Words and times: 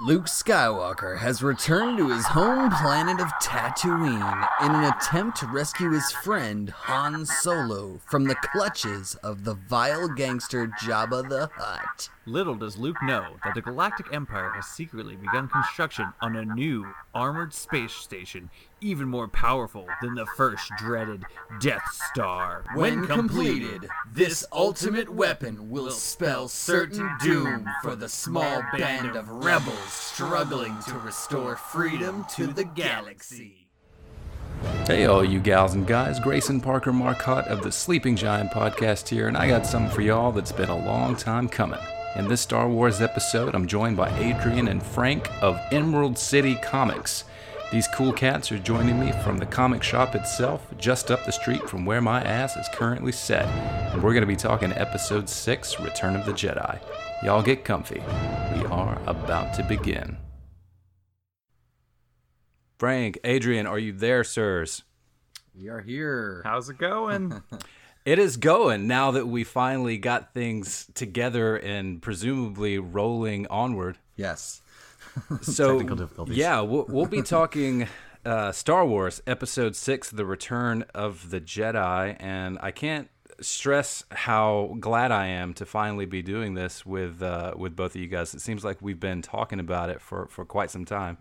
Luke 0.00 0.26
Skywalker 0.26 1.18
has 1.18 1.42
returned 1.42 1.98
to 1.98 2.08
his 2.10 2.24
home 2.24 2.70
planet 2.70 3.18
of 3.20 3.32
Tatooine 3.42 4.48
in 4.62 4.70
an 4.70 4.84
attempt 4.84 5.38
to 5.38 5.46
rescue 5.48 5.90
his 5.90 6.12
friend 6.12 6.70
Han 6.70 7.26
Solo 7.26 7.98
from 8.06 8.22
the 8.22 8.36
clutches 8.36 9.16
of 9.24 9.42
the 9.42 9.54
vile 9.54 10.06
gangster 10.06 10.68
Jabba 10.80 11.28
the 11.28 11.50
Hutt. 11.52 12.10
Little 12.26 12.54
does 12.54 12.78
Luke 12.78 13.02
know 13.02 13.38
that 13.42 13.56
the 13.56 13.60
Galactic 13.60 14.06
Empire 14.12 14.52
has 14.54 14.66
secretly 14.66 15.16
begun 15.16 15.48
construction 15.48 16.12
on 16.20 16.36
a 16.36 16.44
new 16.44 16.86
armored 17.12 17.52
space 17.52 17.92
station, 17.92 18.50
even 18.80 19.08
more 19.08 19.28
powerful 19.28 19.86
than 20.02 20.14
the 20.14 20.26
first 20.36 20.70
dreaded 20.78 21.24
Death 21.60 21.82
Star. 22.12 22.64
When 22.74 23.06
completed, 23.06 23.88
this 24.12 24.44
ultimate 24.52 25.08
weapon 25.08 25.70
will 25.70 25.90
spell 25.90 26.48
certain 26.48 27.10
doom 27.20 27.68
for 27.82 27.96
the 27.96 28.08
small 28.08 28.62
band 28.76 29.16
of 29.16 29.28
rebels 29.28 29.92
struggling 29.92 30.76
to 30.88 30.98
restore 30.98 31.56
freedom 31.56 32.24
to 32.36 32.46
the 32.46 32.64
galaxy. 32.64 33.68
Hey, 34.86 35.06
all 35.06 35.24
you 35.24 35.38
gals 35.38 35.74
and 35.74 35.86
guys, 35.86 36.18
Grayson 36.18 36.60
Parker 36.60 36.92
Marcotte 36.92 37.46
of 37.46 37.62
the 37.62 37.70
Sleeping 37.70 38.16
Giant 38.16 38.50
podcast 38.50 39.08
here, 39.08 39.28
and 39.28 39.36
I 39.36 39.48
got 39.48 39.66
something 39.66 39.94
for 39.94 40.00
y'all 40.00 40.32
that's 40.32 40.52
been 40.52 40.70
a 40.70 40.86
long 40.86 41.14
time 41.14 41.48
coming. 41.48 41.78
In 42.16 42.26
this 42.26 42.40
Star 42.40 42.68
Wars 42.68 43.00
episode, 43.00 43.54
I'm 43.54 43.68
joined 43.68 43.96
by 43.96 44.10
Adrian 44.18 44.66
and 44.66 44.82
Frank 44.82 45.30
of 45.42 45.60
Emerald 45.70 46.18
City 46.18 46.56
Comics. 46.56 47.24
These 47.70 47.88
cool 47.88 48.14
cats 48.14 48.50
are 48.50 48.58
joining 48.58 48.98
me 48.98 49.12
from 49.12 49.36
the 49.36 49.44
comic 49.44 49.82
shop 49.82 50.14
itself, 50.14 50.66
just 50.78 51.10
up 51.10 51.26
the 51.26 51.32
street 51.32 51.68
from 51.68 51.84
where 51.84 52.00
my 52.00 52.22
ass 52.22 52.56
is 52.56 52.66
currently 52.72 53.12
set, 53.12 53.44
and 53.92 54.02
we're 54.02 54.14
going 54.14 54.22
to 54.22 54.26
be 54.26 54.36
talking 54.36 54.72
episode 54.72 55.28
6 55.28 55.78
Return 55.78 56.16
of 56.16 56.24
the 56.24 56.32
Jedi. 56.32 56.80
Y'all 57.22 57.42
get 57.42 57.66
comfy. 57.66 58.00
We 58.54 58.64
are 58.64 58.98
about 59.06 59.52
to 59.54 59.62
begin. 59.64 60.16
Frank, 62.78 63.18
Adrian, 63.22 63.66
are 63.66 63.78
you 63.78 63.92
there, 63.92 64.24
sirs? 64.24 64.84
We 65.54 65.68
are 65.68 65.82
here. 65.82 66.40
How's 66.44 66.70
it 66.70 66.78
going? 66.78 67.42
It 68.04 68.18
is 68.18 68.38
going 68.38 68.86
now 68.86 69.10
that 69.10 69.28
we 69.28 69.44
finally 69.44 69.98
got 69.98 70.32
things 70.32 70.88
together 70.94 71.56
and 71.56 72.00
presumably 72.00 72.78
rolling 72.78 73.46
onward. 73.48 73.98
Yes. 74.16 74.62
So, 75.42 75.72
Technical 75.78 75.96
difficulties. 75.96 76.36
yeah, 76.36 76.60
we'll, 76.60 76.86
we'll 76.88 77.06
be 77.06 77.22
talking 77.22 77.86
uh, 78.24 78.52
Star 78.52 78.84
Wars 78.86 79.22
Episode 79.26 79.76
6 79.76 80.10
The 80.10 80.24
Return 80.24 80.84
of 80.94 81.30
the 81.30 81.40
Jedi. 81.40 82.16
And 82.20 82.58
I 82.60 82.70
can't 82.70 83.08
stress 83.40 84.04
how 84.10 84.76
glad 84.80 85.12
I 85.12 85.26
am 85.26 85.54
to 85.54 85.64
finally 85.66 86.06
be 86.06 86.22
doing 86.22 86.54
this 86.54 86.84
with 86.84 87.22
uh, 87.22 87.54
with 87.56 87.76
both 87.76 87.94
of 87.94 88.00
you 88.00 88.08
guys. 88.08 88.34
It 88.34 88.40
seems 88.40 88.64
like 88.64 88.78
we've 88.80 88.98
been 89.00 89.22
talking 89.22 89.60
about 89.60 89.90
it 89.90 90.00
for, 90.00 90.26
for 90.26 90.44
quite 90.44 90.70
some 90.70 90.84
time. 90.84 91.18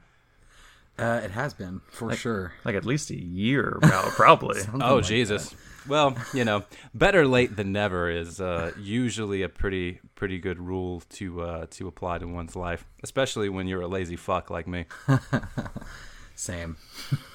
Uh, 0.97 1.21
it 1.23 1.29
has 1.29 1.53
been, 1.53 1.79
for 1.91 2.11
sure. 2.15 2.53
like 2.65 2.73
at 2.73 2.83
least 2.83 3.11
a 3.11 3.15
year, 3.15 3.77
prob- 3.81 4.13
probably. 4.13 4.61
Oh 4.81 4.95
like 4.95 5.05
Jesus! 5.05 5.53
Well, 5.87 6.15
you 6.33 6.43
know, 6.43 6.63
better 6.93 7.25
late 7.27 7.55
than 7.55 7.71
never 7.71 8.09
is 8.09 8.41
uh, 8.41 8.71
usually 8.79 9.41
a 9.43 9.49
pretty 9.49 9.99
pretty 10.15 10.39
good 10.39 10.59
rule 10.59 11.01
to 11.11 11.41
uh, 11.41 11.65
to 11.71 11.87
apply 11.87 12.17
to 12.19 12.25
one's 12.27 12.55
life, 12.55 12.85
especially 13.03 13.49
when 13.49 13.67
you're 13.67 13.81
a 13.81 13.87
lazy 13.87 14.15
fuck 14.15 14.49
like 14.49 14.67
me. 14.67 14.85
Same. 16.35 16.77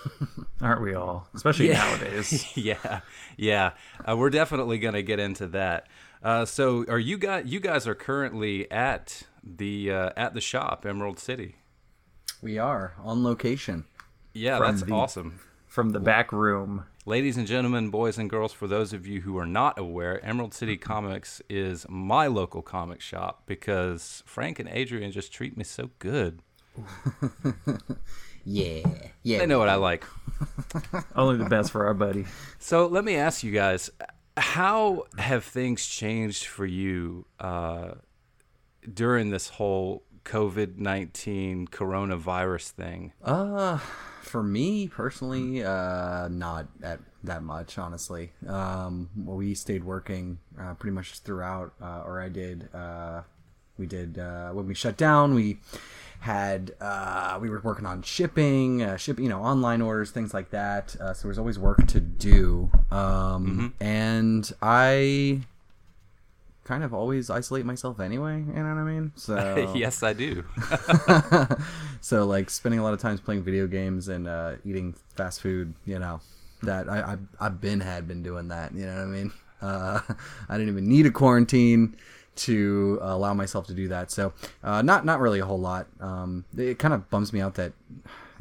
Aren't 0.61 0.81
we 0.83 0.95
all? 0.95 1.27
Especially 1.35 1.71
nowadays. 1.71 2.47
yeah, 2.57 3.01
yeah, 3.37 3.73
uh, 4.09 4.17
we're 4.17 4.31
definitely 4.31 4.79
gonna 4.79 5.03
get 5.03 5.19
into 5.19 5.49
that. 5.49 5.89
Uh, 6.23 6.45
so, 6.45 6.85
are 6.89 7.01
you 7.01 7.19
guys? 7.19 7.45
You 7.47 7.59
guys 7.59 7.89
are 7.89 7.97
currently 7.97 8.71
at 8.71 9.25
the 9.43 9.91
uh, 9.91 10.11
at 10.17 10.35
the 10.35 10.41
shop, 10.41 10.87
Emerald 10.87 11.19
City. 11.19 11.57
We 12.41 12.59
are 12.59 12.95
on 13.03 13.25
location. 13.25 13.85
Yeah, 14.35 14.59
that's 14.61 14.83
the- 14.83 14.93
awesome. 14.93 15.41
From 15.67 15.91
the 15.91 16.01
back 16.01 16.33
room. 16.33 16.85
Ladies 17.05 17.37
and 17.37 17.49
gentlemen, 17.49 17.91
boys 17.91 18.17
and 18.17 18.31
girls, 18.31 18.53
for 18.53 18.69
those 18.69 18.93
of 18.93 19.07
you 19.09 19.23
who 19.23 19.37
are 19.37 19.47
not 19.47 19.77
aware, 19.79 20.25
Emerald 20.25 20.55
City 20.55 20.77
Comics 20.77 21.43
is 21.49 21.85
my 21.89 22.29
local 22.29 22.63
comic 22.63 23.01
shop 23.01 23.43
because 23.45 24.23
Frank 24.25 24.61
and 24.61 24.69
Adrian 24.69 25.11
just 25.11 25.33
treat 25.33 25.57
me 25.57 25.65
so 25.65 25.91
good. 25.99 26.43
Yeah. 28.45 28.83
Yeah. 29.23 29.39
They 29.39 29.47
know 29.47 29.59
what 29.59 29.69
I 29.69 29.77
like. 29.77 30.05
Only 31.15 31.37
the 31.37 31.49
best 31.49 31.71
for 31.71 31.87
our 31.87 31.95
buddy. 31.95 32.25
So 32.59 32.87
let 32.87 33.05
me 33.05 33.15
ask 33.15 33.45
you 33.45 33.53
guys 33.53 33.91
how 34.37 35.05
have 35.19 35.45
things 35.45 35.87
changed 35.87 36.47
for 36.47 36.67
you 36.67 37.27
uh, 37.39 37.93
during 38.93 39.31
this 39.31 39.49
whole 39.49 40.03
COVID 40.25 40.79
19 40.79 41.69
coronavirus 41.69 42.71
thing? 42.71 43.13
Uh, 43.23 43.79
for 44.23 44.43
me 44.43 44.89
personally, 44.89 45.63
uh, 45.63 46.29
not 46.29 46.69
at 46.83 47.01
that 47.25 47.43
much, 47.43 47.79
honestly. 47.79 48.33
Um, 48.47 49.11
well, 49.17 49.37
we 49.37 49.55
stayed 49.55 49.85
working 49.85 50.39
uh, 50.61 50.75
pretty 50.75 50.95
much 50.95 51.19
throughout, 51.21 51.75
uh, 51.81 52.03
or 52.05 52.21
I 52.21 52.29
did. 52.29 52.69
Uh, 52.75 53.23
we 53.79 53.87
did 53.87 54.19
uh, 54.19 54.51
when 54.51 54.67
we 54.67 54.75
shut 54.75 54.97
down. 54.97 55.35
We 55.35 55.59
had 56.21 56.73
uh, 56.81 57.39
we 57.41 57.51
were 57.51 57.61
working 57.63 57.85
on 57.85 58.03
shipping, 58.03 58.83
uh, 58.83 58.97
ship, 58.97 59.19
you 59.19 59.29
know, 59.29 59.43
online 59.43 59.83
orders, 59.83 60.11
things 60.13 60.33
like 60.33 60.51
that. 60.51 60.95
Uh, 61.01 61.13
so 61.13 61.23
there 61.23 61.29
was 61.29 61.39
always 61.39 61.59
work 61.59 61.87
to 61.89 62.01
do, 62.01 62.71
um, 62.91 63.75
and 63.81 64.51
I 64.63 65.41
kind 66.65 66.85
of 66.85 66.95
always 66.95 67.31
isolate 67.31 67.65
myself 67.65 68.01
anyway. 68.01 68.39
You 68.39 68.53
know 68.63 68.75
what 68.75 68.79
I 68.79 68.85
mean? 68.85 69.13
So 69.17 69.73
yes, 69.77 70.03
I 70.03 70.13
do. 70.13 70.45
so 72.01 72.25
like 72.25 72.51
spending 72.51 72.81
a 72.81 72.83
lot 72.83 72.95
of 72.95 73.01
times 73.01 73.21
playing 73.21 73.43
video 73.43 73.67
games 73.67 74.09
and 74.09 74.29
uh, 74.29 74.55
eating 74.65 74.95
fast 75.17 75.41
food, 75.41 75.75
you 75.85 75.99
know, 75.99 76.21
that 76.63 76.89
I, 76.89 77.01
I 77.01 77.47
I've 77.47 77.61
been 77.61 77.81
had 77.81 78.07
been 78.07 78.23
doing 78.23 78.49
that. 78.49 78.75
You 78.75 78.87
know 78.87 78.95
what 78.95 79.03
I 79.03 79.07
mean? 79.07 79.33
Uh, 79.61 80.01
I 80.49 80.57
didn't 80.57 80.69
even 80.69 80.89
need 80.89 81.07
a 81.07 81.11
quarantine 81.11 81.97
to 82.35 82.99
allow 83.03 83.35
myself 83.35 83.67
to 83.67 83.75
do 83.75 83.89
that. 83.89 84.11
So 84.11 84.33
uh, 84.63 84.83
not 84.83 85.05
not 85.05 85.21
really 85.21 85.41
a 85.41 85.45
whole 85.45 85.61
lot. 85.61 85.87
Um, 86.01 86.45
it 86.57 86.79
kind 86.79 86.95
of 86.95 87.11
bums 87.11 87.33
me 87.33 87.41
out 87.41 87.55
that 87.55 87.73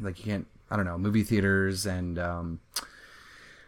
like 0.00 0.18
you 0.18 0.24
can't. 0.24 0.46
I 0.70 0.76
don't 0.76 0.86
know 0.86 0.96
movie 0.96 1.22
theaters 1.22 1.84
and 1.84 2.18
um, 2.18 2.60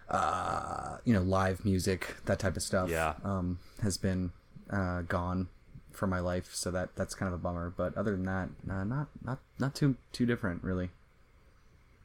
uh, 0.09 0.97
you 1.05 1.13
know 1.13 1.21
live 1.21 1.63
music 1.65 2.17
that 2.25 2.39
type 2.39 2.57
of 2.57 2.63
stuff. 2.63 2.89
Yeah. 2.89 3.15
um, 3.25 3.59
has 3.83 3.99
been 3.99 4.33
uh, 4.71 5.03
gone 5.03 5.49
from 5.93 6.11
my 6.11 6.21
life. 6.21 6.55
So 6.55 6.71
that 6.71 6.95
that's 6.97 7.15
kind 7.15 7.29
of 7.33 7.35
a 7.39 7.43
bummer. 7.43 7.73
But 7.77 7.97
other 7.97 8.13
than 8.13 8.25
that, 8.25 8.49
uh, 8.71 8.85
not 8.85 9.09
not 9.25 9.39
not 9.59 9.75
too 9.75 9.97
too 10.13 10.27
different 10.27 10.63
really. 10.65 10.91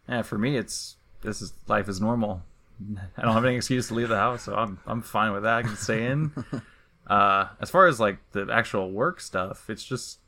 Yeah, 0.07 0.21
for 0.23 0.37
me, 0.37 0.57
it's 0.57 0.95
this 1.21 1.41
is 1.41 1.53
life 1.67 1.87
is 1.89 1.99
normal. 2.01 2.43
I 3.17 3.21
don't 3.21 3.33
have 3.33 3.45
any 3.45 3.55
excuse 3.57 3.87
to 3.89 3.93
leave 3.93 4.09
the 4.09 4.17
house, 4.17 4.43
so 4.43 4.55
I'm 4.55 4.79
I'm 4.87 5.01
fine 5.01 5.33
with 5.33 5.43
that. 5.43 5.57
I 5.57 5.61
can 5.63 5.75
stay 5.75 6.05
in. 6.07 6.31
uh, 7.07 7.47
as 7.61 7.69
far 7.69 7.87
as 7.87 7.99
like 7.99 8.17
the 8.31 8.47
actual 8.51 8.91
work 8.91 9.19
stuff, 9.21 9.69
it's 9.69 9.83
just 9.83 10.19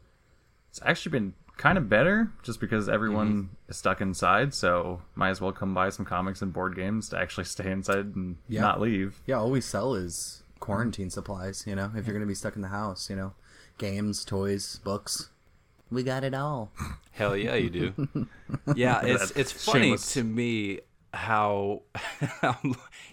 it's 0.70 0.80
actually 0.86 1.12
been 1.12 1.34
kind 1.58 1.78
of 1.78 1.88
better, 1.90 2.32
just 2.44 2.60
because 2.60 2.90
everyone 2.90 3.50
is 3.70 3.78
stuck 3.78 4.02
inside. 4.02 4.54
So 4.54 5.02
might 5.16 5.30
as 5.30 5.40
well 5.42 5.52
come 5.52 5.74
buy 5.74 5.90
some 5.90 6.06
comics 6.06 6.42
and 6.42 6.52
board 6.52 6.76
games 6.76 7.10
to 7.10 7.20
actually 7.20 7.44
stay 7.44 7.70
inside 7.72 8.16
and 8.16 8.38
Yeah. 8.48 8.62
not 8.62 8.82
leave. 8.82 9.20
Yeah, 9.28 9.36
all 9.36 9.52
we 9.52 9.62
sell 9.62 9.94
is 9.94 10.41
quarantine 10.62 11.10
supplies. 11.10 11.66
You 11.68 11.76
know, 11.76 11.92
if 11.94 12.08
you're 12.08 12.14
gonna 12.14 12.26
be 12.26 12.36
stuck 12.36 12.56
in 12.56 12.62
the 12.62 12.70
house, 12.70 13.10
you 13.10 13.18
know, 13.18 13.34
games, 13.78 14.24
toys, 14.24 14.80
books. 14.86 15.30
We 15.92 16.04
got 16.04 16.24
it 16.24 16.34
all. 16.34 16.72
Hell 17.12 17.36
yeah, 17.36 17.56
you 17.56 17.70
do. 17.70 18.28
yeah, 18.76 19.02
it's 19.04 19.32
it's 19.32 19.52
funny 19.52 19.88
shameless. 19.88 20.14
to 20.14 20.24
me 20.24 20.80
how, 21.14 21.82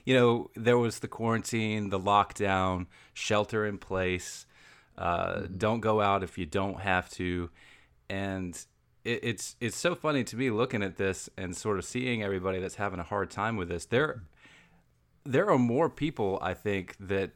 you 0.04 0.14
know 0.14 0.50
there 0.54 0.78
was 0.78 1.00
the 1.00 1.08
quarantine, 1.08 1.88
the 1.88 1.98
lockdown, 1.98 2.86
shelter 3.12 3.66
in 3.66 3.78
place, 3.78 4.46
uh, 4.96 5.42
don't 5.56 5.80
go 5.80 6.00
out 6.00 6.22
if 6.22 6.38
you 6.38 6.46
don't 6.46 6.80
have 6.80 7.10
to, 7.10 7.50
and 8.08 8.64
it, 9.04 9.20
it's 9.24 9.56
it's 9.60 9.76
so 9.76 9.96
funny 9.96 10.22
to 10.22 10.36
me 10.36 10.50
looking 10.50 10.82
at 10.82 10.96
this 10.96 11.28
and 11.36 11.56
sort 11.56 11.78
of 11.78 11.84
seeing 11.84 12.22
everybody 12.22 12.60
that's 12.60 12.76
having 12.76 13.00
a 13.00 13.04
hard 13.04 13.30
time 13.30 13.56
with 13.56 13.68
this. 13.68 13.86
There 13.86 14.22
there 15.28 15.50
are 15.50 15.58
more 15.58 15.90
people 15.90 16.38
I 16.40 16.54
think 16.54 16.96
that 17.00 17.32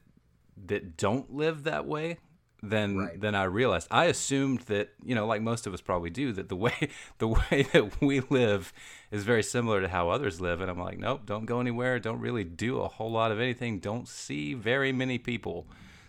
that 0.67 0.97
don't 0.97 1.35
live 1.35 1.65
that 1.65 1.87
way 1.87 2.19
than 2.63 2.97
Right. 2.97 3.21
than 3.21 3.35
I 3.35 3.45
realized. 3.45 3.89
I 3.91 4.05
assumed 4.07 4.61
that 4.63 4.91
you 5.05 5.15
know, 5.15 5.27
like 5.27 5.43
most 5.43 5.67
of 5.67 5.75
us 5.75 5.81
probably 5.81 6.11
do, 6.11 6.33
that 6.33 6.49
the 6.49 6.57
way 6.67 6.89
the 7.19 7.29
way 7.29 7.67
that 7.73 8.01
we 8.01 8.21
live 8.21 8.73
is 9.11 9.25
very 9.25 9.43
similar 9.43 9.81
to 9.83 9.89
how 9.89 10.09
others 10.09 10.41
live, 10.41 10.61
and 10.61 10.71
I'm 10.71 10.79
like, 10.79 10.99
nope, 10.99 11.23
don't 11.27 11.45
go 11.45 11.61
anywhere, 11.61 11.99
don't 11.99 12.21
really 12.21 12.45
do 12.45 12.81
a 12.81 12.89
whole 12.89 13.11
lot 13.11 13.31
of 13.31 13.41
anything, 13.41 13.79
don't 13.79 14.09
see 14.09 14.55
very 14.55 14.93
many 14.93 15.19
people. 15.19 15.67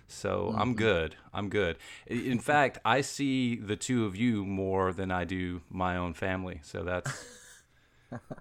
So 0.08 0.54
I'm 0.56 0.70
mm-hmm. 0.70 0.78
good. 0.78 1.16
I'm 1.34 1.50
good. 1.50 1.78
In 2.06 2.40
fact, 2.40 2.78
I 2.86 3.02
see 3.02 3.56
the 3.56 3.76
two 3.76 4.06
of 4.06 4.16
you 4.16 4.46
more 4.46 4.94
than 4.94 5.12
I 5.12 5.24
do 5.24 5.62
my 5.70 5.98
own 5.98 6.14
family. 6.14 6.60
So 6.62 6.84
that's 6.84 7.26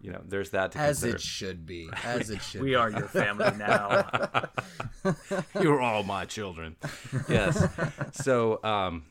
you 0.01 0.13
know, 0.13 0.23
there's 0.27 0.51
that 0.51 0.73
to 0.73 0.79
As 0.79 1.01
consider. 1.01 1.17
it 1.17 1.21
should 1.23 1.67
be. 1.67 1.89
As 2.05 2.31
it 2.31 2.43
should. 2.43 2.61
Be. 2.61 2.65
We 2.65 2.71
be. 2.71 2.75
are 2.77 2.91
your 2.91 3.09
family 3.09 3.51
now. 3.59 4.49
You're 5.61 5.81
all 5.81 6.03
my 6.03 6.25
children. 6.25 6.77
Yes. 7.29 7.67
So, 8.13 8.63
um, 8.63 9.05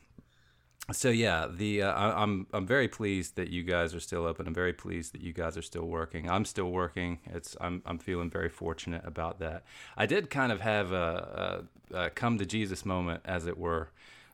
so 0.92 1.08
yeah, 1.10 1.46
the 1.50 1.82
uh, 1.82 1.92
I, 1.92 2.22
I'm 2.22 2.46
I'm 2.52 2.66
very 2.66 2.88
pleased 2.88 3.36
that 3.36 3.48
you 3.50 3.62
guys 3.62 3.94
are 3.94 4.00
still 4.00 4.26
open. 4.26 4.46
I'm 4.46 4.54
very 4.54 4.72
pleased 4.72 5.12
that 5.14 5.20
you 5.20 5.32
guys 5.32 5.56
are 5.56 5.62
still 5.62 5.84
working. 5.86 6.28
I'm 6.30 6.44
still 6.44 6.70
working. 6.70 7.18
It's 7.26 7.56
I'm 7.60 7.82
I'm 7.86 7.98
feeling 7.98 8.30
very 8.30 8.48
fortunate 8.48 9.02
about 9.04 9.38
that. 9.40 9.64
I 9.96 10.06
did 10.06 10.30
kind 10.30 10.52
of 10.52 10.60
have 10.60 10.92
a, 10.92 11.64
a, 11.92 11.96
a 12.04 12.10
come 12.10 12.38
to 12.38 12.46
Jesus 12.46 12.84
moment, 12.84 13.22
as 13.24 13.46
it 13.46 13.58
were. 13.58 13.90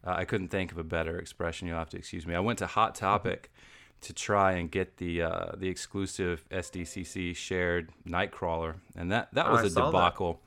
Uh, 0.06 0.14
I 0.16 0.24
couldn't 0.24 0.48
think 0.48 0.70
of 0.72 0.78
a 0.78 0.84
better 0.84 1.19
expression. 1.19 1.69
You'll 1.69 1.78
have 1.78 1.90
to 1.90 1.98
excuse 1.98 2.26
me. 2.26 2.34
I 2.34 2.40
went 2.40 2.58
to 2.60 2.66
Hot 2.66 2.94
Topic 2.94 3.50
to 4.02 4.12
try 4.12 4.52
and 4.52 4.70
get 4.70 4.96
the 4.98 5.22
uh, 5.22 5.52
the 5.56 5.68
exclusive 5.68 6.44
SDCC 6.50 7.34
shared 7.36 7.90
Nightcrawler, 8.06 8.76
and 8.96 9.10
that 9.12 9.32
that 9.34 9.46
Oh, 9.46 9.52
was 9.52 9.60
I 9.62 9.66
a 9.66 9.70
saw 9.70 9.90
that. 9.90 9.98
debacle. 9.98 10.40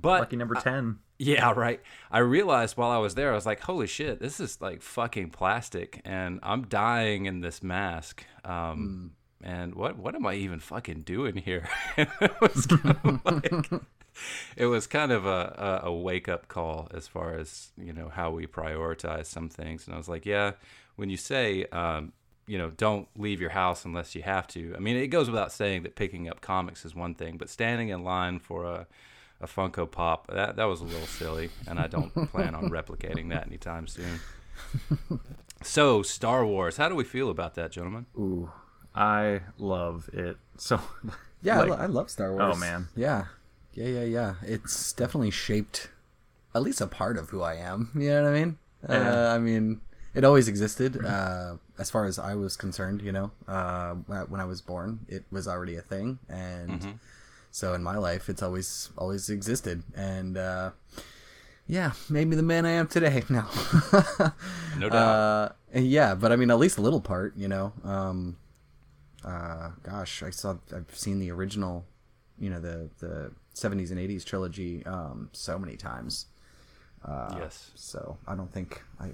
But 0.00 0.20
Lucky 0.20 0.36
number 0.36 0.54
ten. 0.54 0.98
yeah, 1.18 1.52
right. 1.56 1.80
I 2.10 2.18
realized 2.20 2.76
while 2.76 2.90
I 2.90 2.98
was 2.98 3.14
there, 3.14 3.32
I 3.32 3.34
was 3.34 3.46
like, 3.46 3.60
"Holy 3.60 3.86
shit, 3.86 4.18
this 4.20 4.40
is 4.40 4.60
like 4.60 4.82
fucking 4.82 5.30
plastic," 5.30 6.00
and 6.04 6.40
I'm 6.42 6.62
dying 6.66 7.26
in 7.26 7.40
this 7.40 7.62
mask. 7.62 8.24
Um, 8.44 9.12
And 9.42 9.74
what 9.74 9.96
what 9.98 10.14
am 10.14 10.26
I 10.26 10.34
even 10.34 10.58
fucking 10.60 11.00
doing 11.02 11.36
here? 11.36 11.68
it 11.96 12.40
was 12.40 12.66
kind 12.66 12.96
of 13.04 13.24
like, 13.24 13.82
it 14.56 14.66
was 14.66 14.86
kind 14.86 15.12
of 15.12 15.24
a, 15.24 15.80
a, 15.84 15.88
a 15.88 15.92
wake 15.94 16.28
up 16.28 16.48
call 16.48 16.88
as 16.92 17.06
far 17.08 17.34
as 17.38 17.72
you 17.78 17.92
know 17.92 18.08
how 18.08 18.30
we 18.30 18.46
prioritize 18.46 19.26
some 19.26 19.48
things. 19.48 19.86
And 19.86 19.94
I 19.94 19.98
was 19.98 20.08
like, 20.08 20.24
yeah, 20.26 20.52
when 20.96 21.10
you 21.10 21.16
say. 21.16 21.64
Um, 21.72 22.12
you 22.50 22.58
know, 22.58 22.70
don't 22.70 23.06
leave 23.16 23.40
your 23.40 23.50
house 23.50 23.84
unless 23.84 24.14
you 24.16 24.22
have 24.22 24.46
to. 24.48 24.74
I 24.76 24.80
mean, 24.80 24.96
it 24.96 25.06
goes 25.06 25.30
without 25.30 25.52
saying 25.52 25.84
that 25.84 25.94
picking 25.94 26.28
up 26.28 26.40
comics 26.40 26.84
is 26.84 26.94
one 26.94 27.14
thing, 27.14 27.36
but 27.36 27.48
standing 27.48 27.88
in 27.90 28.02
line 28.04 28.38
for 28.40 28.64
a 28.64 28.86
a 29.42 29.46
Funko 29.46 29.90
Pop. 29.90 30.26
That 30.26 30.56
that 30.56 30.64
was 30.64 30.80
a 30.80 30.84
little 30.84 31.06
silly, 31.06 31.48
and 31.68 31.78
I 31.78 31.86
don't 31.86 32.12
plan 32.32 32.54
on 32.54 32.64
replicating 32.70 33.30
that 33.30 33.46
anytime 33.46 33.86
soon. 33.86 34.20
So, 35.62 36.02
Star 36.02 36.44
Wars. 36.46 36.76
How 36.76 36.88
do 36.88 36.94
we 36.94 37.04
feel 37.04 37.30
about 37.30 37.54
that, 37.54 37.70
gentlemen? 37.70 38.06
Ooh, 38.18 38.50
I 38.94 39.40
love 39.58 40.08
it. 40.12 40.36
So 40.56 40.80
Yeah, 41.42 41.60
Like- 41.60 41.68
I, 41.68 41.70
lo- 41.70 41.76
I 41.82 41.86
love 41.86 42.10
Star 42.10 42.32
Wars. 42.32 42.54
Oh, 42.54 42.58
man. 42.58 42.88
Yeah, 42.96 43.26
yeah, 43.74 43.86
yeah, 43.88 44.04
yeah. 44.04 44.34
It's 44.42 44.92
definitely 44.92 45.30
shaped 45.30 45.88
at 46.54 46.62
least 46.62 46.80
a 46.80 46.86
part 46.86 47.16
of 47.18 47.30
who 47.30 47.42
I 47.42 47.54
am. 47.54 47.90
You 47.94 48.08
know 48.10 48.22
what 48.24 48.30
I 48.32 48.38
mean? 48.40 48.58
Yeah. 48.88 49.28
Uh, 49.30 49.34
I 49.34 49.38
mean, 49.38 49.80
it 50.14 50.24
always 50.24 50.48
existed. 50.48 51.02
Uh, 51.04 51.56
as 51.80 51.90
far 51.90 52.04
as 52.04 52.18
I 52.18 52.34
was 52.34 52.56
concerned, 52.56 53.00
you 53.02 53.12
know, 53.12 53.30
uh, 53.48 53.94
when 54.28 54.40
I 54.40 54.44
was 54.44 54.60
born, 54.60 55.00
it 55.08 55.24
was 55.30 55.48
already 55.48 55.76
a 55.76 55.82
thing, 55.82 56.18
and 56.28 56.98
so 57.50 57.74
in 57.74 57.82
my 57.82 57.96
life, 57.96 58.28
it's 58.28 58.42
always 58.42 58.90
always 58.96 59.28
existed. 59.30 59.82
And 59.96 60.36
uh, 60.36 60.70
yeah, 61.66 61.92
made 62.08 62.26
me 62.28 62.36
the 62.36 62.42
man 62.42 62.66
I 62.66 62.72
am 62.72 62.86
today. 62.86 63.22
Now, 63.30 63.48
No 64.78 64.88
doubt. 64.88 64.92
uh, 64.94 65.48
yeah, 65.74 66.14
but 66.14 66.32
I 66.32 66.36
mean, 66.36 66.50
at 66.50 66.58
least 66.58 66.78
a 66.78 66.82
little 66.82 67.00
part, 67.00 67.36
you 67.36 67.48
know. 67.48 67.72
Um, 67.84 68.36
uh, 69.24 69.70
gosh, 69.82 70.22
I 70.22 70.30
saw, 70.30 70.56
I've 70.74 70.94
seen 70.96 71.18
the 71.18 71.30
original, 71.30 71.84
you 72.38 72.50
know, 72.50 72.60
the 72.60 72.90
the 72.98 73.32
'70s 73.54 73.90
and 73.90 73.98
'80s 73.98 74.24
trilogy 74.24 74.84
um, 74.86 75.28
so 75.32 75.58
many 75.58 75.76
times. 75.76 76.26
Uh, 77.04 77.34
yes. 77.38 77.70
So 77.74 78.18
I 78.26 78.34
don't 78.34 78.52
think 78.52 78.82
I, 79.00 79.10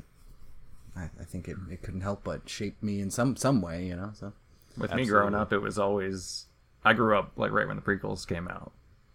I, 0.97 1.11
I 1.21 1.25
think 1.25 1.49
it, 1.49 1.57
it 1.71 1.83
couldn't 1.83 2.01
help 2.01 2.25
but 2.25 2.49
shape 2.49 2.83
me 2.83 3.01
in 3.01 3.11
some 3.11 3.37
some 3.37 3.61
way, 3.61 3.85
you 3.87 3.97
know. 3.97 4.11
So 4.15 4.33
with 4.79 4.95
me 4.95 5.05
growing 5.07 5.35
up, 5.35 5.53
it 5.53 5.59
was 5.59 5.79
always 5.79 6.47
I 6.85 6.93
grew 6.93 7.19
up 7.19 7.33
like 7.37 7.53
right 7.53 7.67
when 7.67 7.77
the 7.77 7.83
prequels 7.83 8.27
came 8.27 8.49
out. 8.49 8.73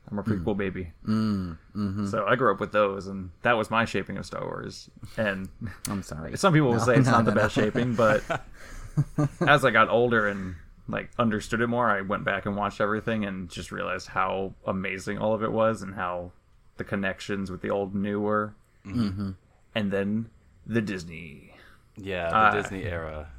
I'm 0.09 0.19
a 0.19 0.23
prequel 0.23 0.57
baby, 0.57 0.91
mm, 1.07 1.57
mm-hmm. 1.73 2.07
so 2.07 2.25
I 2.25 2.35
grew 2.35 2.51
up 2.51 2.59
with 2.59 2.73
those, 2.73 3.07
and 3.07 3.29
that 3.43 3.53
was 3.53 3.69
my 3.71 3.85
shaping 3.85 4.17
of 4.17 4.25
Star 4.25 4.41
Wars. 4.43 4.89
And 5.15 5.47
I'm 5.87 6.03
sorry. 6.03 6.35
some 6.37 6.53
people 6.53 6.69
will 6.69 6.77
No, 6.77 6.83
say 6.83 6.95
it's 6.97 7.05
no, 7.05 7.11
not 7.13 7.25
no, 7.25 7.29
the 7.31 7.35
best 7.35 7.55
shaping, 7.55 7.93
but 7.93 8.23
as 9.47 9.63
I 9.63 9.71
got 9.71 9.87
older 9.89 10.27
and 10.27 10.55
like 10.89 11.11
understood 11.17 11.61
it 11.61 11.67
more, 11.67 11.89
I 11.89 12.01
went 12.01 12.25
back 12.25 12.45
and 12.45 12.57
watched 12.57 12.81
everything 12.81 13.23
and 13.23 13.49
just 13.49 13.71
realized 13.71 14.07
how 14.09 14.53
amazing 14.65 15.17
all 15.17 15.33
of 15.33 15.43
it 15.43 15.51
was 15.51 15.81
and 15.81 15.95
how 15.95 16.31
the 16.77 16.83
connections 16.83 17.49
with 17.49 17.61
the 17.61 17.69
old 17.69 17.93
and 17.93 18.03
new 18.03 18.19
were. 18.19 18.53
Mm-hmm. 18.85 19.31
And 19.75 19.91
then 19.91 20.29
the 20.65 20.81
Disney. 20.81 21.50
Yeah, 21.97 22.29
the 22.29 22.35
uh, 22.35 22.51
Disney 22.61 22.83
era. 22.83 23.29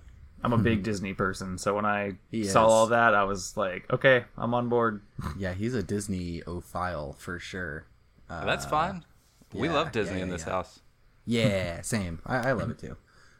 I'm 0.45 0.53
a 0.53 0.59
big 0.59 0.83
Disney 0.91 1.15
person, 1.15 1.57
so 1.59 1.75
when 1.77 1.85
I 1.87 2.13
He 2.31 2.45
saw 2.45 2.67
is. 2.67 2.73
all 2.73 2.87
that, 2.89 3.15
I 3.15 3.25
was 3.25 3.57
like, 3.57 3.91
okay, 3.93 4.25
I'm 4.37 4.55
on 4.55 4.69
board. 4.69 5.03
Yeah, 5.39 5.55
he's 5.55 5.75
a 5.75 5.83
Disney 5.83 6.43
ophile 6.47 7.13
for 7.15 7.39
sure. 7.39 7.87
Uh, 8.29 8.45
That's 8.45 8.67
fine. 8.67 9.05
we 9.53 9.69
yeah, 9.69 9.75
love 9.75 9.93
Disney 9.93 10.19
yeah, 10.19 10.23
in 10.25 10.29
this 10.31 10.45
yeah. 10.47 10.53
house. 10.53 10.81
Yeah, 11.27 11.81
same. 11.83 12.21
I, 12.27 12.49
I 12.51 12.53
love 12.53 12.71
it 12.71 12.79
too. 12.79 12.97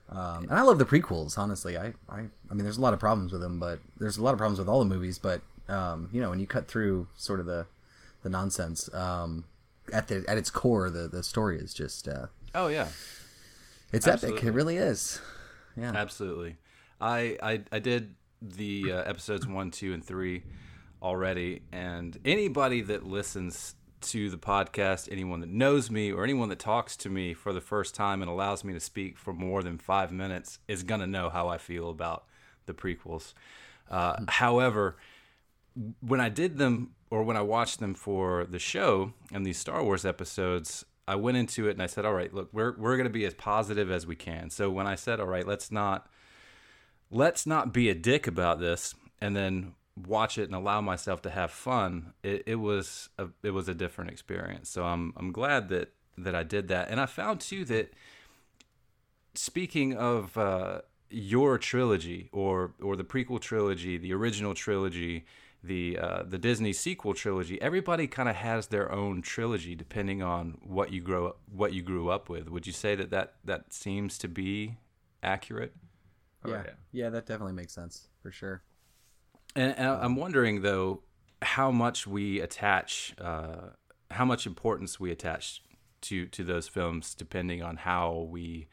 Um, 0.09 0.43
and 0.45 0.53
I 0.53 0.63
love 0.63 0.79
the 0.79 0.85
prequels. 0.85 1.39
Honestly, 1.39 1.77
I, 1.79 1.95
I, 2.09 2.21
I 2.51 2.55
mean, 2.55 2.65
there's 2.65 2.77
a 2.77 2.81
lot 2.83 2.93
of 2.93 3.01
problems 3.01 3.33
with 3.33 3.41
them, 3.41 3.59
but 3.59 3.81
there's 3.99 4.19
a 4.19 4.23
lot 4.23 4.33
of 4.33 4.39
problems 4.39 4.59
with 4.59 4.69
all 4.69 4.79
the 4.79 4.85
movies. 4.85 5.19
But 5.19 5.41
um, 5.69 6.09
you 6.13 6.21
know, 6.21 6.31
when 6.31 6.39
you 6.39 6.47
cut 6.47 6.69
through 6.69 7.09
sort 7.17 7.41
of 7.41 7.47
the, 7.47 7.67
the 8.23 8.29
nonsense, 8.29 8.93
um, 8.95 9.45
at 9.93 10.09
the 10.09 10.25
at 10.29 10.37
its 10.39 10.51
core, 10.51 10.91
the 10.91 11.09
the 11.09 11.23
story 11.23 11.59
is 11.59 11.73
just 11.75 12.07
uh, 12.09 12.27
Oh 12.55 12.69
yeah, 12.69 12.89
it's 13.93 14.07
epic. 14.07 14.43
It 14.43 14.53
really 14.53 14.77
is. 14.77 15.21
Yeah. 15.77 15.93
absolutely. 15.95 16.57
I 17.01 17.37
I, 17.43 17.61
I 17.71 17.79
did 17.79 18.15
the 18.41 18.93
uh, 18.93 19.03
episodes 19.03 19.47
one, 19.47 19.71
two, 19.71 19.93
and 19.93 20.05
three 20.05 20.43
already, 21.03 21.63
and 21.73 22.19
anybody 22.25 22.81
that 22.83 23.05
listens 23.05 23.75
to 24.01 24.29
the 24.29 24.37
podcast, 24.37 25.09
anyone 25.11 25.41
that 25.41 25.49
knows 25.49 25.91
me, 25.91 26.11
or 26.13 26.25
anyone 26.25 26.49
that 26.49 26.59
talks 26.59 26.97
to 26.97 27.09
me 27.09 27.35
for 27.35 27.53
the 27.53 27.61
first 27.61 27.95
time 27.95 28.21
and 28.21 28.31
allows 28.31 28.65
me 28.65 28.73
to 28.73 28.81
speak 28.81 29.17
for 29.17 29.33
more 29.33 29.63
than 29.63 29.79
five 29.79 30.11
minutes 30.11 30.59
is 30.67 30.83
gonna 30.83 31.07
know 31.07 31.31
how 31.31 31.49
I 31.49 31.59
feel 31.59 31.91
about 31.91 32.25
the 32.67 32.75
prequels. 32.75 33.35
Uh, 33.91 34.25
however, 34.29 34.97
when 36.01 36.21
I 36.21 36.29
did 36.29 36.59
them 36.59 36.95
or 37.11 37.23
when 37.23 37.37
I 37.37 37.43
watched 37.43 37.81
them 37.81 37.95
for 37.95 38.45
the 38.45 38.59
show 38.59 39.13
and 39.33 39.45
these 39.45 39.59
Star 39.59 39.83
Wars 39.85 40.05
episodes, 40.05 40.85
I 41.07 41.17
went 41.17 41.37
into 41.37 41.69
it 41.69 41.73
and 41.73 41.83
I 41.83 41.87
said, 41.87 42.05
"All 42.05 42.15
right, 42.15 42.33
look, 42.33 42.49
we're 42.53 42.77
we're 42.77 42.97
going 42.97 43.09
to 43.09 43.11
be 43.11 43.25
as 43.25 43.35
positive 43.35 43.91
as 43.91 44.07
we 44.07 44.17
can." 44.17 44.51
So 44.51 44.71
when 44.71 44.87
I 44.87 44.95
said, 44.95 45.21
"All 45.21 45.27
right, 45.27 45.47
let's 45.47 45.71
not 45.71 46.09
let's 47.11 47.47
not 47.47 47.73
be 47.73 47.89
a 47.89 47.95
dick 47.95 48.27
about 48.27 48.61
this," 48.61 48.95
and 49.21 49.37
then 49.37 49.75
watch 49.97 50.39
it 50.39 50.45
and 50.45 50.55
allow 50.55 50.81
myself 50.81 51.21
to 51.23 51.31
have 51.31 51.51
fun, 51.51 52.15
it, 52.23 52.43
it 52.47 52.55
was 52.57 53.09
a, 53.19 53.29
it 53.43 53.51
was 53.51 53.69
a 53.69 53.75
different 53.75 54.11
experience. 54.11 54.69
So 54.71 54.85
I'm 54.85 55.13
I'm 55.17 55.33
glad 55.33 55.69
that 55.71 55.93
that 56.19 56.35
I 56.35 56.43
did 56.43 56.69
that, 56.69 56.89
and 56.89 57.01
I 57.01 57.07
found 57.07 57.41
too 57.41 57.65
that 57.67 57.93
speaking 59.35 59.95
of 59.95 60.37
uh, 60.37 60.83
your 61.11 61.59
trilogy 61.59 62.29
or 62.33 62.73
or 62.81 62.97
the 62.97 63.05
prequel 63.05 63.41
trilogy, 63.41 63.99
the 63.99 64.13
original 64.13 64.55
trilogy, 64.55 65.25
the 65.63 65.99
uh, 65.99 66.23
the 66.25 66.39
Disney 66.39 66.73
sequel 66.73 67.15
trilogy, 67.15 67.61
everybody 67.63 68.07
kind 68.07 68.29
of 68.29 68.37
has 68.37 68.69
their 68.69 68.91
own 68.91 69.23
trilogy 69.23 69.75
depending 69.75 70.23
on 70.23 70.59
what 70.63 70.93
you 70.93 71.01
grow 71.01 71.29
up, 71.29 71.39
what 71.51 71.73
you 71.73 71.83
grew 71.83 72.09
up 72.11 72.29
with. 72.29 72.49
Would 72.51 72.67
you 72.67 72.73
say 72.73 72.95
that 72.97 73.11
that, 73.11 73.35
that 73.45 73.73
seems 73.73 74.19
to 74.19 74.29
be 74.29 74.77
accurate? 75.23 75.75
yeah. 76.47 76.63
yeah. 76.65 76.71
yeah, 76.93 77.11
that 77.11 77.27
definitely 77.27 77.53
makes 77.53 77.73
sense 77.73 78.09
for 78.21 78.33
sure. 78.33 78.63
And, 79.55 79.77
and 79.77 79.89
I'm 79.89 80.17
wondering 80.17 80.63
though 80.63 81.03
how 81.43 81.71
much 81.71 82.07
we 82.07 82.41
attach, 82.41 83.15
uh, 83.21 83.71
how 84.11 84.25
much 84.25 84.47
importance 84.47 84.99
we 84.99 85.11
attach 85.11 85.63
to 86.03 86.27
to 86.27 86.43
those 86.43 86.67
films, 86.69 87.15
depending 87.15 87.63
on 87.63 87.77
how 87.77 88.27
we 88.31 88.67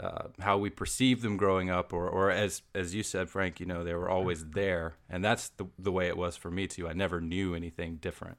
uh, 0.00 0.28
how 0.40 0.56
we 0.58 0.70
perceive 0.70 1.22
them 1.22 1.36
growing 1.36 1.70
up, 1.70 1.92
or 1.92 2.08
or 2.08 2.30
as 2.30 2.62
as 2.74 2.94
you 2.94 3.02
said, 3.02 3.28
Frank, 3.28 3.58
you 3.60 3.66
know, 3.66 3.82
they 3.82 3.94
were 3.94 4.08
always 4.08 4.44
there, 4.50 4.94
and 5.10 5.24
that's 5.24 5.48
the 5.50 5.66
the 5.78 5.90
way 5.92 6.06
it 6.08 6.16
was 6.16 6.36
for 6.36 6.50
me 6.50 6.66
too. 6.66 6.88
I 6.88 6.92
never 6.92 7.20
knew 7.20 7.54
anything 7.54 7.96
different 7.96 8.38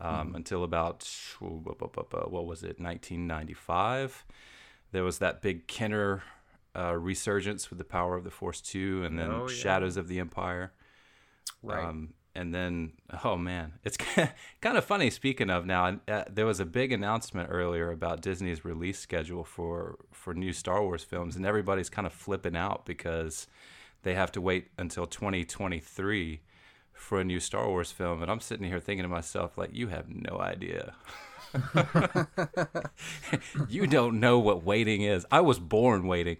um, 0.00 0.34
until 0.34 0.62
about 0.64 1.08
what 1.40 2.46
was 2.46 2.62
it, 2.62 2.78
1995. 2.78 4.24
There 4.92 5.04
was 5.04 5.18
that 5.18 5.42
big 5.42 5.66
Kenner 5.66 6.22
uh, 6.76 6.94
resurgence 6.96 7.70
with 7.70 7.78
the 7.78 7.84
Power 7.84 8.14
of 8.16 8.24
the 8.24 8.30
Force 8.30 8.60
two, 8.60 9.04
and 9.04 9.18
then 9.18 9.30
Oh, 9.30 9.48
yeah. 9.48 9.54
Shadows 9.54 9.96
of 9.96 10.08
the 10.08 10.18
Empire. 10.18 10.72
Right. 11.62 11.84
Um, 11.84 12.14
and 12.34 12.54
then, 12.54 12.92
oh 13.24 13.36
man, 13.36 13.74
it's 13.84 13.96
kind 14.60 14.78
of 14.78 14.84
funny. 14.84 15.10
Speaking 15.10 15.50
of 15.50 15.66
now, 15.66 15.98
uh, 16.08 16.24
there 16.30 16.46
was 16.46 16.60
a 16.60 16.64
big 16.64 16.92
announcement 16.92 17.48
earlier 17.50 17.90
about 17.90 18.22
Disney's 18.22 18.64
release 18.64 18.98
schedule 18.98 19.44
for 19.44 19.98
for 20.12 20.34
new 20.34 20.52
Star 20.52 20.82
Wars 20.82 21.04
films, 21.04 21.36
and 21.36 21.44
everybody's 21.44 21.90
kind 21.90 22.06
of 22.06 22.12
flipping 22.12 22.56
out 22.56 22.86
because 22.86 23.46
they 24.02 24.14
have 24.14 24.32
to 24.32 24.40
wait 24.40 24.68
until 24.78 25.06
2023 25.06 26.40
for 26.92 27.20
a 27.20 27.24
new 27.24 27.40
Star 27.40 27.68
Wars 27.68 27.92
film. 27.92 28.22
And 28.22 28.30
I'm 28.30 28.40
sitting 28.40 28.66
here 28.66 28.80
thinking 28.80 29.02
to 29.02 29.08
myself, 29.08 29.58
like, 29.58 29.70
you 29.72 29.88
have 29.88 30.08
no 30.08 30.38
idea. 30.38 30.94
you 33.68 33.86
don't 33.86 34.20
know 34.20 34.38
what 34.38 34.64
waiting 34.64 35.02
is. 35.02 35.26
I 35.30 35.40
was 35.40 35.58
born 35.58 36.06
waiting. 36.06 36.38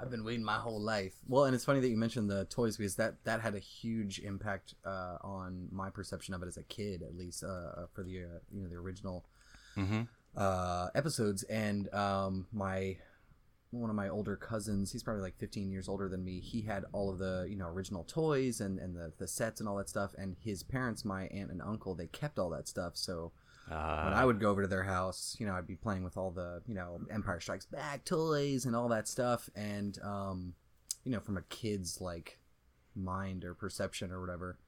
I've 0.00 0.10
been 0.10 0.24
waiting 0.24 0.44
my 0.44 0.58
whole 0.58 0.80
life. 0.80 1.14
Well, 1.26 1.44
and 1.44 1.54
it's 1.54 1.64
funny 1.64 1.80
that 1.80 1.88
you 1.88 1.96
mentioned 1.96 2.30
the 2.30 2.44
toys 2.46 2.76
because 2.76 2.96
that 2.96 3.24
that 3.24 3.40
had 3.40 3.54
a 3.54 3.58
huge 3.58 4.20
impact 4.20 4.74
uh, 4.84 5.16
on 5.22 5.68
my 5.72 5.90
perception 5.90 6.34
of 6.34 6.42
it 6.42 6.46
as 6.46 6.56
a 6.56 6.62
kid, 6.62 7.02
at 7.02 7.16
least 7.16 7.42
uh, 7.42 7.86
for 7.92 8.02
the 8.02 8.18
uh, 8.18 8.38
you 8.52 8.62
know 8.62 8.68
the 8.68 8.76
original 8.76 9.26
uh, 10.36 10.88
episodes. 10.94 11.42
And 11.44 11.92
um, 11.94 12.46
my 12.52 12.96
one 13.70 13.90
of 13.90 13.96
my 13.96 14.08
older 14.08 14.36
cousins. 14.36 14.92
He's 14.92 15.02
probably 15.02 15.22
like 15.22 15.38
15 15.38 15.70
years 15.70 15.88
older 15.88 16.08
than 16.08 16.24
me. 16.24 16.40
He 16.40 16.62
had 16.62 16.84
all 16.92 17.10
of 17.10 17.18
the 17.18 17.46
you 17.48 17.56
know 17.56 17.66
original 17.66 18.04
toys 18.04 18.60
and 18.60 18.78
and 18.78 18.96
the 18.96 19.12
the 19.18 19.28
sets 19.28 19.60
and 19.60 19.68
all 19.68 19.76
that 19.76 19.88
stuff. 19.88 20.12
And 20.16 20.36
his 20.40 20.62
parents, 20.62 21.04
my 21.04 21.26
aunt 21.26 21.50
and 21.50 21.60
uncle, 21.60 21.94
they 21.94 22.06
kept 22.06 22.38
all 22.38 22.50
that 22.50 22.68
stuff. 22.68 22.96
So 22.96 23.32
when 23.68 24.12
I 24.14 24.22
Uh, 24.22 24.26
would 24.26 24.40
go 24.40 24.50
over 24.50 24.62
to 24.62 24.68
their 24.68 24.84
house, 24.84 25.36
you 25.38 25.46
know, 25.46 25.54
I'd 25.54 25.66
be 25.66 25.76
playing 25.76 26.04
with 26.04 26.16
all 26.16 26.30
the, 26.30 26.62
you 26.66 26.74
know, 26.74 27.00
Empire 27.10 27.40
Strikes 27.40 27.66
Back 27.66 28.04
toys 28.04 28.64
and 28.64 28.74
all 28.74 28.88
that 28.88 29.08
stuff. 29.08 29.48
And, 29.54 29.98
um, 30.02 30.54
you 31.04 31.12
know, 31.12 31.20
from 31.20 31.36
a 31.36 31.42
kid's 31.42 32.00
like 32.00 32.38
mind 32.94 33.44
or 33.44 33.54
perception 33.54 34.10
or 34.10 34.20
whatever, 34.20 34.58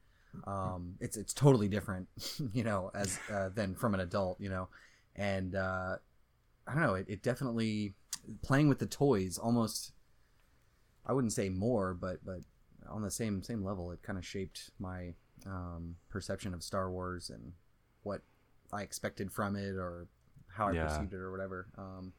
um, 0.45 0.95
it's 0.99 1.17
it's 1.17 1.33
totally 1.33 1.67
different, 1.67 2.07
you 2.53 2.63
know, 2.63 2.91
as 2.93 3.19
uh, 3.31 3.49
than 3.49 3.75
from 3.75 3.93
an 3.93 3.99
adult, 3.99 4.39
you 4.39 4.49
know. 4.49 4.69
And 5.15 5.55
uh, 5.55 5.97
I 6.67 6.73
don't 6.73 6.83
know, 6.83 6.95
it, 6.95 7.05
it 7.09 7.21
definitely 7.23 7.95
playing 8.41 8.69
with 8.69 8.79
the 8.79 8.85
toys 8.85 9.37
almost. 9.37 9.91
I 11.05 11.13
wouldn't 11.13 11.33
say 11.33 11.49
more, 11.49 11.93
but 11.93 12.23
but 12.23 12.41
on 12.89 13.01
the 13.01 13.11
same 13.11 13.43
same 13.43 13.63
level, 13.63 13.91
it 13.91 14.03
kind 14.03 14.17
of 14.17 14.25
shaped 14.25 14.69
my 14.79 15.13
um, 15.45 15.95
perception 16.09 16.53
of 16.53 16.63
Star 16.63 16.89
Wars 16.91 17.29
and 17.29 17.53
what 18.03 18.21
I 18.73 18.81
expected 18.83 19.31
from 19.31 19.55
it 19.55 19.75
or 19.75 20.07
how 20.47 20.67
I 20.67 20.73
Yeah. 20.73 20.83
perceived 20.83 21.13
it 21.13 21.17
or 21.19 21.31
whatever. 21.31 21.67
Um, 21.77 22.13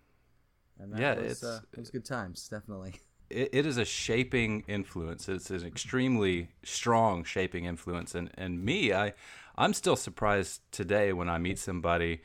and 0.79 0.93
that 0.93 1.01
Yeah, 1.01 1.13
was, 1.15 1.43
it's- 1.43 1.45
uh, 1.45 1.61
it 1.73 1.79
was 1.79 1.91
good 1.91 2.05
times, 2.05 2.49
definitely. 2.49 2.95
it, 3.31 3.51
it 3.53 3.67
is 3.67 3.77
a 3.79 3.85
shaping 3.85 4.65
influence. 4.69 5.29
It's 5.29 5.51
an 5.51 5.65
extremely 5.67 6.49
strong 6.65 7.25
shaping 7.25 7.65
influence. 7.65 8.15
And 8.15 8.31
and 8.37 8.65
me, 8.65 8.93
I 8.93 9.15
I'm 9.57 9.75
still 9.75 9.97
surprised 9.97 10.61
today 10.73 11.13
when 11.13 11.29
I 11.29 11.39
meet 11.39 11.59
somebody 11.59 12.23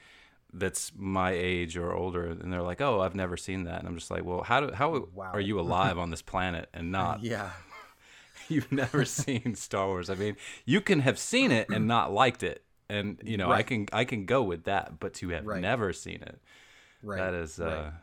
that's 0.53 0.91
my 0.95 1.31
age 1.31 1.77
or 1.77 1.93
older, 1.93 2.25
and 2.25 2.51
they're 2.51 2.61
like, 2.61 2.81
"Oh, 2.81 3.01
I've 3.01 3.15
never 3.15 3.37
seen 3.37 3.65
that," 3.65 3.79
and 3.79 3.87
I'm 3.87 3.95
just 3.95 4.09
like, 4.11 4.23
"Well, 4.25 4.43
how 4.43 4.61
do 4.61 4.73
how 4.73 5.07
Wow. 5.13 5.31
are 5.33 5.41
you 5.41 5.59
alive 5.59 5.97
on 5.97 6.09
this 6.09 6.21
planet 6.21 6.69
and 6.73 6.91
not 6.91 7.19
yeah, 7.23 7.51
you've 8.49 8.71
never 8.71 9.05
seen 9.05 9.55
Star 9.55 9.87
Wars. 9.87 10.09
I 10.09 10.15
mean, 10.15 10.37
you 10.65 10.81
can 10.81 11.01
have 11.01 11.19
seen 11.19 11.51
it 11.51 11.69
and 11.69 11.87
not 11.87 12.11
liked 12.11 12.43
it, 12.43 12.63
and 12.89 13.19
you 13.23 13.37
know 13.37 13.51
I 13.51 13.63
can 13.63 13.87
I 13.93 14.05
can 14.05 14.25
go 14.25 14.43
with 14.43 14.63
that. 14.65 14.99
But 14.99 15.13
to 15.15 15.29
have 15.29 15.45
Right. 15.45 15.61
never 15.61 15.93
seen 15.93 16.21
it, 16.21 16.39
right. 17.03 17.17
that 17.17 17.33
is 17.33 17.59
uh, 17.59 17.65
right. 17.65 17.93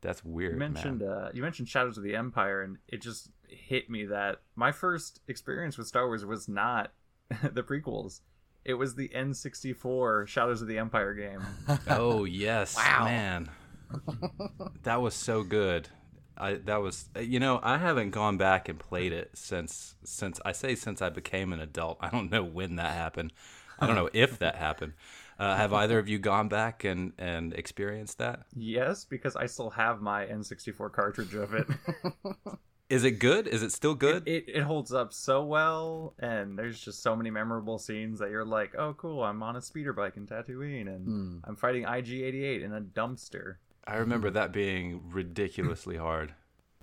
that's 0.00 0.24
weird. 0.24 0.52
You 0.54 0.58
mentioned 0.58 1.00
man. 1.00 1.08
uh, 1.10 1.30
you 1.34 1.42
mentioned 1.42 1.68
Shadows 1.68 1.96
of 1.98 2.04
the 2.04 2.14
Empire, 2.16 2.62
and 2.62 2.78
it 2.88 3.00
just 3.02 3.30
hit 3.48 3.88
me 3.90 4.04
that 4.06 4.40
my 4.56 4.72
first 4.72 5.20
experience 5.28 5.78
with 5.78 5.86
Star 5.86 6.06
Wars 6.06 6.24
was 6.24 6.48
not 6.48 6.92
the 7.42 7.62
prequels. 7.62 8.20
It 8.64 8.74
was 8.74 8.96
the 8.96 9.08
N64 9.08 10.26
Shadows 10.26 10.60
of 10.60 10.68
the 10.68 10.78
Empire 10.78 11.14
game. 11.14 11.40
oh 11.88 12.24
yes, 12.24 12.76
Wow. 12.76 13.04
man, 13.06 13.48
that 14.82 15.00
was 15.00 15.14
so 15.14 15.42
good. 15.42 15.88
I 16.36 16.54
that 16.54 16.76
was 16.82 17.08
you 17.20 17.40
know 17.40 17.58
I 17.62 17.78
haven't 17.78 18.10
gone 18.10 18.36
back 18.36 18.68
and 18.68 18.78
played 18.78 19.12
it 19.12 19.30
since 19.34 19.96
since 20.04 20.40
I 20.44 20.52
say 20.52 20.74
since 20.74 21.02
I 21.02 21.08
became 21.08 21.52
an 21.52 21.60
adult. 21.60 21.98
I 22.00 22.10
don't 22.10 22.30
know 22.30 22.44
when 22.44 22.76
that 22.76 22.92
happened. 22.92 23.32
I 23.78 23.86
don't 23.86 23.96
know 23.96 24.10
if 24.12 24.38
that 24.40 24.56
happened. 24.56 24.94
Uh, 25.38 25.54
have 25.54 25.72
either 25.72 25.98
of 26.00 26.08
you 26.08 26.18
gone 26.18 26.48
back 26.48 26.82
and 26.84 27.12
and 27.18 27.52
experienced 27.54 28.18
that? 28.18 28.40
yes, 28.56 29.04
because 29.04 29.36
I 29.36 29.46
still 29.46 29.70
have 29.70 30.00
my 30.00 30.26
N64 30.26 30.92
cartridge 30.92 31.34
of 31.34 31.54
it. 31.54 31.66
Is 32.90 33.04
it 33.04 33.18
good? 33.18 33.46
Is 33.46 33.62
it 33.62 33.70
still 33.70 33.94
good? 33.94 34.26
it, 34.26 34.44
it 34.48 34.62
holds 34.62 34.94
up 34.94 35.12
so 35.12 35.44
well, 35.44 36.14
and 36.18 36.58
there's 36.58 36.80
just 36.80 37.02
so 37.02 37.14
many 37.14 37.30
memorable 37.30 37.78
scenes 37.78 38.18
that 38.18 38.30
you're 38.30 38.46
like, 38.46 38.74
oh, 38.78 38.94
cool, 38.94 39.22
I'm 39.22 39.42
on 39.42 39.56
a 39.56 39.60
speeder 39.60 39.92
bike 39.92 40.16
in 40.16 40.26
Tatooine, 40.26 40.86
and 40.88 41.04
Hmm. 41.06 41.38
I'm 41.44 41.54
fighting 41.56 41.84
IG-88 41.84 42.64
in 42.64 42.72
a 42.72 42.80
dumpster. 42.80 43.56
I 43.86 43.96
remember 43.96 44.30
that 44.30 44.52
being 44.52 45.02
ridiculously 45.10 45.98
hard. 45.98 46.32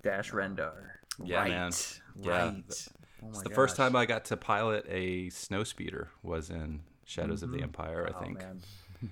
Dash 0.02 0.30
Rendar. 0.30 0.90
Yeah, 1.24 1.40
right. 1.40 1.50
man. 1.50 1.72
Yeah. 2.20 2.30
Right. 2.52 2.88
Oh 3.22 3.28
It's 3.30 3.42
the 3.42 3.50
first 3.50 3.76
time 3.76 3.96
I 3.96 4.06
got 4.06 4.24
to 4.26 4.36
pilot 4.36 4.84
a 4.88 5.30
snow 5.30 5.64
speeder 5.64 6.10
was 6.22 6.50
in 6.50 6.80
Shadows 7.04 7.42
of 7.42 7.50
the 7.52 7.62
Empire, 7.62 8.10
I 8.12 8.16
Oh, 8.18 8.22
think. 8.22 8.38
man. 8.38 8.62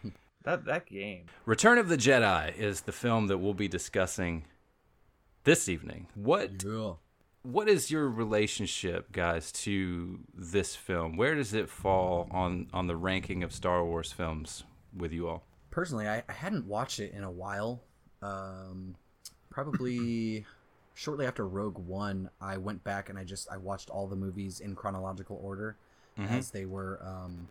that 0.44 0.64
that 0.66 0.86
game. 0.86 1.26
Return 1.46 1.78
of 1.78 1.88
the 1.88 1.96
Jedi 1.96 2.54
is 2.56 2.82
the 2.82 2.92
film 2.92 3.28
that 3.28 3.38
we'll 3.38 3.54
be 3.54 3.68
discussing 3.68 4.44
this 5.44 5.68
evening. 5.68 6.06
What 6.14 6.62
Yeah. 6.64 6.94
what 7.42 7.68
is 7.68 7.90
your 7.90 8.08
relationship, 8.08 9.12
guys, 9.12 9.52
to 9.52 10.20
this 10.34 10.74
film? 10.76 11.16
Where 11.16 11.34
does 11.34 11.52
it 11.54 11.68
fall 11.68 12.28
on 12.30 12.68
on 12.72 12.86
the 12.86 12.96
ranking 12.96 13.42
of 13.42 13.52
Star 13.52 13.84
Wars 13.84 14.12
films 14.12 14.64
with 14.96 15.12
you 15.12 15.28
all? 15.28 15.44
Personally, 15.70 16.06
I, 16.08 16.22
I 16.28 16.32
hadn't 16.32 16.66
watched 16.66 17.00
it 17.00 17.12
in 17.12 17.24
a 17.24 17.30
while. 17.30 17.82
Um, 18.22 18.94
probably 19.50 20.44
shortly 20.94 21.26
after 21.26 21.46
Rogue 21.46 21.78
One, 21.78 22.30
I 22.40 22.56
went 22.56 22.82
back 22.84 23.10
and 23.10 23.18
I 23.18 23.24
just 23.24 23.48
I 23.50 23.56
watched 23.56 23.90
all 23.90 24.06
the 24.06 24.16
movies 24.16 24.60
in 24.60 24.74
chronological 24.74 25.40
order 25.42 25.76
as 26.30 26.50
they 26.50 26.64
were 26.64 27.00
um, 27.04 27.48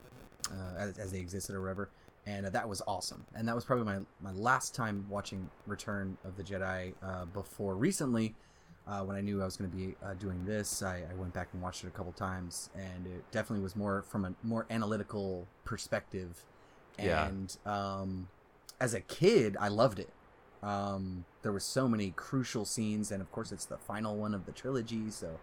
uh, 0.50 0.78
as, 0.80 0.98
as 0.98 1.12
they 1.12 1.20
existed 1.20 1.56
or 1.56 1.62
whatever. 1.62 1.90
And 2.26 2.46
uh, 2.46 2.50
that 2.52 2.68
was 2.68 2.82
awesome. 2.88 3.26
And 3.36 3.48
that 3.48 3.56
was 3.56 3.66
probably 3.66 3.86
my, 3.86 4.00
my 4.22 4.32
last 4.32 4.74
time 4.74 5.06
watching 5.10 5.50
Return 5.68 6.18
of 6.24 6.38
the 6.38 6.44
Jedi 6.44 6.94
uh, 7.04 7.26
before 7.26 7.76
recently. 7.76 8.34
Uh, 8.88 9.02
when 9.02 9.16
I 9.16 9.22
knew 9.22 9.42
I 9.42 9.46
was 9.46 9.56
going 9.56 9.70
to 9.72 9.76
be 9.76 9.96
uh, 10.04 10.14
doing 10.14 10.44
this, 10.46 10.84
I, 10.84 11.04
I 11.10 11.14
went 11.16 11.34
back 11.34 11.50
and 11.54 11.62
watched 11.62 11.86
it 11.86 11.88
a 11.88 11.92
couple 11.92 12.12
times, 12.12 12.70
and 12.76 13.08
it 13.08 13.24
definitely 13.32 13.64
was 13.64 13.78
more 13.78 14.02
from 14.04 14.26
a 14.26 14.34
more 14.44 14.66
analytical 14.70 15.48
perspective. 15.64 16.44
Yeah. 17.00 17.28
And 17.28 17.58
um, 17.66 18.28
as 18.80 18.94
a 18.94 19.00
kid, 19.00 19.56
I 19.60 19.70
loved 19.70 20.00
it. 20.00 20.10
Um, 20.64 21.26
there 21.42 21.52
were 21.52 21.60
so 21.60 21.88
many 21.88 22.12
crucial 22.12 22.66
scenes, 22.66 23.12
and 23.12 23.22
of 23.22 23.32
course, 23.32 23.52
it's 23.52 23.66
the 23.66 23.78
final 23.78 24.18
one 24.18 24.34
of 24.34 24.46
the 24.46 24.54
trilogy, 24.54 25.12
so 25.12 25.42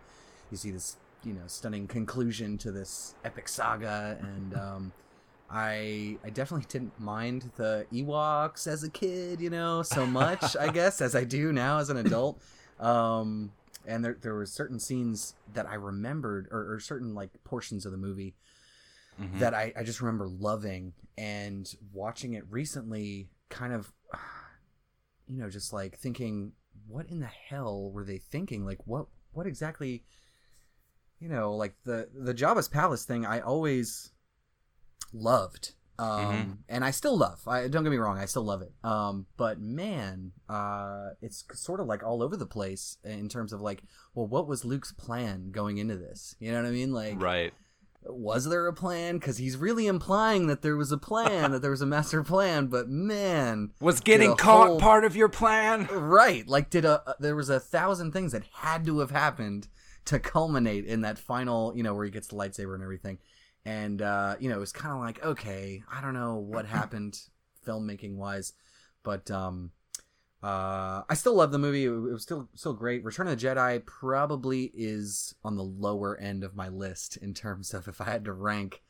you 0.50 0.57
see 0.57 0.71
this, 0.71 0.99
you 1.23 1.35
know, 1.35 1.47
stunning 1.47 1.87
conclusion 1.87 2.59
to 2.59 2.73
this 2.73 3.17
epic 3.25 3.49
saga, 3.49 4.19
and 4.21 4.55
um, 4.59 4.95
I 5.50 6.19
I 6.25 6.31
definitely 6.31 6.67
didn't 6.69 6.99
mind 6.99 7.53
the 7.57 7.87
Ewoks 7.93 8.67
as 8.67 8.83
a 8.85 8.91
kid, 8.91 9.41
you 9.41 9.50
know, 9.50 9.83
so 9.83 10.07
much, 10.07 10.57
I 10.57 10.69
guess, 10.73 11.00
as 11.03 11.15
I 11.15 11.25
do 11.25 11.53
now 11.53 11.79
as 11.79 11.91
an 11.91 11.99
adult. 11.99 12.41
Um, 12.79 13.53
and 13.87 14.05
there 14.05 14.17
there 14.21 14.35
were 14.35 14.47
certain 14.47 14.81
scenes 14.81 15.35
that 15.53 15.67
I 15.69 15.75
remembered, 15.75 16.49
or, 16.50 16.75
or 16.75 16.81
certain 16.81 17.15
like 17.15 17.31
portions 17.45 17.85
of 17.87 17.93
the 17.93 17.99
movie 17.99 18.35
Mm-hmm. 19.21 19.39
that 19.41 19.53
I, 19.53 19.73
I 19.77 19.83
just 19.83 20.00
remember 20.00 20.27
loving 20.29 20.95
and 21.19 21.71
watching 21.93 22.33
it 22.33 22.45
recently 22.49 23.29
kind 23.50 23.75
of 23.75 23.93
you 25.31 25.41
know 25.41 25.49
just 25.49 25.73
like 25.73 25.97
thinking 25.97 26.53
what 26.89 27.07
in 27.09 27.21
the 27.21 27.27
hell 27.27 27.91
were 27.93 28.05
they 28.05 28.19
thinking? 28.19 28.65
Like 28.65 28.87
what 28.87 29.07
what 29.33 29.47
exactly 29.47 30.05
you 31.21 31.29
know 31.29 31.55
like 31.55 31.75
the 31.85 32.09
the 32.13 32.35
Jabba's 32.35 32.69
palace 32.69 33.05
thing 33.05 33.25
I 33.25 33.41
always 33.41 34.11
loved 35.13 35.73
um 35.99 36.59
and 36.69 36.85
I 36.85 36.91
still 36.91 37.17
love. 37.17 37.47
I 37.47 37.69
don't 37.69 37.85
get 37.85 37.91
me 37.91 37.99
wrong 37.99 38.19
I 38.19 38.25
still 38.25 38.43
love 38.43 38.63
it. 38.63 38.73
Um 38.83 39.27
but 39.37 39.61
man 39.61 40.33
uh 40.49 41.11
it's 41.23 41.45
sort 41.55 41.79
of 41.81 41.87
like 41.87 42.03
all 42.03 42.23
over 42.23 42.37
the 42.37 42.47
place 42.47 42.97
in 43.05 43.29
terms 43.29 43.53
of 43.53 43.61
like 43.61 43.83
well 44.15 44.27
what 44.27 44.49
was 44.49 44.65
Luke's 44.65 44.93
plan 44.93 45.51
going 45.53 45.79
into 45.79 45.97
this? 45.97 46.35
You 46.41 46.51
know 46.51 46.63
what 46.63 46.69
I 46.69 46.73
mean? 46.73 46.93
Like 46.93 47.23
Right. 47.23 47.53
Was 48.02 48.49
there 48.49 48.66
a 48.66 48.73
plan? 48.73 49.19
Because 49.19 49.37
he's 49.38 49.57
really 49.57 49.87
implying 49.87 50.47
that 50.47 50.62
there 50.62 50.76
was 50.76 50.90
a 50.90 50.99
plan, 50.99 51.52
that 51.52 51.61
there 51.62 51.71
was 51.71 51.83
a 51.83 51.87
master 51.87 52.23
plan. 52.23 52.66
But 52.66 52.88
man, 52.88 53.71
Was 53.80 54.00
getting 54.00 54.37
caught 54.37 54.69
whole- 54.69 54.80
part 54.80 55.04
of 55.04 55.14
your 55.16 55.28
plan? 55.28 55.87
right? 55.87 56.47
Like, 56.47 56.71
did 56.71 56.85
a 56.85 57.14
there 57.21 57.37
was 57.37 57.50
a 57.50 57.61
thousand 57.61 58.12
things 58.12 58.33
that 58.33 58.45
had 58.54 58.85
to 58.87 59.00
have 59.00 59.11
happened 59.11 59.69
to 60.07 60.19
culminate 60.19 60.87
in 60.87 61.02
that 61.02 61.19
final, 61.19 61.75
you 61.76 61.83
know, 61.83 61.95
where 61.95 62.04
he 62.07 62.11
gets 62.11 62.28
the 62.28 62.37
lightsaber 62.37 62.75
and 62.75 62.83
everything. 62.83 63.19
And 63.66 64.00
uh, 64.00 64.37
you 64.40 64.49
know, 64.49 64.57
it 64.57 64.61
was 64.61 64.73
kind 64.73 64.95
of 64.95 65.00
like, 65.00 65.23
okay, 65.25 65.83
I 65.92 66.00
don't 66.00 66.14
know 66.14 66.37
what 66.37 66.64
happened 66.64 67.19
filmmaking 67.66 68.16
wise, 68.16 68.54
but 69.02 69.30
um, 69.30 69.73
uh, 70.42 71.02
I 71.09 71.14
still 71.14 71.35
love 71.35 71.52
the 71.52 71.59
movie. 71.59 71.85
It 71.85 71.90
was 71.90 72.23
still 72.23 72.49
still 72.54 72.73
great. 72.73 73.04
Return 73.04 73.28
of 73.28 73.38
the 73.38 73.47
Jedi 73.47 73.85
probably 73.85 74.70
is 74.75 75.35
on 75.44 75.56
the 75.56 75.64
lower 75.64 76.16
end 76.16 76.44
of 76.44 76.56
my 76.56 76.68
list 76.68 77.18
in 77.18 77.35
terms 77.35 77.75
of 77.75 77.88
if 77.88 78.00
I 78.00 78.04
had 78.04 78.25
to 78.25 78.32
rank 78.32 78.82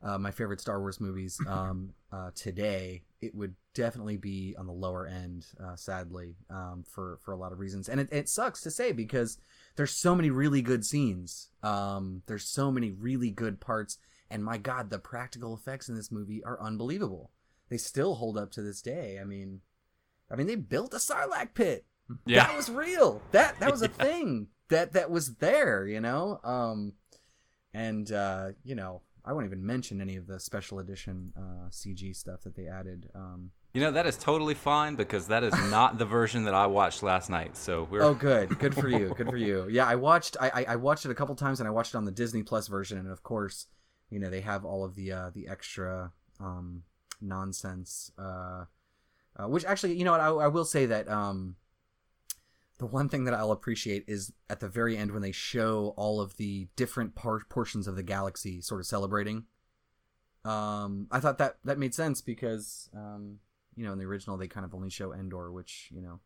uh, 0.00 0.18
my 0.18 0.30
favorite 0.30 0.60
Star 0.60 0.80
Wars 0.80 1.00
movies 1.00 1.40
um, 1.48 1.92
uh, 2.12 2.30
today, 2.34 3.02
it 3.20 3.34
would 3.34 3.54
definitely 3.74 4.16
be 4.16 4.54
on 4.56 4.66
the 4.66 4.72
lower 4.72 5.06
end. 5.06 5.46
Uh, 5.62 5.74
sadly, 5.74 6.36
um, 6.50 6.84
for 6.86 7.18
for 7.20 7.32
a 7.32 7.36
lot 7.36 7.52
of 7.52 7.58
reasons, 7.58 7.88
and 7.88 8.00
it, 8.00 8.08
it 8.12 8.28
sucks 8.28 8.60
to 8.62 8.70
say 8.70 8.92
because 8.92 9.38
there's 9.74 9.92
so 9.92 10.14
many 10.14 10.30
really 10.30 10.62
good 10.62 10.84
scenes. 10.84 11.50
Um, 11.64 12.22
there's 12.26 12.44
so 12.44 12.70
many 12.70 12.92
really 12.92 13.30
good 13.30 13.60
parts, 13.60 13.98
and 14.30 14.44
my 14.44 14.56
God, 14.56 14.90
the 14.90 15.00
practical 15.00 15.52
effects 15.52 15.88
in 15.88 15.96
this 15.96 16.12
movie 16.12 16.44
are 16.44 16.62
unbelievable. 16.62 17.30
They 17.68 17.78
still 17.78 18.16
hold 18.16 18.38
up 18.38 18.52
to 18.52 18.62
this 18.62 18.82
day. 18.82 19.18
I 19.20 19.24
mean, 19.24 19.62
I 20.32 20.36
mean, 20.36 20.46
they 20.46 20.54
built 20.56 20.94
a 20.94 20.96
Sarlacc 20.96 21.54
pit. 21.54 21.84
Yeah. 22.26 22.46
That 22.46 22.56
was 22.56 22.70
real. 22.70 23.20
That 23.32 23.60
that 23.60 23.70
was 23.70 23.82
a 23.82 23.88
thing. 24.06 24.48
That 24.68 24.92
that 24.94 25.10
was 25.10 25.34
there, 25.36 25.86
you 25.86 26.00
know? 26.00 26.40
Um 26.42 26.94
and 27.74 28.10
uh, 28.12 28.48
you 28.64 28.74
know, 28.74 29.02
I 29.24 29.32
won't 29.32 29.46
even 29.46 29.64
mention 29.64 30.00
any 30.00 30.16
of 30.16 30.26
the 30.26 30.40
special 30.40 30.78
edition 30.78 31.32
uh 31.36 31.68
CG 31.70 32.14
stuff 32.16 32.42
that 32.42 32.56
they 32.56 32.66
added. 32.66 33.10
Um 33.14 33.50
You 33.74 33.80
know 33.82 33.90
that 33.92 34.06
is 34.06 34.16
totally 34.16 34.54
fine 34.54 34.96
because 34.96 35.28
that 35.28 35.42
is 35.44 35.54
not 35.70 35.98
the 35.98 36.04
version 36.06 36.44
that 36.44 36.54
I 36.54 36.66
watched 36.66 37.02
last 37.02 37.30
night. 37.30 37.56
So 37.56 37.86
we're 37.90 38.02
Oh, 38.02 38.14
good, 38.14 38.58
good 38.58 38.74
for 38.74 38.88
you, 38.88 39.14
good 39.16 39.28
for 39.28 39.36
you. 39.48 39.68
Yeah, 39.70 39.86
I 39.86 39.94
watched. 39.96 40.36
I, 40.40 40.48
I 40.54 40.64
I 40.74 40.76
watched 40.76 41.04
it 41.06 41.10
a 41.10 41.14
couple 41.14 41.34
times, 41.34 41.60
and 41.60 41.68
I 41.68 41.70
watched 41.72 41.94
it 41.94 41.98
on 41.98 42.04
the 42.04 42.10
Disney 42.22 42.42
Plus 42.42 42.68
version, 42.68 42.98
and 42.98 43.08
of 43.08 43.22
course, 43.22 43.66
you 44.10 44.18
know 44.18 44.28
they 44.30 44.40
have 44.42 44.64
all 44.64 44.84
of 44.84 44.94
the 44.94 45.12
uh, 45.12 45.30
the 45.30 45.46
extra 45.48 46.12
um, 46.40 46.82
nonsense. 47.20 48.10
Uh, 48.18 48.64
uh, 49.36 49.48
which 49.48 49.64
actually, 49.64 49.94
you 49.94 50.04
know 50.04 50.12
what, 50.12 50.20
I, 50.20 50.28
I 50.28 50.48
will 50.48 50.64
say 50.64 50.86
that 50.86 51.08
um, 51.08 51.56
the 52.78 52.86
one 52.86 53.08
thing 53.08 53.24
that 53.24 53.34
I'll 53.34 53.52
appreciate 53.52 54.04
is 54.08 54.32
at 54.50 54.60
the 54.60 54.68
very 54.68 54.96
end 54.96 55.12
when 55.12 55.22
they 55.22 55.32
show 55.32 55.94
all 55.96 56.20
of 56.20 56.36
the 56.36 56.68
different 56.76 57.14
par- 57.14 57.42
portions 57.48 57.86
of 57.86 57.96
the 57.96 58.02
galaxy 58.02 58.60
sort 58.60 58.80
of 58.80 58.86
celebrating. 58.86 59.44
Um, 60.44 61.06
I 61.10 61.20
thought 61.20 61.38
that 61.38 61.58
that 61.64 61.78
made 61.78 61.94
sense 61.94 62.20
because 62.20 62.90
um, 62.94 63.38
you 63.76 63.86
know 63.86 63.92
in 63.92 63.98
the 63.98 64.04
original 64.04 64.36
they 64.36 64.48
kind 64.48 64.66
of 64.66 64.74
only 64.74 64.90
show 64.90 65.12
Endor, 65.12 65.52
which 65.52 65.88
you 65.94 66.02
know 66.02 66.18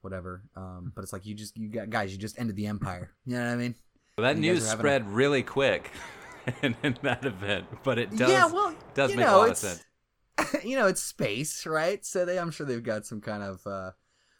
whatever. 0.00 0.44
Um, 0.54 0.92
but 0.94 1.02
it's 1.02 1.12
like 1.12 1.26
you 1.26 1.34
just 1.34 1.56
you 1.56 1.68
got 1.68 1.90
guys, 1.90 2.12
you 2.12 2.18
just 2.18 2.38
ended 2.38 2.56
the 2.56 2.66
empire. 2.66 3.10
You 3.26 3.34
know 3.34 3.44
what 3.44 3.52
I 3.52 3.56
mean? 3.56 3.74
that 4.18 4.38
news 4.38 4.68
spread 4.68 5.08
really 5.08 5.42
quick 5.42 5.90
in, 6.62 6.76
in 6.82 6.96
that 7.02 7.24
event, 7.24 7.66
but 7.82 7.98
it 7.98 8.16
does 8.16 8.30
yeah, 8.30 8.46
well, 8.46 8.74
does 8.94 9.10
make 9.10 9.26
know, 9.26 9.36
a 9.36 9.38
lot 9.38 9.50
of 9.50 9.56
sense. 9.56 9.84
you 10.64 10.76
know, 10.76 10.86
it's 10.86 11.02
space, 11.02 11.66
right? 11.66 12.04
So 12.04 12.24
they, 12.24 12.38
I'm 12.38 12.50
sure 12.50 12.66
they've 12.66 12.82
got 12.82 13.06
some 13.06 13.20
kind 13.20 13.42
of 13.42 13.66
uh, 13.66 13.90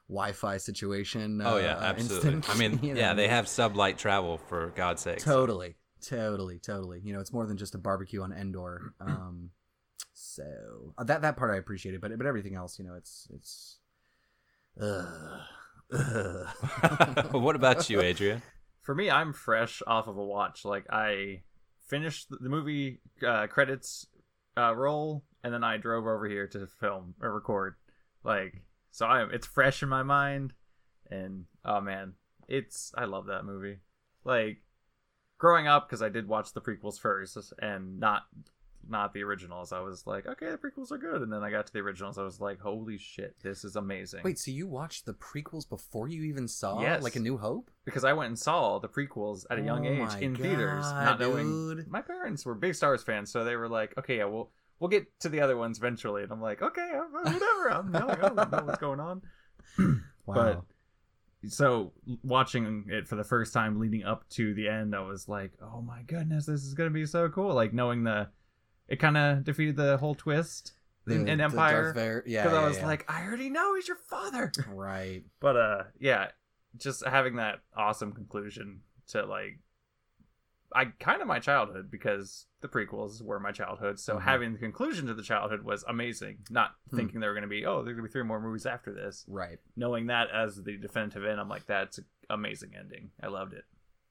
Wi-Fi 0.09 0.59
situation. 0.59 1.41
Oh 1.45 1.59
yeah, 1.59 1.77
uh, 1.77 1.83
absolutely. 1.83 2.33
instant, 2.35 2.55
I 2.55 2.59
mean, 2.59 2.81
you 2.83 2.95
know, 2.95 3.01
yeah, 3.01 3.15
they 3.15 3.29
have 3.29 3.47
sublight 3.47 3.97
travel 3.97 4.39
for 4.39 4.73
God's 4.75 5.03
sake. 5.03 5.19
totally, 5.19 5.77
totally, 6.01 6.59
totally. 6.59 7.01
You 7.03 7.13
know, 7.13 7.21
it's 7.21 7.33
more 7.33 7.47
than 7.47 7.57
just 7.57 7.75
a 7.75 7.79
barbecue 7.79 8.23
on 8.23 8.33
Endor. 8.33 8.95
Um, 9.01 9.51
so 10.13 10.95
uh, 10.99 11.05
that 11.05 11.23
that 11.23 11.37
part 11.37 11.55
I 11.55 11.59
appreciated, 11.59 12.01
but 12.01 12.17
but 12.19 12.27
everything 12.27 12.57
else, 12.57 12.79
you 12.79 12.85
know, 12.85 12.95
it's 12.95 13.29
it's. 13.33 13.79
Uh, 14.81 15.41
what 17.31 17.57
about 17.57 17.89
you, 17.89 18.01
Adrian? 18.01 18.43
For 18.83 18.95
me, 18.95 19.11
I'm 19.11 19.33
fresh 19.33 19.81
off 19.87 20.09
of 20.09 20.17
a 20.17 20.25
watch. 20.25 20.65
Like 20.65 20.87
I 20.91 21.43
finished 21.87 22.29
the 22.31 22.49
movie 22.49 23.01
uh, 23.27 23.47
credits 23.47 24.07
uh, 24.57 24.75
roll, 24.75 25.25
and 25.45 25.53
then 25.53 25.65
I 25.65 25.77
drove 25.77 26.07
over 26.07 26.29
here 26.29 26.47
to 26.49 26.67
film 26.67 27.15
or 27.21 27.33
record. 27.33 27.75
Like 28.25 28.63
so, 28.91 29.07
I'm 29.07 29.31
it's 29.31 29.47
fresh 29.47 29.83
in 29.83 29.89
my 29.89 30.03
mind, 30.03 30.53
and 31.11 31.45
oh 31.65 31.81
man, 31.81 32.15
it's 32.49 32.93
I 32.97 33.05
love 33.05 33.27
that 33.27 33.45
movie. 33.45 33.79
Like 34.25 34.63
growing 35.39 35.67
up, 35.69 35.89
because 35.89 36.03
I 36.03 36.09
did 36.09 36.29
watch 36.29 36.53
the 36.53 36.61
prequels 36.61 36.99
first, 36.99 37.37
and 37.61 37.99
not 38.01 38.23
not 38.89 39.13
the 39.13 39.23
originals. 39.23 39.71
I 39.73 39.81
was 39.81 40.07
like, 40.07 40.27
okay, 40.27 40.51
the 40.51 40.57
prequels 40.57 40.91
are 40.91 40.97
good, 40.99 41.21
and 41.21 41.31
then 41.33 41.43
I 41.43 41.51
got 41.51 41.67
to 41.67 41.73
the 41.73 41.81
originals. 41.81 42.17
I 42.17 42.23
was 42.23 42.41
like, 42.41 42.59
holy 42.61 42.97
shit, 42.97 43.37
this 43.43 43.63
is 43.63 43.77
amazing. 43.77 44.21
Wait, 44.25 44.39
so 44.39 44.51
you 44.51 44.67
watched 44.67 45.05
the 45.05 45.13
prequels 45.15 45.69
before 45.69 46.09
you 46.09 46.23
even 46.23 46.49
saw 46.49 46.81
Yes. 46.81 47.03
like 47.03 47.15
A 47.17 47.21
New 47.21 47.37
Hope? 47.37 47.71
because 47.85 48.05
I 48.05 48.15
went 48.15 48.29
and 48.29 48.39
saw 48.39 48.79
the 48.79 48.89
prequels 48.89 49.45
at 49.51 49.59
a 49.59 49.63
young 49.63 49.87
Oh 49.87 49.91
age 49.91 50.23
in 50.23 50.35
theaters, 50.35 50.85
God, 50.85 51.05
not 51.05 51.21
knowing. 51.21 51.85
My 51.89 52.01
parents 52.01 52.47
were 52.47 52.55
big 52.55 52.75
Star 52.75 52.91
Wars 52.91 53.03
fans, 53.03 53.31
so 53.31 53.45
they 53.45 53.57
were 53.57 53.69
like, 53.69 53.97
"Okay, 53.99 54.19
yeah, 54.19 54.25
we'll 54.25 54.51
we'll 54.81 54.89
get 54.89 55.07
to 55.21 55.29
the 55.29 55.41
other 55.41 55.57
ones 55.57 55.79
eventually." 55.79 56.23
And 56.23 56.33
I'm 56.33 56.41
like, 56.41 56.63
"Okay, 56.63 56.91
whatever. 57.11 57.71
I'm. 57.71 57.95
I 57.95 58.15
don't 58.15 58.37
know 58.37 58.63
what's 58.65 58.79
going 58.79 59.01
on." 59.01 59.23
Wow. 60.27 60.35
But 61.43 61.51
So 61.51 61.93
watching 62.23 62.85
it 62.89 63.09
for 63.09 63.17
the 63.17 63.25
first 63.25 63.55
time, 63.55 63.81
leading 63.81 64.05
up 64.05 64.29
to 64.31 64.53
the 64.53 64.69
end, 64.69 64.95
I 64.95 65.01
was 65.01 65.27
like, 65.27 65.53
"Oh 65.63 65.81
my 65.81 66.03
goodness, 66.03 66.45
this 66.45 66.65
is 66.65 66.75
gonna 66.75 66.91
be 66.91 67.07
so 67.07 67.31
cool!" 67.31 67.55
Like 67.55 67.73
knowing 67.73 68.05
the, 68.05 68.29
it 68.89 68.97
kind 68.97 69.17
of 69.17 69.45
defeated 69.45 69.77
the 69.77 69.97
whole 69.97 70.15
twist 70.15 70.73
in, 71.07 71.29
in 71.29 71.41
Empire 71.41 71.95
Vader- 71.95 72.25
yeah, 72.27 72.43
because 72.43 72.59
I 72.59 72.69
was 72.69 72.77
yeah. 72.77 72.87
like, 72.87 73.11
"I 73.11 73.25
already 73.25 73.49
know 73.49 73.75
he's 73.75 73.89
your 73.89 73.97
father." 73.97 74.53
right. 74.69 75.25
but 75.41 75.57
uh 75.57 75.83
yeah 75.99 76.29
just 76.77 77.05
having 77.07 77.37
that 77.37 77.61
awesome 77.77 78.13
conclusion 78.13 78.81
to 79.09 79.25
like 79.25 79.59
i 80.75 80.85
kind 81.01 81.21
of 81.23 81.27
my 81.29 81.39
childhood 81.39 81.91
because 81.91 82.47
the 82.61 82.69
prequels 82.69 83.23
were 83.23 83.41
my 83.41 83.53
childhood 83.53 83.99
so 83.99 84.17
Mhm. 84.17 84.23
having 84.23 84.53
the 84.53 84.59
conclusion 84.59 85.07
to 85.07 85.15
the 85.15 85.23
childhood 85.23 85.63
was 85.63 85.85
amazing 85.89 86.39
not 86.51 86.75
Hmm. 86.91 86.97
thinking 86.97 87.21
there 87.21 87.31
were 87.31 87.35
going 87.35 87.43
to 87.43 87.49
be 87.49 87.65
oh 87.67 87.83
there's 87.83 87.97
going 87.97 88.05
to 88.05 88.09
be 88.09 88.13
three 88.13 88.23
more 88.23 88.41
movies 88.41 88.67
after 88.67 88.93
this 88.93 89.25
Right. 89.29 89.59
knowing 89.77 90.07
that 90.07 90.29
as 90.31 90.63
the 90.63 90.77
definitive 90.77 91.25
end 91.25 91.41
i'm 91.41 91.49
like 91.49 91.67
that's 91.67 91.99
an 91.99 92.05
amazing 92.31 92.73
ending 92.79 93.11
i 93.23 93.27
loved 93.29 93.55
it 93.55 93.65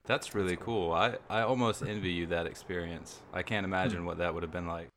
That's 0.06 0.34
really 0.34 0.56
cool. 0.56 0.94
I, 0.94 1.18
I 1.30 1.42
almost 1.42 1.84
envy 1.84 2.12
you 2.14 2.28
that 2.28 2.46
experience. 2.48 3.20
I 3.34 3.44
can't 3.44 3.66
imagine 3.66 4.06
what 4.06 4.20
that 4.20 4.34
would 4.34 4.42
have 4.44 4.54
been 4.54 4.66
like. 4.68 4.88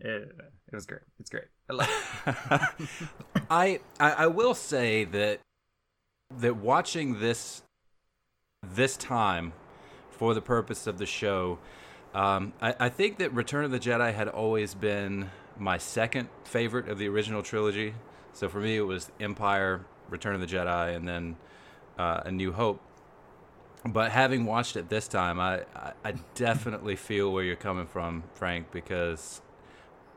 it, 0.00 0.22
it 0.68 0.74
was 0.74 0.86
great 0.86 1.02
it's 1.20 1.28
great 1.30 1.48
i 1.68 1.72
love 1.74 1.88
it 2.26 2.88
I, 3.50 3.80
I 4.00 4.10
I 4.24 4.26
will 4.26 4.54
say 4.54 5.04
that 5.04 5.40
that 6.38 6.56
watching 6.56 7.20
this 7.20 7.62
this 8.62 8.96
time 8.96 9.52
for 10.18 10.34
the 10.34 10.42
purpose 10.42 10.86
of 10.86 10.98
the 10.98 11.06
show, 11.06 11.58
um, 12.14 12.52
I, 12.60 12.74
I 12.78 12.88
think 12.88 13.18
that 13.18 13.32
Return 13.32 13.64
of 13.64 13.70
the 13.70 13.78
Jedi 13.78 14.12
had 14.12 14.28
always 14.28 14.74
been 14.74 15.30
my 15.56 15.78
second 15.78 16.28
favorite 16.44 16.88
of 16.88 16.98
the 16.98 17.08
original 17.08 17.42
trilogy. 17.42 17.94
So 18.32 18.48
for 18.48 18.60
me, 18.60 18.76
it 18.76 18.82
was 18.82 19.10
Empire, 19.20 19.84
Return 20.10 20.34
of 20.34 20.40
the 20.40 20.46
Jedi, 20.46 20.94
and 20.94 21.08
then 21.08 21.36
uh, 21.98 22.22
A 22.26 22.30
New 22.30 22.52
Hope. 22.52 22.80
But 23.84 24.10
having 24.10 24.44
watched 24.44 24.76
it 24.76 24.88
this 24.88 25.06
time, 25.06 25.38
I, 25.38 25.60
I, 25.74 25.92
I 26.04 26.14
definitely 26.34 26.96
feel 26.96 27.32
where 27.32 27.44
you're 27.44 27.56
coming 27.56 27.86
from, 27.86 28.24
Frank, 28.34 28.72
because 28.72 29.40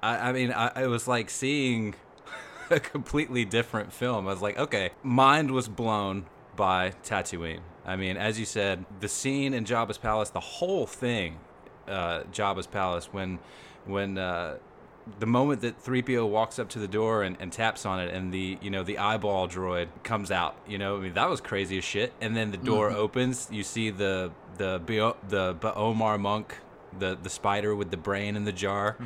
I, 0.02 0.30
I 0.30 0.32
mean, 0.34 0.52
I, 0.52 0.84
it 0.84 0.88
was 0.88 1.08
like 1.08 1.30
seeing 1.30 1.96
a 2.72 2.80
completely 2.80 3.46
different 3.46 3.94
film. 3.94 4.28
I 4.28 4.32
was 4.32 4.42
like, 4.42 4.58
okay, 4.58 4.92
mind 5.04 5.52
was 5.52 5.68
blown 5.68 6.26
by 6.56 6.94
Tatooine. 7.04 7.62
I 7.86 7.96
mean, 7.96 8.18
as 8.18 8.40
you 8.40 8.46
said, 8.46 8.86
the 9.00 9.08
scene 9.08 9.54
in 9.54 9.66
Jabba's 9.66 9.98
palace, 9.98 10.30
the 10.30 10.40
whole 10.40 10.86
thing, 10.86 11.38
uh, 11.88 12.24
Jabba's 12.32 12.68
palace, 12.68 13.06
when 13.12 13.40
when 13.86 14.18
uh, 14.18 14.58
the 15.20 15.26
moment 15.26 15.62
that 15.62 15.84
3PO 15.84 16.30
walks 16.30 16.60
up 16.60 16.70
to 16.70 16.80
the 16.80 16.88
door 16.88 17.24
and, 17.24 17.36
and 17.40 17.52
taps 17.52 17.86
on 17.88 18.00
it 18.00 18.14
and 18.14 18.32
the 18.32 18.58
you 18.62 18.70
know 18.70 18.84
the 18.84 19.00
eyeball 19.00 19.48
droid 19.48 19.88
comes 20.04 20.30
out 20.30 20.56
you 20.68 20.78
know 20.78 20.98
I 20.98 21.00
mean 21.00 21.14
that 21.16 21.28
was 21.28 21.42
crazy 21.42 21.80
as 21.80 21.84
shit. 21.84 22.14
And 22.22 22.38
then 22.38 22.52
the 22.52 22.58
door 22.58 22.92
opens 22.92 23.48
you 23.52 23.64
see 23.64 23.90
the 23.90 24.32
the 24.58 24.80
Bio- 24.86 25.18
the 25.28 25.56
Omar 25.76 26.20
monk 26.20 26.58
the 27.00 27.18
the 27.22 27.30
spider 27.32 27.76
with 27.76 27.90
the 27.90 27.98
brain 27.98 28.36
in 28.36 28.44
the 28.46 28.52
jar. 28.52 28.98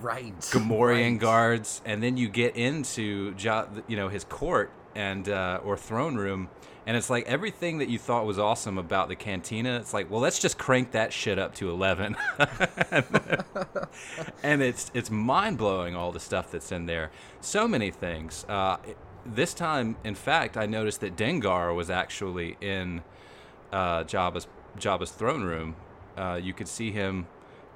Right. 0.00 0.38
Gamorrean 0.40 1.10
Right. 1.12 1.18
guards, 1.20 1.82
and 1.84 2.02
then 2.02 2.16
you 2.16 2.28
get 2.28 2.56
into 2.56 3.34
Ja- 3.38 3.66
you 3.88 3.96
know 3.96 4.08
his 4.08 4.24
court 4.24 4.70
and 4.94 5.28
uh, 5.28 5.60
or 5.64 5.76
throne 5.76 6.14
room, 6.16 6.48
and 6.86 6.96
it's 6.96 7.08
like 7.08 7.26
everything 7.26 7.78
that 7.78 7.88
you 7.88 7.98
thought 7.98 8.26
was 8.26 8.38
awesome 8.38 8.76
about 8.76 9.08
the 9.08 9.14
cantina. 9.14 9.76
It's 9.76 9.94
like, 9.94 10.10
well, 10.10 10.20
let's 10.20 10.38
just 10.38 10.58
crank 10.58 10.92
that 10.92 11.12
shit 11.12 11.38
up 11.38 11.54
to 11.56 11.70
eleven, 11.70 12.16
and 14.42 14.62
it's 14.62 14.90
it's 14.92 15.10
mind 15.10 15.58
blowing 15.58 15.94
all 15.94 16.10
the 16.10 16.20
stuff 16.20 16.50
that's 16.50 16.72
in 16.72 16.86
there. 16.86 17.10
So 17.40 17.68
many 17.68 17.90
things. 17.90 18.44
Uh, 18.48 18.78
this 19.24 19.54
time, 19.54 19.96
in 20.02 20.16
fact, 20.16 20.56
I 20.56 20.66
noticed 20.66 21.00
that 21.02 21.16
Dengar 21.16 21.74
was 21.74 21.88
actually 21.88 22.56
in 22.60 23.02
uh, 23.72 24.02
Jabba's 24.04 24.48
Jabba's 24.76 25.12
throne 25.12 25.44
room. 25.44 25.76
Uh, 26.16 26.38
you 26.42 26.52
could 26.52 26.68
see 26.68 26.90
him 26.90 27.26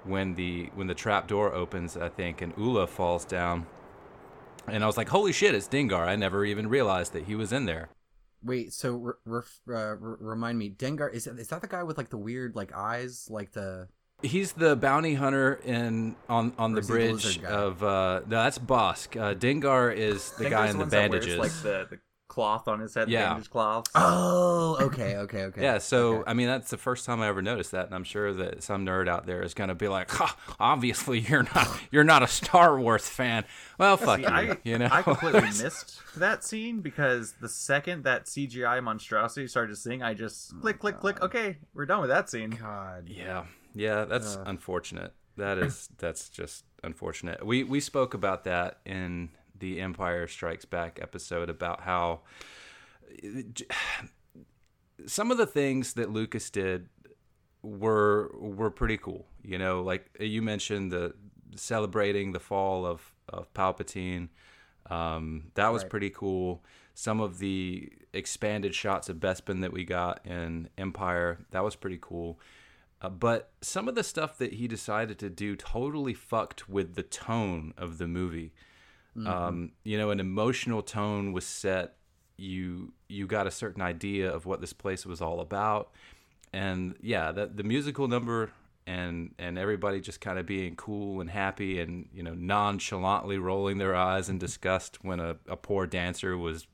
when 0.04 0.34
the 0.34 0.70
when 0.74 0.88
the 0.88 0.94
trap 0.94 1.28
door 1.28 1.52
opens, 1.54 1.96
I 1.96 2.08
think, 2.08 2.42
and 2.42 2.52
Oola 2.58 2.88
falls 2.88 3.24
down. 3.24 3.66
And 4.66 4.82
I 4.82 4.86
was 4.88 4.96
like, 4.96 5.10
"Holy 5.10 5.32
shit, 5.32 5.54
it's 5.54 5.68
Dengar!" 5.68 6.08
I 6.08 6.16
never 6.16 6.44
even 6.44 6.68
realized 6.68 7.12
that 7.12 7.24
he 7.24 7.36
was 7.36 7.52
in 7.52 7.66
there. 7.66 7.88
Wait, 8.46 8.72
so 8.72 8.92
re- 8.94 9.12
ref- 9.24 9.60
uh, 9.68 9.96
re- 9.96 10.16
remind 10.20 10.58
me, 10.58 10.70
Dengar 10.70 11.12
is 11.12 11.26
is 11.26 11.48
that 11.48 11.60
the 11.60 11.68
guy 11.68 11.82
with 11.82 11.98
like 11.98 12.10
the 12.10 12.16
weird 12.16 12.54
like 12.54 12.72
eyes, 12.74 13.26
like 13.30 13.52
the 13.52 13.88
He's 14.22 14.52
the 14.52 14.76
bounty 14.76 15.14
hunter 15.14 15.60
in 15.64 16.16
on 16.28 16.54
on 16.56 16.72
the 16.72 16.80
he 16.80 16.86
the 16.86 16.92
bridge 16.92 17.42
of 17.44 17.82
uh, 17.82 18.20
no, 18.20 18.42
that's 18.42 18.58
Bossk. 18.58 19.20
Uh, 19.20 19.34
Dengar 19.34 19.94
is 19.94 20.30
the 20.30 20.44
think 20.44 20.50
guy 20.50 20.68
in 20.68 20.72
the 20.72 20.78
ones 20.78 20.92
that 20.92 21.10
wears, 21.10 21.26
bandages. 21.26 21.38
like 21.38 21.62
the, 21.62 21.86
the 21.90 21.98
cloth 22.28 22.68
on 22.68 22.80
his 22.80 22.94
head 22.94 23.08
Yeah. 23.08 23.28
bandage 23.30 23.50
cloths 23.50 23.90
Oh, 23.94 24.76
okay, 24.80 25.16
okay, 25.18 25.44
okay. 25.44 25.62
Yeah, 25.62 25.78
so 25.78 26.16
Okay. 26.18 26.30
I 26.30 26.34
mean 26.34 26.46
that's 26.48 26.70
the 26.70 26.76
first 26.76 27.04
time 27.06 27.20
I 27.22 27.28
ever 27.28 27.40
noticed 27.42 27.70
that, 27.72 27.86
and 27.86 27.94
I'm 27.94 28.04
sure 28.04 28.32
that 28.34 28.62
some 28.62 28.84
nerd 28.84 29.08
out 29.08 29.26
there 29.26 29.42
is 29.42 29.54
gonna 29.54 29.74
be 29.74 29.88
like, 29.88 30.10
ha, 30.10 30.36
"Obviously, 30.60 31.20
you're 31.20 31.44
not 31.54 31.68
you're 31.90 32.04
not 32.04 32.22
a 32.22 32.26
Star 32.28 32.78
Wars 32.78 33.08
fan." 33.08 33.44
Well, 33.78 33.96
fuck 33.96 34.16
See, 34.18 34.22
you, 34.22 34.28
I, 34.28 34.56
you 34.64 34.78
know. 34.78 34.88
I 34.90 35.02
completely 35.02 35.40
missed 35.62 36.00
that 36.16 36.44
scene 36.44 36.80
because 36.80 37.34
the 37.40 37.48
second 37.48 38.04
that 38.04 38.26
CGI 38.26 38.82
monstrosity 38.82 39.46
started 39.46 39.70
to 39.70 39.76
sing, 39.76 40.02
I 40.02 40.14
just 40.14 40.58
click, 40.60 40.78
click, 40.78 40.98
click. 41.00 41.22
Okay, 41.22 41.58
we're 41.74 41.86
done 41.86 42.00
with 42.00 42.10
that 42.10 42.28
scene. 42.28 42.50
God. 42.50 43.08
Yeah, 43.08 43.44
yeah, 43.74 44.04
that's 44.04 44.36
unfortunate. 44.46 45.12
That 45.36 45.58
is 45.58 45.88
that's 45.98 46.28
just 46.28 46.64
unfortunate. 46.82 47.44
We 47.46 47.62
we 47.64 47.80
spoke 47.80 48.14
about 48.14 48.44
that 48.44 48.78
in 48.86 49.28
the 49.58 49.80
Empire 49.80 50.26
Strikes 50.26 50.64
Back 50.64 50.98
episode 51.00 51.48
about 51.50 51.82
how 51.82 52.20
some 55.06 55.30
of 55.30 55.38
the 55.38 55.46
things 55.46 55.94
that 55.94 56.10
Lucas 56.10 56.50
did 56.50 56.88
were 57.62 58.30
were 58.38 58.70
pretty 58.70 58.96
cool. 58.96 59.26
You 59.42 59.58
know, 59.58 59.82
like 59.82 60.08
you 60.20 60.42
mentioned 60.42 60.92
the 60.92 61.14
celebrating 61.54 62.32
the 62.32 62.40
fall 62.40 62.86
of 62.86 63.12
of 63.28 63.52
Palpatine. 63.54 64.28
Um, 64.88 65.50
that 65.54 65.68
was 65.72 65.82
Right. 65.82 65.90
pretty 65.90 66.10
cool. 66.10 66.64
Some 66.94 67.20
of 67.20 67.38
the 67.38 67.92
expanded 68.12 68.74
shots 68.74 69.08
of 69.08 69.16
Bespin 69.16 69.60
that 69.62 69.72
we 69.72 69.84
got 69.84 70.24
in 70.24 70.68
Empire, 70.78 71.44
that 71.50 71.64
was 71.64 71.74
pretty 71.76 71.98
cool. 72.00 72.38
Uh, 73.02 73.10
but 73.10 73.50
some 73.60 73.88
of 73.88 73.94
the 73.94 74.04
stuff 74.04 74.38
that 74.38 74.54
he 74.54 74.66
decided 74.68 75.18
to 75.18 75.28
do 75.28 75.54
totally 75.56 76.14
fucked 76.14 76.68
with 76.68 76.94
the 76.94 77.02
tone 77.02 77.74
of 77.76 77.98
the 77.98 78.06
movie. 78.06 78.52
Um, 79.24 79.72
you 79.84 79.96
know, 79.98 80.10
an 80.10 80.20
emotional 80.20 80.82
tone 80.82 81.32
was 81.32 81.46
set. 81.46 81.96
You 82.36 82.92
you 83.08 83.26
got 83.26 83.46
a 83.46 83.50
certain 83.50 83.82
idea 83.82 84.30
of 84.30 84.46
what 84.46 84.60
this 84.60 84.72
place 84.72 85.06
was 85.06 85.20
all 85.20 85.40
about, 85.40 85.90
and 86.52 86.96
yeah, 87.00 87.32
the 87.32 87.46
the 87.46 87.62
musical 87.62 88.08
number 88.08 88.50
and 88.86 89.34
and 89.38 89.58
everybody 89.58 90.00
just 90.00 90.20
kind 90.20 90.38
of 90.38 90.46
being 90.46 90.76
cool 90.76 91.20
and 91.20 91.30
happy 91.30 91.80
and 91.80 92.08
you 92.12 92.22
know 92.22 92.34
nonchalantly 92.34 93.38
rolling 93.38 93.78
their 93.78 93.94
eyes 93.94 94.28
in 94.28 94.38
disgust 94.38 95.02
when 95.02 95.18
a, 95.18 95.36
a 95.48 95.56
poor 95.56 95.86
dancer 95.86 96.36
was 96.36 96.66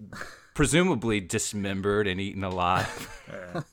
presumably 0.54 1.20
dismembered 1.20 2.06
and 2.06 2.20
eaten 2.20 2.42
alive. 2.42 3.22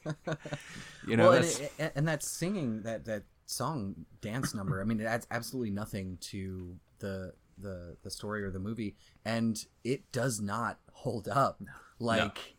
you 1.08 1.18
know, 1.18 1.30
well, 1.30 1.34
and, 1.34 1.46
it, 1.80 1.92
and 1.96 2.08
that 2.08 2.22
singing 2.22 2.84
that 2.84 3.06
that 3.06 3.24
song 3.46 4.06
dance 4.22 4.54
number. 4.54 4.82
I 4.82 4.84
mean, 4.84 5.00
it 5.00 5.06
adds 5.06 5.26
absolutely 5.32 5.72
nothing 5.72 6.18
to 6.22 6.76
the 7.00 7.34
the 7.58 7.98
the 8.04 8.10
story 8.12 8.44
or 8.44 8.52
the 8.52 8.60
movie, 8.60 8.96
and 9.26 9.66
it 9.84 10.12
does 10.12 10.40
not 10.42 10.80
hold 10.92 11.28
up. 11.28 11.62
Like 12.00 12.56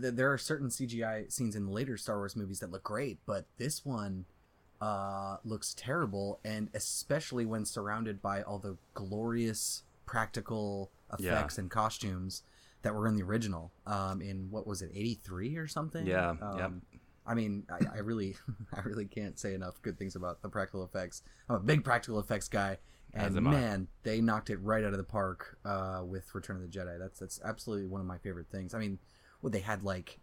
th- 0.00 0.14
there 0.14 0.32
are 0.32 0.38
certain 0.38 0.68
CGI 0.68 1.30
scenes 1.32 1.54
in 1.56 1.68
later 1.68 1.96
Star 1.96 2.16
Wars 2.18 2.34
movies 2.36 2.60
that 2.60 2.70
look 2.70 2.82
great, 2.84 3.18
but 3.26 3.46
this 3.58 3.84
one 3.84 4.24
uh, 4.80 5.36
looks 5.44 5.74
terrible, 5.74 6.40
and 6.44 6.70
especially 6.74 7.44
when 7.46 7.64
surrounded 7.64 8.20
by 8.22 8.42
all 8.42 8.58
the 8.58 8.76
glorious 8.94 9.82
practical 10.06 10.90
Yeah. 11.18 11.32
effects 11.34 11.58
and 11.58 11.70
costumes 11.70 12.42
that 12.82 12.94
were 12.94 13.06
in 13.06 13.14
the 13.16 13.22
original. 13.22 13.72
Um, 13.86 14.20
in 14.22 14.50
what 14.50 14.66
was 14.66 14.80
it, 14.82 14.90
eighty 14.94 15.14
three 15.14 15.56
or 15.56 15.66
something? 15.66 16.06
Yeah, 16.06 16.34
Um, 16.40 16.58
yep. 16.58 16.72
I 17.26 17.34
mean, 17.34 17.64
I, 17.70 17.96
I 17.96 17.98
really, 17.98 18.36
I 18.74 18.80
really 18.80 19.04
can't 19.04 19.38
say 19.38 19.54
enough 19.54 19.80
good 19.82 19.98
things 19.98 20.16
about 20.16 20.40
the 20.42 20.48
practical 20.48 20.82
effects. 20.82 21.22
I'm 21.48 21.56
a 21.56 21.60
big 21.60 21.84
practical 21.84 22.18
effects 22.18 22.48
guy, 22.48 22.78
As 23.14 23.36
I. 23.36 23.40
man, 23.40 23.88
they 24.02 24.20
knocked 24.20 24.50
it 24.50 24.58
right 24.58 24.84
out 24.84 24.92
of 24.92 24.98
the 24.98 25.04
park 25.04 25.58
uh, 25.64 26.02
with 26.04 26.34
Return 26.34 26.56
of 26.56 26.62
the 26.62 26.68
Jedi. 26.68 26.98
That's 26.98 27.18
that's 27.18 27.40
absolutely 27.44 27.86
one 27.86 28.00
of 28.00 28.06
my 28.06 28.18
favorite 28.18 28.46
things. 28.50 28.72
I 28.74 28.78
mean, 28.78 28.98
what 29.40 29.52
they 29.52 29.60
had 29.60 29.82
like 29.82 30.18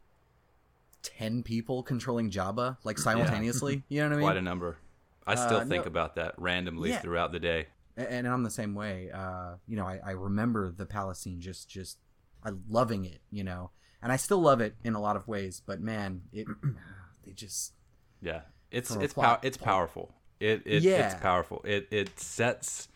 ten 1.04 1.44
people 1.44 1.84
controlling 1.84 2.32
Jabba 2.32 2.78
like 2.84 2.98
simultaneously. 2.98 3.84
You 3.90 4.02
know 4.02 4.08
what 4.10 4.14
I 4.14 4.18
mean? 4.18 4.26
quite 4.26 4.38
a 4.38 4.42
number. 4.42 4.78
I 5.26 5.36
still 5.36 5.58
Uh, 5.58 5.66
think 5.66 5.84
no- 5.86 5.90
about 5.90 6.16
that 6.16 6.36
randomly 6.38 6.90
Yeah. 6.90 7.00
throughout 7.00 7.32
the 7.32 7.40
day. 7.40 7.68
A- 7.98 8.12
and, 8.12 8.28
I'm 8.28 8.44
the 8.44 8.50
same 8.50 8.76
way. 8.76 9.12
Uh, 9.12 9.56
you 9.68 9.76
know, 9.76 9.86
I, 9.86 10.00
I 10.06 10.12
remember 10.12 10.72
the 10.72 10.86
palace 10.86 11.20
scene 11.20 11.42
just 11.42 11.70
just 11.70 11.98
I 12.44 12.52
loving 12.70 13.06
it. 13.06 13.22
You 13.32 13.44
know, 13.44 13.72
and 14.02 14.12
I 14.12 14.16
still 14.16 14.40
love 14.40 14.62
it 14.62 14.76
in 14.84 14.94
a 14.94 15.02
lot 15.02 15.16
of 15.16 15.28
ways. 15.28 15.62
But 15.66 15.82
man, 15.82 16.22
it 16.32 16.48
they 17.26 17.34
just 17.34 17.74
Yeah, 18.22 18.42
it's 18.72 18.92
it's 18.96 19.14
pow- 19.14 19.40
it's 19.42 19.58
powerful. 19.58 20.14
It, 20.40 20.64
it 20.66 20.84
Yeah. 20.84 21.00
it's 21.00 21.16
powerful. 21.22 21.62
It 21.64 21.88
it 21.92 22.20
sets 22.20 22.88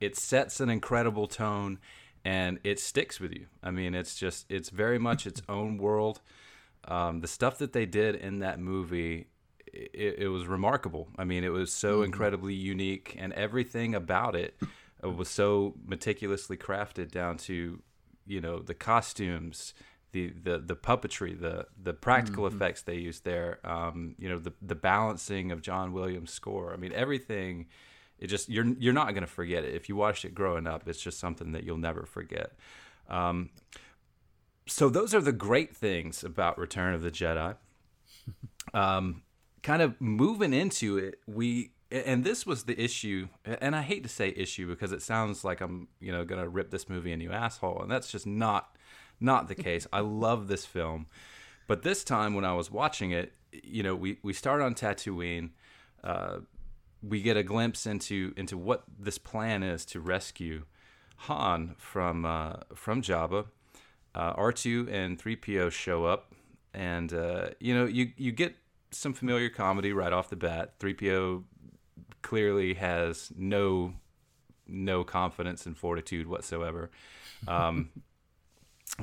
it 0.00 0.16
sets 0.16 0.60
an 0.60 0.68
incredible 0.68 1.26
tone, 1.26 1.78
and 2.24 2.58
it 2.64 2.80
sticks 2.80 3.20
with 3.20 3.32
you. 3.32 3.46
I 3.62 3.70
mean, 3.70 3.94
it's 3.94 4.16
just 4.16 4.46
it's 4.50 4.70
very 4.70 4.98
much 4.98 5.26
its 5.26 5.42
own 5.48 5.78
world. 5.78 6.20
Um, 6.84 7.20
the 7.20 7.28
stuff 7.28 7.58
that 7.58 7.72
they 7.72 7.86
did 7.86 8.16
in 8.16 8.40
that 8.40 8.58
movie, 8.58 9.28
it, 9.72 10.16
it 10.18 10.28
was 10.28 10.46
remarkable. 10.46 11.08
I 11.16 11.24
mean, 11.24 11.44
it 11.44 11.52
was 11.52 11.72
so 11.72 12.02
incredibly 12.02 12.54
unique, 12.54 13.14
and 13.18 13.32
everything 13.34 13.94
about 13.94 14.34
it 14.34 14.56
uh, 15.04 15.10
was 15.10 15.28
so 15.28 15.74
meticulously 15.86 16.56
crafted 16.56 17.12
down 17.12 17.36
to, 17.38 17.80
you 18.26 18.40
know, 18.40 18.58
the 18.58 18.74
costumes, 18.74 19.74
the 20.12 20.32
the, 20.42 20.58
the 20.58 20.76
puppetry, 20.76 21.38
the 21.38 21.66
the 21.82 21.92
practical 21.92 22.46
effects 22.46 22.82
they 22.82 22.96
used 22.96 23.24
there. 23.24 23.58
Um, 23.64 24.14
you 24.18 24.28
know, 24.28 24.38
the 24.38 24.52
the 24.62 24.74
balancing 24.74 25.50
of 25.50 25.62
John 25.62 25.92
Williams' 25.92 26.32
score. 26.32 26.72
I 26.72 26.76
mean, 26.76 26.92
everything. 26.92 27.66
It 28.18 28.28
just 28.28 28.48
you're 28.48 28.66
you're 28.78 28.92
not 28.92 29.10
going 29.10 29.22
to 29.22 29.30
forget 29.30 29.64
it 29.64 29.74
if 29.74 29.88
you 29.88 29.96
watched 29.96 30.24
it 30.24 30.34
growing 30.34 30.66
up. 30.66 30.86
It's 30.86 31.00
just 31.00 31.18
something 31.18 31.52
that 31.52 31.64
you'll 31.64 31.78
never 31.78 32.06
forget. 32.06 32.52
Um, 33.08 33.50
so 34.66 34.88
those 34.88 35.12
are 35.12 35.20
the 35.20 35.32
great 35.32 35.74
things 35.74 36.22
about 36.22 36.56
Return 36.56 36.94
of 36.94 37.02
the 37.02 37.10
Jedi. 37.10 37.56
Um, 38.72 39.22
kind 39.62 39.82
of 39.82 40.00
moving 40.00 40.54
into 40.54 40.96
it, 40.96 41.18
we 41.26 41.72
and 41.90 42.24
this 42.24 42.46
was 42.46 42.64
the 42.64 42.80
issue, 42.80 43.28
and 43.44 43.76
I 43.76 43.82
hate 43.82 44.02
to 44.04 44.08
say 44.08 44.32
issue 44.34 44.66
because 44.68 44.92
it 44.92 45.02
sounds 45.02 45.44
like 45.44 45.60
I'm 45.60 45.88
you 46.00 46.12
know 46.12 46.24
gonna 46.24 46.48
rip 46.48 46.70
this 46.70 46.88
movie 46.88 47.12
a 47.12 47.16
new 47.16 47.32
asshole, 47.32 47.82
and 47.82 47.90
that's 47.90 48.10
just 48.10 48.26
not 48.26 48.76
not 49.22 49.48
the 49.48 49.54
case. 49.54 49.86
I 49.92 50.00
love 50.00 50.48
this 50.48 50.66
film, 50.66 51.06
but 51.66 51.82
this 51.82 52.04
time 52.04 52.34
when 52.34 52.44
I 52.44 52.54
was 52.54 52.70
watching 52.70 53.10
it, 53.12 53.32
you 53.62 53.82
know, 53.82 53.94
we 53.94 54.18
we 54.22 54.32
start 54.32 54.60
on 54.60 54.74
Tatooine. 54.74 55.50
Uh, 56.02 56.38
we 57.02 57.20
get 57.20 57.36
a 57.36 57.42
glimpse 57.42 57.86
into 57.86 58.32
into 58.36 58.56
what 58.56 58.84
this 58.98 59.18
plan 59.18 59.62
is 59.62 59.84
to 59.86 60.00
rescue 60.00 60.64
Han 61.16 61.74
from 61.78 62.24
uh, 62.24 62.54
from 62.74 63.02
Jabba. 63.02 63.46
Uh, 64.14 64.34
R2 64.34 64.92
and 64.92 65.18
3PO 65.18 65.72
show 65.72 66.04
up, 66.04 66.34
and 66.74 67.14
uh, 67.14 67.46
you 67.60 67.74
know 67.74 67.86
you 67.86 68.12
you 68.16 68.30
get 68.30 68.56
some 68.90 69.14
familiar 69.14 69.48
comedy 69.48 69.92
right 69.92 70.12
off 70.12 70.28
the 70.28 70.36
bat. 70.36 70.78
3PO 70.78 71.44
clearly 72.20 72.74
has 72.74 73.32
no 73.36 73.94
no 74.66 75.04
confidence 75.04 75.66
and 75.66 75.76
fortitude 75.76 76.26
whatsoever. 76.26 76.90
Um, 77.48 77.90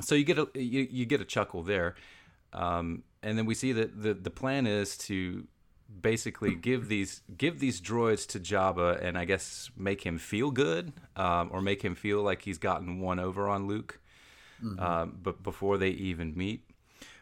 so 0.00 0.14
you 0.14 0.24
get 0.24 0.38
a 0.38 0.48
you, 0.54 0.86
you 0.90 1.06
get 1.06 1.20
a 1.20 1.24
chuckle 1.24 1.62
there, 1.62 1.96
um, 2.52 3.02
and 3.22 3.36
then 3.36 3.46
we 3.46 3.54
see 3.54 3.72
that 3.72 4.02
the 4.02 4.14
the 4.14 4.30
plan 4.30 4.66
is 4.66 4.96
to 4.98 5.46
basically 6.00 6.54
give 6.54 6.88
these 6.88 7.22
give 7.36 7.58
these 7.58 7.80
droids 7.80 8.26
to 8.28 8.38
Jabba 8.38 9.02
and 9.02 9.18
I 9.18 9.24
guess 9.24 9.70
make 9.76 10.02
him 10.04 10.18
feel 10.18 10.50
good 10.50 10.92
um, 11.16 11.50
or 11.52 11.60
make 11.60 11.82
him 11.82 11.94
feel 11.94 12.22
like 12.22 12.42
he's 12.42 12.58
gotten 12.58 13.00
one 13.00 13.18
over 13.18 13.48
on 13.48 13.66
Luke, 13.66 13.98
um, 14.78 15.18
but 15.22 15.42
before 15.42 15.78
they 15.78 15.88
even 15.88 16.36
meet, 16.36 16.70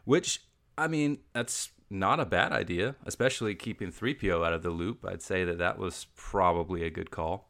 which 0.04 0.42
I 0.76 0.88
mean 0.88 1.18
that's 1.33 1.70
not 1.90 2.20
a 2.20 2.26
bad 2.26 2.52
idea, 2.52 2.96
especially 3.07 3.54
keeping 3.54 3.90
3PO 3.90 4.46
out 4.46 4.52
of 4.52 4.62
the 4.62 4.70
loop. 4.70 5.04
I'd 5.07 5.22
say 5.22 5.44
that 5.44 5.59
that 5.59 5.78
was 5.78 6.07
probably 6.16 6.85
a 6.85 6.90
good 6.90 7.11
call. 7.11 7.48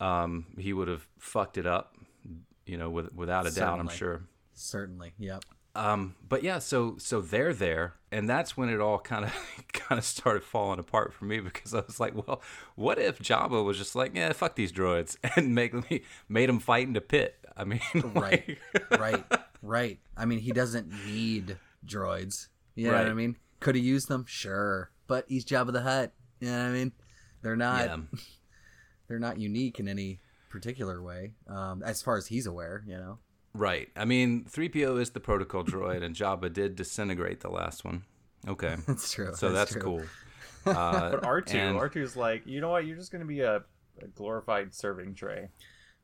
Um, 0.00 0.46
he 0.58 0.72
would 0.72 0.88
have 0.88 1.06
fucked 1.18 1.58
it 1.58 1.66
up, 1.66 1.94
you 2.66 2.76
know, 2.76 2.90
with, 2.90 3.14
without 3.14 3.46
a 3.46 3.50
doubt. 3.50 3.78
I'm 3.78 3.88
sure. 3.88 4.22
Certainly, 4.58 5.12
yep. 5.18 5.44
Um, 5.74 6.16
but 6.28 6.42
yeah, 6.42 6.58
so 6.58 6.96
so 6.98 7.20
they're 7.20 7.54
there, 7.54 7.94
and 8.10 8.28
that's 8.28 8.56
when 8.56 8.68
it 8.68 8.80
all 8.80 8.98
kind 8.98 9.24
of 9.24 9.32
kind 9.72 9.98
of 9.98 10.04
started 10.04 10.42
falling 10.42 10.80
apart 10.80 11.14
for 11.14 11.24
me 11.24 11.40
because 11.40 11.72
I 11.72 11.80
was 11.86 12.00
like, 12.00 12.14
well, 12.14 12.42
what 12.74 12.98
if 12.98 13.20
Jabba 13.20 13.64
was 13.64 13.78
just 13.78 13.94
like, 13.94 14.12
yeah, 14.14 14.32
fuck 14.32 14.56
these 14.56 14.72
droids, 14.72 15.16
and 15.36 15.54
make 15.54 15.74
me 15.90 16.02
made 16.28 16.48
them 16.48 16.58
fight 16.58 16.86
in 16.86 16.94
the 16.94 17.00
pit? 17.00 17.36
I 17.56 17.64
mean, 17.64 17.80
Right, 18.14 18.58
right, 18.98 19.24
right. 19.62 19.98
I 20.16 20.24
mean, 20.24 20.38
he 20.40 20.52
doesn't 20.52 20.92
need 21.06 21.56
droids. 21.86 22.48
You 22.74 22.90
know 22.90 22.98
what 22.98 23.06
I 23.06 23.14
mean? 23.14 23.36
Could 23.60 23.74
he 23.74 23.80
use 23.80 24.06
them? 24.06 24.24
Sure, 24.28 24.90
but 25.06 25.26
he's 25.28 25.44
Jabba 25.44 25.72
the 25.72 25.82
Hutt. 25.82 26.12
You 26.40 26.50
know 26.50 26.58
what 26.58 26.68
I 26.68 26.72
mean? 26.72 26.92
They're 27.42 27.56
not. 27.56 27.86
yeah, 27.86 27.96
They're 29.08 29.18
not 29.18 29.38
unique 29.38 29.78
in 29.80 29.88
any 29.88 30.20
particular 30.50 31.02
way, 31.02 31.34
um, 31.48 31.82
as 31.84 32.02
far 32.02 32.16
as 32.16 32.26
he's 32.28 32.46
aware. 32.46 32.82
You 32.86 32.96
know. 32.96 33.18
Right. 33.54 33.88
I 33.96 34.04
mean, 34.04 34.44
three 34.44 34.68
PO 34.68 34.96
is 34.96 35.10
the 35.10 35.20
protocol 35.20 35.64
droid, 35.64 36.02
and 36.02 36.14
Jabba 36.14 36.52
did 36.52 36.76
disintegrate 36.76 37.40
the 37.40 37.50
last 37.50 37.84
one. 37.84 38.04
Okay, 38.46 38.76
That's 38.86 39.12
true. 39.12 39.32
so 39.34 39.50
that's, 39.52 39.72
true. 39.72 39.82
cool. 39.82 40.02
Uh, 40.66 41.10
But 41.12 41.24
R 41.24 41.40
two, 41.40 41.56
and- 41.56 41.78
R 41.78 41.88
2s 41.88 42.14
like, 42.14 42.46
you 42.46 42.60
know 42.60 42.68
what? 42.70 42.84
You're 42.84 42.96
just 42.96 43.10
gonna 43.10 43.24
be 43.24 43.40
a, 43.40 43.62
a 44.02 44.06
glorified 44.14 44.74
serving 44.74 45.14
tray. 45.14 45.48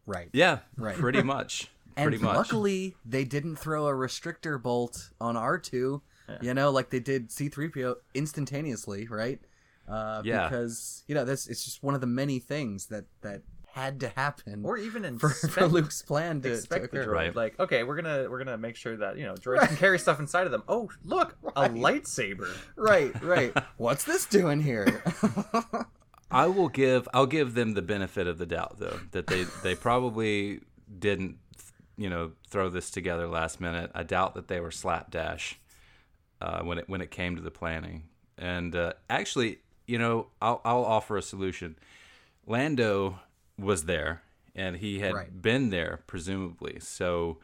Right. 0.06 0.30
yeah, 0.32 0.60
Right. 0.78 0.96
pretty 0.96 1.22
much, 1.34 1.70
And 1.96 2.08
pretty 2.08 2.22
much. 2.22 2.36
luckily, 2.36 2.94
they 3.04 3.24
didn't 3.24 3.56
throw 3.56 3.86
a 3.88 3.92
restrictor 3.92 4.62
bolt 4.62 5.10
on 5.20 5.34
R2, 5.34 6.00
you 6.40 6.54
know, 6.54 6.70
like 6.70 6.88
they 6.90 7.00
did 7.00 7.28
C3PO 7.28 7.96
instantaneously, 8.14 9.06
right? 9.08 9.40
Uh, 9.86 10.22
Yeah. 10.24 10.48
Because, 10.48 11.04
you 11.08 11.14
know, 11.14 11.24
that's 11.26 11.46
it's 11.46 11.64
just 11.64 11.82
one 11.82 11.94
of 11.94 12.00
the 12.00 12.06
many 12.06 12.38
things 12.38 12.86
that, 12.86 13.04
that 13.20 13.42
had 13.74 14.00
to 14.00 14.08
happen 14.10 14.64
Or 14.64 14.78
even 14.78 15.04
in 15.04 15.18
for, 15.20 15.30
for 15.30 15.66
Luke's 15.66 16.00
plan 16.02 16.40
to, 16.42 16.48
to 16.48 16.54
expect 16.54 16.92
the 16.92 16.98
droid. 16.98 17.12
Right. 17.12 17.34
Like, 17.34 17.58
okay, 17.58 17.82
we're 17.82 17.96
gonna 17.96 18.30
we're 18.30 18.38
gonna 18.38 18.56
make 18.56 18.76
sure 18.76 18.96
that 18.96 19.18
you 19.18 19.24
know 19.24 19.34
droids 19.34 19.66
can 19.66 19.76
carry 19.76 19.98
stuff 19.98 20.20
inside 20.20 20.46
of 20.46 20.52
them. 20.52 20.62
Oh, 20.68 20.88
look, 21.04 21.36
a 21.56 21.68
lightsaber. 21.68 22.48
Right, 22.76 23.20
right. 23.22 23.52
What's 23.76 24.04
this 24.04 24.26
doing 24.26 24.60
here? 24.60 25.02
I 26.30 26.46
will 26.46 26.68
give 26.68 27.08
I'll 27.12 27.26
give 27.26 27.54
them 27.54 27.74
the 27.74 27.82
benefit 27.82 28.26
of 28.26 28.38
the 28.38 28.46
doubt 28.46 28.78
though 28.78 29.00
that 29.10 29.26
they 29.26 29.44
they 29.62 29.74
probably 29.74 30.60
didn't 30.98 31.38
you 31.96 32.08
know 32.08 32.32
throw 32.48 32.68
this 32.68 32.90
together 32.90 33.26
last 33.26 33.60
minute. 33.60 33.90
I 33.94 34.04
doubt 34.04 34.34
that 34.34 34.48
they 34.48 34.60
were 34.60 34.70
slapdash 34.70 35.58
uh, 36.40 36.62
when 36.62 36.78
it 36.78 36.88
when 36.88 37.00
it 37.00 37.10
came 37.10 37.36
to 37.36 37.42
the 37.42 37.50
planning. 37.50 38.04
And 38.38 38.74
uh, 38.74 38.94
actually, 39.10 39.58
you 39.86 39.98
know, 39.98 40.28
I'll 40.40 40.60
I'll 40.64 40.84
offer 40.84 41.16
a 41.16 41.22
solution. 41.22 41.76
Lando 42.46 43.18
was 43.58 43.84
there 43.84 44.22
and 44.54 44.76
he 44.76 45.00
had 45.00 45.14
Right. 45.14 45.42
been 45.42 45.70
there 45.70 46.02
presumably. 46.06 46.78
So 46.80 47.38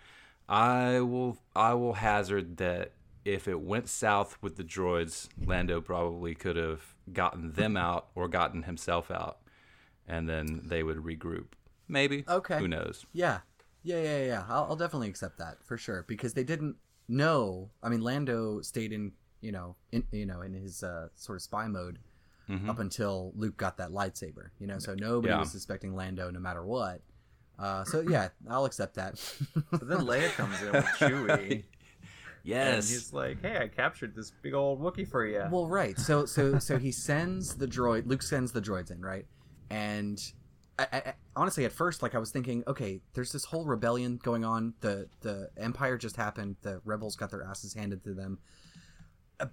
I 0.48 1.00
will 1.00 1.38
I 1.54 1.74
will 1.74 1.94
hazard 1.94 2.56
that 2.58 2.92
if 3.24 3.46
it 3.46 3.60
went 3.60 3.88
south 3.88 4.38
with 4.40 4.56
the 4.56 4.64
droids, 4.64 5.28
Lando 5.44 5.80
probably 5.80 6.34
could 6.34 6.56
have 6.56 6.94
gotten 7.12 7.52
them 7.52 7.76
out 7.76 8.08
or 8.14 8.28
gotten 8.28 8.62
himself 8.62 9.10
out, 9.10 9.38
and 10.08 10.28
then 10.28 10.62
they 10.64 10.82
would 10.82 10.96
regroup. 10.98 11.48
Maybe. 11.86 12.24
Okay. 12.26 12.58
Who 12.58 12.66
knows? 12.68 13.04
Yeah, 13.12 13.40
yeah, 13.82 14.00
yeah, 14.02 14.24
yeah. 14.24 14.44
I'll, 14.48 14.64
I'll 14.70 14.76
definitely 14.76 15.08
accept 15.08 15.38
that 15.38 15.62
for 15.62 15.76
sure 15.76 16.04
because 16.08 16.34
they 16.34 16.44
didn't 16.44 16.76
know. 17.08 17.70
I 17.82 17.88
mean, 17.90 18.00
Lando 18.00 18.60
stayed 18.62 18.92
in, 18.92 19.12
you 19.40 19.52
know, 19.52 19.76
in 19.92 20.04
you 20.12 20.24
know, 20.26 20.40
in 20.40 20.54
his 20.54 20.82
uh, 20.82 21.08
sort 21.14 21.36
of 21.36 21.42
spy 21.42 21.66
mode 21.66 21.98
up 22.68 22.78
until 22.78 23.32
Luke 23.36 23.56
got 23.56 23.76
that 23.78 23.90
lightsaber. 23.90 24.50
You 24.58 24.66
know, 24.66 24.78
so 24.78 24.94
nobody 24.94 25.32
Yeah. 25.32 25.40
was 25.40 25.50
suspecting 25.52 25.94
Lando 25.94 26.30
no 26.30 26.40
matter 26.40 26.64
what. 26.64 27.00
Uh, 27.58 27.84
so 27.84 28.00
yeah, 28.00 28.28
I'll 28.48 28.64
accept 28.64 28.94
that. 28.94 29.20
But 29.70 29.86
then 29.88 29.98
Leia 30.00 30.30
comes 30.36 30.60
in 30.62 30.72
with 30.72 30.84
Chewie. 30.98 31.64
Yes. 32.42 32.74
And 32.74 32.94
he's 32.94 33.12
like, 33.12 33.42
"Hey, 33.42 33.58
I 33.58 33.68
captured 33.68 34.14
this 34.16 34.32
big 34.42 34.54
old 34.54 34.80
Wookiee 34.80 35.06
for 35.06 35.26
you." 35.26 35.44
Well, 35.50 35.68
right. 35.68 35.98
So 35.98 36.24
so 36.24 36.58
so 36.58 36.78
he 36.78 36.90
sends 36.90 37.54
the 37.56 37.66
droid. 37.66 38.06
Luke 38.06 38.22
sends 38.22 38.50
the 38.52 38.62
droids 38.62 38.90
in, 38.90 39.02
right? 39.02 39.26
And 39.68 40.18
I, 40.78 40.86
I, 40.90 40.96
I- 40.98 41.14
honestly, 41.36 41.66
at 41.66 41.72
first, 41.72 42.02
like 42.02 42.14
I 42.14 42.18
was 42.18 42.30
thinking, 42.30 42.64
okay, 42.66 43.02
there's 43.12 43.30
this 43.30 43.44
whole 43.44 43.66
rebellion 43.66 44.18
going 44.22 44.46
on. 44.46 44.72
The 44.80 45.08
the 45.20 45.50
Empire 45.58 45.98
just 45.98 46.16
happened. 46.16 46.56
The 46.62 46.80
rebels 46.86 47.14
got 47.14 47.30
their 47.30 47.42
asses 47.44 47.74
handed 47.74 48.02
to 48.04 48.14
them. 48.14 48.38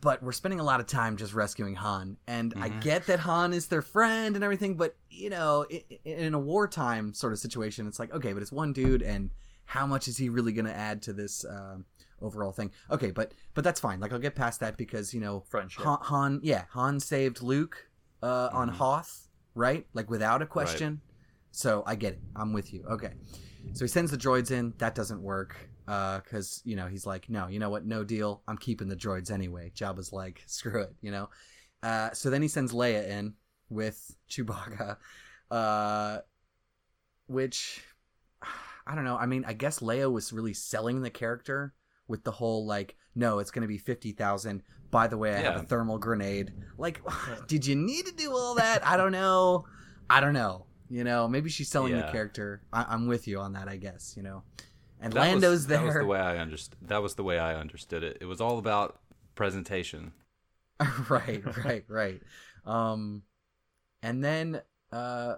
But 0.02 0.22
we're 0.22 0.32
spending 0.32 0.60
a 0.60 0.64
lot 0.64 0.80
of 0.80 0.88
time 0.88 1.18
just 1.18 1.34
rescuing 1.34 1.76
Han, 1.76 2.18
and 2.28 2.54
I 2.58 2.70
get 2.70 3.08
that 3.08 3.20
Han 3.20 3.54
is 3.54 3.68
their 3.68 3.82
friend 3.82 4.36
and 4.36 4.44
everything. 4.44 4.76
But 4.76 4.96
you 5.10 5.30
know, 5.30 5.66
in 6.06 6.34
a 6.34 6.40
wartime 6.40 7.14
sort 7.14 7.34
of 7.34 7.40
situation, 7.40 7.88
it's 7.88 8.00
like, 8.00 8.14
okay, 8.14 8.34
but 8.34 8.42
it's 8.42 8.52
one 8.52 8.74
dude, 8.74 9.02
and 9.02 9.30
how 9.66 9.86
much 9.86 10.08
is 10.08 10.18
he 10.18 10.30
really 10.30 10.54
going 10.54 10.66
to 10.66 10.76
add 10.76 11.02
to 11.04 11.14
this 11.14 11.46
um, 11.46 11.86
overall 12.22 12.52
thing? 12.52 12.72
Okay, 12.92 13.12
but 13.12 13.34
but 13.54 13.64
that's 13.64 13.80
fine. 13.80 14.00
Like 14.00 14.14
I'll 14.14 14.20
get 14.20 14.36
past 14.36 14.60
that 14.62 14.78
because 14.78 15.14
you 15.14 15.20
know, 15.20 15.42
Friendship. 15.50 15.84
Han, 15.84 16.00
Han 16.02 16.40
yeah, 16.44 16.66
Han 16.72 17.00
saved 17.00 17.42
Luke 17.42 17.90
uh, 18.24 18.50
on 18.52 18.70
Hoth, 18.70 19.28
right? 19.56 19.86
Like 19.94 20.10
without 20.10 20.42
a 20.42 20.46
question. 20.46 21.02
So 21.52 21.84
I 21.86 21.96
get 21.96 22.14
it. 22.14 22.20
I'm 22.36 22.54
with 22.54 22.74
you. 22.74 22.84
Okay. 22.90 23.14
So 23.74 23.84
he 23.84 23.90
sends 23.90 24.12
the 24.12 24.18
droids 24.18 24.52
in. 24.52 24.74
That 24.78 24.96
doesn't 24.96 25.22
work 25.22 25.58
because 25.88 26.62
you 26.66 26.76
know 26.76 26.86
he's 26.88 27.06
like, 27.06 27.30
no, 27.30 27.48
you 27.48 27.60
know 27.60 27.70
what? 27.70 27.86
No 27.86 28.04
deal. 28.04 28.44
I'm 28.48 28.58
keeping 28.58 28.90
the 28.90 28.96
droids 28.96 29.32
anyway. 29.32 29.72
Jabba's 29.76 30.12
like, 30.14 30.44
screw 30.48 30.82
it. 30.82 30.94
You 31.02 31.12
know. 31.12 31.30
Uh, 31.82 32.12
so 32.12 32.30
then 32.30 32.42
he 32.42 32.48
sends 32.48 32.74
Leia 32.74 33.08
in 33.08 33.34
with 33.70 34.16
Chewbacca, 34.30 34.98
uh, 35.52 36.18
which 37.28 37.82
I 38.88 38.96
don't 38.96 39.04
know. 39.04 39.18
I 39.18 39.26
mean, 39.26 39.44
I 39.48 39.54
guess 39.54 39.80
Leia 39.80 40.12
was 40.12 40.32
really 40.34 40.54
selling 40.54 41.02
the 41.02 41.10
character 41.10 41.74
with 42.08 42.24
the 42.24 42.32
whole 42.32 42.66
like, 42.66 42.96
no, 43.16 43.40
it's 43.40 43.52
going 43.52 43.64
to 43.64 43.68
be 43.68 43.78
fifty 43.78 44.12
thousand. 44.12 44.64
By 44.90 45.08
the 45.08 45.18
way, 45.18 45.36
I 45.36 45.40
have 45.40 45.58
a 45.58 45.64
thermal 45.64 45.98
grenade. 45.98 46.54
Like, 46.78 47.02
did 47.48 47.66
you 47.66 47.76
need 47.76 48.06
to 48.06 48.14
do 48.14 48.32
all 48.32 48.56
that? 48.56 48.86
I 48.88 48.96
don't 48.96 49.12
know. 49.12 49.66
I 50.10 50.22
don't 50.22 50.34
know. 50.34 50.66
You 50.90 51.04
know, 51.04 51.28
maybe 51.28 51.50
she's 51.50 51.68
selling 51.68 51.92
the 51.94 52.04
character. 52.14 52.62
I- 52.72 52.86
I'm 52.88 53.08
with 53.08 53.28
you 53.28 53.40
on 53.40 53.52
that. 53.54 53.68
I 53.68 53.76
guess. 53.76 54.14
You 54.16 54.24
know, 54.24 54.44
and 55.02 55.14
That 55.14 55.20
was- 55.20 55.28
Lando's 55.30 55.68
there. 55.68 55.78
That 55.80 55.86
was 55.86 55.96
the 55.96 56.06
way 56.06 56.20
I 56.20 56.38
understood. 56.38 56.78
That 56.82 57.02
was 57.04 57.16
the 57.16 57.24
way 57.24 57.40
I 57.40 57.56
understood 57.56 58.04
it. 58.04 58.18
It 58.22 58.26
was 58.26 58.42
all 58.42 58.58
about 58.58 59.00
presentation. 59.36 60.14
right, 61.10 61.44
right, 61.66 61.84
right. 61.88 62.22
Um, 62.66 63.24
and 64.04 64.24
then, 64.24 64.62
uh, 64.92 65.36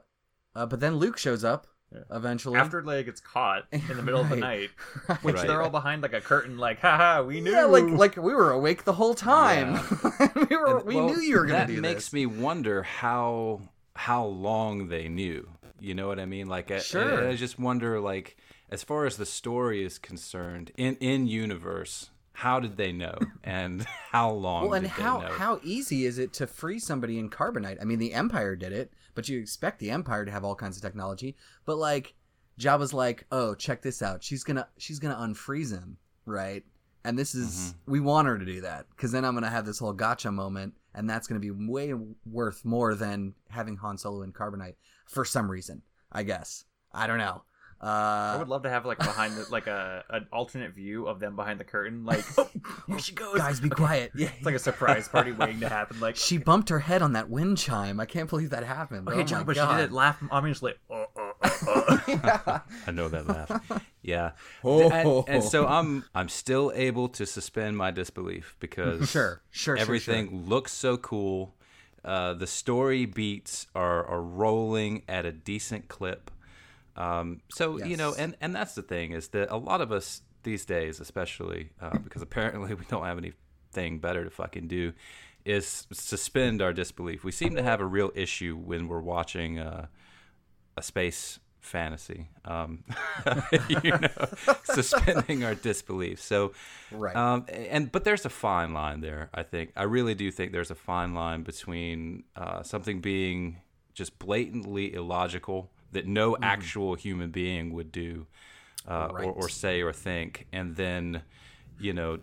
uh, 0.55 0.65
but 0.65 0.79
then 0.79 0.95
Luke 0.97 1.17
shows 1.17 1.43
up 1.43 1.67
Yeah. 1.93 1.99
eventually. 2.11 2.57
After 2.59 2.81
Leia 2.81 3.05
gets 3.05 3.21
caught 3.21 3.63
in 3.71 3.81
the 3.87 4.01
middle 4.01 4.21
of 4.21 4.29
the 4.29 4.35
Right. 4.41 4.69
night, 5.07 5.17
which 5.21 5.35
Right. 5.35 5.47
they're 5.47 5.61
all 5.61 5.69
behind 5.69 6.01
like 6.01 6.13
a 6.13 6.21
curtain, 6.21 6.57
like, 6.57 6.79
haha, 6.79 7.23
we 7.23 7.39
knew. 7.41 7.51
yeah, 7.51 7.65
like 7.65 7.85
like 7.85 8.15
we 8.17 8.33
were 8.33 8.51
awake 8.51 8.83
the 8.83 8.93
whole 8.93 9.13
time. 9.15 9.73
we 10.49 10.55
were 10.57 10.77
And, 10.77 10.85
we 10.85 10.95
well, 10.95 11.07
knew 11.09 11.21
you 11.21 11.37
were 11.37 11.45
gonna 11.45 11.67
do 11.67 11.73
this. 11.73 11.81
that 11.81 11.81
makes 11.81 12.13
me 12.13 12.25
wonder 12.25 12.83
how 12.83 13.61
how 13.95 14.25
long 14.25 14.87
they 14.89 15.07
knew. 15.09 15.47
You 15.79 15.93
know 15.93 16.07
what 16.07 16.19
I 16.19 16.25
mean? 16.25 16.47
Like, 16.47 16.71
Sure. 16.81 17.27
I, 17.27 17.31
I 17.31 17.35
just 17.35 17.57
wonder, 17.57 17.99
like, 18.01 18.35
as 18.71 18.83
far 18.83 19.05
as 19.05 19.17
the 19.17 19.25
story 19.25 19.83
is 19.83 19.97
concerned, 19.97 20.71
in 20.77 20.95
in 20.97 21.27
universe, 21.27 22.11
how 22.33 22.59
did 22.59 22.77
they 22.77 22.91
know, 22.91 23.17
and 23.43 23.83
how 24.11 24.31
long? 24.31 24.63
Well, 24.65 24.73
and 24.73 24.83
did 24.83 24.91
how 24.91 25.19
they 25.19 25.25
know? 25.27 25.33
how 25.33 25.59
easy 25.63 26.05
is 26.05 26.19
it 26.19 26.33
to 26.33 26.47
free 26.47 26.79
somebody 26.79 27.17
in 27.19 27.29
carbonite? 27.29 27.77
I 27.81 27.85
mean, 27.85 27.99
the 27.99 28.13
Empire 28.13 28.55
did 28.55 28.71
it, 28.71 28.91
but 29.15 29.27
you 29.29 29.39
expect 29.39 29.79
the 29.79 29.91
Empire 29.91 30.25
to 30.25 30.31
have 30.31 30.43
all 30.43 30.55
kinds 30.55 30.77
of 30.77 30.83
technology. 30.83 31.35
But 31.65 31.77
like, 31.77 32.13
Jabba's 32.59 32.93
like, 32.93 33.25
oh, 33.31 33.55
check 33.55 33.81
this 33.81 34.01
out. 34.01 34.23
She's 34.23 34.43
gonna 34.43 34.67
she's 34.77 34.99
gonna 34.99 35.15
unfreeze 35.15 35.71
him, 35.71 35.97
right? 36.25 36.63
And 37.05 37.17
this 37.17 37.33
is 37.33 37.73
Mm-hmm. 37.73 37.91
we 37.91 37.99
want 38.01 38.27
her 38.27 38.37
to 38.37 38.45
do 38.45 38.61
that 38.61 38.85
because 38.91 39.11
then 39.11 39.23
I'm 39.23 39.33
gonna 39.33 39.49
have 39.49 39.65
this 39.65 39.79
whole 39.79 39.93
gotcha 39.93 40.31
moment, 40.31 40.73
and 40.93 41.09
that's 41.09 41.27
gonna 41.27 41.39
be 41.39 41.51
way 41.51 41.93
worth 42.25 42.65
more 42.65 42.93
than 42.95 43.33
having 43.49 43.77
Han 43.77 43.97
Solo 43.97 44.21
in 44.21 44.33
carbonite 44.33 44.75
for 45.07 45.23
some 45.23 45.49
reason. 45.49 45.81
I 46.11 46.23
guess 46.23 46.65
I 46.91 47.07
don't 47.07 47.17
know. 47.17 47.43
I 47.81 48.35
Uh, 48.35 48.39
would 48.39 48.49
love 48.49 48.63
to 48.63 48.69
have 48.69 48.85
like 48.85 48.97
behind 48.97 49.35
the, 49.37 49.45
like 49.49 49.67
a 49.67 50.03
an 50.09 50.27
alternate 50.33 50.73
view 50.73 51.07
of 51.07 51.19
them 51.21 51.35
behind 51.37 51.59
the 51.59 51.63
curtain, 51.63 52.03
like 52.05 52.25
here 52.87 52.99
she 52.99 53.13
goes. 53.13 53.37
guys, 53.37 53.59
be 53.61 53.69
quiet. 53.69 54.11
Yeah, 54.15 54.29
It's 54.35 54.45
like 54.45 54.55
a 54.55 54.59
surprise 54.59 55.07
party 55.07 55.31
waiting 55.39 55.61
to 55.61 55.69
happen. 55.69 55.99
Like, 56.01 56.17
she 56.17 56.37
bumped 56.37 56.67
her 56.69 56.79
head 56.79 57.01
on 57.01 57.13
that 57.13 57.29
wind 57.29 57.57
chime. 57.57 57.99
I 58.01 58.05
can't 58.05 58.29
believe 58.29 58.49
that 58.49 58.63
happened. 58.65 59.07
okay, 59.07 59.21
oh 59.21 59.23
John, 59.23 59.39
my 59.39 59.43
but 59.45 59.55
she 59.55 59.65
did 59.65 59.79
it 59.85 59.91
laugh 59.93 60.21
ominously. 60.29 60.73
Uh, 60.91 61.05
uh, 61.15 61.31
uh, 61.41 62.29
uh. 62.45 62.59
I 62.87 62.91
know 62.91 63.07
that 63.07 63.27
laugh. 63.27 63.81
Yeah. 64.01 64.31
Oh. 64.63 64.89
And, 64.89 65.35
and 65.35 65.43
so 65.43 65.65
I'm 65.65 66.03
I'm 66.13 66.27
still 66.27 66.71
able 66.75 67.07
to 67.09 67.25
suspend 67.25 67.77
my 67.77 67.91
disbelief 67.91 68.55
because 68.59 69.09
Sure, 69.09 69.41
sure, 69.51 69.75
sure, 69.75 69.77
everything 69.77 70.47
looks 70.49 70.73
so 70.73 70.97
cool. 70.97 71.55
Uh, 72.03 72.33
the 72.33 72.47
story 72.47 73.05
beats 73.05 73.67
are 73.75 74.05
are 74.05 74.21
rolling 74.21 75.03
at 75.07 75.25
a 75.25 75.31
decent 75.31 75.87
clip. 75.87 76.31
Um, 76.95 77.41
so 77.49 77.83
you 77.83 77.97
know, 77.97 78.13
and 78.17 78.35
and 78.41 78.55
that's 78.55 78.75
the 78.75 78.81
thing 78.81 79.11
is 79.11 79.29
that 79.29 79.49
a 79.49 79.57
lot 79.57 79.81
of 79.81 79.91
us 79.91 80.21
these 80.43 80.65
days, 80.65 80.99
especially 80.99 81.69
uh, 81.81 81.97
because 81.99 82.21
apparently 82.21 82.73
we 82.75 82.85
don't 82.85 83.05
have 83.05 83.17
anything 83.17 83.99
better 83.99 84.23
to 84.23 84.29
fucking 84.29 84.67
do, 84.67 84.93
is 85.45 85.87
suspend 85.91 86.61
our 86.61 86.73
disbelief. 86.73 87.23
We 87.23 87.31
seem 87.31 87.55
to 87.55 87.63
have 87.63 87.81
a 87.81 87.85
real 87.85 88.11
issue 88.15 88.57
when 88.57 88.87
we're 88.87 89.01
watching 89.01 89.59
uh, 89.59 89.87
a 90.77 90.83
space 90.83 91.39
fantasy. 91.59 92.29
Um, 92.45 92.83
you 93.69 93.91
know, 93.91 94.07
suspending 94.63 95.43
our 95.43 95.55
disbelief. 95.55 96.21
So, 96.21 96.53
Right. 96.91 97.15
Um, 97.15 97.45
and 97.49 97.91
but 97.91 98.03
there's 98.03 98.25
a 98.25 98.29
fine 98.29 98.73
line 98.73 99.01
there. 99.01 99.29
I 99.33 99.43
think 99.43 99.71
I 99.75 99.83
really 99.83 100.15
do 100.15 100.31
think 100.31 100.51
there's 100.51 100.71
a 100.71 100.75
fine 100.75 101.13
line 101.13 101.43
between 101.43 102.23
uh, 102.35 102.63
something 102.63 102.99
being 103.01 103.61
just 103.93 104.17
blatantly 104.19 104.93
illogical 104.93 105.69
that 105.91 106.07
no 106.07 106.37
actual 106.41 106.95
human 106.95 107.31
being 107.31 107.73
would 107.73 107.91
do, 107.91 108.25
uh, 108.87 109.07
or, 109.11 109.23
or 109.23 109.49
say 109.49 109.81
or 109.81 109.93
think, 109.93 110.47
and 110.51 110.75
then, 110.75 111.21
you 111.79 111.93
know, 111.93 112.19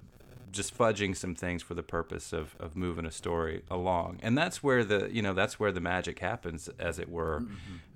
just 0.56 0.76
fudging 0.76 1.14
some 1.16 1.34
things 1.34 1.62
for 1.62 1.74
the 1.74 1.82
purpose 1.82 2.32
of, 2.32 2.56
of 2.58 2.76
moving 2.76 3.06
a 3.06 3.10
story 3.10 3.62
along. 3.70 4.18
And 4.22 4.36
that's 4.36 4.62
where 4.62 4.84
the 4.84 5.08
you 5.12 5.22
know 5.22 5.34
that's 5.34 5.60
where 5.60 5.72
the 5.72 5.80
magic 5.80 6.18
happens, 6.18 6.68
as 6.78 6.98
it 6.98 7.08
were, 7.08 7.44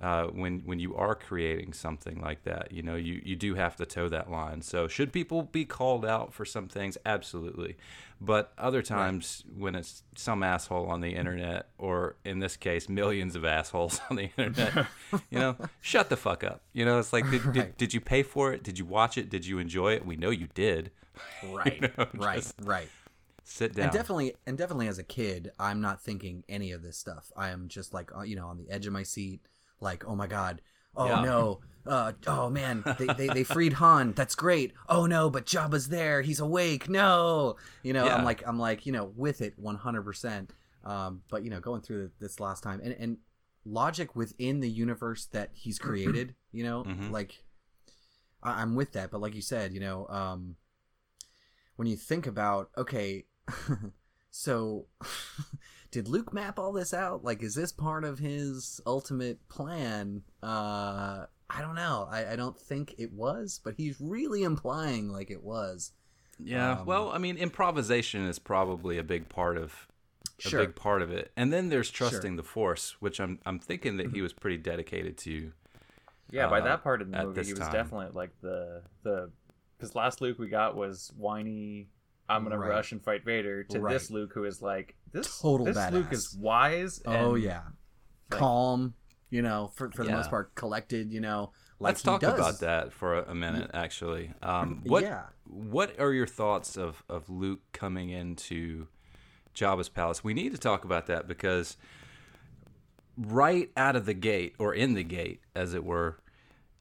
uh, 0.01 0.25
when 0.27 0.61
when 0.61 0.79
you 0.79 0.95
are 0.95 1.15
creating 1.15 1.73
something 1.73 2.21
like 2.21 2.45
that. 2.45 2.73
You 2.73 2.83
know, 2.83 2.97
you 2.97 3.21
you 3.25 3.37
do 3.37 3.55
have 3.55 3.77
to 3.77 3.87
toe 3.87 4.09
that 4.09 4.31
line. 4.31 4.63
So 4.63 4.89
should 4.89 5.13
people 5.13 5.43
be 5.43 5.65
called 5.65 6.05
out 6.05 6.33
for 6.33 6.45
some 6.45 6.69
things? 6.69 6.97
Absolutely. 7.05 7.77
But 8.21 8.53
other 8.59 8.83
times 8.83 9.45
when 9.57 9.75
it's 9.75 10.03
some 10.15 10.43
asshole 10.43 10.89
on 10.89 11.01
the 11.01 11.15
internet, 11.15 11.69
or 11.79 12.17
in 12.23 12.41
this 12.41 12.55
case, 12.55 12.87
millions 12.87 13.35
of 13.35 13.47
assholes 13.47 13.99
on 14.11 14.17
the 14.17 14.31
internet, 14.37 14.87
you 15.31 15.39
know, 15.39 15.57
shut 15.81 16.11
the 16.11 16.19
fuck 16.19 16.45
up. 16.45 16.61
You 16.75 16.85
know, 16.85 16.99
it's 16.99 17.15
like, 17.15 17.31
did, 17.31 17.53
did, 17.53 17.77
did 17.79 17.95
you 17.95 18.01
pay 18.01 18.23
for 18.23 18.53
it? 18.53 18.63
Did 18.63 18.79
you 18.79 18.85
watch 18.85 19.17
it? 19.17 19.31
Did 19.31 19.47
you 19.47 19.59
enjoy 19.59 19.95
it? 19.95 20.05
We 20.05 20.17
know 20.17 20.29
you 20.29 20.49
did. 20.55 20.91
right, 21.43 21.81
know, 21.83 22.07
right, 22.15 22.53
right. 22.63 22.89
Sit 23.45 23.75
down. 23.75 23.85
And 23.85 23.93
definitely, 23.93 24.35
and 24.47 24.57
definitely, 24.57 24.89
as 24.89 24.99
a 24.99 25.03
kid, 25.05 25.51
I'm 25.59 25.81
not 25.81 26.03
thinking 26.03 26.45
any 26.49 26.73
of 26.73 26.83
this 26.83 26.97
stuff. 26.99 27.33
I 27.37 27.51
am 27.51 27.69
just 27.69 27.93
like, 27.95 28.11
uh, 28.17 28.23
you 28.23 28.37
know, 28.37 28.47
on 28.47 28.59
the 28.59 28.71
edge 28.71 28.87
of 28.87 28.93
my 28.93 29.03
seat, 29.03 29.41
like, 29.81 30.05
oh 30.07 30.15
my 30.15 30.27
god, 30.27 30.61
oh 30.97 31.07
Yeah. 31.07 31.23
no, 31.23 31.61
uh, 31.87 32.13
oh 32.27 32.51
man, 32.51 32.85
they, 32.99 33.07
they 33.07 33.29
they 33.29 33.45
freed 33.45 33.73
Han. 33.75 34.13
That's 34.13 34.35
great. 34.35 34.73
Oh 34.89 35.07
no, 35.07 35.31
but 35.31 35.47
Jabba's 35.47 35.89
there. 35.89 36.21
He's 36.23 36.39
awake. 36.41 36.89
No, 36.89 37.57
you 37.83 37.93
know, 37.93 38.05
Yeah. 38.05 38.17
I'm 38.17 38.25
like, 38.25 38.43
I'm 38.47 38.59
like, 38.59 38.87
you 38.87 38.93
know, 38.93 39.11
with 39.17 39.41
it 39.41 39.55
100. 39.59 40.03
percent 40.03 40.53
Um, 40.85 41.23
but 41.31 41.43
you 41.43 41.51
know, 41.51 41.61
going 41.61 41.81
through 41.81 42.11
this 42.21 42.39
last 42.39 42.63
time, 42.63 42.81
and 42.85 42.93
and 42.99 43.17
logic 43.65 44.15
within 44.15 44.61
the 44.61 44.69
universe 44.71 45.27
that 45.33 45.51
he's 45.55 45.79
created, 45.79 46.35
you 46.53 46.63
know, 46.65 46.85
Mhm. 46.89 47.11
like 47.11 47.43
I- 48.43 48.63
I'm 48.63 48.75
with 48.75 48.93
that. 48.93 49.11
But 49.11 49.21
like 49.21 49.35
you 49.35 49.43
said, 49.43 49.73
you 49.73 49.81
know, 49.81 50.07
um, 50.09 50.57
when 51.81 51.87
you 51.89 51.97
think 51.97 52.27
about 52.27 52.69
okay 52.77 53.25
so 54.31 54.85
did 55.91 56.07
luke 56.09 56.31
map 56.31 56.59
all 56.59 56.73
this 56.73 56.93
out 56.93 57.25
like 57.25 57.43
is 57.43 57.55
this 57.55 57.73
part 57.73 58.05
of 58.05 58.19
his 58.19 58.83
ultimate 58.87 59.49
plan 59.49 60.21
uh 60.43 61.25
I 61.53 61.63
don't 61.63 61.75
know. 61.75 62.07
I, 62.09 62.35
I 62.35 62.37
don't 62.37 62.57
think 62.57 62.95
it 62.97 63.13
was, 63.13 63.61
but 63.65 63.75
he's 63.75 64.01
really 64.01 64.45
implying 64.45 65.11
like 65.11 65.31
it 65.33 65.43
was. 65.43 65.93
Yeah. 66.39 66.79
Um, 66.81 66.87
well, 66.87 67.11
I 67.11 67.19
mean, 67.19 67.37
improvisation 67.37 68.25
is 68.27 68.39
probably 68.39 68.99
a 68.99 69.03
big 69.03 69.29
part 69.29 69.57
of 69.57 69.89
a 70.45 70.49
Sure. 70.49 70.61
big 70.61 70.77
part 70.77 71.03
of 71.03 71.11
it, 71.11 71.33
and 71.37 71.53
then 71.53 71.69
there's 71.69 71.91
trusting 71.91 72.37
the 72.37 72.43
force, 72.43 72.97
which 73.01 73.19
I'm 73.21 73.41
I'm 73.45 73.59
thinking 73.59 73.97
that 73.97 74.13
he 74.13 74.23
was 74.23 74.33
pretty 74.33 74.59
dedicated 74.59 75.19
to. 75.19 75.53
Yeah, 76.31 76.49
by 76.49 76.61
uh, 76.61 76.65
that 76.65 76.83
part 76.85 77.03
of 77.03 77.11
the 77.11 77.19
at 77.19 77.27
movie, 77.27 77.43
he 77.43 77.53
was 77.53 77.61
time. 77.61 77.73
definitely 77.73 78.11
like 78.15 78.31
the 78.41 78.83
the 79.03 79.31
because 79.81 79.95
last 79.95 80.21
Luke 80.21 80.39
we 80.39 80.49
got 80.49 80.77
was 80.77 81.11
whiny. 81.17 81.89
I'm 82.29 82.43
gonna 82.45 82.59
Right. 82.59 82.69
rush 82.71 82.93
and 82.93 83.03
fight 83.03 83.25
Vader. 83.25 83.65
To 83.65 83.81
Right. 83.81 83.93
this 83.95 84.11
Luke, 84.11 84.33
who 84.35 84.45
is 84.45 84.61
like 84.63 84.95
this 85.13 85.41
Total 85.41 85.65
This 85.67 85.91
Luke 85.91 86.13
is 86.13 86.37
wise. 86.39 87.03
Oh 87.07 87.35
and- 87.35 87.43
yeah, 87.43 87.63
calm. 88.29 88.95
You 89.31 89.43
know, 89.43 89.69
for 89.77 89.91
for 89.93 90.03
the 90.05 90.11
Yeah. 90.11 90.17
most 90.17 90.31
part, 90.31 90.55
collected. 90.55 91.13
You 91.13 91.21
know, 91.21 91.53
like 91.79 91.91
Let's 91.93 92.03
talk 92.03 92.21
does. 92.21 92.35
about 92.35 92.61
that 92.61 92.93
for 92.93 93.15
a, 93.19 93.31
a 93.31 93.35
minute, 93.35 93.71
actually. 93.73 94.33
Um, 94.43 94.83
what 94.85 95.03
Yeah. 95.05 95.27
what 95.45 95.99
are 95.99 96.13
your 96.13 96.27
thoughts 96.27 96.77
of 96.77 97.03
of 97.09 97.31
Luke 97.31 97.61
coming 97.73 98.11
into 98.11 98.89
Jabba's 99.55 99.89
palace? 99.89 100.23
We 100.23 100.35
need 100.35 100.53
to 100.53 100.59
talk 100.59 100.85
about 100.85 101.07
that 101.07 101.27
because 101.27 101.77
right 103.17 103.71
out 103.77 103.97
of 103.97 104.07
the 104.07 104.15
gate, 104.15 104.55
or 104.59 104.75
in 104.75 104.95
the 104.95 105.05
gate, 105.05 105.41
as 105.55 105.75
it 105.75 105.85
were, 105.85 106.19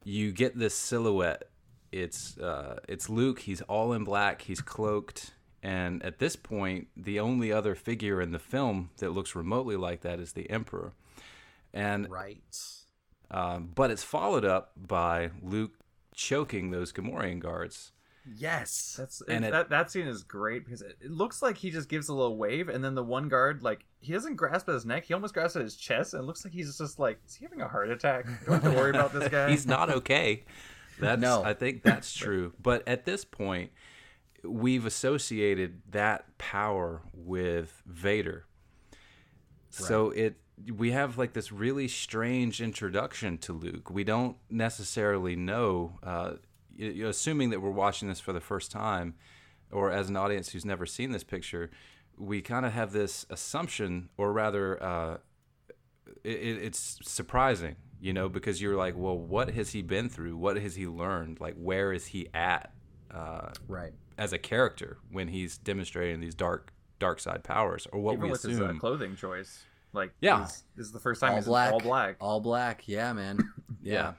you 0.04 0.32
get 0.32 0.58
this 0.58 0.76
silhouette. 0.76 1.49
It's 1.92 2.38
uh, 2.38 2.80
it's 2.88 3.10
Luke. 3.10 3.40
He's 3.40 3.62
all 3.64 3.94
in 3.94 4.04
black. 4.04 4.42
He's 4.44 4.62
cloaked. 4.62 5.32
And 5.62 6.02
at 6.04 6.20
this 6.20 6.36
point, 6.38 6.88
the 6.96 7.20
only 7.20 7.52
other 7.52 7.76
figure 7.76 8.22
in 8.22 8.32
the 8.32 8.40
film 8.40 8.92
that 9.00 9.12
looks 9.12 9.36
remotely 9.36 9.76
like 9.76 10.02
that 10.02 10.20
is 10.20 10.32
the 10.34 10.50
Emperor. 10.50 10.94
And 11.74 12.10
Right. 12.10 12.38
um, 13.32 13.72
but 13.76 13.92
it's 13.92 14.04
followed 14.04 14.46
up 14.46 14.72
by 14.78 15.32
Luke 15.42 15.74
choking 16.16 16.72
those 16.72 16.92
Gamorrean 16.94 17.40
guards. 17.40 17.92
Yes. 18.38 18.96
That's 18.98 19.22
And 19.28 19.44
it, 19.44 19.50
it- 19.50 19.52
that 19.52 19.70
that 19.70 19.92
scene 19.92 20.08
is 20.08 20.24
great 20.24 20.64
because 20.66 20.82
it, 20.82 20.98
it 21.02 21.12
looks 21.12 21.42
like 21.42 21.58
he 21.58 21.72
just 21.72 21.90
gives 21.90 22.10
a 22.10 22.14
little 22.14 22.38
wave, 22.38 22.70
and 22.70 22.84
then 22.84 22.96
the 22.96 23.04
one 23.04 23.28
guard 23.28 23.62
like 23.64 23.86
he 24.00 24.14
doesn't 24.14 24.36
grasp 24.36 24.70
at 24.70 24.76
his 24.76 24.86
neck, 24.86 25.06
he 25.06 25.14
almost 25.14 25.34
grasps 25.34 25.56
at 25.58 25.62
his 25.64 25.76
chest, 25.76 26.14
and 26.14 26.24
it 26.24 26.26
looks 26.26 26.46
like 26.46 26.54
he's 26.54 26.78
just 26.78 27.00
like, 27.00 27.20
is 27.28 27.36
he 27.36 27.44
having 27.46 27.62
a 27.62 27.68
heart 27.68 27.90
attack? 27.90 28.26
Do 28.46 28.52
I 28.52 28.54
have 28.56 28.64
to 28.64 28.70
worry 28.72 28.92
about 28.92 29.14
this 29.14 29.28
guy? 29.32 29.50
He's 29.50 29.68
not 29.68 29.90
okay. 29.90 30.44
That's 31.00 31.22
No. 31.22 31.44
I 31.44 31.54
think 31.54 31.84
that's 31.84 32.14
true. 32.14 32.54
But 32.62 32.88
at 32.88 33.06
this 33.06 33.26
point, 33.26 33.72
we've 34.44 34.86
associated 34.86 35.82
that 35.92 36.38
power 36.38 37.02
with 37.14 37.82
Vader. 37.86 38.46
So 39.70 40.12
it 40.12 40.36
we 40.74 40.92
have 40.92 41.18
like 41.18 41.34
this 41.34 41.52
really 41.54 41.88
strange 41.88 42.62
introduction 42.62 43.38
to 43.40 43.54
Luke. 43.54 43.90
We 43.90 44.04
don't 44.04 44.36
necessarily 44.50 45.36
know, 45.38 45.98
uh, 46.04 46.34
assuming 47.04 47.52
that 47.52 47.62
we're 47.62 47.70
watching 47.70 48.10
this 48.10 48.20
for 48.20 48.34
the 48.34 48.42
first 48.42 48.70
time, 48.72 49.16
or 49.72 49.90
as 49.92 50.10
an 50.10 50.18
audience 50.18 50.50
who's 50.50 50.66
never 50.66 50.86
seen 50.86 51.12
this 51.12 51.24
picture, 51.24 51.70
we 52.18 52.42
kind 52.42 52.66
of 52.66 52.74
have 52.74 52.92
this 52.92 53.26
assumption, 53.30 54.10
or 54.18 54.34
rather, 54.34 54.82
uh, 54.84 55.18
it- 56.26 56.58
it's 56.64 57.00
surprising, 57.04 57.78
you 58.00 58.14
know, 58.14 58.30
because 58.30 58.62
you're 58.62 58.76
like, 58.78 58.96
well, 58.98 59.18
what 59.18 59.50
has 59.52 59.72
he 59.72 59.82
been 59.82 60.10
through? 60.10 60.38
What 60.38 60.58
has 60.58 60.76
he 60.76 60.88
learned? 60.88 61.40
Like, 61.40 61.56
where 61.56 61.92
is 61.94 62.08
he 62.08 62.28
at 62.34 62.72
uh, 63.12 63.50
right. 63.68 63.92
as 64.18 64.34
a 64.34 64.38
character 64.38 64.98
when 65.12 65.28
he's 65.28 65.58
demonstrating 65.58 66.20
these 66.20 66.36
dark 66.36 66.72
dark 67.00 67.20
side 67.20 67.44
powers, 67.44 67.88
or 67.94 68.02
what 68.02 68.14
Even 68.14 68.26
we 68.26 68.32
with 68.32 68.42
his 68.44 68.60
uh, 68.60 68.66
assume? 68.66 68.80
clothing 68.80 69.16
choice. 69.16 69.64
Like, 69.94 70.12
Yeah. 70.22 70.40
he's- 70.40 70.64
this 70.76 70.86
is 70.86 70.92
the 70.92 71.00
first 71.00 71.22
time 71.22 71.32
All 71.32 71.36
he's 71.38 71.46
black. 71.46 71.72
all 71.74 71.80
black. 71.80 72.16
All 72.20 72.40
black. 72.42 72.88
Yeah, 72.88 73.14
man. 73.14 73.40
yeah. 73.82 74.14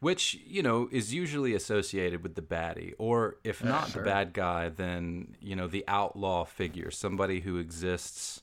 Which, 0.00 0.38
you 0.46 0.62
know, 0.62 0.88
is 0.92 1.14
usually 1.14 1.54
associated 1.54 2.22
with 2.22 2.34
the 2.34 2.42
baddie, 2.42 2.92
or 2.98 3.36
if 3.44 3.64
not 3.64 3.88
sure. 3.90 4.02
the 4.02 4.10
bad 4.10 4.34
guy, 4.34 4.68
then, 4.68 5.36
you 5.40 5.56
know, 5.56 5.66
the 5.68 5.84
outlaw 5.88 6.44
figure, 6.44 6.90
somebody 6.90 7.40
who 7.40 7.56
exists, 7.58 8.42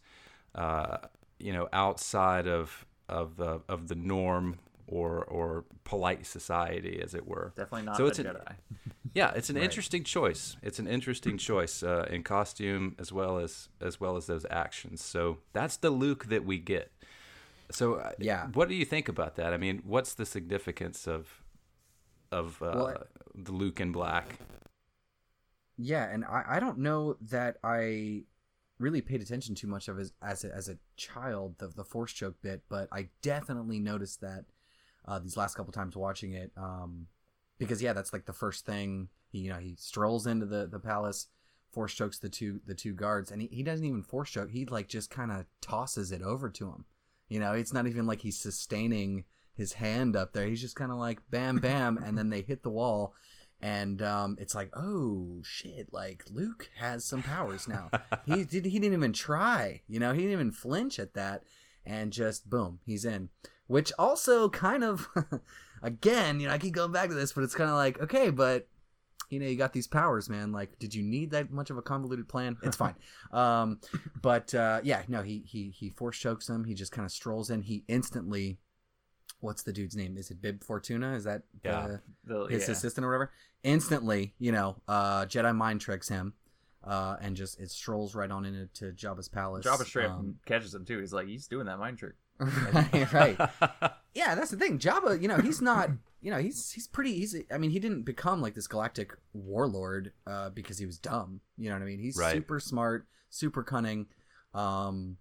uh, 0.56 0.98
you 1.39 1.54
know, 1.54 1.67
outside 1.72 2.48
of 2.48 2.86
of 3.10 3.36
the 3.36 3.62
of 3.69 3.88
the 3.89 3.96
norm 3.96 4.58
or 4.94 5.24
or 5.26 5.66
polite 5.84 6.26
society, 6.26 7.02
as 7.04 7.14
it 7.16 7.26
were. 7.28 7.54
Definitely 7.56 7.86
not 7.88 7.98
So 7.98 8.06
it's 8.08 8.20
an- 8.20 8.26
Jedi. 8.28 8.56
Yeah, 9.16 9.32
it's 9.36 9.52
an 9.52 9.58
interesting 9.58 10.04
choice. 10.04 10.58
It's 10.64 10.80
an 10.80 10.88
interesting 10.88 11.38
choice 11.38 11.84
uh, 11.84 12.08
in 12.10 12.24
costume 12.24 12.96
as 12.98 13.12
well 13.12 13.38
as 13.38 13.70
as 13.80 14.00
well 14.00 14.18
as 14.18 14.26
those 14.26 14.46
actions. 14.50 15.04
So 15.04 15.38
that's 15.54 15.78
the 15.78 15.92
Luke 15.92 16.26
that 16.30 16.44
we 16.46 16.58
get. 16.58 16.92
So 17.70 17.96
uh, 17.96 18.12
Yeah. 18.18 18.48
what 18.54 18.70
do 18.70 18.76
you 18.76 18.86
think 18.86 19.08
about 19.10 19.36
that? 19.36 19.54
I 19.54 19.58
mean, 19.58 19.84
what's 19.86 20.16
the 20.16 20.26
significance 20.26 21.08
of 21.08 21.44
of 22.32 22.60
uh, 22.64 22.72
Well, 22.74 23.04
the 23.36 23.52
Luke 23.52 23.80
in 23.80 23.92
black? 23.92 24.40
Yeah, 25.78 26.06
and 26.12 26.24
I, 26.26 26.44
I 26.56 26.60
don't 26.60 26.80
know 26.80 27.18
that 27.30 27.58
I 27.64 28.24
really 28.80 29.02
paid 29.02 29.22
attention 29.22 29.54
too 29.56 29.68
much 29.68 29.88
of 29.88 30.00
as 30.00 30.12
as 30.22 30.44
a, 30.44 30.54
as 30.56 30.70
a 30.70 30.78
child 30.98 31.56
the 31.60 31.68
the 31.68 31.84
force 31.84 32.14
choke 32.14 32.42
bit, 32.42 32.64
but 32.70 32.88
I 32.92 33.10
definitely 33.22 33.80
noticed 33.80 34.22
that 34.22 34.46
uh, 35.06 35.20
these 35.20 35.38
last 35.38 35.56
couple 35.56 35.74
times 35.74 35.96
watching 35.96 36.34
it, 36.34 36.52
um, 36.58 37.08
because 37.58 37.82
yeah, 37.82 37.94
that's 37.94 38.13
like 38.13 38.26
the 38.26 38.34
first 38.34 38.66
thing. 38.66 39.10
He, 39.32 39.39
you 39.39 39.50
know, 39.50 39.60
he 39.60 39.76
strolls 39.78 40.28
into 40.28 40.46
the 40.46 40.68
the 40.68 40.80
palace, 40.80 41.28
force 41.72 41.94
chokes 41.94 42.20
the 42.20 42.30
two 42.30 42.62
the 42.66 42.76
two 42.76 42.94
guards, 42.94 43.32
and 43.32 43.42
he, 43.42 43.48
he 43.52 43.63
doesn't 43.63 43.86
even 43.86 44.04
force 44.04 44.32
choke. 44.32 44.52
He 44.52 44.66
like 44.66 44.88
just 44.88 45.10
kind 45.10 45.32
of 45.32 45.46
tosses 45.62 46.12
it 46.12 46.22
over 46.22 46.50
to 46.50 46.68
him. 46.68 46.86
You 47.28 47.39
know, 47.39 47.54
it's 47.54 47.74
not 47.74 47.88
even 47.88 48.06
like 48.06 48.22
he's 48.22 48.39
sustaining 48.39 49.26
his 49.56 49.74
hand 49.74 50.16
up 50.16 50.34
there. 50.34 50.46
He's 50.46 50.62
just 50.62 50.76
kind 50.76 50.92
of 50.92 50.98
like 50.98 51.20
bam, 51.30 51.58
bam, 51.58 51.98
and 51.98 52.18
then 52.18 52.30
they 52.30 52.42
hit 52.42 52.63
the 52.63 52.70
wall, 52.70 53.13
and 53.62 54.02
um, 54.02 54.38
it's 54.39 54.56
like, 54.56 54.70
oh 54.76 55.42
shit! 55.44 55.92
Like 55.92 56.26
Luke 56.30 56.70
has 56.78 57.06
some 57.06 57.24
powers 57.24 57.68
now. 57.68 57.89
he 58.26 58.44
did. 58.44 58.66
He 58.66 58.80
didn't 58.80 58.94
even 58.94 59.13
try. 59.13 59.82
You 59.88 60.00
know, 60.00 60.13
he 60.13 60.22
didn't 60.22 60.34
even 60.34 60.52
flinch 60.52 61.00
at 61.00 61.13
that, 61.13 61.44
and 61.86 62.12
just 62.12 62.50
boom, 62.50 62.80
he's 62.86 63.06
in. 63.06 63.30
Which 63.67 63.91
also 63.97 64.49
kind 64.49 64.84
of, 64.84 65.08
again, 65.82 66.39
you 66.39 66.47
know, 66.47 66.54
I 66.54 66.58
keep 66.58 66.73
going 66.73 66.91
back 66.91 67.10
to 67.10 67.15
this, 67.15 67.34
but 67.34 67.43
it's 67.43 67.56
kind 67.56 67.69
of 67.69 67.76
like, 67.76 67.99
okay, 68.02 68.30
but 68.30 68.67
you 69.30 69.39
know, 69.39 69.47
you 69.47 69.56
got 69.56 69.73
these 69.73 69.88
powers, 69.88 70.30
man. 70.30 70.52
Like, 70.52 70.78
did 70.80 70.93
you 70.93 71.02
need 71.02 71.32
that 71.32 71.49
much 71.49 71.69
of 71.71 71.78
a 71.78 71.82
convoluted 71.82 72.28
plan? 72.30 72.56
It's 72.62 72.78
fine. 72.78 72.95
um, 73.32 73.80
but 74.21 74.54
uh, 74.54 74.82
yeah, 74.84 75.02
no, 75.08 75.21
he 75.23 75.43
he 75.47 75.69
he 75.71 75.89
force 75.89 76.17
chokes 76.17 76.47
him. 76.47 76.65
He 76.65 76.73
just 76.76 76.91
kind 76.91 77.06
of 77.06 77.12
strolls 77.12 77.49
in. 77.49 77.62
He 77.63 77.84
instantly, 77.88 78.60
what's 79.39 79.63
the 79.63 79.73
dude's 79.73 79.95
name? 79.95 80.17
Is 80.17 80.30
it 80.30 80.41
Bib 80.41 80.63
Fortuna? 80.63 81.13
Is 81.15 81.23
that 81.23 81.43
Yeah. 81.63 81.88
the, 81.88 82.02
The, 82.26 82.45
his 82.45 82.67
yeah. 82.67 82.73
assistant 82.73 83.06
or 83.06 83.10
whatever? 83.10 83.32
Instantly, 83.63 84.36
you 84.39 84.52
know, 84.52 84.76
uh, 84.88 85.26
Jedi 85.26 85.56
mind 85.56 85.82
tricks 85.82 86.10
him, 86.10 86.34
uh, 86.84 87.15
and 87.21 87.36
just 87.36 87.60
it 87.60 87.71
strolls 87.71 88.13
right 88.13 88.30
on 88.30 88.45
into 88.45 88.91
Jabba's 88.91 89.30
palace. 89.30 89.65
Jabba 89.65 89.86
straight 89.86 90.10
Um, 90.10 90.38
catches 90.45 90.76
him 90.76 90.86
too. 90.86 90.99
He's 90.99 91.13
like, 91.13 91.28
he's 91.28 91.47
doing 91.47 91.65
that 91.67 91.80
mind 91.80 91.97
trick. 91.97 92.13
Right, 92.39 93.13
right. 93.13 93.50
Yeah, 94.15 94.36
that's 94.36 94.52
the 94.52 94.58
thing. 94.58 94.78
Jabba, 94.78 95.19
you 95.19 95.28
know, 95.28 95.38
he's 95.39 95.60
not, 95.60 95.89
you 96.22 96.30
know, 96.30 96.38
he's 96.38 96.72
he's 96.72 96.88
pretty. 96.88 97.15
He's, 97.15 97.36
I 97.52 97.58
mean, 97.58 97.72
he 97.72 97.80
didn't 97.80 98.04
become 98.04 98.43
like 98.43 98.54
this 98.54 98.67
galactic 98.67 99.12
warlord 99.34 100.12
uh, 100.28 100.52
because 100.52 100.78
he 100.78 100.86
was 100.86 101.00
dumb. 101.00 101.41
You 101.58 101.69
know 101.69 101.76
what 101.78 101.82
I 101.82 101.86
mean? 101.86 101.98
He's 102.00 102.15
Right. 102.15 102.32
super 102.34 102.60
smart, 102.60 103.08
super 103.32 103.63
cunning, 103.63 104.06
um, 104.54 105.17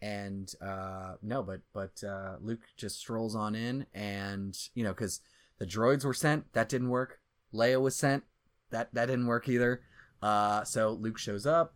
and 0.00 0.50
uh, 0.62 1.16
no, 1.22 1.42
but 1.42 1.60
but 1.74 2.02
uh, 2.02 2.36
Luke 2.40 2.62
just 2.78 2.98
strolls 2.98 3.36
on 3.36 3.54
in, 3.54 3.84
and 3.92 4.56
you 4.74 4.82
know, 4.82 4.92
because 4.94 5.20
the 5.58 5.66
droids 5.66 6.04
were 6.06 6.14
sent, 6.14 6.50
that 6.54 6.70
didn't 6.70 6.88
work. 6.88 7.20
Leia 7.52 7.82
was 7.82 7.94
sent, 7.94 8.24
that 8.70 8.94
that 8.94 9.06
didn't 9.06 9.26
work 9.26 9.46
either. 9.46 9.82
Uh, 10.22 10.64
so 10.64 10.92
Luke 10.92 11.18
shows 11.18 11.44
up, 11.44 11.74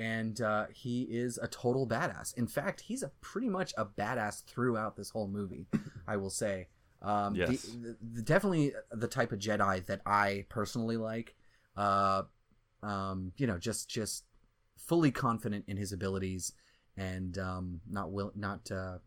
and 0.00 0.40
uh, 0.40 0.64
he 0.72 1.02
is 1.02 1.38
a 1.38 1.46
total 1.46 1.86
badass. 1.86 2.34
In 2.38 2.46
fact, 2.46 2.80
he's 2.80 3.02
a 3.02 3.10
pretty 3.20 3.50
much 3.50 3.74
a 3.76 3.84
badass 3.84 4.42
throughout 4.46 4.96
this 4.96 5.10
whole 5.10 5.28
movie. 5.28 5.66
I 6.08 6.16
will 6.16 6.30
say, 6.30 6.68
um, 7.02 7.34
Yes. 7.36 7.62
the, 7.62 7.96
the, 8.14 8.22
definitely 8.22 8.72
the 8.90 9.06
type 9.08 9.30
of 9.30 9.38
Jedi 9.38 9.84
that 9.86 10.00
I 10.06 10.46
personally 10.48 10.96
like. 10.96 11.34
Uh, 11.76 12.22
um, 12.82 13.32
you 13.36 13.46
know, 13.46 13.58
just 13.58 13.90
just 13.90 14.24
fully 14.78 15.10
confident 15.10 15.66
in 15.68 15.76
his 15.76 15.92
abilities 15.92 16.52
and 16.96 17.36
um, 17.38 17.80
not 17.88 18.10
will 18.10 18.32
not 18.34 18.70
uh, 18.70 18.98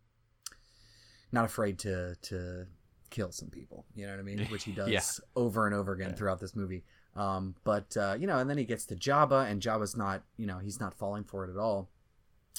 not 1.32 1.44
afraid 1.44 1.78
to 1.80 2.14
to 2.22 2.66
kill 3.10 3.32
some 3.32 3.48
people. 3.50 3.84
You 3.96 4.06
know 4.06 4.12
what 4.12 4.20
I 4.20 4.22
mean? 4.22 4.46
Which 4.46 4.62
he 4.64 4.72
does 4.82 4.90
Yeah. 4.90 5.02
over 5.34 5.66
and 5.66 5.74
over 5.74 5.92
again 5.92 6.14
throughout 6.14 6.38
this 6.40 6.54
movie. 6.54 6.84
Um, 7.16 7.54
but 7.64 7.96
uh, 7.96 8.16
you 8.18 8.26
know, 8.26 8.38
and 8.38 8.48
then 8.50 8.58
he 8.58 8.64
gets 8.64 8.86
to 8.86 8.96
Jabba, 8.96 9.48
and 9.50 9.60
Jabba's 9.62 9.96
not, 9.96 10.22
you 10.36 10.46
know, 10.46 10.58
he's 10.58 10.80
not 10.80 10.94
falling 10.94 11.24
for 11.24 11.44
it 11.46 11.50
at 11.50 11.56
all. 11.58 11.88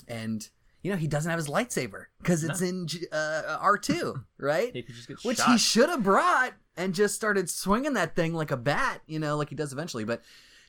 And 0.07 0.47
you 0.81 0.91
know, 0.91 0.97
he 0.97 1.07
doesn't 1.07 1.29
have 1.29 1.39
his 1.39 1.47
lightsaber 1.47 2.05
because 2.21 2.43
it's 2.43 2.61
in 2.61 2.87
uh, 3.11 3.57
R 3.59 3.77
two, 3.77 4.23
right? 4.37 4.71
He 4.73 4.83
could 4.83 4.95
just 4.95 5.07
get 5.07 5.17
Which 5.23 5.37
shot. 5.37 5.51
he 5.51 5.57
should 5.57 5.89
have 5.89 6.03
brought 6.03 6.53
and 6.77 6.93
just 6.93 7.15
started 7.15 7.49
swinging 7.49 7.93
that 7.93 8.15
thing 8.15 8.33
like 8.33 8.51
a 8.51 8.57
bat, 8.57 9.01
you 9.07 9.17
know, 9.19 9.35
like 9.35 9.49
he 9.49 9.55
does 9.55 9.73
eventually. 9.73 10.03
But 10.03 10.21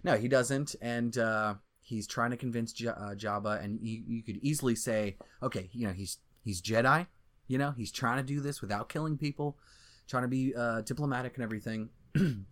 no, 0.03 0.17
he 0.17 0.27
doesn't, 0.29 0.75
and 0.81 1.17
uh, 1.19 1.55
he's 1.83 2.07
trying 2.07 2.31
to 2.31 2.37
convince 2.37 2.73
J- 2.73 2.89
uh, 2.89 3.15
Jabba, 3.15 3.63
and 3.63 3.79
you, 3.83 4.03
you 4.07 4.23
could 4.23 4.39
easily 4.43 4.75
say, 4.75 5.17
okay, 5.43 5.69
you 5.73 5.87
know, 5.87 5.93
he's 5.93 6.19
he's 6.43 6.63
Jedi, 6.63 7.07
you 7.47 7.59
know, 7.59 7.73
he's 7.77 7.93
trying 7.93 8.17
to 8.17 8.23
do 8.25 8.41
this 8.41 8.61
without 8.63 8.89
killing 8.89 9.19
people. 9.19 9.59
trying 10.09 10.23
to 10.25 10.29
be 10.29 10.55
uh, 10.57 10.81
diplomatic 10.81 11.35
and 11.35 11.45
everything. 11.45 11.91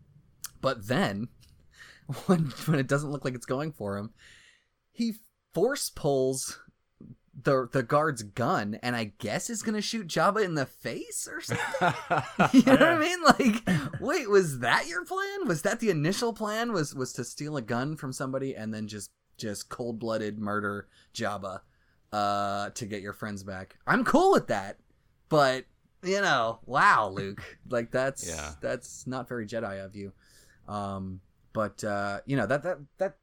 but 0.64 0.88
then, 0.88 1.28
when 2.26 2.46
when 2.64 2.78
it 2.78 2.88
doesn't 2.88 3.10
look 3.10 3.24
like 3.24 3.34
it's 3.34 3.44
going 3.44 3.70
for 3.70 3.98
him, 3.98 4.10
he 4.90 5.12
force 5.52 5.90
pulls 5.90 6.58
the 7.42 7.68
the 7.70 7.82
guard's 7.82 8.22
gun 8.22 8.78
and 8.82 8.96
I 8.96 9.12
guess 9.18 9.50
is 9.50 9.62
gonna 9.62 9.82
shoot 9.82 10.06
Jabba 10.06 10.42
in 10.42 10.54
the 10.54 10.64
face 10.64 11.28
or 11.30 11.42
something. 11.42 11.62
you 12.52 12.62
know 12.62 12.72
what 12.72 12.82
I 12.82 12.98
mean? 12.98 13.22
Like, 13.22 14.00
wait, 14.00 14.30
was 14.30 14.60
that 14.60 14.86
your 14.86 15.04
plan? 15.04 15.46
Was 15.46 15.60
that 15.62 15.80
the 15.80 15.90
initial 15.90 16.32
plan? 16.32 16.72
Was 16.72 16.94
was 16.94 17.12
to 17.14 17.24
steal 17.24 17.58
a 17.58 17.62
gun 17.62 17.94
from 17.94 18.12
somebody 18.12 18.56
and 18.56 18.72
then 18.72 18.88
just 18.88 19.10
just 19.36 19.68
cold 19.68 19.98
blooded 19.98 20.38
murder 20.38 20.88
Jabba 21.14 21.60
uh, 22.10 22.70
to 22.70 22.86
get 22.86 23.02
your 23.02 23.12
friends 23.12 23.42
back? 23.42 23.76
I'm 23.86 24.04
cool 24.04 24.32
with 24.32 24.46
that, 24.46 24.78
but 25.28 25.66
you 26.02 26.20
know, 26.22 26.60
wow, 26.64 27.10
Luke, 27.10 27.58
like 27.68 27.90
that's 27.90 28.26
Yeah. 28.26 28.52
that's 28.62 29.06
not 29.06 29.28
very 29.28 29.46
Jedi 29.46 29.84
of 29.84 29.94
you. 29.94 30.12
Um, 30.68 31.20
but 31.52 31.82
uh, 31.84 32.20
you 32.26 32.36
know 32.36 32.46
that 32.46 32.62
that 32.62 32.78
that 32.98 33.16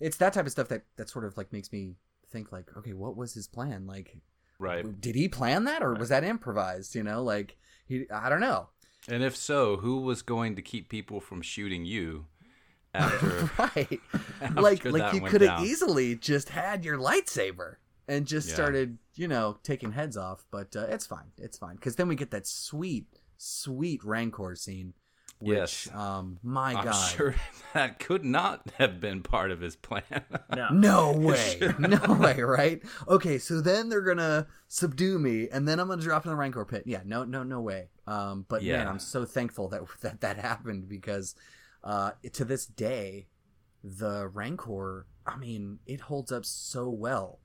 it's 0.00 0.16
that 0.18 0.32
type 0.32 0.46
of 0.46 0.52
stuff 0.52 0.68
that 0.68 0.82
that 0.96 1.08
sort 1.08 1.24
of 1.24 1.36
like 1.36 1.52
makes 1.52 1.72
me 1.72 1.94
think 2.30 2.52
like, 2.52 2.76
okay, 2.76 2.92
what 2.92 3.16
was 3.16 3.34
his 3.34 3.46
plan? 3.48 3.86
Like, 3.86 4.16
right. 4.58 5.00
did 5.00 5.14
he 5.14 5.28
plan 5.28 5.64
that 5.64 5.82
or 5.82 5.94
was 5.94 6.10
that 6.10 6.24
improvised? 6.24 6.94
You 6.94 7.02
know, 7.02 7.22
like 7.22 7.56
he, 7.86 8.06
I 8.10 8.28
don't 8.28 8.40
know. 8.40 8.68
And 9.08 9.22
if 9.22 9.36
so, 9.36 9.78
who 9.78 10.02
was 10.02 10.22
going 10.22 10.56
to 10.56 10.62
keep 10.62 10.88
people 10.88 11.20
from 11.20 11.40
shooting 11.40 11.84
you 11.84 12.26
after? 12.94 13.50
right. 13.58 14.00
after 14.40 14.60
like 14.60 14.84
like 14.84 15.14
you 15.14 15.20
could 15.22 15.40
have 15.40 15.64
easily 15.64 16.14
just 16.14 16.50
had 16.50 16.84
your 16.84 16.98
lightsaber 16.98 17.76
and 18.06 18.26
just 18.26 18.48
Yeah. 18.48 18.54
started, 18.54 18.98
you 19.14 19.28
know, 19.28 19.58
taking 19.62 19.92
heads 19.92 20.16
off. 20.16 20.44
But 20.50 20.76
uh, 20.76 20.86
it's 20.88 21.06
fine. 21.06 21.32
It's 21.38 21.58
fine 21.58 21.76
because 21.76 21.96
then 21.96 22.08
we 22.08 22.16
get 22.16 22.30
that 22.32 22.46
sweet, 22.46 23.06
sweet 23.36 24.04
Rancor 24.04 24.54
scene. 24.54 24.94
Which, 25.40 25.56
Yes. 25.56 25.88
Um. 25.94 26.38
My 26.42 26.74
I'm 26.74 26.84
God. 26.86 26.92
sure 27.10 27.34
that 27.74 27.98
could 28.00 28.24
not 28.24 28.62
have 28.78 28.98
been 29.00 29.22
part 29.22 29.50
of 29.52 29.60
his 29.60 29.76
plan. 29.76 30.02
No. 30.56 30.68
No 30.70 31.12
way. 31.16 31.60
no 31.78 32.14
way, 32.14 32.40
right? 32.42 32.82
Okay, 33.06 33.38
so 33.38 33.60
then 33.60 33.88
they're 33.88 34.00
gonna 34.02 34.46
subdue 34.66 35.18
me, 35.18 35.48
and 35.50 35.68
then 35.68 35.78
I'm 35.78 35.86
gonna 35.88 36.02
drop 36.02 36.24
in 36.24 36.30
the 36.30 36.36
Rancor 36.36 36.64
pit. 36.64 36.82
Yeah, 36.86 37.02
no, 37.04 37.22
no, 37.24 37.42
no 37.44 37.60
way. 37.60 37.88
Um, 38.06 38.46
but 38.48 38.62
man, 38.62 38.68
Yeah. 38.70 38.88
I'm 38.90 38.98
so 38.98 39.24
thankful 39.24 39.68
that 39.68 39.82
that 40.00 40.20
that 40.22 40.38
happened 40.38 40.88
because, 40.88 41.34
uh, 41.84 42.12
to 42.32 42.44
this 42.44 42.66
day, 42.66 43.28
the 43.84 44.26
Rancor, 44.28 45.06
I 45.26 45.36
mean, 45.36 45.78
it 45.86 46.00
holds 46.00 46.32
up 46.32 46.44
so 46.44 46.88
well. 46.88 47.38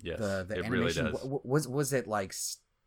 yes, 0.00 0.18
The 0.18 0.46
the 0.48 0.54
it 0.60 0.68
really 0.70 0.76
animation 0.86 1.04
does. 1.06 1.12
w- 1.20 1.40
w- 1.40 1.40
was 1.44 1.68
was 1.68 1.92
it 1.92 2.06
like 2.06 2.32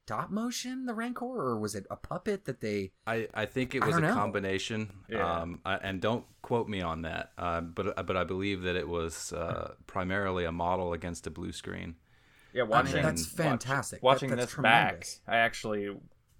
stop 0.07 0.31
motion 0.31 0.85
the 0.85 0.93
Rancor, 0.93 1.25
or 1.25 1.59
was 1.59 1.75
it 1.75 1.85
a 1.91 1.97
puppet 1.97 2.45
that 2.45 2.61
they? 2.61 2.91
I, 3.05 3.27
I 3.33 3.45
think 3.45 3.75
it 3.75 3.85
was 3.85 3.97
a 3.97 3.99
know. 3.99 4.13
combination. 4.13 4.93
Yeah. 5.09 5.41
Um, 5.41 5.59
I, 5.65 5.75
and 5.75 5.99
don't 5.99 6.23
quote 6.41 6.69
me 6.69 6.79
on 6.79 7.01
that. 7.01 7.33
Uh, 7.37 7.59
but 7.59 8.07
but 8.07 8.15
I 8.15 8.23
believe 8.23 8.61
that 8.61 8.77
it 8.77 8.87
was 8.87 9.33
uh, 9.33 9.73
primarily 9.85 10.45
a 10.45 10.51
model 10.51 10.93
against 10.93 11.27
a 11.27 11.29
blue 11.29 11.51
screen. 11.51 11.95
Yeah, 12.53 12.61
I 12.61 12.65
mean, 12.65 12.69
watching 12.71 13.01
that's 13.03 13.25
fantastic. 13.25 13.99
That- 13.99 14.05
watching 14.05 14.29
that's 14.29 14.43
this 14.43 14.51
tremendous. 14.51 15.19
back, 15.25 15.35
I 15.35 15.39
actually 15.39 15.93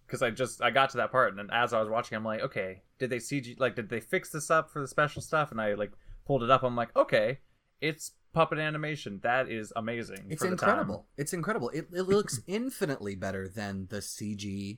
because 0.05 0.21
I 0.21 0.29
just 0.29 0.61
I 0.61 0.71
got 0.71 0.91
to 0.91 0.97
that 0.97 1.11
part 1.11 1.37
and 1.37 1.51
as 1.51 1.73
I 1.73 1.81
was 1.81 1.89
watching, 1.89 2.15
I'm 2.15 2.23
like, 2.23 2.41
okay, 2.41 2.83
did 2.99 3.09
they 3.09 3.17
CG 3.17 3.59
like 3.59 3.75
did 3.75 3.89
they 3.89 3.99
fix 3.99 4.29
this 4.29 4.49
up 4.49 4.71
for 4.71 4.79
the 4.79 4.87
special 4.87 5.21
stuff? 5.21 5.51
And 5.51 5.59
I 5.59 5.73
like 5.73 5.91
pulled 6.25 6.41
it 6.41 6.49
up. 6.49 6.63
I'm 6.63 6.77
like, 6.77 6.95
okay, 6.95 7.39
it's 7.81 8.13
puppet 8.37 8.59
animation. 8.59 9.19
That 9.23 9.49
is 9.49 9.73
amazing. 9.75 10.25
It's 10.29 10.43
incredible. 10.43 11.07
It's 11.17 11.33
incredible. 11.33 11.69
It, 11.69 11.87
it 11.91 12.03
looks 12.03 12.41
infinitely 12.47 13.15
better 13.15 13.49
than 13.49 13.87
the 13.89 13.97
CG 13.97 14.77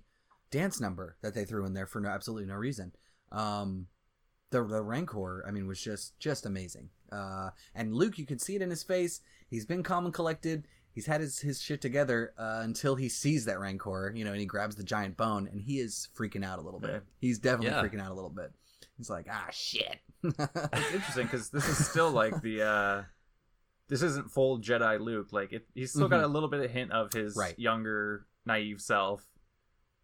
dance 0.52 0.80
number 0.80 1.18
that 1.22 1.34
they 1.34 1.46
threw 1.46 1.66
in 1.66 1.74
there 1.74 1.86
for 1.86 2.00
no, 2.00 2.10
absolutely 2.10 2.48
no 2.48 2.56
reason. 2.56 2.92
Um, 3.32 3.88
the 4.52 4.64
the 4.66 4.82
Rancor, 4.82 5.44
I 5.48 5.52
mean, 5.52 5.68
was 5.68 5.82
just 5.82 6.18
just 6.20 6.46
amazing. 6.46 6.90
Uh, 7.12 7.50
and 7.76 7.94
Luke, 7.94 8.18
you 8.18 8.26
can 8.26 8.40
see 8.40 8.56
it 8.56 8.62
in 8.62 8.70
his 8.70 8.82
face. 8.84 9.22
He's 9.50 9.66
been 9.66 9.84
calm 9.84 10.06
and 10.06 10.14
collected. 10.14 10.66
He's 10.92 11.06
had 11.06 11.22
his, 11.22 11.40
his 11.40 11.62
shit 11.62 11.82
together 11.82 12.34
uh, 12.38 12.62
until 12.64 12.96
he 12.96 13.10
sees 13.10 13.46
that 13.46 13.60
Rancor, 13.60 14.12
you 14.16 14.26
know, 14.26 14.32
and 14.32 14.40
he 14.40 14.46
grabs 14.46 14.76
the 14.76 14.84
giant 14.84 15.18
bone, 15.18 15.48
and 15.52 15.62
he 15.62 15.80
is 15.80 16.08
freaking 16.18 16.44
out 16.44 16.60
a 16.60 16.62
little 16.62 16.80
bit. 16.80 17.04
He's 17.20 17.40
definitely 17.40 17.68
Yeah. 17.76 17.84
freaking 17.84 18.02
out 18.04 18.12
a 18.12 18.16
little 18.16 18.30
bit. 18.32 18.52
He's 18.98 19.10
like, 19.10 19.28
ah, 19.32 19.48
shit. 19.52 20.00
It's 20.24 20.94
interesting 20.94 21.26
because 21.26 21.50
this 21.50 21.68
is 21.70 21.88
still 21.88 22.12
like 22.12 22.42
the. 22.42 22.62
uh 22.64 23.04
this 23.90 24.02
isn't 24.02 24.32
full 24.32 24.60
Jedi 24.60 25.00
Luke. 25.00 25.34
Like 25.34 25.52
it, 25.52 25.68
he's 25.76 25.92
still 25.92 26.08
got 26.08 26.24
a 26.24 26.28
little 26.28 26.48
bit 26.50 26.62
of 26.64 26.72
hint 26.72 26.92
of 26.92 27.12
his 27.12 27.34
Mm-hmm. 27.34 27.40
Right. 27.40 27.60
younger, 27.60 28.26
naive 28.46 28.80
self, 28.82 29.26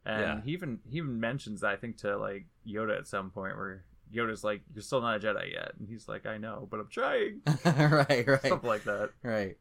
and 0.06 0.22
Yeah. 0.22 0.42
he 0.44 0.52
even 0.52 0.80
he 0.90 0.98
even 0.98 1.20
mentions 1.20 1.64
I 1.64 1.76
think 1.78 1.98
to 2.00 2.18
like 2.18 2.46
Yoda 2.68 2.98
at 2.98 3.08
some 3.08 3.30
point 3.32 3.56
where 3.56 3.86
Yoda's 4.14 4.44
like, 4.44 4.62
"You're 4.74 4.84
still 4.84 5.02
not 5.02 5.16
a 5.16 5.20
Jedi 5.20 5.54
yet," 5.54 5.72
and 5.80 5.88
he's 5.90 6.08
like, 6.08 6.26
"I 6.26 6.38
know, 6.38 6.68
but 6.70 6.80
I'm 6.80 6.90
trying." 6.90 7.42
right, 7.66 8.28
right, 8.28 8.40
stuff 8.46 8.64
like 8.64 8.84
that. 8.84 9.10
right. 9.24 9.58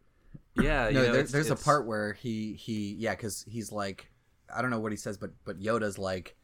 Yeah, 0.61 0.89
you 0.89 0.95
no, 0.95 1.01
know, 1.01 1.13
there, 1.13 1.15
it's- 1.21 1.33
there's 1.33 1.51
a 1.51 1.57
part 1.57 1.87
where 1.87 2.13
he 2.13 2.55
he 2.55 2.95
yeah, 2.99 3.15
because 3.15 3.45
he's 3.49 3.73
like, 3.73 4.11
I 4.55 4.61
don't 4.63 4.71
know 4.71 4.81
what 4.81 4.93
he 4.93 4.97
says, 4.97 5.17
but 5.17 5.31
but 5.45 5.59
Yoda's 5.61 5.99
like, 5.99 6.37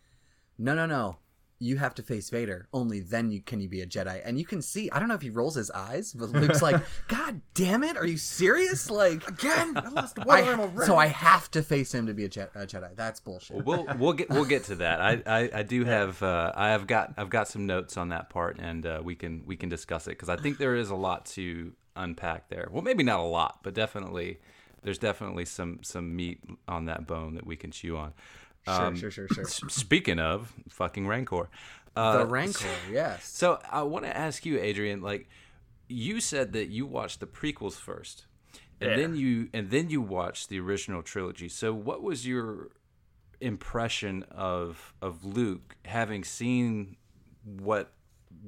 no, 0.59 0.75
no, 0.75 0.87
no, 0.87 1.19
you 1.61 1.77
have 1.77 1.95
to 1.95 2.03
face 2.03 2.31
Vader. 2.31 2.67
Only 2.73 3.01
then 3.01 3.31
you 3.31 3.43
can 3.43 3.61
you 3.61 3.69
be 3.69 3.83
a 3.83 3.87
Jedi. 3.87 4.23
And 4.25 4.39
you 4.39 4.47
can 4.47 4.63
see, 4.63 4.91
I 4.91 4.99
don't 4.99 5.09
know 5.09 5.15
if 5.15 5.21
he 5.21 5.29
rolls 5.29 5.55
his 5.55 5.71
eyes, 5.71 6.15
but 6.15 6.31
Luke's 6.31 6.63
like, 6.63 6.83
God 7.09 7.43
damn 7.55 7.85
it, 7.85 7.99
are 7.99 8.07
you 8.07 8.17
serious? 8.17 8.91
Like 8.91 9.29
again, 9.29 9.77
I 9.77 9.91
lost 9.91 10.19
one 10.25 10.85
so 10.87 10.97
I 10.97 11.07
have 11.07 11.51
to 11.53 11.63
face 11.63 11.95
him 11.95 12.07
to 12.07 12.15
be 12.15 12.25
a, 12.25 12.29
Je- 12.29 12.41
a 12.55 12.67
Jedi. 12.67 12.97
That's 12.97 13.21
bullshit. 13.21 13.65
we'll 13.65 13.87
we'll 13.99 14.15
get 14.15 14.31
we'll 14.31 14.47
get 14.47 14.65
to 14.65 14.77
that. 14.77 15.01
I 15.01 15.23
I, 15.27 15.51
I 15.55 15.63
do 15.63 15.85
have 15.85 16.23
uh, 16.23 16.53
I 16.55 16.71
have 16.71 16.87
got 16.87 17.13
I've 17.19 17.31
got 17.31 17.47
some 17.47 17.67
notes 17.67 17.97
on 17.97 18.09
that 18.09 18.31
part, 18.31 18.59
and 18.59 18.87
uh, 18.87 19.01
we 19.05 19.15
can 19.15 19.43
we 19.45 19.57
can 19.57 19.69
discuss 19.69 20.07
it 20.07 20.13
because 20.13 20.31
I 20.31 20.37
think 20.37 20.57
there 20.59 20.75
is 20.75 20.89
a 20.89 20.97
lot 20.97 21.27
to 21.27 21.73
unpack 21.95 22.49
there. 22.49 22.69
Well, 22.71 22.83
maybe 22.83 23.05
not 23.05 23.21
a 23.21 23.25
lot, 23.25 23.61
but 23.63 23.75
definitely 23.75 24.39
there's 24.83 24.99
definitely 24.99 25.45
some 25.45 25.81
some 25.83 26.17
meat 26.17 26.41
on 26.67 26.87
that 26.87 27.07
bone 27.07 27.35
that 27.35 27.47
we 27.47 27.57
can 27.57 27.71
chew 27.71 27.97
on. 27.99 28.15
Um, 28.67 28.97
sure, 28.97 29.11
sure, 29.11 29.29
sure, 29.29 29.47
sure. 29.47 29.69
Speaking 29.69 30.19
of 30.19 30.53
fucking 30.69 31.07
Rancor, 31.07 31.49
uh, 31.97 32.19
the 32.19 32.27
Rancor, 32.27 32.69
yes. 32.91 33.25
So 33.27 33.59
I 33.71 33.83
want 33.83 34.05
to 34.05 34.17
ask 34.17 34.45
you, 34.47 34.59
Adrian. 34.61 35.01
Like 35.01 35.29
you 35.89 36.21
said 36.21 36.53
that 36.53 36.69
you 36.69 36.87
watched 36.87 37.21
the 37.21 37.27
prequels 37.27 37.75
first, 37.75 38.27
and 38.81 38.91
Yeah. 38.91 38.97
then 38.97 39.17
you 39.17 39.49
and 39.53 39.71
then 39.71 39.91
you 39.91 40.01
watched 40.01 40.49
the 40.49 40.61
original 40.61 41.03
trilogy. 41.03 41.49
So 41.49 41.73
what 41.73 42.03
was 42.03 42.27
your 42.27 42.71
impression 43.41 44.23
of 44.31 44.93
of 45.01 45.25
Luke 45.25 45.77
having 45.85 46.23
seen 46.25 46.97
what 47.45 47.93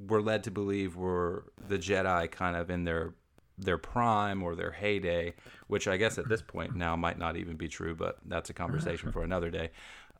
we're 0.07 0.21
led 0.21 0.43
to 0.43 0.51
believe 0.51 0.95
were 0.95 1.51
the 1.67 1.77
Jedi 1.77 2.29
kind 2.31 2.55
of 2.55 2.69
in 2.69 2.83
their 2.83 3.13
their 3.57 3.77
prime 3.77 4.41
or 4.41 4.55
their 4.55 4.71
heyday, 4.71 5.33
which 5.67 5.87
I 5.87 5.97
guess 5.97 6.17
at 6.17 6.27
this 6.27 6.41
point 6.41 6.75
now 6.75 6.95
might 6.95 7.19
not 7.19 7.37
even 7.37 7.55
be 7.55 7.67
true, 7.67 7.93
but 7.95 8.17
that's 8.25 8.49
a 8.49 8.53
conversation 8.53 9.11
for 9.11 9.23
another 9.23 9.51
day. 9.51 9.69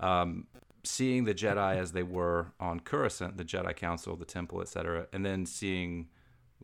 Um, 0.04 0.48
seeing 0.84 1.24
the 1.24 1.34
Jedi 1.34 1.78
as 1.78 1.94
they 1.94 2.04
were 2.04 2.52
on 2.60 2.82
Coruscant, 2.82 3.38
the 3.38 3.46
Jedi 3.46 3.74
Council, 3.74 4.18
the 4.18 4.26
Temple, 4.26 4.62
etc., 4.62 5.08
and 5.14 5.26
then 5.26 5.46
seeing 5.46 6.10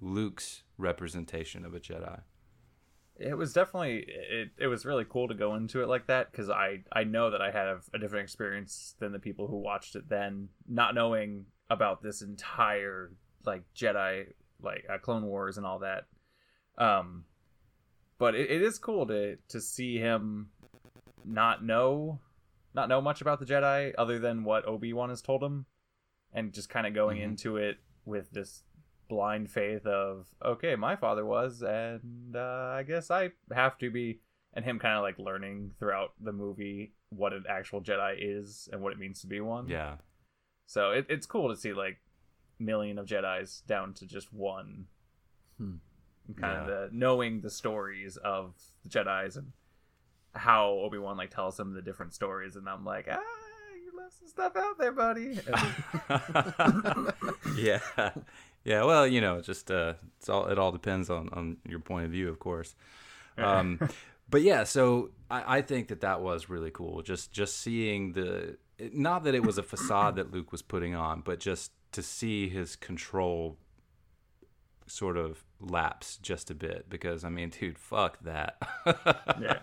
Luke's 0.02 0.64
representation 0.78 1.64
of 1.64 1.74
a 1.74 1.80
Jedi. 1.80 2.22
It 3.18 3.38
was 3.38 3.54
definitely 3.54 4.06
it. 4.08 4.50
It 4.58 4.68
was 4.68 4.86
really 4.86 5.06
cool 5.08 5.28
to 5.30 5.34
go 5.34 5.56
into 5.56 5.82
it 5.82 5.88
like 5.88 6.08
that 6.08 6.32
because 6.32 6.50
I 6.50 6.84
I 6.92 7.04
know 7.04 7.32
that 7.32 7.42
I 7.42 7.52
have 7.52 7.84
a, 7.94 8.00
different 8.00 8.24
experience 8.24 8.96
than 9.00 9.12
the 9.12 9.20
people 9.20 9.48
who 9.48 9.58
watched 9.58 9.96
it 9.96 10.08
then, 10.08 10.50
not 10.68 10.96
knowing 10.96 11.46
about 11.70 12.02
this 12.02 12.22
entire 12.22 13.12
like 13.46 13.64
Jedi 13.76 14.28
like 14.62 14.86
uh, 14.90 14.98
Clone 14.98 15.26
Wars 15.26 15.58
and 15.58 15.66
all 15.66 15.80
that. 15.80 16.06
Um, 16.78 17.26
but 18.18 18.36
it, 18.36 18.52
it 18.52 18.62
is 18.62 18.80
cool 18.80 19.06
to 19.08 19.38
to 19.50 19.60
see 19.60 19.98
him 19.98 20.50
not 21.26 21.64
know 21.64 22.20
not 22.74 22.90
know 22.90 23.02
much 23.02 23.22
about 23.22 23.40
the 23.40 23.46
Jedi 23.46 23.94
other 23.98 24.20
than 24.20 24.44
what 24.44 24.66
Obi 24.68 24.94
Wan 24.94 25.10
has 25.10 25.22
told 25.22 25.44
him, 25.44 25.66
and 26.34 26.54
just 26.54 26.70
kind 26.70 26.86
of 26.88 26.94
going 26.94 27.18
Mhm. 27.20 27.24
into 27.24 27.58
it 27.58 27.78
with 28.06 28.32
this 28.32 28.64
blind 29.08 29.50
faith 29.50 29.86
of 29.88 30.28
okay, 30.44 30.76
my 30.76 30.96
father 30.96 31.26
was, 31.26 31.62
and 31.64 32.36
uh, 32.36 32.72
I 32.76 32.84
guess 32.84 33.10
I 33.10 33.32
have 33.52 33.78
to 33.80 33.90
be, 33.90 34.22
and 34.54 34.64
him 34.64 34.78
kind 34.80 34.96
of 34.96 35.02
like 35.02 35.18
learning 35.18 35.74
throughout 35.80 36.14
the 36.20 36.32
movie 36.32 36.94
what 37.10 37.34
an 37.34 37.46
actual 37.50 37.82
Jedi 37.82 38.16
is 38.20 38.70
and 38.72 38.82
what 38.82 38.94
it 38.94 39.00
means 39.00 39.22
to 39.22 39.28
be 39.28 39.42
one. 39.42 39.68
Yeah, 39.68 39.98
So 40.68 40.92
it, 40.92 41.08
it's 41.10 41.26
cool 41.26 41.50
to 41.50 41.56
see 41.56 41.74
like 41.74 42.02
million 42.60 43.00
of 43.00 43.08
Jedi's 43.08 43.62
down 43.62 43.94
to 43.96 44.06
just 44.06 44.32
one. 44.32 44.88
Hmm. 45.58 45.78
Kind 46.38 46.40
Yeah. 46.54 46.62
of 46.62 46.68
the 46.68 46.90
knowing 46.96 47.42
the 47.42 47.50
stories 47.50 48.16
of 48.18 48.54
the 48.84 48.90
Jedi's 48.90 49.36
and 49.38 49.54
how 50.34 50.70
Obi 50.72 50.98
Wan 50.98 51.18
like 51.18 51.34
tells 51.34 51.58
them 51.58 51.74
the 51.74 51.82
different 51.82 52.14
stories, 52.14 52.56
and 52.56 52.68
I'm 52.70 52.86
like, 52.86 53.08
ah, 53.10 53.20
you 53.76 53.98
left 54.00 54.18
some 54.20 54.28
stuff 54.28 54.56
out 54.56 54.78
there, 54.78 54.92
buddy. 54.92 55.40
Yeah, 57.58 57.80
yeah. 58.64 58.84
Well, 58.84 59.06
you 59.06 59.22
know, 59.22 59.42
just 59.42 59.70
uh, 59.70 59.96
it's 60.18 60.30
all 60.30 60.48
it 60.48 60.58
all 60.58 60.72
depends 60.72 61.10
on 61.10 61.30
on 61.34 61.58
your 61.68 61.80
point 61.80 62.06
of 62.06 62.12
view, 62.12 62.30
of 62.30 62.40
course. 62.40 62.76
Um, 63.38 63.80
but 64.30 64.42
yeah, 64.42 64.64
so 64.64 65.12
I, 65.30 65.58
I 65.58 65.62
think 65.62 65.90
that 65.90 66.02
that 66.02 66.22
was 66.22 66.50
really 66.50 66.72
cool. 66.72 67.02
Just 67.02 67.32
just 67.32 67.58
seeing 67.58 68.14
the 68.14 68.58
not 68.94 69.24
that 69.26 69.36
it 69.36 69.44
was 69.44 69.58
a 69.58 69.64
facade 69.64 70.16
that 70.16 70.32
Luke 70.32 70.52
was 70.52 70.62
putting 70.62 70.96
on, 70.96 71.22
but 71.22 71.40
just 71.40 71.72
to 71.92 72.02
see 72.02 72.48
his 72.48 72.76
control 72.76 73.58
sort 74.88 75.18
of 75.18 75.44
lapse 75.60 76.18
just 76.18 76.50
a 76.50 76.56
bit 76.56 76.90
because 76.90 77.24
I 77.24 77.30
mean, 77.30 77.50
dude, 77.50 77.78
fuck 77.78 78.20
that. 78.22 78.58
Yeah. 79.42 79.60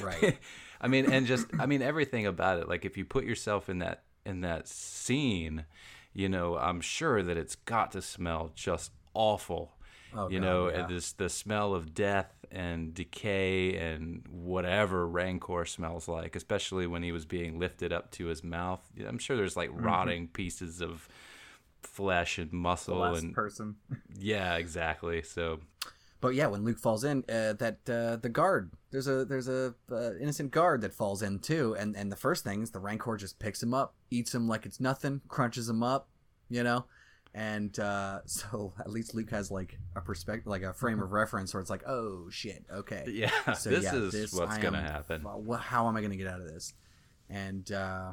Right. 0.00 0.38
I 0.80 0.88
mean, 0.88 1.10
and 1.10 1.26
just 1.26 1.46
I 1.58 1.66
mean 1.66 1.82
everything 1.82 2.26
about 2.26 2.60
it. 2.60 2.68
Like 2.68 2.84
if 2.84 2.96
you 2.96 3.04
put 3.04 3.24
yourself 3.24 3.68
in 3.68 3.78
that 3.80 4.04
in 4.24 4.42
that 4.42 4.68
scene, 4.68 5.64
you 6.12 6.28
know, 6.28 6.56
I'm 6.56 6.80
sure 6.80 7.22
that 7.22 7.36
it's 7.36 7.56
got 7.56 7.92
to 7.92 8.02
smell 8.02 8.52
just 8.54 8.92
awful. 9.14 9.72
Oh, 10.14 10.28
you 10.28 10.40
God, 10.40 10.46
know, 10.46 10.70
yeah. 10.70 10.86
this 10.86 11.12
the 11.12 11.28
smell 11.28 11.74
of 11.74 11.94
death 11.94 12.32
and 12.50 12.94
decay 12.94 13.76
and 13.76 14.24
whatever 14.30 15.06
Rancor 15.06 15.64
smells 15.66 16.08
like, 16.08 16.34
especially 16.34 16.86
when 16.86 17.02
he 17.02 17.12
was 17.12 17.26
being 17.26 17.58
lifted 17.58 17.92
up 17.92 18.10
to 18.12 18.26
his 18.26 18.42
mouth. 18.42 18.80
I'm 19.06 19.18
sure 19.18 19.36
there's 19.36 19.56
like 19.56 19.70
mm-hmm. 19.70 19.84
rotting 19.84 20.28
pieces 20.28 20.80
of 20.80 21.08
flesh 21.82 22.38
and 22.38 22.52
muscle 22.52 22.98
last 22.98 23.22
and 23.22 23.34
person. 23.34 23.76
yeah, 24.18 24.56
exactly. 24.56 25.22
So 25.22 25.60
But 26.20 26.34
yeah, 26.34 26.48
when 26.48 26.64
Luke 26.64 26.78
falls 26.80 27.04
in, 27.04 27.24
uh, 27.28 27.52
that 27.54 27.78
uh, 27.88 28.16
the 28.16 28.28
guard 28.28 28.72
there's 28.90 29.06
a 29.06 29.24
there's 29.24 29.48
a 29.48 29.74
uh, 29.90 30.14
innocent 30.20 30.50
guard 30.50 30.80
that 30.80 30.92
falls 30.92 31.22
in 31.22 31.38
too, 31.38 31.76
and 31.78 31.96
and 31.96 32.10
the 32.10 32.16
first 32.16 32.42
thing 32.42 32.62
is 32.62 32.70
the 32.72 32.80
Rancor 32.80 33.16
just 33.16 33.38
picks 33.38 33.62
him 33.62 33.72
up, 33.72 33.94
eats 34.10 34.34
him 34.34 34.48
like 34.48 34.66
it's 34.66 34.80
nothing, 34.80 35.20
crunches 35.28 35.68
him 35.68 35.82
up, 35.82 36.08
you 36.48 36.64
know, 36.64 36.86
and 37.34 37.78
uh, 37.78 38.20
so 38.26 38.72
at 38.80 38.90
least 38.90 39.14
Luke 39.14 39.30
has 39.30 39.50
like 39.52 39.78
a 39.94 40.00
perspective, 40.00 40.48
like 40.48 40.62
a 40.62 40.72
frame 40.72 41.00
of 41.00 41.12
reference 41.12 41.54
where 41.54 41.60
it's 41.60 41.70
like, 41.70 41.86
oh 41.86 42.28
shit, 42.30 42.64
okay, 42.72 43.04
yeah, 43.12 43.52
So, 43.52 43.70
this 43.70 43.84
yeah, 43.84 43.94
is 43.94 44.12
this 44.12 44.32
what's 44.32 44.56
I 44.56 44.60
gonna 44.60 44.78
am- 44.78 44.84
happen. 44.84 45.24
How 45.60 45.86
am 45.88 45.96
I 45.96 46.02
gonna 46.02 46.16
get 46.16 46.26
out 46.26 46.40
of 46.40 46.48
this? 46.48 46.72
And 47.30 47.70
uh, 47.70 48.12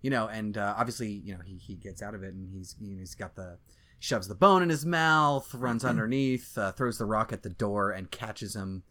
you 0.00 0.08
know, 0.08 0.28
and 0.28 0.56
uh, 0.56 0.74
obviously, 0.78 1.10
you 1.10 1.34
know, 1.34 1.40
he 1.44 1.56
he 1.56 1.74
gets 1.74 2.00
out 2.00 2.14
of 2.14 2.22
it, 2.22 2.32
and 2.32 2.48
he's 2.50 2.76
you 2.80 2.94
know, 2.94 3.00
he's 3.00 3.14
got 3.14 3.34
the 3.34 3.58
shoves 4.00 4.26
the 4.26 4.34
bone 4.34 4.62
in 4.62 4.68
his 4.68 4.84
mouth, 4.84 5.54
runs 5.54 5.84
underneath, 5.84 6.58
uh, 6.58 6.72
throws 6.72 6.98
the 6.98 7.04
rock 7.06 7.32
at 7.32 7.42
the 7.44 7.50
door, 7.50 7.92
and 7.92 8.10
catches 8.10 8.56
him. 8.56 8.82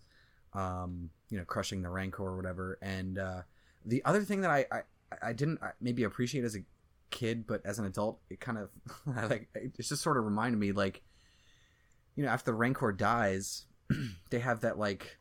Um, 0.54 1.10
you 1.30 1.38
know, 1.38 1.46
crushing 1.46 1.82
the 1.84 1.90
rancor 1.90 2.24
or 2.24 2.36
whatever. 2.36 2.80
And 2.82 3.20
uh, 3.20 3.42
the 3.86 4.04
other 4.06 4.22
thing 4.24 4.42
that 4.42 4.50
I 4.50 4.66
I, 4.72 4.82
I 5.30 5.34
didn't 5.34 5.60
maybe 5.80 6.04
appreciate 6.04 6.44
as 6.44 6.56
a 6.56 6.60
kid, 7.12 7.46
but 7.46 7.64
as 7.66 7.78
an 7.78 7.86
adult, 7.86 8.20
it 8.32 8.40
kind 8.40 8.58
of 8.58 8.70
like 9.30 9.48
it 9.54 9.76
just 9.78 10.02
sort 10.02 10.18
of 10.18 10.24
reminded 10.26 10.58
me 10.58 10.72
like, 10.72 11.04
you 12.16 12.24
know, 12.24 12.30
after 12.30 12.50
the 12.52 12.56
rancor 12.56 12.92
dies, 12.92 13.66
they 14.32 14.40
have 14.40 14.62
that 14.62 14.80
like 14.80 15.18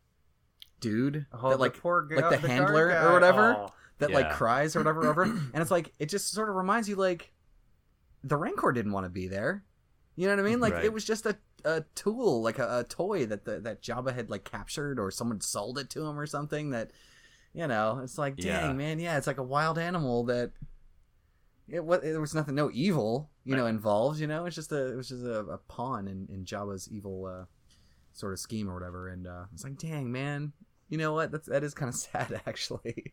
dude 0.80 1.26
Oh, 1.32 1.51
that 1.51 1.57
the 1.57 1.61
like 1.62 1.76
poor 1.78 2.03
guy- 2.03 2.16
like 2.26 2.41
the, 2.41 2.47
the 2.47 2.49
handler 2.49 2.86
or 3.03 3.12
whatever 3.12 3.55
Oh. 3.59 3.72
that 3.99 4.11
like 4.12 4.30
cries 4.32 4.76
or 4.76 4.80
whatever 4.80 5.07
over 5.09 5.22
and 5.24 5.57
it's 5.57 5.70
like 5.70 5.93
it 5.99 6.09
just 6.09 6.30
sort 6.32 6.49
of 6.49 6.55
reminds 6.55 6.89
you 6.89 6.95
like 6.97 7.32
the 8.22 8.36
rancor 8.36 8.70
didn't 8.72 8.93
want 8.93 9.05
to 9.05 9.11
be 9.11 9.26
there 9.26 9.64
you 10.19 10.27
know 10.27 10.35
what 10.37 10.45
i 10.45 10.49
mean? 10.49 10.61
Like 10.61 10.75
Right. 10.75 10.85
it 10.85 10.93
was 10.93 11.05
just 11.05 11.27
a, 11.27 11.37
a 11.64 11.85
tool 11.95 12.43
like 12.43 12.59
a, 12.59 12.81
a 12.81 12.85
toy 12.85 13.25
that 13.27 13.45
the, 13.45 13.61
that 13.61 13.83
jabba 13.83 14.12
had 14.14 14.29
like 14.31 14.45
captured 14.45 14.99
or 14.99 15.11
someone 15.11 15.41
sold 15.41 15.79
it 15.79 15.89
to 15.91 16.05
him 16.05 16.19
or 16.19 16.27
something 16.27 16.71
that 16.71 16.91
you 17.55 17.66
know 17.66 18.01
it's 18.03 18.19
like 18.19 18.37
dang 18.37 18.47
Yeah. 18.47 18.73
man 18.73 18.99
yeah 18.99 19.16
it's 19.16 19.27
like 19.27 19.39
a 19.39 19.43
wild 19.43 19.79
animal 19.79 20.25
that 20.25 20.53
it 21.69 21.85
was 21.85 22.01
there 22.01 22.21
was 22.21 22.35
nothing 22.35 22.55
no 22.55 22.71
evil 22.73 23.31
you 23.45 23.55
know 23.57 23.66
involved 23.66 24.19
you 24.21 24.27
know? 24.27 24.45
It's 24.47 24.57
just 24.57 24.73
a 24.73 24.93
it 24.93 24.97
was 24.97 25.09
just 25.09 25.25
a, 25.25 25.41
a 25.41 25.59
pawn 25.59 26.09
in, 26.09 26.29
in 26.33 26.45
jabba's 26.45 26.89
evil 26.91 27.27
uh 27.27 27.45
sort 28.12 28.33
of 28.33 28.39
scheme 28.41 28.69
or 28.69 28.75
whatever. 28.75 29.09
And 29.09 29.27
uh 29.27 29.45
it's 29.53 29.64
like 29.64 29.79
dang 29.79 30.11
man 30.11 30.53
you 30.91 30.97
know 30.97 31.12
what? 31.12 31.31
That's 31.31 31.47
that 31.49 31.62
is 31.64 31.75
kind 31.75 31.89
of 31.91 31.95
sad 32.07 32.41
actually. 32.47 33.12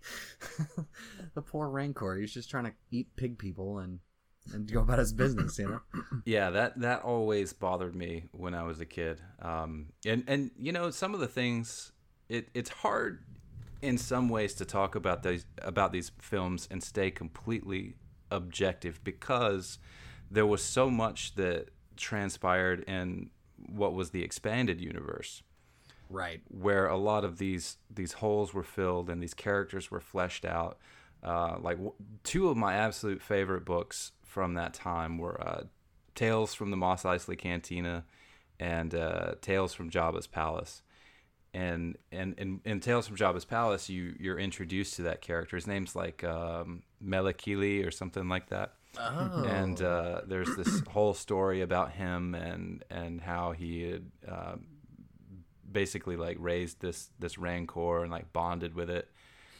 The 1.35 1.41
poor 1.41 1.67
rancor 1.69 2.15
he's 2.17 2.33
just 2.33 2.49
trying 2.49 2.63
to 2.65 2.73
eat 2.91 3.07
pig 3.17 3.37
people 3.37 3.79
and 3.79 3.99
and 4.53 4.71
go 4.71 4.81
about 4.81 4.99
his 4.99 5.13
business 5.13 5.57
you 5.57 5.67
know 5.67 5.79
Yeah, 6.25 6.49
that 6.51 6.79
that 6.81 7.03
always 7.03 7.53
bothered 7.53 7.95
me 7.95 8.23
when 8.31 8.55
I 8.55 8.63
was 8.63 8.79
a 8.79 8.85
kid. 8.85 9.21
Um, 9.41 9.87
and 10.05 10.23
and 10.27 10.51
you 10.57 10.71
know 10.71 10.89
some 10.91 11.13
of 11.13 11.19
the 11.19 11.27
things 11.27 11.91
it 12.29 12.49
it's 12.53 12.69
hard 12.69 13.23
in 13.81 13.97
some 13.97 14.29
ways 14.29 14.53
to 14.55 14.65
talk 14.65 14.95
about 14.95 15.21
these 15.23 15.45
about 15.61 15.91
these 15.91 16.11
films 16.19 16.67
and 16.71 16.81
stay 16.83 17.11
completely 17.11 17.95
objective 18.31 19.03
because 19.03 19.77
there 20.31 20.45
was 20.47 20.63
so 20.63 20.89
much 20.89 21.35
that 21.35 21.69
transpired 21.95 22.83
in 22.87 23.29
what 23.69 23.93
was 23.93 24.09
the 24.09 24.23
expanded 24.23 24.81
universe 24.81 25.43
right 26.09 26.41
where 26.49 26.87
a 26.87 26.97
lot 26.97 27.23
of 27.23 27.37
these 27.37 27.77
these 27.93 28.13
holes 28.13 28.53
were 28.53 28.63
filled 28.63 29.09
and 29.09 29.21
these 29.21 29.33
characters 29.33 29.91
were 29.91 29.99
fleshed 29.99 30.45
out. 30.45 30.77
Uh, 31.23 31.57
like 31.59 31.77
w- 31.77 31.93
two 32.23 32.49
of 32.49 32.57
my 32.57 32.75
absolute 32.75 33.19
favorite 33.21 33.65
books 33.65 34.11
from 34.35 34.55
that 34.55 34.73
time 34.73 35.17
were 35.17 35.39
uh, 35.41 35.63
Tales 36.13 36.53
from 36.53 36.71
the 36.71 36.75
Mos 36.75 37.03
Eisley 37.03 37.37
Cantina 37.37 38.03
and 38.59 38.93
uh, 38.93 39.35
Tales 39.39 39.73
from 39.73 39.89
Jabba's 39.89 40.27
Palace. 40.27 40.81
And 41.53 41.97
and 42.11 42.37
in, 42.37 42.59
in 42.65 42.81
Tales 42.81 43.07
from 43.07 43.15
Jabba's 43.15 43.45
Palace, 43.45 43.87
you 43.87 44.13
you're 44.19 44.37
introduced 44.37 44.97
to 44.97 45.03
that 45.03 45.21
character. 45.21 45.55
His 45.55 45.67
name's 45.67 45.95
like 45.95 46.21
um, 46.25 46.83
Malakili 47.01 47.87
or 47.87 47.91
something 47.91 48.27
like 48.27 48.49
that 48.49 48.73
oh 48.97 49.43
and 49.45 49.81
uh, 49.81 50.21
there's 50.27 50.53
this 50.57 50.81
whole 50.89 51.13
story 51.13 51.61
about 51.61 51.91
him 51.91 52.35
and 52.35 52.83
and 52.89 53.21
how 53.21 53.53
he 53.53 53.89
had 53.89 54.05
uh, 54.27 54.55
basically 55.71 56.17
like 56.17 56.35
raised 56.41 56.81
this 56.81 57.09
this 57.19 57.37
rancor 57.37 58.03
and 58.03 58.11
like 58.11 58.33
bonded 58.33 58.73
with 58.73 58.89
it. 58.89 59.09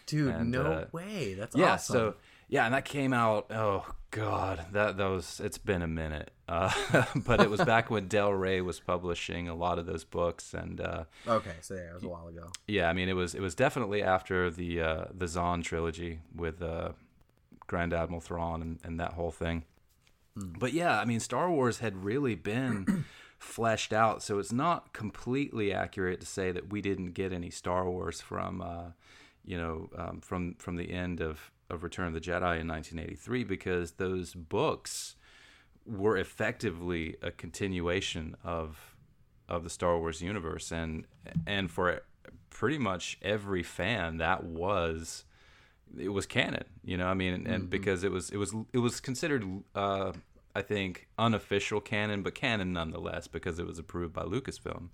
dude 0.06 0.36
and, 0.36 0.52
no 0.52 0.64
uh, 0.64 0.86
way 0.92 1.34
that's 1.34 1.56
yeah, 1.56 1.74
awesome 1.74 1.94
so 1.94 2.16
yeah, 2.48 2.66
and 2.66 2.74
that 2.74 2.86
came 2.86 3.14
out. 3.14 3.48
Oh 3.52 3.86
god, 4.16 4.66
that 4.72 4.98
was. 4.98 5.42
It's 5.44 5.58
been 5.58 5.82
a 5.82 5.88
minute, 5.88 6.32
uh, 6.50 6.72
but 7.16 7.42
it 7.42 7.50
was 7.50 7.62
back 7.66 7.90
when 7.90 8.08
Del 8.08 8.32
Rey 8.32 8.62
was 8.62 8.80
publishing 8.80 9.48
a 9.48 9.56
lot 9.56 9.78
of 9.78 9.86
those 9.86 10.04
books, 10.04 10.54
and 10.54 10.80
uh, 10.80 11.04
okay 11.28 11.56
so 11.62 11.76
yeah 11.76 11.90
it 11.92 11.94
was 11.94 12.04
a 12.04 12.08
while 12.08 12.28
ago 12.28 12.50
yeah, 12.68 12.90
I 12.90 12.94
mean 12.94 13.10
it 13.10 13.14
was 13.14 13.36
it 13.36 13.42
was 13.42 13.56
definitely 13.56 14.02
after 14.02 14.50
the 14.50 14.82
uh, 14.82 15.06
the 15.14 15.28
Zahn 15.28 15.62
trilogy 15.62 16.20
with 16.34 16.62
uh, 16.62 16.90
Grand 17.68 17.94
Admiral 17.94 18.22
Thrawn 18.22 18.62
and, 18.62 18.80
and 18.84 19.00
that 19.00 19.14
whole 19.14 19.32
thing. 19.32 19.64
But 20.36 20.74
yeah, 20.74 21.00
I 21.00 21.06
mean 21.06 21.20
Star 21.20 21.50
Wars 21.52 21.80
had 21.80 22.04
really 22.04 22.36
been 22.36 23.06
fleshed 23.40 23.94
out, 23.94 24.24
so 24.24 24.40
it's 24.40 24.52
not 24.52 24.94
completely 24.94 25.74
accurate 25.74 26.20
to 26.22 26.26
say 26.26 26.52
that 26.52 26.72
we 26.72 26.82
didn't 26.82 27.12
get 27.12 27.32
any 27.34 27.50
Star 27.50 27.90
Wars 27.90 28.22
from 28.22 28.62
uh, 28.62 28.92
you 29.44 29.58
know 29.58 29.90
um, 29.98 30.22
from 30.22 30.56
from 30.56 30.76
the 30.76 30.92
end 30.92 31.22
of 31.22 31.52
of 31.70 31.84
Return 31.84 32.08
of 32.08 32.14
the 32.14 32.20
Jedi 32.20 32.60
in 32.60 32.68
1983 32.68 33.44
because 33.44 33.94
those 33.94 34.34
books 34.34 35.16
were 35.86 36.18
effectively 36.18 37.16
a 37.22 37.32
continuation 37.32 38.36
of 38.44 38.96
of 39.48 39.64
the 39.64 39.70
Star 39.70 40.00
Wars 40.00 40.22
universe, 40.22 40.72
and 40.72 41.06
and 41.46 41.70
for 41.70 42.02
pretty 42.50 42.78
much 42.78 43.18
every 43.22 43.64
fan, 43.64 44.18
that 44.18 44.44
was 44.44 45.26
it 45.98 46.10
was 46.10 46.26
canon. 46.26 46.66
You 46.84 46.98
know, 46.98 47.08
I 47.08 47.14
mean, 47.14 47.46
and, 47.48 47.70
because 47.70 48.04
it 48.04 48.12
was 48.12 48.30
it 48.30 48.38
was 48.38 48.54
it 48.74 48.80
was 48.80 49.00
considered, 49.00 49.46
uh, 49.76 50.14
I 50.56 50.62
think, 50.62 51.08
unofficial 51.18 51.82
canon, 51.82 52.24
but 52.24 52.36
canon 52.36 52.74
nonetheless 52.74 53.28
because 53.28 53.60
it 53.60 53.68
was 53.68 53.80
approved 53.80 54.14
by 54.14 54.24
Lucasfilm. 54.24 54.90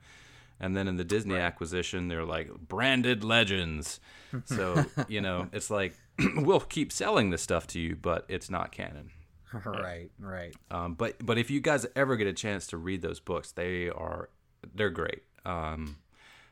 And 0.59 0.77
then 0.77 0.87
in 0.87 0.95
the 0.95 1.03
Disney 1.03 1.37
acquisition, 1.37 2.07
they're 2.07 2.25
like 2.25 2.51
branded 2.67 3.23
legends. 3.23 3.99
So 4.45 4.85
you 5.07 5.21
know, 5.21 5.47
it's 5.53 5.69
like 5.69 5.95
we'll 6.35 6.59
keep 6.59 6.91
selling 6.91 7.29
this 7.29 7.41
stuff 7.41 7.67
to 7.67 7.79
you, 7.79 7.95
but 7.95 8.25
it's 8.27 8.49
not 8.49 8.71
canon. 8.71 9.11
right 9.65 10.09
right 10.17 10.55
Um, 10.69 10.93
but 10.93 11.25
but 11.25 11.37
if 11.37 11.51
you 11.51 11.59
guys 11.59 11.85
ever 11.95 12.15
get 12.15 12.27
a 12.27 12.33
chance 12.33 12.67
to 12.67 12.77
read 12.77 13.01
those 13.01 13.19
books, 13.19 13.51
they 13.51 13.89
are 13.89 14.29
they're 14.73 14.89
great. 14.89 15.23
Um, 15.45 15.97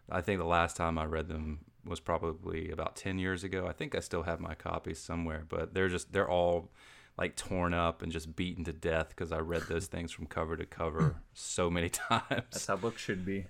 I 0.09 0.19
think 0.21 0.39
the 0.39 0.45
last 0.45 0.75
time 0.75 0.97
I 0.97 1.05
read 1.05 1.27
them 1.29 1.59
was 1.85 1.99
probably 2.01 2.71
about 2.71 2.95
ten 2.97 3.17
years 3.17 3.43
ago. 3.45 3.65
I 3.67 3.71
think 3.73 3.95
I 3.95 3.99
still 3.99 4.23
have 4.23 4.39
my 4.41 4.53
copies 4.53 4.99
somewhere, 4.99 5.45
but 5.47 5.73
they're 5.73 5.87
just 5.87 6.11
they're 6.11 6.29
all 6.29 6.71
like 7.17 7.35
torn 7.37 7.73
up 7.73 8.01
and 8.01 8.11
just 8.11 8.35
beaten 8.35 8.63
to 8.65 8.73
death 8.73 9.09
because 9.09 9.31
I 9.31 9.39
read 9.39 9.63
those 9.63 9.87
things 9.87 10.11
from 10.11 10.25
cover 10.25 10.55
to 10.57 10.65
cover 10.65 11.21
so 11.33 11.69
many 11.69 11.89
times. 12.09 12.23
That's 12.29 12.65
how 12.67 12.75
books 12.77 13.01
should 13.01 13.25
be. 13.25 13.45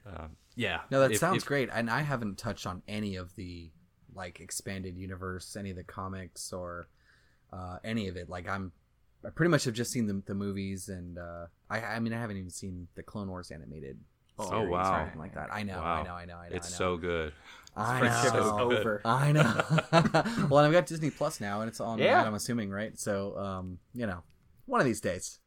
Yeah, 0.56 0.82
No, 0.92 1.00
that 1.02 1.12
If- 1.12 1.20
sounds 1.20 1.38
if- 1.44 1.46
great. 1.48 1.70
And 1.74 1.90
I 1.90 2.02
haven't 2.02 2.38
touched 2.38 2.68
on 2.68 2.82
any 2.88 3.16
of 3.16 3.36
the 3.36 3.72
like 4.20 4.40
expanded 4.42 4.98
universe, 4.98 5.56
any 5.56 5.70
of 5.72 5.78
the 5.78 5.84
comics 5.84 6.52
or 6.52 6.90
uh, 7.54 7.78
any 7.84 8.08
of 8.10 8.18
it. 8.18 8.30
Like 8.30 8.48
I'm, 8.48 8.72
I 9.26 9.30
pretty 9.30 9.50
much 9.50 9.64
have 9.64 9.74
just 9.74 9.92
seen 9.92 10.06
the, 10.08 10.22
the 10.26 10.36
movies, 10.36 10.90
and 10.90 11.18
uh, 11.18 11.46
I, 11.70 11.80
I 11.80 12.00
mean, 12.00 12.14
I 12.14 12.20
haven't 12.20 12.38
even 12.38 12.50
seen 12.50 12.88
the 12.96 13.04
Clone 13.04 13.30
Wars 13.30 13.50
animated. 13.50 13.98
Oh, 14.42 14.50
series 14.50 14.68
or 14.68 14.70
wow. 14.70 15.02
anything 15.02 15.20
like 15.20 15.34
that. 15.34 15.50
I 15.54 15.64
know, 15.64 15.80
Wow. 15.80 15.96
I 15.96 16.04
know, 16.04 16.14
I 16.14 16.26
know, 16.26 16.38
I 16.38 16.50
know. 16.50 16.56
It's 16.56 16.68
I 16.68 16.72
know. 16.72 16.78
so 16.78 16.98
good. 16.98 17.34
I 17.76 18.00
Friendship 18.00 18.36
is 18.36 18.46
know. 18.46 18.60
over. 18.60 19.02
I 19.04 19.32
know. 19.34 19.64
well, 20.50 20.64
I've 20.64 20.72
got 20.72 20.86
Disney 20.86 21.10
Plus 21.10 21.42
now, 21.42 21.60
and 21.62 21.68
it's 21.70 21.82
on. 21.82 22.00
Yeah. 22.00 22.24
I'm 22.24 22.34
assuming, 22.34 22.70
right? 22.70 22.98
So, 22.98 23.38
um, 23.38 23.80
you 23.94 24.08
know, 24.08 24.24
one 24.66 24.80
of 24.80 24.86
these 24.86 25.02
days. 25.02 25.40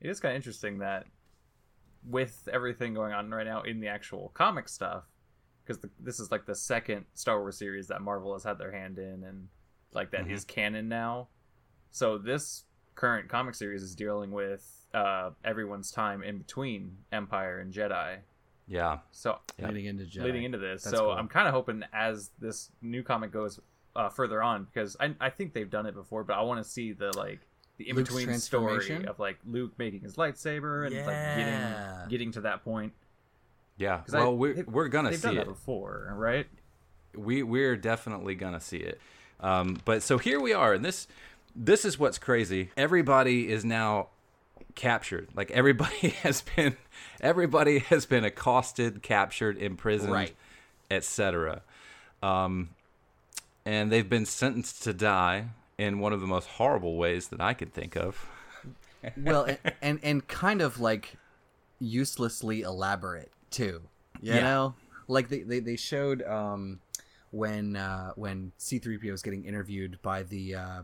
It 0.00 0.10
is 0.10 0.18
kind 0.20 0.32
of 0.32 0.36
interesting 0.36 0.78
that 0.78 1.06
with 2.04 2.48
everything 2.52 2.94
going 2.94 3.12
on 3.12 3.30
right 3.30 3.46
now 3.46 3.62
in 3.62 3.80
the 3.80 3.88
actual 3.88 4.30
comic 4.34 4.68
stuff, 4.68 5.04
because 5.66 5.82
this 6.00 6.20
is 6.20 6.30
like 6.30 6.46
the 6.46 6.54
second 6.54 7.04
Star 7.14 7.40
Wars 7.40 7.56
series 7.58 7.88
that 7.88 8.00
Marvel 8.02 8.32
has 8.34 8.44
had 8.44 8.58
their 8.58 8.70
hand 8.72 8.98
in, 8.98 9.24
and 9.24 9.48
like 9.92 10.10
that 10.12 10.30
is 10.30 10.44
canon 10.44 10.88
now. 10.88 11.28
So 11.90 12.18
this 12.18 12.64
current 12.94 13.28
comic 13.28 13.54
series 13.54 13.82
is 13.82 13.94
dealing 13.94 14.30
with 14.30 14.86
uh, 14.94 15.30
everyone's 15.44 15.90
time 15.90 16.22
in 16.22 16.38
between 16.38 16.96
Empire 17.12 17.60
and 17.60 17.72
Jedi. 17.72 18.18
Yeah. 18.68 18.98
So 19.12 19.38
Yeah. 19.58 19.68
leading 19.68 19.86
into 19.86 20.04
Jedi. 20.04 20.22
leading 20.24 20.44
into 20.44 20.58
this. 20.58 20.82
That's 20.84 20.96
so 20.96 21.04
cool. 21.06 21.12
I'm 21.12 21.28
kind 21.28 21.46
of 21.46 21.54
hoping 21.54 21.82
as 21.92 22.30
this 22.38 22.70
new 22.82 23.02
comic 23.02 23.32
goes 23.32 23.60
uh, 23.94 24.08
further 24.08 24.42
on, 24.42 24.64
because 24.64 24.96
I, 25.00 25.14
I 25.20 25.30
think 25.30 25.52
they've 25.54 25.70
done 25.70 25.86
it 25.86 25.94
before, 25.94 26.24
but 26.24 26.34
I 26.34 26.42
want 26.42 26.62
to 26.62 26.68
see 26.68 26.92
the 26.92 27.16
like 27.16 27.40
the 27.78 27.88
in 27.88 27.96
between 27.96 28.32
story 28.38 29.04
of 29.06 29.18
like 29.18 29.38
Luke 29.46 29.72
making 29.78 30.00
his 30.00 30.16
lightsaber 30.16 30.86
and 30.86 30.94
Yeah. 30.94 31.06
like 31.06 31.36
getting 31.36 32.08
getting 32.10 32.32
to 32.32 32.40
that 32.42 32.64
point. 32.64 32.92
Yeah. 33.78 33.98
'Cause 33.98 34.14
I- 34.14 34.18
Well, 34.20 34.36
we're, 34.36 34.64
we're 34.66 34.88
gonna 34.88 35.12
see 35.14 35.22
done 35.22 35.38
it. 35.38 35.46
before, 35.46 36.12
right? 36.16 36.46
we 37.14 37.42
we're 37.42 37.76
definitely 37.76 38.34
gonna 38.34 38.60
see 38.60 38.76
it. 38.78 39.00
Um, 39.40 39.80
but 39.84 40.02
so 40.02 40.18
here 40.18 40.38
we 40.40 40.52
are, 40.52 40.72
and 40.74 40.84
this 40.84 41.08
this 41.54 41.84
is 41.86 41.98
what's 41.98 42.18
crazy. 42.18 42.70
Everybody 42.76 43.50
is 43.50 43.64
now 43.64 44.08
captured. 44.74 45.28
Like 45.34 45.50
everybody 45.50 46.08
has 46.22 46.42
been 46.42 46.76
everybody 47.20 47.78
has 47.80 48.04
been 48.06 48.24
accosted, 48.24 49.02
captured, 49.02 49.56
imprisoned, 49.58 50.12
Right. 50.12 50.34
etc. 50.90 51.62
Um, 52.22 52.70
and 53.64 53.90
they've 53.90 54.08
been 54.08 54.26
sentenced 54.26 54.82
to 54.84 54.92
die 54.92 55.48
in 55.78 55.98
one 55.98 56.12
of 56.12 56.20
the 56.20 56.26
most 56.26 56.48
horrible 56.48 56.96
ways 56.96 57.28
that 57.28 57.40
I 57.40 57.52
could 57.54 57.72
think 57.72 57.96
of. 57.96 58.26
well, 59.16 59.44
and, 59.44 59.58
and 59.82 60.00
and 60.02 60.28
kind 60.28 60.60
of 60.60 60.80
like 60.80 61.16
uselessly 61.78 62.62
elaborate 62.62 63.30
too. 63.50 63.82
You 64.20 64.34
Yeah. 64.34 64.40
know, 64.40 64.74
like 65.08 65.28
they, 65.28 65.40
they, 65.42 65.60
they 65.60 65.76
showed 65.76 66.22
um 66.22 66.80
when 67.30 67.76
uh 67.76 68.12
when 68.16 68.52
C-3PO 68.58 69.10
was 69.10 69.22
getting 69.22 69.44
interviewed 69.44 69.98
by 70.02 70.22
the 70.22 70.54
uh 70.54 70.82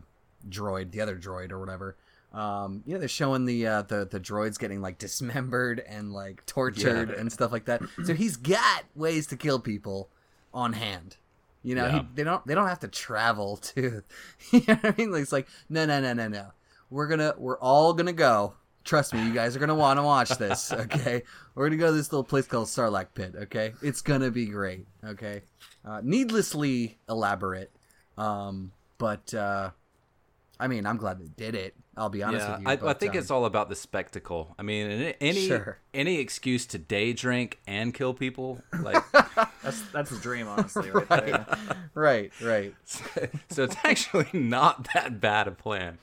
droid, 0.49 0.91
the 0.91 1.01
other 1.01 1.17
droid 1.17 1.51
or 1.51 1.59
whatever. 1.59 1.95
Um, 2.33 2.81
you 2.87 2.93
know, 2.93 2.99
they're 2.99 3.07
showing 3.07 3.45
the 3.45 3.67
uh, 3.67 3.81
the 3.83 4.05
the 4.09 4.19
droids 4.19 4.57
getting 4.57 4.81
like 4.81 4.97
dismembered 4.97 5.79
and 5.87 6.11
like 6.11 6.43
tortured 6.47 7.09
Yeah. 7.09 7.19
and 7.19 7.31
stuff 7.31 7.51
like 7.51 7.65
that. 7.65 7.81
So 8.05 8.15
he's 8.15 8.37
got 8.37 8.85
ways 8.95 9.27
to 9.27 9.35
kill 9.37 9.59
people 9.59 10.09
on 10.53 10.73
hand. 10.73 11.17
You 11.61 11.75
know, 11.75 11.85
Yeah. 11.85 11.91
he, 11.99 12.07
they 12.15 12.23
don't 12.23 12.45
they 12.47 12.55
don't 12.55 12.67
have 12.67 12.79
to 12.79 12.87
travel 12.87 13.57
to. 13.57 14.01
You 14.51 14.61
know 14.67 14.73
what 14.81 14.85
I 14.85 14.95
mean? 14.97 15.11
Like, 15.11 15.21
it's 15.21 15.31
like 15.31 15.47
no 15.69 15.85
no 15.85 16.01
no 16.01 16.13
no 16.13 16.27
no. 16.27 16.47
We're 16.89 17.07
gonna 17.07 17.35
we're 17.37 17.59
all 17.59 17.93
gonna 17.93 18.13
go. 18.13 18.55
Trust 18.83 19.13
me, 19.13 19.25
you 19.25 19.33
guys 19.33 19.55
are 19.55 19.59
gonna 19.59 19.75
want 19.75 19.97
to 19.97 20.03
watch 20.03 20.29
this. 20.37 20.71
Okay, 20.83 21.23
we're 21.55 21.67
gonna 21.67 21.77
go 21.77 21.87
to 21.87 21.93
this 21.93 22.11
little 22.11 22.23
place 22.23 22.45
called 22.45 22.67
Sarlacc 22.67 23.07
Pit. 23.13 23.35
Okay, 23.43 23.73
it's 23.81 24.01
gonna 24.01 24.31
be 24.31 24.45
great. 24.45 24.85
Okay, 25.05 25.41
uh, 25.85 26.01
needlessly 26.03 26.97
elaborate, 27.07 27.71
um, 28.17 28.71
but 28.97 29.33
uh, 29.33 29.69
I 30.59 30.67
mean, 30.67 30.85
I'm 30.85 30.97
glad 30.97 31.19
they 31.19 31.29
did 31.35 31.55
it. 31.55 31.75
I'll 31.95 32.09
be 32.09 32.23
honest 32.23 32.47
yeah, 32.47 32.57
with 32.57 32.81
you. 32.81 32.87
I, 32.87 32.91
I 32.91 32.93
think 32.93 33.13
um, 33.13 33.19
it's 33.19 33.29
all 33.29 33.45
about 33.45 33.69
the 33.69 33.75
spectacle. 33.75 34.55
I 34.57 34.63
mean, 34.63 34.89
any 34.89 35.15
any, 35.21 35.47
Sure. 35.47 35.77
any 35.93 36.19
excuse 36.19 36.65
to 36.67 36.77
day 36.77 37.13
drink 37.13 37.59
and 37.67 37.93
kill 37.93 38.13
people, 38.13 38.61
like 38.81 39.03
That's 39.63 39.81
that's 39.91 40.09
the 40.09 40.19
dream, 40.19 40.47
honestly, 40.47 40.91
right, 40.91 41.07
there. 41.09 41.45
right, 41.93 42.31
right. 42.41 42.75
so 43.49 43.63
it's 43.63 43.75
actually 43.83 44.27
not 44.33 44.89
that 44.93 45.21
bad 45.21 45.47
a 45.47 45.51
plan. 45.51 45.99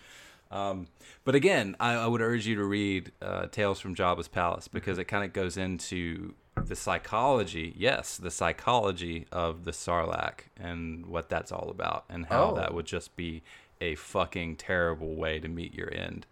Um, 0.50 0.88
but 1.24 1.34
again, 1.34 1.76
I, 1.78 1.94
I 1.94 2.06
would 2.06 2.20
urge 2.20 2.46
you 2.46 2.56
to 2.56 2.64
read 2.64 3.12
uh, 3.22 3.46
Tales 3.46 3.78
from 3.80 3.94
Jabba's 3.94 4.28
Palace 4.28 4.66
because 4.68 4.98
it 4.98 5.04
kind 5.04 5.24
of 5.24 5.32
goes 5.32 5.56
into 5.56 6.34
the 6.56 6.74
psychology, 6.76 7.74
yes, 7.78 8.16
the 8.16 8.30
psychology 8.30 9.26
of 9.30 9.64
the 9.64 9.70
Sarlacc 9.70 10.40
and 10.58 11.06
what 11.06 11.28
that's 11.28 11.52
all 11.52 11.68
about, 11.70 12.04
and 12.08 12.26
how 12.26 12.50
Oh. 12.50 12.54
that 12.56 12.74
would 12.74 12.86
just 12.86 13.14
be 13.16 13.42
a 13.80 13.94
fucking 13.94 14.56
terrible 14.56 15.14
way 15.14 15.38
to 15.38 15.48
meet 15.48 15.72
your 15.74 15.92
end. 15.94 16.26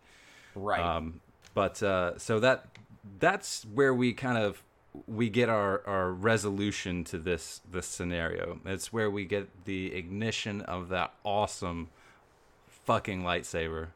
Right. 0.55 0.81
Um, 0.81 1.21
but 1.55 1.83
uh, 1.83 2.19
so 2.19 2.41
that 2.41 2.67
that's 3.21 3.65
where 3.73 3.95
we 3.95 4.13
kind 4.13 4.37
of 4.37 4.63
we 5.07 5.31
get 5.31 5.49
our, 5.49 5.87
our 5.87 6.11
resolution 6.11 7.05
to 7.05 7.19
this 7.19 7.61
this 7.71 7.87
scenario. 7.87 8.59
It's 8.67 8.93
where 8.93 9.09
we 9.11 9.25
get 9.25 9.65
the 9.65 9.95
ignition 9.95 10.61
of 10.63 10.89
that 10.89 11.15
awesome 11.25 11.89
fucking 12.85 13.23
lightsaber, 13.23 13.89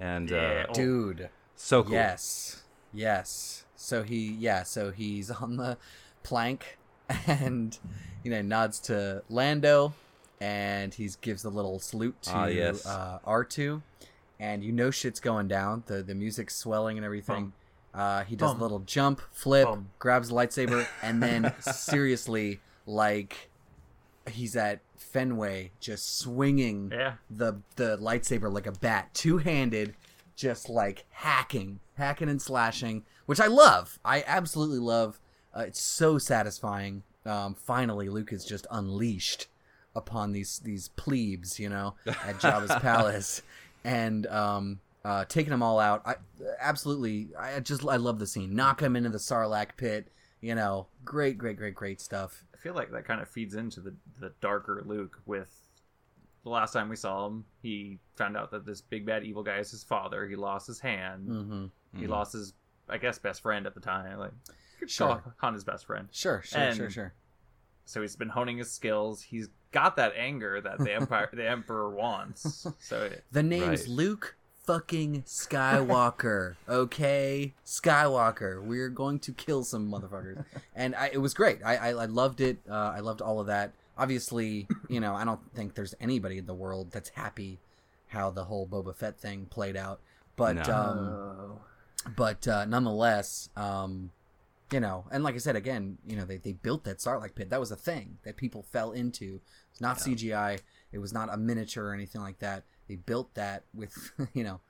and 0.00 0.30
Yeah. 0.30 0.66
uh, 0.68 0.72
Dude. 0.72 1.28
so 1.54 1.82
cool. 1.82 1.92
Yes. 1.92 2.62
Yes. 2.92 3.64
So 3.76 4.02
he 4.02 4.28
yeah, 4.32 4.62
so 4.62 4.90
he's 4.90 5.30
on 5.42 5.56
the 5.56 5.76
plank 6.22 6.78
and 7.26 7.78
you 8.24 8.30
know 8.30 8.42
nods 8.42 8.78
to 8.80 9.22
Lando 9.28 9.94
and 10.40 10.92
he 10.92 11.08
gives 11.20 11.44
a 11.44 11.48
little 11.50 11.78
salute 11.78 12.20
to 12.22 12.32
Ah, 12.34 12.46
yes. 12.46 12.84
uh, 12.84 13.18
R2 13.26 13.80
and 14.40 14.62
you 14.64 14.72
know 14.72 14.90
shit's 14.90 15.20
going 15.20 15.48
down. 15.48 15.82
The 15.86 16.02
the 16.02 16.14
music's 16.14 16.54
swelling 16.56 16.96
and 16.98 17.04
everything. 17.04 17.52
Uh, 17.94 18.24
he 18.24 18.36
does 18.36 18.50
Bum. 18.50 18.60
a 18.60 18.62
little 18.62 18.80
jump, 18.80 19.22
flip, 19.32 19.64
Bum. 19.66 19.88
grabs 19.98 20.28
the 20.28 20.34
lightsaber, 20.34 20.86
and 21.02 21.22
then 21.22 21.54
seriously, 21.60 22.60
like 22.84 23.48
he's 24.28 24.54
at 24.56 24.80
Fenway, 25.12 25.70
just 25.80 26.18
swinging 26.18 26.90
Yeah. 26.92 27.14
the 27.30 27.60
the 27.76 27.96
lightsaber 27.98 28.52
like 28.52 28.66
a 28.66 28.72
bat, 28.72 29.14
two 29.14 29.38
handed, 29.38 29.94
just 30.34 30.68
like 30.68 31.04
hacking, 31.10 31.80
hacking 31.94 32.28
and 32.28 32.40
slashing, 32.42 33.04
which 33.26 33.40
I 33.40 33.46
love. 33.46 33.98
I 34.04 34.24
absolutely 34.26 34.78
love. 34.78 35.20
Uh, 35.56 35.60
it's 35.60 35.80
so 35.80 36.18
satisfying. 36.18 37.02
Um, 37.24 37.54
finally, 37.54 38.08
Luke 38.08 38.32
is 38.32 38.44
just 38.44 38.66
unleashed 38.70 39.46
upon 39.94 40.32
these 40.32 40.58
these 40.60 40.88
plebes, 40.90 41.58
you 41.58 41.68
know, 41.68 41.94
at 42.06 42.38
Jabba's 42.40 42.74
palace, 42.82 43.42
and 43.84 44.26
um, 44.26 44.80
uh, 45.04 45.24
taking 45.24 45.50
them 45.50 45.62
all 45.62 45.80
out. 45.80 46.02
I 46.04 46.16
absolutely, 46.60 47.28
I 47.38 47.58
just 47.60 47.84
I 47.86 47.96
love 47.96 48.18
the 48.18 48.26
scene. 48.26 48.54
Knock 48.54 48.80
him 48.82 48.96
into 48.96 49.08
the 49.08 49.18
Sarlacc 49.18 49.76
pit. 49.76 50.08
You 50.42 50.54
know, 50.54 50.86
great, 51.04 51.38
great, 51.38 51.56
great, 51.56 51.74
great 51.74 52.00
stuff. 52.00 52.44
I 52.66 52.68
feel 52.68 52.74
like 52.74 52.90
that 52.90 53.04
kind 53.04 53.20
of 53.20 53.28
feeds 53.28 53.54
into 53.54 53.80
the 53.80 53.94
the 54.20 54.32
darker 54.40 54.82
Luke. 54.84 55.20
With 55.24 55.48
the 56.42 56.50
last 56.50 56.72
time 56.72 56.88
we 56.88 56.96
saw 56.96 57.26
him, 57.26 57.44
he 57.62 57.98
found 58.16 58.36
out 58.36 58.50
that 58.50 58.66
this 58.66 58.80
big 58.80 59.06
bad 59.06 59.22
evil 59.24 59.42
guy 59.44 59.58
is 59.58 59.70
his 59.70 59.84
father. 59.84 60.26
He 60.26 60.34
lost 60.36 60.66
his 60.66 60.80
hand. 60.80 61.28
Mm-hmm. 61.28 62.00
He 62.00 62.06
lost 62.08 62.32
his, 62.32 62.54
I 62.88 62.98
guess, 62.98 63.18
best 63.18 63.42
friend 63.42 63.66
at 63.66 63.74
the 63.74 63.80
time. 63.80 64.18
Like, 64.18 64.32
Sure. 64.86 65.08
call 65.22 65.32
Han 65.38 65.54
his 65.54 65.64
best 65.64 65.86
friend. 65.86 66.08
Sure, 66.12 66.42
sure, 66.44 66.60
And- 66.60 66.76
sure, 66.76 66.90
sure. 66.90 67.14
So 67.86 68.02
he's 68.02 68.16
been 68.16 68.28
honing 68.28 68.58
his 68.58 68.70
skills. 68.72 69.22
He's 69.22 69.48
got 69.70 69.94
that 69.96 70.12
anger 70.16 70.60
that 70.60 70.78
the 70.78 70.92
empire, 71.00 71.30
the 71.32 71.48
emperor 71.48 71.90
wants. 71.90 72.66
So 72.80 73.04
it, 73.04 73.24
The 73.30 73.42
name's 73.44 73.82
Right. 73.82 73.88
Luke 73.88 74.36
fucking 74.66 75.22
Skywalker. 75.22 76.56
okay, 76.68 77.54
Skywalker. 77.64 78.62
We're 78.62 78.88
going 78.88 79.18
to 79.20 79.32
kill 79.32 79.64
some 79.64 79.90
motherfuckers, 79.90 80.44
and 80.74 80.94
I, 80.94 81.10
it 81.12 81.18
was 81.18 81.34
great. 81.34 81.60
I, 81.64 81.76
I, 81.76 81.88
I 81.90 82.04
loved 82.06 82.40
it. 82.40 82.58
Uh, 82.68 82.92
I 82.94 83.00
loved 83.00 83.22
all 83.22 83.40
of 83.40 83.46
that. 83.46 83.72
Obviously, 83.98 84.66
you 84.88 85.00
know, 85.00 85.14
I 85.14 85.24
don't 85.24 85.40
think 85.54 85.74
there's 85.74 85.94
anybody 86.00 86.38
in 86.38 86.46
the 86.46 86.54
world 86.54 86.90
that's 86.90 87.10
happy 87.10 87.58
how 88.08 88.30
the 88.30 88.44
whole 88.44 88.66
Boba 88.66 88.94
Fett 88.94 89.18
thing 89.18 89.46
played 89.46 89.76
out, 89.76 90.00
but 90.36 90.56
No. 90.56 90.74
um, 90.74 92.14
but 92.14 92.46
uh, 92.46 92.64
nonetheless, 92.66 93.48
um, 93.56 94.10
you 94.70 94.80
know, 94.80 95.04
and 95.10 95.24
like 95.24 95.34
I 95.34 95.38
said 95.38 95.56
again, 95.56 95.98
you 96.06 96.16
know, 96.16 96.24
they, 96.24 96.36
they 96.36 96.52
built 96.52 96.84
that 96.84 96.98
Sarlacc 96.98 97.34
pit. 97.34 97.50
That 97.50 97.60
was 97.60 97.70
a 97.70 97.76
thing 97.76 98.18
that 98.24 98.36
people 98.36 98.62
fell 98.62 98.92
into. 98.92 99.40
It's 99.72 99.80
not 99.80 99.98
CGI. 99.98 100.60
It 100.92 100.98
was 100.98 101.12
not 101.12 101.32
a 101.32 101.36
miniature 101.36 101.88
or 101.88 101.94
anything 101.94 102.20
like 102.20 102.38
that. 102.40 102.64
They 102.88 102.96
built 102.96 103.34
that 103.34 103.64
with 103.74 103.94
you 104.34 104.44
know 104.44 104.60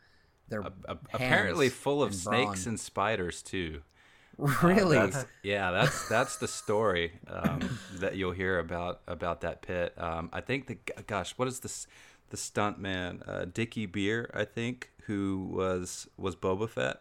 their 0.48 0.60
A- 0.60 0.72
a- 0.86 0.88
hands 0.88 1.00
apparently 1.14 1.68
full 1.68 2.02
of 2.02 2.10
and 2.10 2.18
snakes 2.18 2.64
brawn. 2.64 2.72
and 2.72 2.80
spiders 2.80 3.42
too. 3.42 3.82
really. 4.62 4.98
That's, 4.98 5.24
yeah, 5.42 5.70
that's 5.70 6.08
that's 6.08 6.36
the 6.36 6.48
story 6.48 7.12
um, 7.26 7.78
that 7.94 8.16
you'll 8.16 8.32
hear 8.32 8.58
about 8.58 9.00
about 9.08 9.40
that 9.40 9.62
pit. 9.62 9.94
Um, 9.96 10.28
I 10.32 10.40
think 10.42 10.66
the 10.66 10.76
gosh, 11.06 11.32
what 11.36 11.48
is 11.48 11.60
this? 11.60 11.86
The 12.30 12.36
stunt 12.36 12.78
man, 12.78 13.22
uh, 13.26 13.44
Dickey 13.46 13.86
Beer, 13.86 14.30
I 14.34 14.44
think, 14.44 14.90
who 15.04 15.48
was 15.52 16.08
was 16.18 16.34
Boba 16.36 16.68
Fett. 16.68 16.98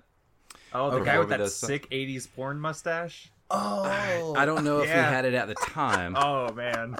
oh, 0.71 0.91
the 0.91 0.97
Okay. 0.97 1.05
guy 1.05 1.19
with 1.19 1.29
that 1.29 1.37
does 1.37 1.55
some- 1.55 1.67
sick 1.67 1.89
'80s 1.89 2.27
porn 2.33 2.59
mustache. 2.59 3.31
oh, 3.51 4.33
I 4.37 4.45
don't 4.45 4.63
know 4.63 4.79
if 4.79 4.87
Yeah. 4.87 5.07
he 5.09 5.13
had 5.15 5.25
it 5.25 5.33
at 5.33 5.47
the 5.47 5.55
time. 5.55 6.15
Oh 6.15 6.53
man, 6.53 6.95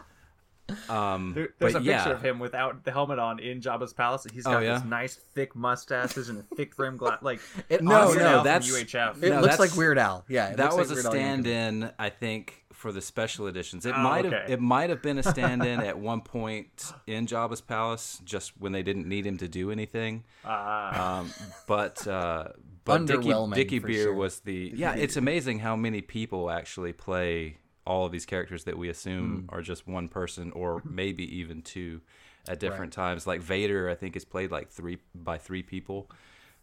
Um, 0.89 1.33
there, 1.35 1.49
there's 1.59 1.73
but 1.73 1.81
a 1.81 1.85
yeah, 1.85 1.97
picture 2.03 2.13
of 2.15 2.21
him 2.23 2.39
without 2.39 2.83
the 2.83 2.91
helmet 2.91 3.19
on 3.19 3.39
in 3.39 3.61
Jabba's 3.61 3.93
palace. 3.93 4.23
and 4.25 4.31
He's 4.33 4.47
Oh, 4.47 4.51
got 4.53 4.63
yeah? 4.63 4.79
this 4.79 4.83
nice 4.85 5.15
thick 5.15 5.55
mustaches 5.55 6.29
and 6.29 6.39
a 6.39 6.55
thick 6.55 6.77
rim 6.79 6.97
glass. 6.97 7.21
Like 7.21 7.39
It- 7.69 7.83
No, 7.83 8.13
no, 8.13 8.43
that's- 8.43 8.69
UHF. 8.69 9.21
It 9.21 9.29
No, 9.29 9.41
looks 9.41 9.59
like 9.59 9.75
Weird 9.75 9.97
Al. 9.97 10.25
Yeah, 10.27 10.55
that 10.55 10.75
was 10.75 10.89
like 10.89 10.89
a 10.89 10.93
Weird 10.93 11.05
Al 11.05 11.11
Yankovic. 11.11 11.15
stand-in, 11.15 11.91
I 11.99 12.09
think, 12.09 12.63
for 12.73 12.91
the 12.91 13.01
special 13.01 13.47
editions. 13.47 13.85
It 13.85 13.93
Oh, 13.95 14.01
might 14.01 14.25
have 14.25 14.33
okay. 14.33 14.53
it 14.53 14.59
might 14.59 14.89
have 14.89 15.01
been 15.01 15.17
a 15.19 15.23
stand-in 15.23 15.79
at 15.91 15.97
one 15.99 16.21
point 16.21 16.91
in 17.07 17.25
Jabba's 17.27 17.61
palace, 17.61 18.19
just 18.25 18.59
when 18.59 18.71
they 18.71 18.83
didn't 18.83 19.07
need 19.07 19.25
him 19.25 19.37
to 19.37 19.47
do 19.47 19.71
anything. 19.71 20.23
Ah, 20.43 21.19
Um, 21.19 21.31
but 21.67 22.05
uh, 22.07 22.49
but 22.83 23.05
Dickey, 23.05 23.19
Underwhelming, 23.29 23.55
Dickey 23.55 23.79
Beer 23.79 24.03
sure. 24.05 24.13
was 24.13 24.39
the 24.41 24.73
yeah. 24.75 24.93
It's 24.95 25.15
amazing 25.15 25.59
how 25.59 25.75
many 25.75 26.01
people 26.01 26.49
actually 26.51 26.91
play 26.93 27.57
all 27.85 28.05
of 28.05 28.11
these 28.11 28.25
characters 28.25 28.63
that 28.63 28.77
we 28.77 28.89
assume 28.89 29.45
are 29.49 29.61
just 29.61 29.87
one 29.87 30.07
person 30.07 30.51
or 30.51 30.81
maybe 30.83 31.37
even 31.37 31.61
two 31.61 32.01
at 32.47 32.59
different 32.59 32.93
times. 32.93 33.27
Like 33.27 33.41
Vader, 33.41 33.89
I 33.89 33.95
think 33.95 34.15
is 34.15 34.25
played 34.25 34.51
like 34.51 34.69
three 34.69 34.97
by 35.13 35.37
three 35.37 35.63
people 35.63 36.09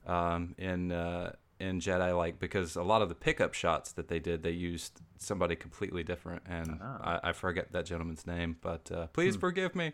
um, 0.07 0.55
in 0.59 0.93
uh, 0.93 1.33
in 1.61 1.81
Jedi, 1.81 2.17
like 2.17 2.39
because 2.39 2.77
a 2.77 2.83
lot 2.83 3.03
of 3.03 3.09
the 3.09 3.15
pickup 3.15 3.55
shots 3.55 3.93
that 3.93 4.09
they 4.09 4.19
did, 4.19 4.43
they 4.43 4.51
used 4.51 5.01
somebody 5.19 5.55
completely 5.55 6.03
different, 6.03 6.43
and 6.49 6.81
I, 6.83 7.21
I 7.25 7.33
forget 7.33 7.73
that 7.73 7.87
gentleman's 7.87 8.27
name, 8.27 8.57
but 8.61 8.91
uh, 8.91 9.07
please 9.09 9.37
forgive 9.37 9.75
me. 9.75 9.93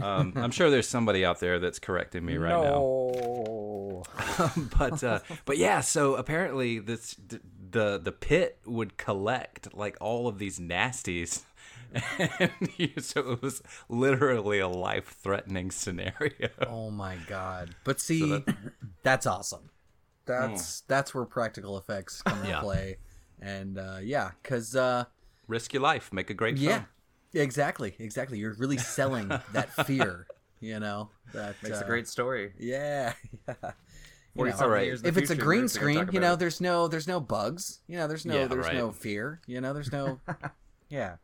Um, 0.00 0.34
I'm 0.36 0.50
sure 0.52 0.70
there's 0.70 0.86
somebody 0.86 1.24
out 1.24 1.40
there 1.40 1.58
that's 1.58 1.78
correcting 1.78 2.24
me 2.24 2.36
right 2.36 2.50
now 2.50 2.70
no. 2.70 4.02
but 4.78 5.02
uh, 5.02 5.20
but 5.44 5.58
yeah, 5.58 5.80
so 5.80 6.14
apparently 6.14 6.78
this 6.78 7.16
the 7.70 7.98
the 7.98 8.12
pit 8.12 8.58
would 8.66 8.96
collect 8.96 9.74
like 9.74 9.96
all 10.00 10.28
of 10.28 10.38
these 10.38 10.58
nasties, 10.58 11.42
and 12.18 12.50
you- 12.76 12.92
so 13.00 13.32
it 13.32 13.42
was 13.42 13.62
literally 13.88 14.58
a 14.58 14.68
life 14.68 15.16
threatening 15.22 15.70
scenario. 15.70 16.50
Oh 16.66 16.90
my 16.90 17.16
god. 17.16 17.74
But 17.84 18.00
see, 18.00 18.46
that's 19.02 19.26
awesome. 19.26 19.70
That's 20.26 20.82
that's 20.88 21.14
where 21.14 21.24
practical 21.24 21.78
effects 21.78 22.22
come 22.22 22.40
into 22.40 22.50
Yeah. 22.50 22.60
play. 22.60 22.98
And 23.40 23.78
uh, 23.78 23.98
yeah, 24.02 24.32
because 24.42 24.76
uh, 24.76 25.04
Risk 25.48 25.72
your 25.72 25.82
life, 25.82 26.12
make 26.12 26.30
a 26.30 26.34
great 26.34 26.58
yeah, 26.58 26.58
film. 26.58 26.86
exactly, 27.34 27.94
exactly. 27.98 28.38
You're 28.38 28.54
really 28.54 28.78
selling 28.78 29.38
that 29.52 29.72
fear. 29.72 30.28
You 30.60 30.80
know 30.80 31.10
that 31.32 31.62
Makes 31.62 31.76
uh, 31.76 31.82
a 31.82 31.84
great 31.84 32.08
story. 32.08 32.52
Yeah, 32.58 33.12
yeah. 33.48 33.72
You 34.38 34.44
40 34.44 34.50
know, 34.50 34.56
something 34.56 34.64
Alright. 34.70 34.86
years 34.86 34.98
in 35.00 35.02
the 35.02 35.08
if 35.08 35.16
it's 35.18 35.30
a 35.30 35.36
green 35.36 35.68
screen, 35.68 36.08
you 36.12 36.20
know, 36.20 36.34
it. 36.34 36.38
there's 36.38 36.60
no 36.60 36.86
there's 36.88 37.08
no 37.08 37.18
bugs. 37.20 37.80
You 37.88 37.96
know, 37.96 38.06
there's 38.06 38.24
no 38.24 38.38
Yeah, 38.40 38.46
there's 38.46 38.66
right. 38.66 38.74
no 38.76 38.92
fear. 38.92 39.40
You 39.46 39.60
know, 39.60 39.72
there's 39.74 39.90
no 39.92 40.20
yeah. 40.88 41.16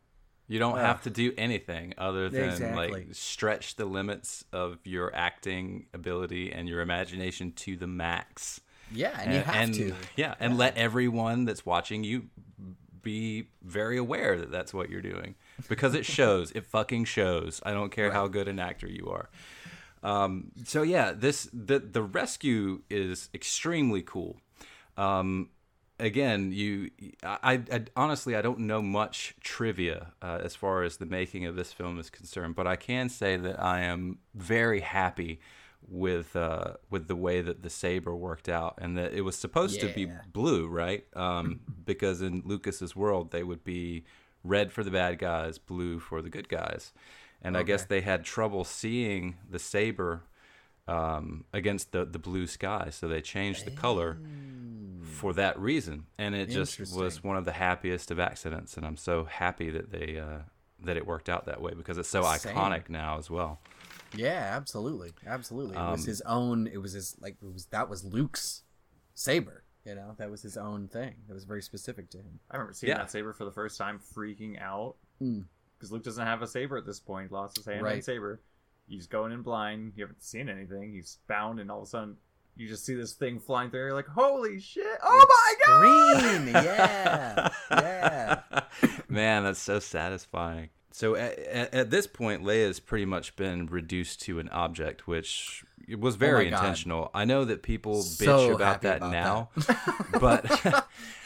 You 0.47 0.59
don't 0.59 0.77
have 0.77 1.01
to 1.03 1.09
do 1.09 1.33
anything 1.37 1.93
other 1.97 2.29
than 2.29 2.49
Exactly. 2.49 2.91
like 2.91 3.07
stretch 3.13 3.77
the 3.77 3.85
limits 3.85 4.43
of 4.53 4.77
your 4.83 5.15
acting 5.15 5.87
ability 5.93 6.51
and 6.51 6.69
your 6.69 6.81
imagination 6.81 7.51
to 7.53 7.75
the 7.77 7.87
max. 7.87 8.61
Yeah, 8.91 9.19
and 9.19 9.33
you 9.33 9.39
have 9.39 9.55
and, 9.55 9.73
to. 9.73 9.95
Yeah, 10.15 10.35
and 10.39 10.55
let 10.57 10.77
everyone 10.77 11.45
that's 11.45 11.65
watching 11.65 12.03
you 12.03 12.27
be 13.01 13.47
very 13.63 13.97
aware 13.97 14.37
that 14.37 14.51
that's 14.51 14.73
what 14.73 14.89
you're 14.91 15.01
doing 15.01 15.33
because 15.67 15.95
it 15.95 16.05
shows. 16.17 16.51
it 16.51 16.65
fucking 16.65 17.05
shows. 17.05 17.61
I 17.65 17.71
don't 17.71 17.91
care 17.91 18.11
how 18.11 18.27
good 18.27 18.47
an 18.47 18.59
actor 18.59 18.87
you 18.87 19.07
are. 19.09 19.29
Um, 20.03 20.51
so 20.65 20.81
yeah, 20.81 21.11
this 21.13 21.49
the 21.51 21.79
the 21.79 22.03
rescue 22.03 22.81
is 22.89 23.29
extremely 23.33 24.01
cool. 24.01 24.37
Um, 24.97 25.49
again, 25.99 26.51
you, 26.51 26.91
I, 27.23 27.61
I 27.71 27.85
honestly 27.95 28.35
I 28.35 28.41
don't 28.41 28.59
know 28.59 28.81
much 28.81 29.35
trivia 29.41 30.13
uh, 30.21 30.39
as 30.43 30.55
far 30.55 30.83
as 30.83 30.97
the 30.97 31.05
making 31.05 31.45
of 31.45 31.55
this 31.55 31.73
film 31.73 31.99
is 31.99 32.09
concerned, 32.09 32.55
but 32.55 32.67
I 32.67 32.75
can 32.75 33.09
say 33.09 33.37
that 33.37 33.61
I 33.61 33.81
am 33.81 34.19
very 34.33 34.81
happy 34.81 35.39
with 35.87 36.35
uh, 36.35 36.73
with 36.89 37.07
the 37.07 37.15
way 37.15 37.41
that 37.41 37.63
the 37.63 37.69
saber 37.69 38.15
worked 38.15 38.49
out, 38.49 38.75
and 38.79 38.97
that 38.97 39.13
it 39.13 39.21
was 39.21 39.37
supposed 39.37 39.79
to 39.81 39.87
be 39.93 40.05
blue, 40.31 40.67
right? 40.67 41.05
Um, 41.15 41.61
because 41.85 42.21
in 42.21 42.41
Lucas's 42.45 42.95
world, 42.95 43.31
they 43.31 43.43
would 43.43 43.63
be 43.63 44.03
red 44.43 44.71
for 44.71 44.83
the 44.83 44.91
bad 44.91 45.19
guys, 45.19 45.57
blue 45.57 45.99
for 45.99 46.21
the 46.21 46.29
good 46.29 46.49
guys, 46.49 46.91
and 47.45 47.57
I 47.57 47.63
guess 47.63 47.85
they 47.85 48.01
had 48.01 48.23
trouble 48.25 48.63
seeing 48.63 49.37
the 49.49 49.59
saber 49.59 50.23
um, 50.87 51.45
against 51.53 51.91
the 51.91 52.05
the 52.05 52.19
blue 52.19 52.47
sky, 52.47 52.89
so 52.91 53.07
they 53.07 53.21
changed 53.21 53.65
the 53.65 53.71
color 53.71 54.17
for 55.01 55.33
that 55.33 55.57
reason, 55.59 56.05
and 56.17 56.35
it 56.35 56.49
just 56.49 56.79
was 56.95 57.23
one 57.23 57.37
of 57.37 57.45
the 57.45 57.51
happiest 57.53 58.11
of 58.11 58.19
accidents, 58.19 58.75
and 58.77 58.85
I'm 58.85 58.97
so 58.97 59.25
happy 59.25 59.69
that 59.71 59.91
they 59.91 60.19
uh, 60.19 60.39
that 60.83 60.97
it 60.97 61.05
worked 61.07 61.29
out 61.29 61.45
that 61.45 61.61
way 61.61 61.73
because 61.73 61.97
it's 61.97 62.09
so 62.09 62.23
Same. 62.23 62.55
iconic 62.55 62.89
now 62.89 63.17
as 63.17 63.29
well. 63.29 63.59
Yeah, 64.15 64.51
absolutely, 64.55 65.11
absolutely. 65.25 65.75
It 65.75 65.91
was 65.91 66.01
Um, 66.01 66.05
his 66.07 66.21
own. 66.21 66.67
It 66.67 66.77
was 66.77 66.93
his 66.93 67.15
like 67.19 67.37
it 67.41 67.53
was 67.53 67.65
that 67.67 67.89
was 67.89 68.03
Luke's 68.03 68.63
saber. 69.13 69.63
You 69.85 69.93
know, 69.93 70.15
that 70.17 70.31
was 70.31 70.41
his 70.41 70.57
own 70.57 70.87
thing. 70.87 71.15
That 71.27 71.35
was 71.35 71.45
very 71.45 71.61
specific 71.61 72.09
to 72.11 72.17
him. 72.17 72.39
I 72.49 72.55
remember 72.57 72.73
seeing 72.73 72.89
Yeah. 72.89 72.97
that 72.99 73.11
saber 73.11 73.33
for 73.33 73.45
the 73.45 73.51
first 73.51 73.77
time, 73.77 73.99
freaking 73.99 74.59
out 74.61 74.95
Mm. 75.21 75.45
Because 75.85 75.91
Luke 75.93 76.03
doesn't 76.03 76.25
have 76.25 76.41
a 76.41 76.47
saber 76.47 76.77
at 76.77 76.85
this 76.85 76.99
point. 76.99 77.31
Lost 77.31 77.57
his 77.57 77.65
hand 77.65 77.83
Right. 77.83 77.95
and 77.95 78.03
saber. 78.03 78.41
He's 78.87 79.05
going 79.07 79.31
in 79.31 79.41
blind. 79.43 79.93
You 79.95 80.03
haven't 80.03 80.23
seen 80.23 80.49
anything. 80.49 80.93
He's 80.93 81.19
bound, 81.27 81.59
and 81.59 81.69
all 81.71 81.79
of 81.81 81.83
a 81.83 81.89
sudden, 81.89 82.17
you 82.55 82.67
just 82.67 82.85
see 82.85 82.95
this 82.95 83.13
thing 83.13 83.39
flying 83.39 83.69
through. 83.69 83.81
You're 83.81 83.93
like, 83.93 84.07
"Holy 84.07 84.59
shit! 84.59 84.97
Oh 85.03 85.25
my 85.29 85.65
god!" 85.65 86.41
Green, 86.43 86.47
yeah, 86.53 87.49
yeah. 87.71 88.41
Man, 89.09 89.43
that's 89.43 89.59
so 89.59 89.79
satisfying. 89.79 90.69
So 90.91 91.15
at, 91.15 91.37
at, 91.39 91.73
at 91.73 91.89
this 91.89 92.07
point, 92.07 92.43
Leia's 92.43 92.79
pretty 92.79 93.05
much 93.05 93.35
been 93.35 93.65
reduced 93.67 94.21
to 94.23 94.39
an 94.39 94.47
object, 94.49 95.07
which 95.07 95.65
was 95.97 96.15
oh 96.15 96.17
very 96.17 96.47
Oh 96.47 96.51
God. 96.51 96.57
intentional. 96.63 97.11
I 97.13 97.25
know 97.25 97.43
that 97.45 97.63
people 97.63 97.95
bitch 97.95 98.53
about 98.55 98.81
that 98.83 98.97
about 98.97 99.11
now, 99.11 99.49
but 100.19 100.45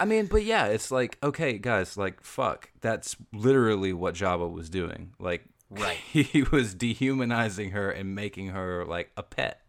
I 0.00 0.06
mean, 0.06 0.26
but 0.26 0.42
yeah, 0.42 0.66
it's 0.66 0.90
like 0.90 1.18
okay, 1.22 1.58
guys, 1.58 1.96
like 1.96 2.22
fuck, 2.22 2.70
that's 2.80 3.16
literally 3.32 3.92
what 3.92 4.14
Jabba 4.14 4.50
was 4.50 4.70
doing. 4.70 5.12
Like, 5.20 5.44
Right. 5.70 5.96
he 6.12 6.42
was 6.50 6.74
dehumanizing 6.74 7.70
her 7.70 7.90
and 7.90 8.14
making 8.14 8.48
her 8.48 8.84
like 8.84 9.10
a 9.16 9.22
pet. 9.22 9.60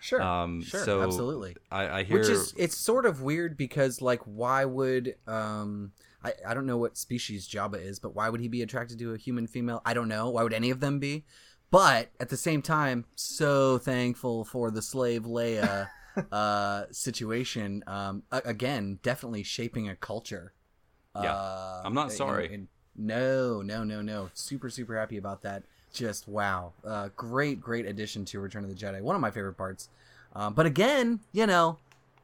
Sure, 0.00 0.20
Um, 0.20 0.62
sure, 0.62 0.84
so 0.84 1.02
absolutely. 1.02 1.56
I, 1.70 2.00
I 2.00 2.02
hear 2.02 2.18
Which 2.18 2.28
is 2.28 2.54
it's 2.56 2.76
sort 2.76 3.06
of 3.06 3.22
weird 3.22 3.56
because 3.56 4.02
like 4.02 4.20
why 4.24 4.64
would 4.64 5.14
um 5.26 5.92
I, 6.24 6.32
I 6.46 6.54
don't 6.54 6.66
know 6.66 6.78
what 6.78 6.96
species 6.96 7.48
Jabba 7.48 7.84
is, 7.84 7.98
but 7.98 8.14
why 8.14 8.28
would 8.28 8.40
he 8.40 8.48
be 8.48 8.62
attracted 8.62 8.98
to 9.00 9.14
a 9.14 9.16
human 9.18 9.46
female? 9.46 9.82
I 9.84 9.94
don't 9.94 10.08
know. 10.08 10.30
Why 10.30 10.42
would 10.42 10.52
any 10.54 10.70
of 10.70 10.80
them 10.80 10.98
be? 10.98 11.24
But 11.70 12.10
at 12.20 12.28
the 12.28 12.36
same 12.36 12.62
time, 12.62 13.04
so 13.14 13.78
thankful 13.78 14.44
for 14.44 14.70
the 14.70 14.82
slave 14.82 15.22
Leia 15.22 15.88
uh 16.32 16.84
situation. 16.90 17.82
Um 17.86 18.22
again, 18.30 18.98
definitely 19.02 19.42
shaping 19.42 19.88
a 19.88 19.96
culture. 19.96 20.52
Yeah. 21.14 21.34
Uh, 21.34 21.82
I'm 21.84 21.94
not 21.94 22.12
sorry. 22.12 22.52
in- 22.52 22.68
no, 22.96 23.62
no, 23.62 23.84
no, 23.84 24.02
no. 24.02 24.30
Super, 24.34 24.68
super 24.68 24.98
happy 24.98 25.16
about 25.16 25.42
that. 25.42 25.62
Just 25.92 26.28
wow. 26.28 26.72
Uh, 26.86 27.08
great, 27.16 27.60
great 27.60 27.86
addition 27.86 28.24
to 28.26 28.40
Return 28.40 28.64
of 28.64 28.70
the 28.70 28.76
Jedi. 28.76 29.00
One 29.00 29.14
of 29.14 29.20
my 29.20 29.30
favorite 29.30 29.54
parts. 29.54 29.88
Um, 30.34 30.54
but 30.54 30.66
again, 30.66 31.20
you 31.32 31.46
know, 31.46 31.78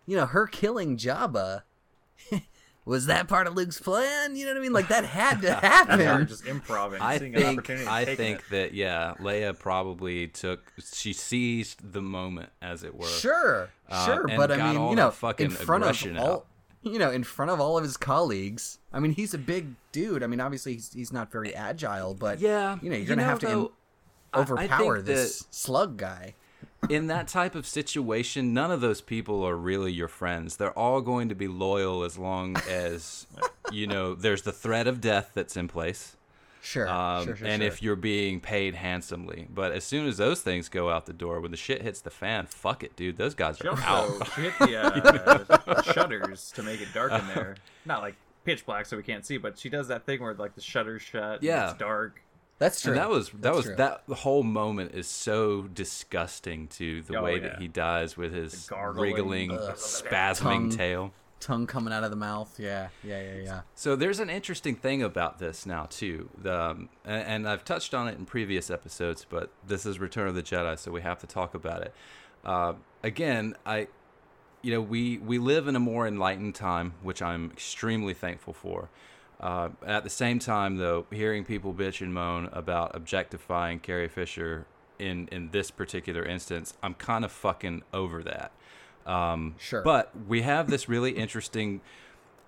you 0.07 0.17
know, 0.17 0.27
her 0.27 0.47
killing 0.47 0.97
Jabba. 0.97 1.63
was 2.89 3.07
that 3.07 3.29
part 3.29 3.47
of 3.47 3.55
Luke's 3.55 3.79
plan? 3.81 4.35
You 4.35 4.47
know 4.47 4.53
what 4.53 4.59
I 4.59 4.63
mean? 4.63 4.73
Like 4.73 4.89
that 4.89 5.05
had 5.05 5.43
to 5.43 5.53
happen. 5.67 6.27
just 6.27 6.45
improv 6.45 6.99
I 7.01 7.19
seeing 7.19 7.35
an 7.35 7.41
think 7.43 7.59
opportunity. 7.59 7.85
and 7.87 7.95
I 7.95 8.05
think 8.17 8.39
it. 8.41 8.45
that 8.51 8.75
yeah, 8.75 9.15
Leia 9.21 9.57
probably 9.59 10.27
took 10.29 10.73
she 10.93 11.13
seized 11.13 11.93
the 11.93 12.03
moment 12.03 12.49
as 12.63 12.83
it 12.83 12.95
were. 12.95 13.07
Sure, 13.07 13.71
Uh, 13.89 14.07
sure, 14.07 14.27
but 14.29 14.51
I 14.51 14.73
mean, 14.73 14.91
you 14.91 14.97
know, 14.97 15.11
fucking 15.11 15.47
in 15.47 15.51
front 15.53 15.85
of 15.85 15.91
aggression 15.91 16.17
all, 16.19 16.31
out. 16.33 16.47
you 16.83 16.99
know, 16.99 17.11
in 17.11 17.23
front 17.25 17.51
of 17.51 17.61
all 17.61 17.77
of 17.77 17.85
his 17.85 17.97
colleagues. 17.97 18.79
I 18.93 19.01
mean, 19.01 19.13
he's 19.13 19.35
a 19.35 19.39
big 19.39 19.75
dude. 19.93 20.23
I 20.23 20.27
mean, 20.27 20.41
obviously 20.41 20.73
he's, 20.75 20.93
he's 20.93 21.13
not 21.13 21.31
very 21.31 21.55
agile, 21.55 22.15
but 22.15 22.41
Yeah, 22.41 22.79
you 22.83 22.89
know, 22.89 22.97
you're 22.97 23.03
you 23.03 23.07
gonna 23.07 23.23
know, 23.23 23.29
have 23.29 23.39
to 23.41 23.47
in- 23.47 23.53
though, 23.59 23.73
I- 24.33 24.39
I 24.39 24.43
overpower 24.43 24.95
think 24.97 25.07
this 25.07 25.47
slug 25.51 25.97
guy. 25.99 26.35
In 26.89 27.09
that 27.09 27.29
type 27.29 27.55
of 27.55 27.67
situation, 27.67 28.55
none 28.55 28.71
of 28.71 28.81
those 28.81 29.01
people 29.01 29.43
are 29.45 29.57
really 29.57 29.93
your 29.93 30.09
friends. 30.09 30.57
They're 30.57 30.77
all 30.79 31.01
going 31.01 31.29
to 31.29 31.35
be 31.35 31.49
loyal 31.49 32.05
as 32.05 32.17
long 32.19 32.57
as 32.69 33.27
you 33.73 33.87
know 33.87 34.15
there's 34.15 34.43
the 34.43 34.53
threat 34.53 34.87
of 34.87 35.01
death 35.01 35.31
that's 35.35 35.57
in 35.57 35.69
place. 35.69 36.15
Sure, 36.61 36.89
Um, 36.89 37.25
sure, 37.25 37.37
sure, 37.37 37.47
and 37.49 37.63
sure. 37.63 37.69
if 37.69 37.83
you're 37.83 37.97
being 37.97 38.41
paid 38.41 38.75
handsomely, 38.75 39.47
but 39.49 39.73
as 39.73 39.85
soon 39.85 40.07
as 40.07 40.17
those 40.19 40.41
things 40.43 40.69
go 40.69 40.91
out 40.91 41.07
the 41.07 41.13
door, 41.13 41.41
when 41.41 41.51
the 41.51 41.57
shit 41.57 41.83
hits 41.83 42.01
the 42.01 42.11
fan, 42.11 42.47
fuck 42.47 42.83
it, 42.83 42.95
dude. 42.97 43.17
Those 43.17 43.35
guys 43.35 43.61
are 43.63 43.71
also 43.71 43.83
out. 43.85 44.29
hit 44.35 44.53
the, 44.59 44.77
uh, 44.77 45.61
the 45.75 45.83
shutters 45.93 46.51
to 46.57 46.63
make 46.63 46.81
it 46.81 46.89
dark 46.93 47.13
in 47.13 47.27
there. 47.29 47.57
Not 47.87 48.03
like 48.03 48.17
pitch 48.45 48.67
black 48.67 48.87
so 48.87 48.97
we 48.97 49.03
can't 49.03 49.25
see, 49.25 49.39
but 49.39 49.59
she 49.59 49.69
does 49.71 49.89
that 49.89 50.05
thing 50.05 50.21
where 50.21 50.35
like 50.35 50.55
the 50.57 50.61
shutters 50.61 51.01
shut. 51.03 51.35
and 51.37 51.43
Yeah. 51.43 51.71
it's 51.71 51.79
dark. 51.79 52.21
That's 52.59 52.81
true. 52.81 52.93
And 52.93 53.01
that 53.01 53.09
was 53.11 53.31
that 53.31 53.41
That's 53.43 53.57
was 53.57 53.65
true. 53.67 53.77
that 53.77 54.03
whole 54.11 54.43
moment 54.43 54.93
is 54.95 55.07
so 55.07 55.63
disgusting 55.63 56.67
to 56.69 57.03
the 57.03 57.17
Oh, 57.19 57.23
way 57.23 57.37
yeah. 57.37 57.41
that 57.49 57.61
he 57.61 57.69
dies 57.69 58.17
with 58.17 58.33
his 58.33 58.69
wriggling, 58.95 59.53
Ugh. 59.53 59.75
spasming 59.77 60.41
Tongue. 60.41 60.71
tail. 60.71 61.13
tongue 61.41 61.67
coming 61.69 61.93
out 61.93 62.03
of 62.03 62.11
the 62.11 62.17
mouth. 62.17 62.59
Yeah, 62.59 62.89
yeah, 63.05 63.23
yeah, 63.23 63.43
yeah. 63.45 63.61
So 63.77 63.95
there's 63.95 64.19
an 64.19 64.29
interesting 64.29 64.75
thing 64.75 65.05
about 65.05 65.39
this 65.39 65.67
now 65.67 65.87
too, 65.89 66.29
the, 66.37 66.61
um, 66.61 66.89
and, 67.05 67.23
and 67.29 67.49
I've 67.49 67.65
touched 67.65 67.95
on 67.95 68.09
it 68.09 68.19
in 68.19 68.27
previous 68.27 68.71
episodes, 68.71 69.25
but 69.29 69.51
this 69.65 69.87
is 69.87 70.01
Return 70.01 70.27
of 70.27 70.35
the 70.35 70.43
Jedi, 70.43 70.77
so 70.77 70.91
we 70.91 71.03
have 71.03 71.21
to 71.21 71.29
talk 71.29 71.55
about 71.55 71.83
it. 71.83 71.95
Uh, 72.45 72.73
again, 73.05 73.55
I, 73.65 73.87
you 74.63 74.73
know, 74.73 74.81
we 74.81 75.19
we 75.19 75.39
live 75.39 75.69
in 75.69 75.77
a 75.77 75.81
more 75.81 76.09
enlightened 76.09 76.57
time, 76.57 76.95
which 77.03 77.23
I'm 77.23 77.53
extremely 77.53 78.15
thankful 78.15 78.53
for. 78.53 78.89
Uh, 79.41 79.69
at 79.87 80.03
the 80.05 80.11
same 80.11 80.39
time, 80.41 80.77
though, 80.79 81.07
hearing 81.11 81.45
people 81.45 81.73
bitch 81.73 82.01
and 82.01 82.13
moan 82.13 82.49
about 82.53 82.97
objectifying 82.97 83.79
Carrie 83.79 84.09
Fisher 84.09 84.67
in 84.99 85.29
in 85.31 85.51
this 85.51 85.71
particular 85.71 86.25
instance, 86.25 86.75
I'm 86.83 86.95
kind 86.95 87.25
of 87.25 87.31
fucking 87.31 87.83
over 87.93 88.23
that. 88.25 88.51
Um, 89.07 89.55
Sure. 89.59 89.83
But 89.83 90.11
we 90.27 90.43
have 90.43 90.69
this 90.69 90.89
really 90.89 91.13
interesting 91.13 91.81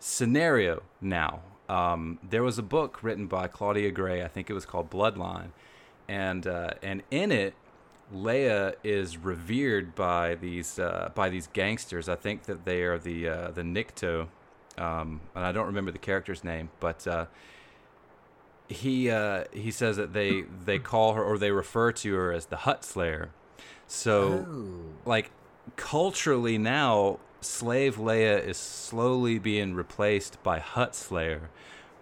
scenario 0.01 0.83
now. 1.01 1.41
um, 1.69 2.19
there 2.29 2.43
was 2.43 2.59
a 2.59 2.63
book 2.63 3.03
written 3.03 3.27
by 3.29 3.47
Claudia 3.47 3.93
Gray. 3.93 4.25
I 4.25 4.29
think 4.29 4.51
it 4.51 4.55
was 4.55 4.67
called 4.67 4.91
Bloodline, 4.91 5.51
and 6.09 6.45
uh, 6.47 6.71
and 6.83 7.03
in 7.13 7.31
it, 7.31 7.55
Leia 8.13 8.75
is 8.83 9.17
revered 9.17 9.95
by 9.95 10.35
these 10.35 10.79
uh, 10.81 11.11
by 11.15 11.29
these 11.29 11.47
gangsters. 11.53 12.09
I 12.09 12.17
think 12.17 12.45
that 12.45 12.65
they 12.65 12.83
are 12.83 12.99
the 12.99 13.29
uh, 13.29 13.51
the 13.53 13.63
Nikto, 13.63 14.27
um, 14.79 15.21
and 15.35 15.45
I 15.45 15.53
don't 15.53 15.67
remember 15.67 15.91
the 15.91 15.99
character's 15.99 16.43
name, 16.45 16.71
but 16.81 17.07
uh, 17.07 17.27
he 18.69 19.11
uh, 19.11 19.45
he 19.53 19.71
says 19.71 19.97
that 19.97 20.13
they 20.13 20.43
they 20.65 20.79
call 20.79 21.15
her 21.15 21.23
or 21.25 21.39
they 21.39 21.51
refer 21.51 21.93
to 21.93 22.15
her 22.15 22.33
as 22.33 22.47
the 22.47 22.59
Hutt 22.59 22.85
Slayer. 22.85 23.31
So, 23.87 24.47
Oh. 24.49 24.85
like 25.05 25.31
culturally 25.77 26.59
now, 26.59 27.19
slave 27.41 27.97
Leia 27.97 28.43
is 28.45 28.57
slowly 28.57 29.39
being 29.39 29.75
replaced 29.75 30.41
by 30.45 30.61
Hutt 30.61 30.95
Slayer, 30.95 31.51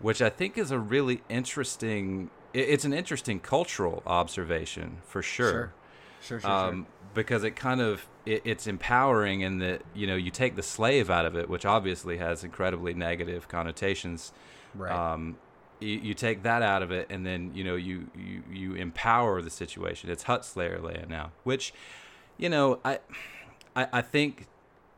which 0.00 0.20
I 0.20 0.28
think 0.28 0.58
is 0.58 0.70
a 0.70 0.78
really 0.78 1.22
interesting. 1.28 2.30
It's 2.52 2.84
an 2.84 2.92
interesting 2.92 3.40
cultural 3.40 4.02
observation 4.06 4.98
for 5.06 5.22
sure 5.22 5.50
Sure. 5.50 5.72
Sure, 6.20 6.40
sure, 6.40 6.50
um, 6.50 6.86
because 7.18 7.42
it 7.42 7.56
kind 7.56 7.80
of 7.80 8.06
it, 8.24 8.42
it's 8.44 8.68
empowering 8.68 9.40
in 9.40 9.58
that 9.58 9.82
you 9.92 10.06
know 10.06 10.14
you 10.14 10.30
take 10.30 10.54
the 10.54 10.62
slave 10.62 11.10
out 11.10 11.26
of 11.26 11.34
it, 11.36 11.48
which 11.48 11.66
obviously 11.66 12.18
has 12.18 12.44
incredibly 12.44 12.94
negative 12.94 13.48
connotations. 13.48 14.32
Right. 14.72 14.92
Um, 14.92 15.36
you, 15.80 15.98
you 15.98 16.14
take 16.14 16.44
that 16.44 16.62
out 16.62 16.80
of 16.80 16.92
it, 16.92 17.08
and 17.10 17.26
then 17.26 17.50
you 17.54 17.64
know 17.64 17.74
you 17.74 18.08
you 18.16 18.44
you 18.52 18.74
empower 18.74 19.42
the 19.42 19.50
situation. 19.50 20.10
It's 20.10 20.22
Hutt 20.22 20.44
Slayer 20.44 20.78
Leia 20.78 21.08
now, 21.08 21.32
which 21.42 21.74
you 22.36 22.48
know 22.48 22.78
I 22.84 23.00
I, 23.74 23.88
I 23.94 24.00
think 24.00 24.46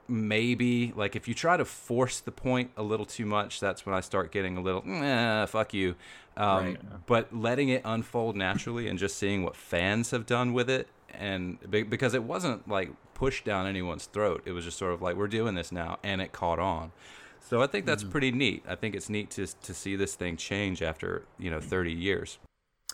maybe 0.06 0.92
like 0.94 1.16
if 1.16 1.26
you 1.26 1.32
try 1.32 1.56
to 1.56 1.64
force 1.64 2.20
the 2.20 2.32
point 2.32 2.70
a 2.76 2.82
little 2.82 3.06
too 3.06 3.24
much, 3.24 3.60
that's 3.60 3.86
when 3.86 3.94
I 3.94 4.00
start 4.00 4.30
getting 4.30 4.58
a 4.58 4.60
little 4.60 4.82
eh, 4.86 5.46
fuck 5.46 5.72
you. 5.72 5.94
Um, 6.36 6.64
Right. 6.64 7.06
But 7.06 7.34
letting 7.34 7.70
it 7.70 7.82
unfold 7.84 8.36
naturally 8.36 8.88
and 8.88 8.98
just 8.98 9.16
seeing 9.16 9.42
what 9.42 9.56
fans 9.56 10.10
have 10.10 10.26
done 10.26 10.52
with 10.52 10.68
it, 10.68 10.88
and 11.14 11.58
because 11.70 12.14
it 12.14 12.22
wasn't 12.24 12.68
like 12.68 12.90
pushed 13.14 13.44
down 13.44 13.66
anyone's 13.66 14.06
throat, 14.06 14.42
it 14.44 14.52
was 14.52 14.64
just 14.64 14.78
sort 14.78 14.92
of 14.92 15.02
like 15.02 15.16
we're 15.16 15.28
doing 15.28 15.54
this 15.54 15.70
now, 15.72 15.98
and 16.02 16.20
it 16.20 16.32
caught 16.32 16.58
on. 16.58 16.92
So 17.40 17.62
I 17.62 17.66
think 17.66 17.86
that's 17.86 18.04
pretty 18.04 18.30
neat. 18.32 18.64
I 18.68 18.74
think 18.74 18.94
it's 18.94 19.08
neat 19.08 19.30
to 19.32 19.46
to 19.46 19.74
see 19.74 19.96
this 19.96 20.14
thing 20.14 20.36
change 20.36 20.82
after 20.82 21.24
you 21.38 21.50
know 21.50 21.60
30 21.60 21.92
years. 21.92 22.38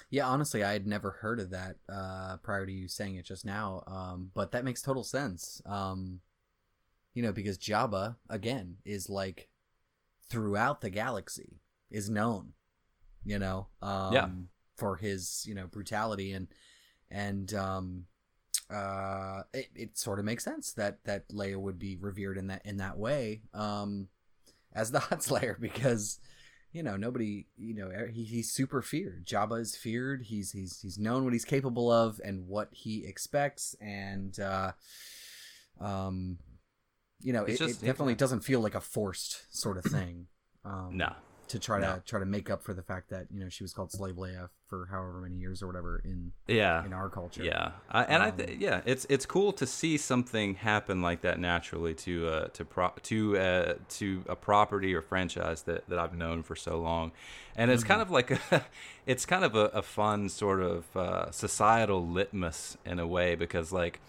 Yeah, 0.08 0.26
honestly, 0.28 0.62
I 0.62 0.72
had 0.72 0.86
never 0.86 1.10
heard 1.10 1.40
of 1.40 1.50
that 1.50 1.76
uh, 1.92 2.36
prior 2.38 2.64
to 2.64 2.72
you 2.72 2.86
saying 2.86 3.16
it 3.16 3.24
just 3.26 3.44
now. 3.44 3.82
Um, 3.88 4.30
but 4.34 4.52
that 4.52 4.64
makes 4.64 4.80
total 4.80 5.02
sense. 5.02 5.60
Um, 5.66 6.20
you 7.12 7.22
know, 7.22 7.32
because 7.32 7.58
Jabba 7.58 8.16
again 8.30 8.76
is 8.84 9.10
like 9.10 9.48
throughout 10.30 10.80
the 10.80 10.90
galaxy 10.90 11.60
is 11.90 12.08
known. 12.08 12.52
You 13.24 13.38
know, 13.40 13.66
um, 13.82 14.12
Yeah. 14.12 14.28
for 14.76 14.96
his 14.96 15.44
you 15.46 15.54
know 15.54 15.66
brutality 15.66 16.32
and 16.32 16.46
and 17.10 17.52
um, 17.54 18.04
uh, 18.70 19.42
it, 19.54 19.68
it 19.74 19.98
sort 19.98 20.18
of 20.18 20.24
makes 20.24 20.44
sense 20.44 20.72
that 20.72 20.98
that 21.04 21.28
Leia 21.28 21.56
would 21.56 21.78
be 21.78 21.96
revered 21.96 22.36
in 22.38 22.48
that 22.48 22.62
in 22.64 22.78
that 22.78 22.98
way 22.98 23.42
um, 23.54 24.08
as 24.74 24.90
the 24.90 24.98
Hot 25.06 25.22
Slayer 25.22 25.56
because 25.60 26.18
you 26.72 26.82
know 26.82 26.96
nobody 26.96 27.46
you 27.56 27.74
know 27.74 27.88
er, 27.88 28.08
he, 28.08 28.24
he's 28.24 28.50
super 28.50 28.82
feared. 28.82 29.24
Jabba 29.24 29.60
is 29.60 29.76
feared. 29.76 30.22
He's 30.22 30.52
he's 30.52 30.80
he's 30.80 30.98
known 30.98 31.24
what 31.24 31.32
he's 31.32 31.44
capable 31.44 31.90
of 31.90 32.20
and 32.24 32.46
what 32.48 32.68
he 32.72 33.04
expects. 33.06 33.74
And 33.80 34.38
uh 34.40 34.72
um 35.80 36.38
you 37.22 37.32
know 37.32 37.44
it, 37.44 37.58
just- 37.58 37.82
it 37.82 37.86
definitely 37.86 38.14
doesn't 38.14 38.40
feel 38.40 38.60
like 38.60 38.74
a 38.74 38.80
forced 38.80 39.46
sort 39.56 39.78
of 39.78 39.84
thing. 39.84 40.26
Um 40.64 40.96
No. 40.96 41.12
To 41.48 41.58
try 41.58 41.80
No. 41.80 41.94
to 41.94 42.00
try 42.00 42.18
to 42.20 42.26
make 42.26 42.50
up 42.50 42.62
for 42.62 42.74
the 42.74 42.82
fact 42.82 43.10
that 43.10 43.26
you 43.32 43.40
know 43.40 43.48
she 43.48 43.62
was 43.64 43.72
called 43.72 43.92
slave 43.92 44.16
leia 44.16 44.48
for 44.66 44.86
however 44.90 45.20
many 45.20 45.36
years 45.36 45.62
or 45.62 45.66
whatever 45.68 46.00
in 46.04 46.32
Yeah. 46.48 46.84
in 46.84 46.92
our 46.92 47.08
culture 47.08 47.44
Yeah, 47.44 47.72
I, 47.88 48.02
and 48.04 48.22
I 48.22 48.30
Um, 48.30 48.36
th- 48.36 48.58
yeah, 48.58 48.80
it's 48.84 49.06
it's 49.08 49.24
cool 49.26 49.52
to 49.54 49.66
see 49.66 49.96
something 49.96 50.56
happen 50.56 51.02
like 51.02 51.20
that 51.20 51.38
naturally 51.38 51.94
to 51.94 52.28
uh, 52.28 52.48
to 52.48 52.64
pro- 52.64 52.94
to 53.04 53.38
uh, 53.38 53.74
to 53.90 54.24
a 54.28 54.34
property 54.36 54.92
or 54.94 55.02
franchise 55.02 55.62
that, 55.62 55.88
that 55.88 55.98
I've 55.98 56.16
known 56.16 56.42
for 56.42 56.56
so 56.56 56.80
long, 56.80 57.12
and 57.54 57.70
it's 57.70 57.84
kind 57.84 58.02
of 58.02 58.10
like 58.10 58.30
a, 58.32 58.66
it's 59.06 59.24
kind 59.24 59.44
of 59.44 59.54
a, 59.54 59.66
a 59.66 59.82
fun 59.82 60.28
sort 60.28 60.60
of 60.60 60.96
uh, 60.96 61.30
societal 61.30 62.06
litmus 62.06 62.76
in 62.84 62.98
a 62.98 63.06
way 63.06 63.36
because 63.36 63.70
like 63.72 64.00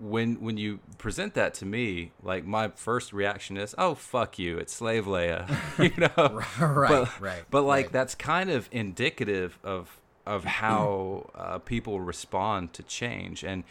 when 0.00 0.40
when 0.40 0.56
you 0.56 0.80
present 0.98 1.34
that 1.34 1.54
to 1.54 1.66
me, 1.66 2.12
like 2.22 2.44
my 2.44 2.68
first 2.68 3.12
reaction 3.12 3.56
is, 3.56 3.74
"Oh 3.78 3.94
fuck 3.94 4.38
you, 4.38 4.58
it's 4.58 4.72
Slave 4.72 5.06
Leia," 5.06 5.48
you 5.78 5.90
know, 6.18 6.40
right 6.68 6.88
but, 6.88 7.20
right 7.20 7.44
But 7.50 7.62
like 7.62 7.86
right. 7.86 7.92
that's 7.92 8.14
kind 8.14 8.50
of 8.50 8.68
indicative 8.72 9.58
of 9.62 10.00
of 10.26 10.44
how 10.60 11.30
uh, 11.34 11.58
people 11.58 12.00
respond 12.00 12.72
to 12.74 12.82
change, 12.82 13.44
and 13.44 13.64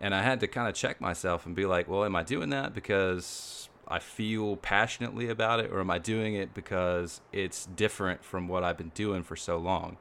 and 0.00 0.14
I 0.14 0.22
had 0.22 0.40
to 0.40 0.48
kind 0.48 0.68
of 0.68 0.74
check 0.74 1.00
myself 1.00 1.46
and 1.46 1.54
be 1.54 1.64
like, 1.66 1.88
well, 1.88 2.04
am 2.04 2.16
I 2.16 2.22
doing 2.22 2.50
that 2.50 2.74
because 2.74 3.68
I 3.86 3.98
feel 3.98 4.56
passionately 4.56 5.28
about 5.28 5.60
it, 5.60 5.70
or 5.70 5.80
am 5.80 5.90
I 5.90 5.98
doing 5.98 6.34
it 6.34 6.54
because 6.54 7.20
it's 7.32 7.66
different 7.66 8.24
from 8.24 8.48
what 8.48 8.64
I've 8.64 8.78
been 8.78 8.92
doing 8.94 9.22
for 9.22 9.36
so 9.36 9.58
long? 9.58 9.98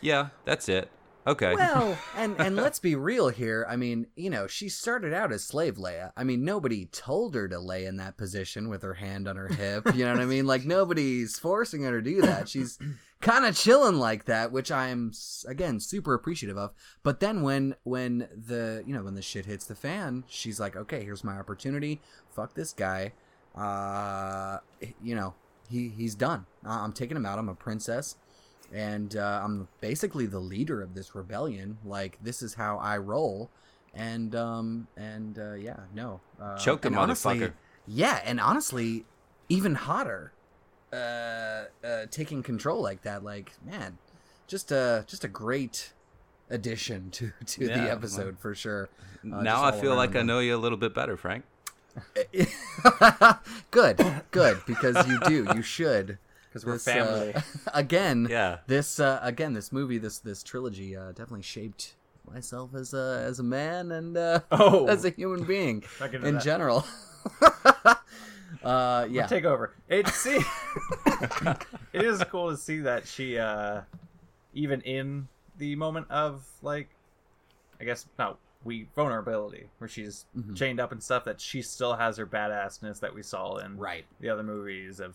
Yeah, 0.00 0.28
that's 0.44 0.68
it. 0.68 0.90
Okay. 1.26 1.54
Well, 1.54 1.98
and 2.16 2.38
and 2.40 2.56
let's 2.56 2.78
be 2.78 2.94
real 2.94 3.28
here. 3.28 3.66
I 3.68 3.76
mean, 3.76 4.06
you 4.14 4.30
know, 4.30 4.46
she 4.46 4.68
started 4.68 5.12
out 5.12 5.32
as 5.32 5.42
slave 5.44 5.76
Leia. 5.76 6.12
I 6.16 6.24
mean, 6.24 6.44
nobody 6.44 6.86
told 6.86 7.34
her 7.34 7.48
to 7.48 7.58
lay 7.58 7.84
in 7.84 7.96
that 7.96 8.16
position 8.16 8.68
with 8.68 8.82
her 8.82 8.94
hand 8.94 9.26
on 9.26 9.36
her 9.36 9.48
hip. 9.48 9.94
You 9.94 10.04
know 10.04 10.12
what 10.12 10.20
I 10.20 10.26
mean? 10.26 10.46
Like 10.46 10.64
nobody's 10.66 11.38
forcing 11.38 11.82
her 11.82 11.90
to 11.90 12.02
do 12.02 12.22
that. 12.22 12.48
She's 12.48 12.78
kind 13.20 13.44
of 13.44 13.56
chilling 13.56 13.96
like 13.96 14.26
that, 14.26 14.52
which 14.52 14.70
I'm 14.70 15.12
again 15.48 15.80
super 15.80 16.14
appreciative 16.14 16.56
of. 16.56 16.72
But 17.02 17.18
then 17.18 17.42
when 17.42 17.74
when 17.82 18.28
the 18.30 18.84
you 18.86 18.94
know 18.94 19.02
when 19.02 19.14
the 19.14 19.22
shit 19.22 19.46
hits 19.46 19.66
the 19.66 19.74
fan, 19.74 20.24
she's 20.28 20.60
like, 20.60 20.76
okay, 20.76 21.02
here's 21.02 21.24
my 21.24 21.36
opportunity. 21.36 22.00
Fuck 22.30 22.54
this 22.54 22.72
guy. 22.72 23.12
Uh, 23.56 24.58
you 25.02 25.14
know, 25.16 25.34
he 25.68 25.88
he's 25.88 26.14
done. 26.14 26.46
I'm 26.64 26.92
taking 26.92 27.16
him 27.16 27.26
out. 27.26 27.38
I'm 27.38 27.48
a 27.48 27.54
princess 27.54 28.16
and 28.72 29.16
uh, 29.16 29.40
I'm 29.44 29.68
basically 29.80 30.26
the 30.26 30.38
leader 30.40 30.82
of 30.82 30.94
this 30.94 31.14
rebellion. 31.14 31.78
Like 31.84 32.18
this 32.22 32.42
is 32.42 32.54
how 32.54 32.78
I 32.78 32.98
roll, 32.98 33.50
and 33.94 34.34
um 34.34 34.88
and 34.96 35.38
uh, 35.38 35.54
yeah, 35.54 35.80
no, 35.94 36.20
uh, 36.40 36.56
Choke 36.58 36.82
the 36.82 36.88
and 36.88 36.96
honestly- 36.96 37.38
motherfucker. 37.40 37.52
Yeah, 37.88 38.20
and 38.24 38.40
honestly, 38.40 39.04
even 39.48 39.76
hotter, 39.76 40.32
uh, 40.92 40.96
uh, 40.96 42.06
taking 42.10 42.42
control 42.42 42.82
like 42.82 43.02
that. 43.02 43.22
Like 43.22 43.52
man, 43.64 43.98
just 44.48 44.72
a 44.72 45.04
just 45.06 45.22
a 45.24 45.28
great 45.28 45.92
addition 46.50 47.10
to 47.12 47.32
to 47.46 47.66
Yeah, 47.66 47.84
the 47.84 47.90
episode 47.92 48.38
for 48.38 48.54
sure. 48.54 48.88
Uh, 49.24 49.40
now 49.42 49.62
I 49.64 49.72
feel 49.72 49.94
like. 49.94 50.16
I 50.16 50.22
know 50.22 50.40
you 50.40 50.56
a 50.56 50.58
little 50.58 50.78
bit 50.78 50.94
better, 50.94 51.16
Frank. 51.16 51.44
good, 53.70 54.04
good, 54.30 54.60
because 54.66 55.06
you 55.08 55.18
do. 55.26 55.46
You 55.54 55.62
should. 55.62 56.18
Because 56.62 56.64
we're 56.66 56.72
This, 56.74 56.88
uh, 56.88 56.92
family. 57.32 57.34
again, 57.74 58.26
Yeah. 58.30 58.58
This 58.66 58.98
uh, 59.00 59.18
again, 59.22 59.52
this 59.52 59.72
movie, 59.72 59.98
this 59.98 60.18
this 60.18 60.42
trilogy, 60.42 60.96
uh, 60.96 61.08
definitely 61.08 61.42
shaped 61.42 61.94
myself 62.30 62.74
as 62.74 62.92
a 62.94 63.22
as 63.26 63.38
a 63.38 63.42
man 63.42 63.92
and 63.92 64.16
uh, 64.16 64.40
Oh. 64.50 64.86
as 64.88 65.04
a 65.04 65.10
human 65.10 65.44
being 65.44 65.84
Not 66.00 66.12
gonna 66.12 66.22
do 66.24 66.28
in 66.28 66.34
that. 66.36 66.42
general. 66.44 66.84
uh, 68.64 69.06
yeah, 69.10 69.26
take 69.26 69.44
over. 69.44 69.74
It's 69.88 70.14
see, 70.14 70.40
it 71.92 72.02
is 72.04 72.22
cool 72.24 72.50
to 72.50 72.56
see 72.56 72.80
that 72.80 73.06
she, 73.06 73.38
uh, 73.38 73.82
even 74.54 74.80
in 74.82 75.28
the 75.58 75.76
moment 75.76 76.10
of 76.10 76.46
like, 76.62 76.88
I 77.80 77.84
guess 77.84 78.06
not 78.18 78.38
we 78.64 78.88
vulnerability, 78.94 79.68
where 79.78 79.88
she's 79.88 80.24
Mm-hmm. 80.36 80.54
chained 80.54 80.80
up 80.80 80.92
and 80.92 81.02
stuff, 81.02 81.24
that 81.24 81.40
she 81.40 81.62
still 81.62 81.94
has 81.94 82.16
her 82.16 82.26
badassness 82.26 83.00
that 83.00 83.14
we 83.14 83.22
saw 83.22 83.56
in 83.58 83.76
right. 83.78 84.04
the 84.20 84.28
other 84.28 84.42
movies 84.42 84.98
of 85.00 85.14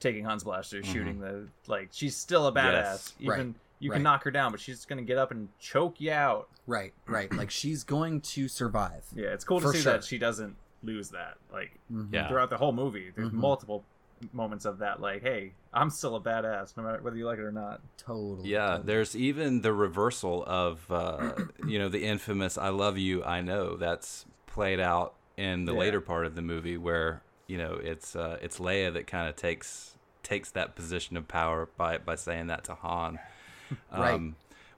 taking 0.00 0.24
Han's 0.24 0.44
Blaster, 0.44 0.82
shooting 0.82 1.20
the 1.20 1.48
like. 1.66 1.88
She's 1.92 2.16
still 2.16 2.46
a 2.46 2.52
badass. 2.52 2.72
Yes. 2.72 3.14
Even 3.20 3.28
Mm-hmm. 3.30 3.38
Right. 3.48 3.54
you 3.80 3.90
Right. 3.90 3.96
can 3.96 4.02
knock 4.02 4.24
her 4.24 4.30
down, 4.30 4.50
but 4.52 4.60
she's 4.60 4.84
gonna 4.84 5.02
get 5.02 5.18
up 5.18 5.30
and 5.30 5.48
choke 5.58 6.00
you 6.00 6.12
out. 6.12 6.48
Right, 6.66 6.92
right. 7.06 7.32
Like 7.32 7.50
she's 7.50 7.84
going 7.84 8.20
to 8.22 8.48
survive. 8.48 9.04
Yeah, 9.14 9.28
it's 9.28 9.44
cool 9.44 9.60
to 9.60 9.68
see 9.68 9.80
sure. 9.80 9.92
that 9.94 10.04
she 10.04 10.18
doesn't 10.18 10.56
lose 10.82 11.10
that. 11.10 11.36
Like 11.52 11.78
Yeah. 12.10 12.28
throughout 12.28 12.50
the 12.50 12.56
whole 12.58 12.72
movie, 12.72 13.10
there's 13.14 13.28
Mhm. 13.30 13.34
multiple 13.34 13.84
moments 14.32 14.64
of 14.64 14.78
that. 14.78 15.00
Like, 15.00 15.22
hey, 15.22 15.52
I'm 15.72 15.90
still 15.90 16.16
a 16.16 16.20
badass, 16.20 16.76
no 16.76 16.82
matter 16.82 17.00
whether 17.02 17.16
you 17.16 17.24
like 17.24 17.38
it 17.38 17.42
or 17.44 17.52
not. 17.52 17.80
Totally. 17.98 18.48
Yeah, 18.48 18.66
totally. 18.70 18.86
there's 18.86 19.14
even 19.16 19.60
the 19.62 19.72
reversal 19.72 20.42
of 20.44 20.84
uh, 20.90 21.32
you 21.66 21.78
know 21.78 21.88
the 21.88 22.04
infamous 22.04 22.58
"I 22.58 22.68
love 22.70 22.98
you, 22.98 23.22
I 23.24 23.40
know" 23.42 23.76
that's 23.76 24.24
played 24.46 24.80
out 24.80 25.14
in 25.36 25.66
the 25.66 25.72
Yeah. 25.72 25.78
later 25.78 26.00
part 26.00 26.26
of 26.26 26.34
the 26.34 26.42
movie, 26.42 26.76
where 26.76 27.22
you 27.48 27.58
know 27.58 27.72
it's 27.82 28.14
uh, 28.14 28.38
it's 28.40 28.58
Leia 28.60 28.92
that 28.92 29.08
kind 29.08 29.28
of 29.28 29.34
takes 29.34 29.96
takes 30.22 30.50
that 30.52 30.76
position 30.76 31.16
of 31.16 31.26
power 31.26 31.68
by 31.76 31.98
by 31.98 32.14
saying 32.14 32.46
that 32.46 32.62
to 32.64 32.74
Han, 32.74 33.18
um, 33.90 34.00
Right. 34.00 34.20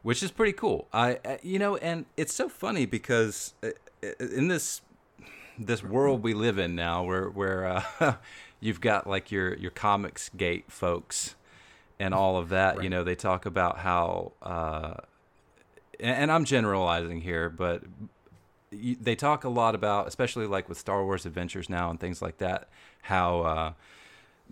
which 0.02 0.22
is 0.22 0.30
pretty 0.30 0.52
cool. 0.54 0.88
I 0.92 1.18
uh, 1.24 1.36
you 1.42 1.58
know, 1.58 1.76
and 1.76 2.06
it's 2.16 2.32
so 2.32 2.48
funny 2.48 2.86
because 2.86 3.52
uh, 3.62 3.68
in 4.18 4.48
this 4.48 4.80
this 5.58 5.82
world 5.84 6.22
we 6.22 6.32
live 6.32 6.58
in 6.58 6.74
now, 6.74 7.02
where 7.02 7.28
where 7.28 7.66
uh, 8.00 8.14
you've 8.60 8.80
got 8.80 9.06
like 9.06 9.30
your 9.30 9.54
your 9.56 9.72
Comicsgate 9.72 10.70
folks 10.70 11.34
and 11.98 12.14
all 12.14 12.38
of 12.38 12.48
that. 12.48 12.82
You 12.82 12.88
know, 12.88 13.04
they 13.04 13.14
talk 13.14 13.44
about 13.44 13.78
how, 13.78 14.32
uh, 14.40 14.94
and 15.98 16.32
I'm 16.32 16.46
generalizing 16.46 17.20
here, 17.20 17.50
but 17.50 17.82
y- 18.72 18.96
they 19.00 19.14
talk 19.16 19.44
a 19.44 19.48
lot 19.48 19.74
about, 19.74 20.06
especially 20.08 20.46
like 20.46 20.68
with 20.68 20.78
Star 20.78 21.04
Wars 21.04 21.26
Adventures 21.26 21.68
now 21.68 21.90
and 21.90 21.98
things 22.00 22.20
like 22.22 22.38
that, 22.38 22.68
how 23.02 23.40
uh, 23.40 23.72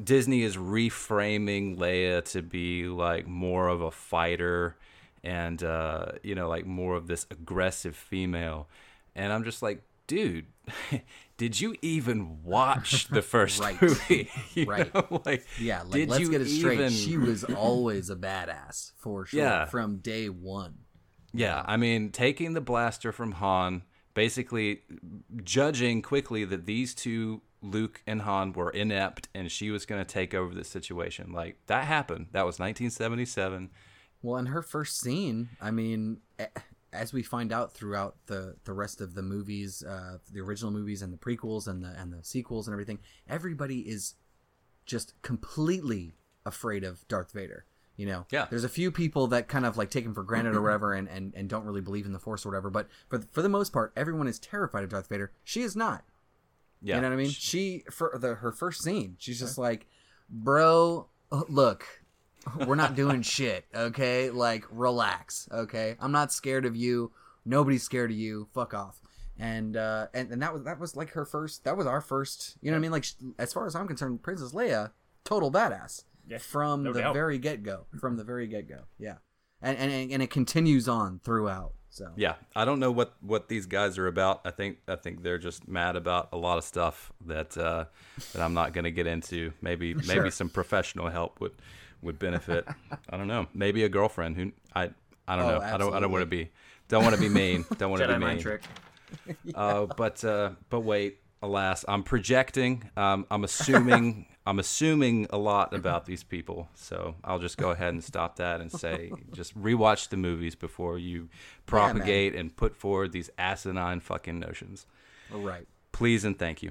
Disney 0.02 0.42
is 0.42 0.56
reframing 0.56 1.76
Leia 1.78 2.24
to 2.32 2.42
be 2.42 2.86
like 2.86 3.26
more 3.26 3.68
of 3.68 3.80
a 3.80 3.90
fighter 3.90 4.76
and 5.24 5.62
uh, 5.62 6.12
you 6.22 6.34
know 6.34 6.48
like 6.48 6.64
more 6.66 6.94
of 6.94 7.06
this 7.08 7.26
aggressive 7.30 7.96
female, 7.96 8.68
and 9.14 9.32
I'm 9.32 9.44
just 9.44 9.62
like, 9.62 9.82
dude. 10.06 10.46
Did 11.38 11.60
you 11.60 11.76
even 11.82 12.42
watch 12.42 13.06
the 13.10 13.22
first 13.22 13.60
Right. 13.60 13.80
movie? 13.80 14.28
You 14.54 14.64
Right. 14.64 14.92
know, 14.92 15.22
like, 15.24 15.46
Yeah, 15.56 15.82
like 15.82 15.92
did 15.92 16.08
let's 16.08 16.20
you 16.20 16.32
get 16.32 16.40
it 16.40 16.48
straight. 16.48 16.80
even- 16.80 16.90
She 16.90 17.16
was 17.16 17.44
always 17.44 18.10
a 18.10 18.16
badass 18.16 18.90
for 18.96 19.24
sure 19.24 19.38
Yeah. 19.38 19.66
from 19.66 19.98
day 19.98 20.28
one. 20.28 20.78
Yeah, 21.32 21.62
I 21.64 21.76
mean, 21.76 22.10
taking 22.10 22.54
the 22.54 22.60
blaster 22.60 23.12
from 23.12 23.30
Han, 23.32 23.82
basically 24.18 24.82
judging 25.44 26.02
quickly 26.02 26.44
that 26.44 26.66
these 26.66 26.92
two, 26.92 27.40
Luke 27.62 28.02
and 28.04 28.22
Han, 28.22 28.52
were 28.52 28.70
inept 28.70 29.28
and 29.32 29.48
she 29.48 29.70
was 29.70 29.86
going 29.86 30.04
to 30.04 30.12
take 30.12 30.34
over 30.34 30.52
the 30.56 30.64
situation. 30.64 31.32
Like, 31.32 31.56
that 31.68 31.84
happened. 31.84 32.26
That 32.32 32.44
was 32.44 32.58
1977. 32.58 33.70
Well, 34.20 34.36
in 34.38 34.46
her 34.46 34.60
first 34.60 34.98
scene, 34.98 35.50
I 35.60 35.70
mean, 35.70 36.18
as 36.92 37.12
we 37.12 37.22
find 37.22 37.52
out 37.52 37.74
throughout 37.74 38.16
the 38.26 38.56
the 38.64 38.72
rest 38.72 39.00
of 39.00 39.14
the 39.14 39.22
movies, 39.22 39.84
uh, 39.84 40.18
the 40.32 40.40
original 40.40 40.72
movies 40.72 41.00
and 41.00 41.12
the 41.12 41.16
prequels 41.16 41.68
and 41.68 41.84
the 41.84 41.94
and 41.96 42.12
the 42.12 42.24
sequels 42.24 42.66
and 42.66 42.74
everything, 42.74 42.98
everybody 43.28 43.82
is 43.82 44.14
just 44.84 45.14
completely 45.22 46.16
afraid 46.44 46.82
of 46.82 47.06
Darth 47.06 47.30
Vader. 47.30 47.66
You 47.98 48.06
know, 48.06 48.26
Yeah. 48.30 48.46
There's 48.48 48.62
a 48.62 48.68
few 48.68 48.92
people 48.92 49.26
that 49.26 49.48
kind 49.48 49.66
of 49.66 49.76
like 49.76 49.90
take 49.90 50.04
him 50.04 50.14
for 50.14 50.22
granted 50.22 50.54
or 50.54 50.62
whatever, 50.62 50.94
and, 50.94 51.08
and, 51.08 51.34
and 51.34 51.48
don't 51.48 51.64
really 51.64 51.80
believe 51.80 52.06
in 52.06 52.12
the 52.12 52.20
Force 52.20 52.46
or 52.46 52.48
whatever. 52.48 52.70
But 52.70 52.86
for 53.08 53.18
for 53.32 53.42
the 53.42 53.48
most 53.48 53.72
part, 53.72 53.92
everyone 53.96 54.28
is 54.28 54.38
terrified 54.38 54.84
of 54.84 54.90
Darth 54.90 55.08
Vader. 55.08 55.32
She 55.42 55.62
is 55.62 55.74
not. 55.74 56.04
Yeah. 56.80 56.94
You 56.94 57.00
know 57.02 57.08
what 57.08 57.14
I 57.14 57.16
mean? 57.16 57.30
She 57.30 57.82
for 57.90 58.16
the 58.18 58.36
her 58.36 58.52
first 58.52 58.82
scene, 58.84 59.16
she's 59.18 59.40
just 59.40 59.58
like, 59.58 59.88
"Bro, 60.30 61.08
uh, 61.32 61.42
look, 61.48 61.84
we're 62.66 62.76
not 62.76 62.94
doing 62.94 63.22
shit, 63.36 63.64
okay? 63.74 64.30
Like, 64.30 64.64
relax, 64.70 65.48
okay? 65.50 65.96
I'm 66.00 66.12
not 66.12 66.32
scared 66.32 66.66
of 66.66 66.76
you. 66.76 67.10
Nobody's 67.44 67.82
scared 67.82 68.12
of 68.12 68.16
you. 68.16 68.46
Fuck 68.54 68.74
off." 68.74 69.00
And 69.40 69.76
uh, 69.76 70.06
and 70.14 70.30
and 70.30 70.40
that 70.40 70.52
was 70.54 70.62
that 70.62 70.78
was 70.78 70.94
like 70.94 71.10
her 71.10 71.24
first. 71.24 71.64
That 71.64 71.76
was 71.76 71.86
our 71.88 72.00
first. 72.00 72.58
You 72.62 72.70
know 72.70 72.76
what 72.76 72.78
I 72.78 72.82
mean? 72.82 72.92
Like, 72.92 73.06
as 73.40 73.52
far 73.52 73.66
as 73.66 73.74
I'm 73.74 73.88
concerned, 73.88 74.22
Princess 74.22 74.52
Leia, 74.52 74.92
total 75.24 75.50
badass 75.50 76.04
Yeah, 76.28 76.38
from 76.38 76.82
no 76.82 76.92
the 76.92 77.00
doubt. 77.00 77.14
very 77.14 77.38
get 77.38 77.62
go. 77.62 77.86
From 78.00 78.16
the 78.16 78.24
very 78.24 78.46
get 78.46 78.68
go, 78.68 78.80
yeah. 78.98 79.16
And, 79.60 79.76
and 79.78 80.12
and 80.12 80.22
it 80.22 80.30
continues 80.30 80.88
on 80.88 81.20
throughout. 81.24 81.72
So 81.90 82.12
Yeah, 82.16 82.34
I 82.54 82.64
don't 82.64 82.78
know 82.80 82.92
what 82.92 83.14
what 83.20 83.48
these 83.48 83.66
guys 83.66 83.98
are 83.98 84.06
about. 84.06 84.42
I 84.44 84.50
think 84.50 84.78
I 84.86 84.94
think 84.96 85.22
they're 85.22 85.38
just 85.38 85.66
mad 85.66 85.96
about 85.96 86.28
a 86.32 86.36
lot 86.36 86.58
of 86.58 86.64
stuff 86.64 87.12
that 87.26 87.56
uh, 87.58 87.86
that 88.34 88.42
I'm 88.42 88.54
not 88.54 88.72
going 88.72 88.84
to 88.84 88.90
get 88.92 89.06
into. 89.06 89.52
Maybe 89.62 89.94
Sure. 89.94 90.16
maybe 90.16 90.30
some 90.30 90.48
professional 90.50 91.08
help 91.08 91.40
would 91.40 91.52
would 92.02 92.18
benefit. 92.18 92.68
I 93.10 93.16
don't 93.16 93.26
know. 93.26 93.46
Maybe 93.54 93.82
a 93.84 93.88
girlfriend 93.88 94.36
who 94.36 94.52
I 94.76 94.90
I 95.26 95.36
don't 95.36 95.46
Oh, 95.46 95.58
know. 95.58 95.60
I 95.60 95.76
don't 95.78 95.94
I 95.94 96.00
don't 96.00 96.12
want 96.12 96.22
to 96.22 96.26
be 96.26 96.50
don't 96.88 97.02
want 97.02 97.14
to 97.16 97.20
be 97.20 97.28
mean. 97.28 97.64
Don't 97.78 97.90
want 97.90 98.02
to 98.02 98.06
be 98.08 98.12
mean. 98.12 98.20
mind 98.20 98.40
trick. 98.40 98.62
Uh, 99.54 99.86
but 99.86 100.22
uh, 100.24 100.50
but 100.70 100.80
wait, 100.80 101.18
alas, 101.42 101.84
I'm 101.88 102.02
projecting. 102.02 102.90
Um, 102.96 103.26
I'm 103.30 103.44
assuming 103.44 104.26
I'm 104.46 104.58
assuming 104.58 105.26
a 105.28 105.36
lot 105.36 105.74
about 105.74 106.06
these 106.06 106.22
people. 106.22 106.68
So 106.74 107.16
I'll 107.22 107.38
just 107.38 107.58
go 107.58 107.70
ahead 107.70 107.92
and 107.92 108.02
stop 108.02 108.36
that 108.36 108.62
and 108.62 108.72
say 108.72 109.12
just 109.34 109.58
rewatch 109.60 110.08
the 110.08 110.16
movies 110.16 110.54
before 110.54 110.98
you 110.98 111.28
propagate 111.66 112.34
and 112.34 112.56
put 112.56 112.74
forward 112.74 113.12
these 113.12 113.28
asinine 113.36 114.00
fucking 114.00 114.38
notions. 114.38 114.86
right. 115.30 115.66
Please 115.92 116.24
and 116.24 116.38
thank 116.38 116.62
you. 116.62 116.70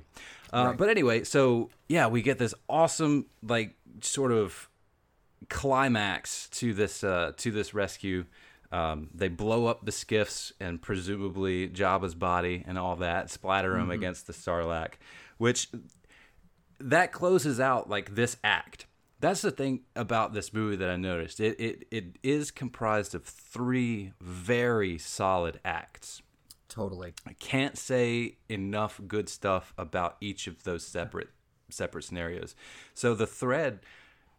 Uh, 0.52 0.68
Right. 0.70 0.78
But 0.78 0.90
anyway, 0.90 1.24
so 1.24 1.70
yeah, 1.88 2.08
we 2.08 2.22
get 2.22 2.40
this 2.40 2.54
awesome 2.68 3.28
like 3.44 3.76
sort 4.02 4.32
of 4.32 4.70
climax 5.50 6.50
to 6.50 6.74
this 6.74 7.04
uh, 7.04 7.34
to 7.38 7.52
this 7.52 7.74
rescue. 7.74 8.26
Um, 8.72 9.10
they 9.14 9.30
blow 9.30 9.68
up 9.68 9.86
the 9.86 9.92
skiffs 9.92 10.52
and 10.60 10.82
presumably 10.82 11.70
Jabba's 11.70 12.16
body 12.16 12.64
and 12.68 12.78
all 12.78 12.98
that, 12.98 13.30
splatter 13.30 13.78
him 13.78 13.90
against 13.92 14.28
the 14.28 14.34
Sarlacc, 14.34 14.94
which 15.38 15.70
that 16.80 17.12
closes 17.12 17.60
out 17.60 17.90
like 17.90 18.16
this 18.16 18.38
act. 18.44 18.86
That's 19.20 19.42
the 19.42 19.52
thing 19.52 19.82
about 19.96 20.34
this 20.34 20.54
movie 20.54 20.76
that 20.76 20.90
I 20.90 20.96
noticed. 20.96 21.40
It 21.40 21.60
it, 21.60 21.88
it 21.92 22.18
is 22.24 22.52
comprised 22.52 23.16
of 23.16 23.24
three 23.24 24.14
very 24.22 24.98
solid 24.98 25.60
acts. 25.64 26.22
Totally. 26.70 27.14
I 27.26 27.34
can't 27.34 27.78
say 27.78 28.38
enough 28.50 29.00
good 29.08 29.30
stuff 29.30 29.74
about 29.78 30.18
each 30.22 30.48
of 30.48 30.64
those 30.64 30.86
separate 30.86 31.30
separate 31.70 32.04
scenarios. 32.04 32.56
So 32.94 33.16
the 33.16 33.28
thread, 33.28 33.80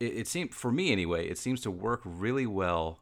it, 0.00 0.18
it 0.18 0.28
seemed 0.28 0.54
for 0.54 0.70
me 0.70 0.92
anyway, 0.92 1.28
it 1.28 1.38
seems 1.38 1.60
to 1.62 1.70
work 1.70 2.02
really 2.04 2.46
well 2.46 3.00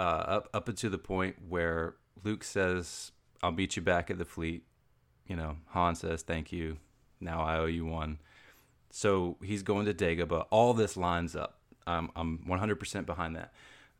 uh, 0.00 0.24
up 0.26 0.48
up 0.54 0.68
until 0.68 0.90
the 0.90 0.98
point 0.98 1.36
where 1.46 1.94
Luke 2.24 2.42
says, 2.42 3.12
"I'll 3.42 3.52
meet 3.52 3.76
you 3.76 3.82
back 3.82 4.10
at 4.10 4.16
the 4.16 4.24
fleet." 4.24 4.64
You 5.26 5.36
know, 5.36 5.56
Han 5.68 5.94
says, 5.94 6.22
"Thank 6.22 6.52
you. 6.52 6.78
Now 7.20 7.42
I 7.42 7.58
owe 7.58 7.66
you 7.66 7.84
one." 7.84 8.18
So 8.90 9.36
he's 9.42 9.62
going 9.62 9.84
to 9.86 9.94
Dagobah. 9.94 10.46
All 10.50 10.72
this 10.72 10.96
lines 10.96 11.36
up. 11.36 11.58
I'm 11.86 12.10
I'm 12.16 12.38
100% 12.48 13.04
behind 13.04 13.36
that. 13.36 13.52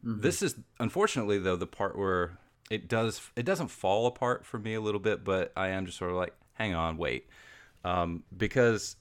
This 0.02 0.40
is 0.40 0.54
unfortunately 0.78 1.38
though 1.38 1.56
the 1.56 1.66
part 1.66 1.98
where 1.98 2.38
it 2.70 2.88
does 2.88 3.20
it 3.36 3.44
doesn't 3.44 3.68
fall 3.68 4.06
apart 4.06 4.46
for 4.46 4.58
me 4.58 4.72
a 4.72 4.80
little 4.80 5.00
bit, 5.00 5.22
but 5.22 5.52
I 5.54 5.68
am 5.68 5.84
just 5.84 5.98
sort 5.98 6.12
of 6.12 6.16
like, 6.16 6.34
hang 6.54 6.74
on, 6.74 6.96
wait, 6.96 7.28
um, 7.84 8.24
because 8.34 8.96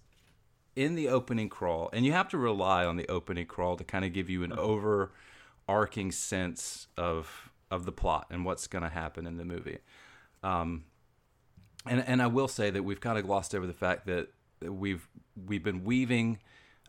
in 0.75 0.95
the 0.95 1.07
opening 1.07 1.47
crawl, 1.47 1.89
and 1.93 2.05
you 2.05 2.11
have 2.11 2.27
to 2.29 2.37
rely 2.37 2.83
on 2.83 2.97
the 2.97 3.07
opening 3.07 3.45
crawl 3.45 3.77
to 3.77 3.85
kind 3.85 4.03
of 4.03 4.11
give 4.11 4.29
you 4.29 4.43
an 4.43 4.51
overarching 5.69 6.11
sense 6.11 6.87
of 6.97 7.51
of 7.71 7.85
the 7.85 7.91
plot 7.91 8.25
and 8.31 8.45
what's 8.45 8.67
going 8.67 8.83
to 8.83 8.89
happen 8.89 9.27
in 9.27 9.37
the 9.37 9.45
movie. 9.45 9.77
Um, 10.41 10.85
and 11.85 12.03
and 12.05 12.21
I 12.21 12.27
will 12.27 12.47
say 12.47 12.69
that 12.69 12.83
we've 12.83 12.99
kind 12.99 13.17
of 13.17 13.25
glossed 13.25 13.53
over 13.53 13.67
the 13.67 13.73
fact 13.73 14.07
that 14.07 14.29
we've 14.61 15.07
we've 15.45 15.63
been 15.63 15.83
weaving 15.83 16.39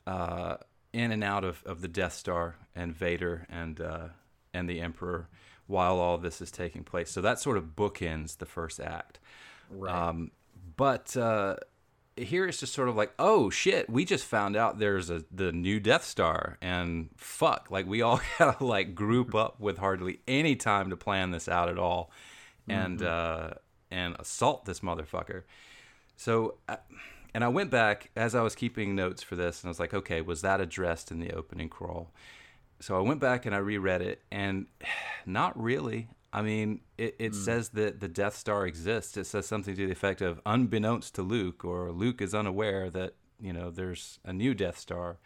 uh, 0.06 0.56
in 0.92 1.12
and 1.12 1.22
out 1.22 1.44
of, 1.44 1.62
of 1.64 1.82
the 1.82 1.88
Death 1.88 2.14
Star 2.14 2.56
and 2.74 2.94
Vader 2.94 3.46
and 3.50 3.80
uh, 3.80 4.08
and 4.54 4.68
the 4.68 4.80
Emperor 4.80 5.28
while 5.66 5.98
all 5.98 6.18
this 6.18 6.40
is 6.40 6.50
taking 6.50 6.82
place. 6.82 7.10
So 7.10 7.20
that 7.20 7.38
sort 7.38 7.56
of 7.56 7.76
bookends 7.76 8.38
the 8.38 8.46
first 8.46 8.80
act. 8.80 9.20
Right. 9.70 9.94
Um, 9.94 10.32
but 10.76 11.16
uh, 11.16 11.56
here 12.16 12.46
it's 12.46 12.60
just 12.60 12.74
sort 12.74 12.88
of 12.88 12.96
like, 12.96 13.12
oh 13.18 13.50
shit, 13.50 13.88
we 13.88 14.04
just 14.04 14.24
found 14.24 14.56
out 14.56 14.78
there's 14.78 15.10
a 15.10 15.24
the 15.30 15.52
new 15.52 15.80
Death 15.80 16.04
Star, 16.04 16.58
and 16.60 17.10
fuck, 17.16 17.70
like 17.70 17.86
we 17.86 18.02
all 18.02 18.20
gotta 18.38 18.62
like 18.62 18.94
group 18.94 19.34
up 19.34 19.60
with 19.60 19.78
hardly 19.78 20.20
any 20.28 20.56
time 20.56 20.90
to 20.90 20.96
plan 20.96 21.30
this 21.30 21.48
out 21.48 21.68
at 21.68 21.78
all, 21.78 22.10
and 22.68 23.02
uh, 23.02 23.50
and 23.90 24.16
assault 24.18 24.64
this 24.64 24.80
motherfucker. 24.80 25.42
So, 26.16 26.56
uh, 26.68 26.76
and 27.32 27.42
I 27.42 27.48
went 27.48 27.70
back 27.70 28.10
as 28.14 28.34
I 28.34 28.42
was 28.42 28.54
keeping 28.54 28.94
notes 28.94 29.22
for 29.22 29.36
this, 29.36 29.62
and 29.62 29.68
I 29.68 29.70
was 29.70 29.80
like, 29.80 29.94
okay, 29.94 30.20
was 30.20 30.42
that 30.42 30.60
addressed 30.60 31.10
in 31.10 31.20
the 31.20 31.32
opening 31.32 31.68
crawl? 31.68 32.12
So 32.80 32.96
I 32.96 33.00
went 33.00 33.20
back 33.20 33.46
and 33.46 33.54
I 33.54 33.58
reread 33.58 34.02
it, 34.02 34.22
and 34.30 34.66
not 35.26 35.60
really. 35.60 36.08
I 36.32 36.42
mean, 36.42 36.80
it, 36.96 37.16
it 37.18 37.32
hmm. 37.32 37.38
says 37.38 37.70
that 37.70 38.00
the 38.00 38.08
Death 38.08 38.36
Star 38.36 38.66
exists. 38.66 39.16
It 39.16 39.26
says 39.26 39.46
something 39.46 39.74
to 39.74 39.86
the 39.86 39.92
effect 39.92 40.20
of, 40.20 40.40
unbeknownst 40.46 41.14
to 41.16 41.22
Luke, 41.22 41.64
or 41.64 41.90
Luke 41.90 42.22
is 42.22 42.34
unaware 42.34 42.90
that 42.90 43.14
you 43.40 43.52
know 43.52 43.70
there's 43.70 44.18
a 44.24 44.32
new 44.32 44.54
Death 44.54 44.78
Star. 44.78 45.18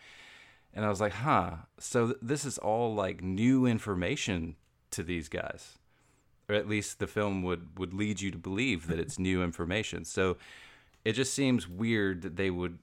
And 0.73 0.85
I 0.85 0.89
was 0.89 1.01
like, 1.01 1.13
huh. 1.13 1.57
So 1.79 2.07
th- 2.07 2.19
this 2.21 2.45
is 2.45 2.59
all 2.59 2.95
like 2.95 3.23
new 3.23 3.67
information 3.67 4.57
to 4.91 5.03
these 5.03 5.29
guys, 5.29 5.79
or 6.49 6.55
at 6.55 6.69
least 6.69 6.99
the 6.99 7.07
film 7.07 7.43
would 7.43 7.79
would 7.79 7.93
lead 7.93 8.21
you 8.21 8.31
to 8.31 8.39
believe 8.39 8.87
that 8.87 8.99
it's 8.99 9.19
new 9.19 9.43
information. 9.43 10.05
So 10.05 10.37
it 11.05 11.13
just 11.13 11.35
seems 11.35 11.69
weird 11.69 12.23
that 12.23 12.37
they 12.37 12.51
would 12.51 12.79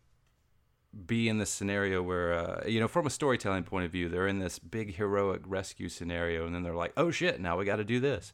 be 1.06 1.30
in 1.30 1.38
this 1.38 1.50
scenario 1.50 2.02
where 2.04 2.34
uh, 2.34 2.64
you 2.68 2.80
know 2.80 2.88
from 2.88 3.06
a 3.08 3.10
storytelling 3.10 3.64
point 3.64 3.86
of 3.86 3.92
view 3.92 4.10
they're 4.10 4.28
in 4.28 4.40
this 4.40 4.60
big 4.60 4.96
heroic 4.96 5.42
rescue 5.46 5.88
scenario 5.88 6.46
and 6.46 6.54
then 6.54 6.64
they're 6.64 6.76
like 6.76 6.92
oh 6.98 7.10
shit 7.12 7.40
now 7.40 7.58
we 7.58 7.64
got 7.64 7.78
to 7.78 7.84
do 7.86 8.00
this 8.00 8.34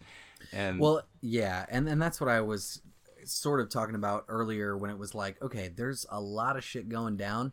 and 0.52 0.80
Well, 0.80 1.02
yeah, 1.22 1.66
and 1.70 1.88
and 1.90 2.02
that's 2.02 2.22
what 2.22 2.30
I 2.30 2.42
was 2.42 2.82
sort 3.26 3.60
of 3.60 3.70
talking 3.70 3.96
about 3.96 4.26
earlier 4.28 4.78
when 4.78 4.90
it 4.90 4.98
was 4.98 5.14
like, 5.16 5.42
okay, 5.42 5.68
there's 5.76 6.06
a 6.10 6.22
lot 6.22 6.56
of 6.56 6.64
shit 6.64 6.90
going 6.90 7.18
down, 7.18 7.52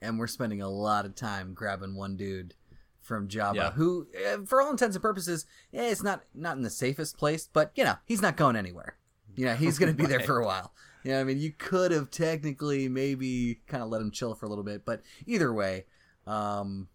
and 0.00 0.18
we're 0.18 0.26
spending 0.26 0.60
a 0.62 0.68
lot 0.68 1.04
of 1.04 1.14
time 1.14 1.54
grabbing 1.54 1.94
one 1.94 2.16
dude 2.16 2.54
from 3.00 3.28
Jabba, 3.28 3.54
Yeah. 3.54 3.70
who, 3.72 4.06
eh, 4.14 4.38
for 4.46 4.62
all 4.62 4.70
intents 4.70 4.96
and 4.96 5.02
purposes, 5.02 5.44
eh, 5.74 5.90
it's 5.90 6.02
not 6.02 6.24
not 6.34 6.56
in 6.56 6.62
the 6.62 6.70
safest 6.70 7.18
place, 7.18 7.48
but 7.52 7.70
you 7.74 7.84
know, 7.84 7.96
he's 8.06 8.22
not 8.22 8.36
going 8.36 8.56
anywhere. 8.56 8.96
You 9.36 9.46
know, 9.46 9.54
he's 9.54 9.78
gonna 9.78 9.92
be 9.92 10.06
there 10.06 10.20
for 10.26 10.38
a 10.40 10.46
while. 10.46 10.72
You 11.04 11.12
what 11.12 11.20
I 11.20 11.24
mean, 11.24 11.38
you 11.38 11.52
could 11.52 11.90
have 11.90 12.10
technically 12.10 12.88
maybe 12.88 13.60
kind 13.66 13.82
of 13.82 13.88
let 13.88 14.00
him 14.00 14.10
chill 14.10 14.34
for 14.34 14.46
a 14.46 14.48
little 14.48 14.64
bit, 14.64 14.84
but 14.84 15.02
either 15.26 15.52
way, 15.52 15.84
um, 16.26 16.88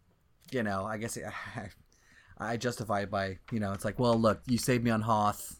you 0.52 0.64
know, 0.64 0.86
I 0.86 0.98
guess 0.98 1.18
I, 1.18 1.70
I 2.54 2.58
justify 2.58 3.02
it 3.02 3.12
by, 3.12 3.40
you 3.52 3.60
know, 3.60 3.74
it's 3.74 3.84
like, 3.84 4.00
well, 4.00 4.16
look, 4.18 4.42
you 4.48 4.58
saved 4.58 4.84
me 4.84 4.92
on 4.92 5.02
Hoth. 5.02 5.60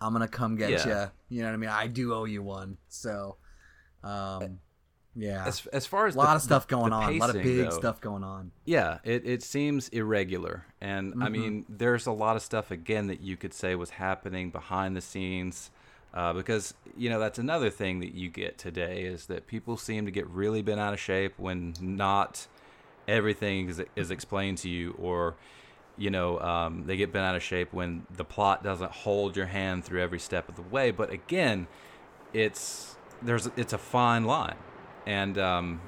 I'm 0.00 0.12
gonna 0.12 0.28
come 0.28 0.56
get 0.56 0.70
Yeah. 0.70 0.86
you. 1.28 1.36
You 1.38 1.42
know 1.42 1.48
what 1.48 1.54
I 1.54 1.56
mean? 1.58 1.70
I 1.70 1.86
do 1.86 2.14
owe 2.14 2.24
you 2.24 2.42
one. 2.42 2.76
So, 2.88 3.36
um, 4.04 4.60
yeah, 5.14 5.44
As 5.46 5.66
as 5.72 5.86
far 5.86 6.06
as 6.06 6.14
a 6.14 6.18
lot 6.18 6.26
the- 6.30 6.36
of 6.36 6.42
stuff 6.42 6.66
the- 6.68 6.76
going 6.76 6.90
the 6.90 6.96
on. 6.96 7.12
a 7.14 7.18
lot 7.18 7.30
of 7.34 7.42
big 7.42 7.64
though, 7.64 7.70
stuff 7.70 8.00
going 8.00 8.22
on. 8.22 8.52
Yeah, 8.66 8.98
it, 9.04 9.26
it 9.26 9.42
seems 9.42 9.88
irregular. 9.88 10.66
And 10.80 11.12
Mm-hmm. 11.12 11.22
I 11.22 11.28
mean, 11.30 11.64
there's 11.68 12.06
a 12.06 12.12
lot 12.12 12.36
of 12.36 12.42
stuff, 12.42 12.70
again, 12.70 13.06
that 13.08 13.20
you 13.22 13.36
could 13.36 13.54
say 13.54 13.74
was 13.74 13.90
happening 13.90 14.50
behind 14.50 14.94
the 14.96 15.00
scenes. 15.00 15.70
Uh, 16.14 16.32
because, 16.32 16.74
you 16.96 17.10
know, 17.10 17.20
that's 17.20 17.38
another 17.38 17.68
thing 17.68 18.00
that 18.00 18.14
you 18.14 18.30
get 18.30 18.56
today 18.56 19.02
is 19.02 19.26
that 19.26 19.46
people 19.46 19.76
seem 19.76 20.06
to 20.06 20.10
get 20.10 20.26
really 20.28 20.62
bent 20.62 20.80
out 20.80 20.94
of 20.94 21.00
shape 21.00 21.34
when 21.36 21.74
not 21.80 22.46
everything 23.06 23.68
is, 23.68 23.82
is 23.94 24.10
explained 24.10 24.56
to 24.58 24.68
you 24.68 24.94
or, 24.98 25.34
you 25.98 26.10
know, 26.10 26.40
um, 26.40 26.84
they 26.86 26.96
get 26.96 27.12
bent 27.12 27.24
out 27.24 27.36
of 27.36 27.42
shape 27.42 27.72
when 27.72 28.06
the 28.16 28.24
plot 28.24 28.64
doesn't 28.64 28.90
hold 28.90 29.36
your 29.36 29.46
hand 29.46 29.84
through 29.84 30.02
every 30.02 30.18
step 30.18 30.48
of 30.48 30.56
the 30.56 30.62
way. 30.62 30.90
But 30.90 31.10
again, 31.10 31.66
it's 32.32 32.96
there's 33.22 33.48
it's 33.56 33.72
a 33.72 33.78
fine 33.78 34.24
line, 34.24 34.56
and 35.06 35.38
um, 35.38 35.80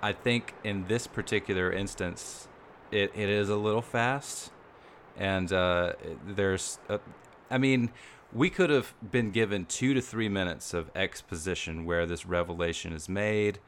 I 0.00 0.12
think 0.12 0.54
in 0.62 0.86
this 0.86 1.06
particular 1.06 1.72
instance, 1.72 2.46
it, 2.92 3.10
it 3.14 3.28
is 3.28 3.48
a 3.48 3.56
little 3.56 3.82
fast, 3.82 4.52
and 5.16 5.52
uh, 5.52 5.94
there's, 6.24 6.78
a, 6.88 7.00
I 7.50 7.58
mean, 7.58 7.90
we 8.32 8.50
could 8.50 8.70
have 8.70 8.94
been 9.10 9.30
given 9.30 9.66
two 9.66 9.94
to 9.94 10.00
three 10.00 10.28
minutes 10.28 10.74
of 10.74 10.90
exposition 10.94 11.84
where 11.84 12.06
this 12.06 12.26
revelation 12.26 12.92
is 12.92 13.08
made, 13.08 13.58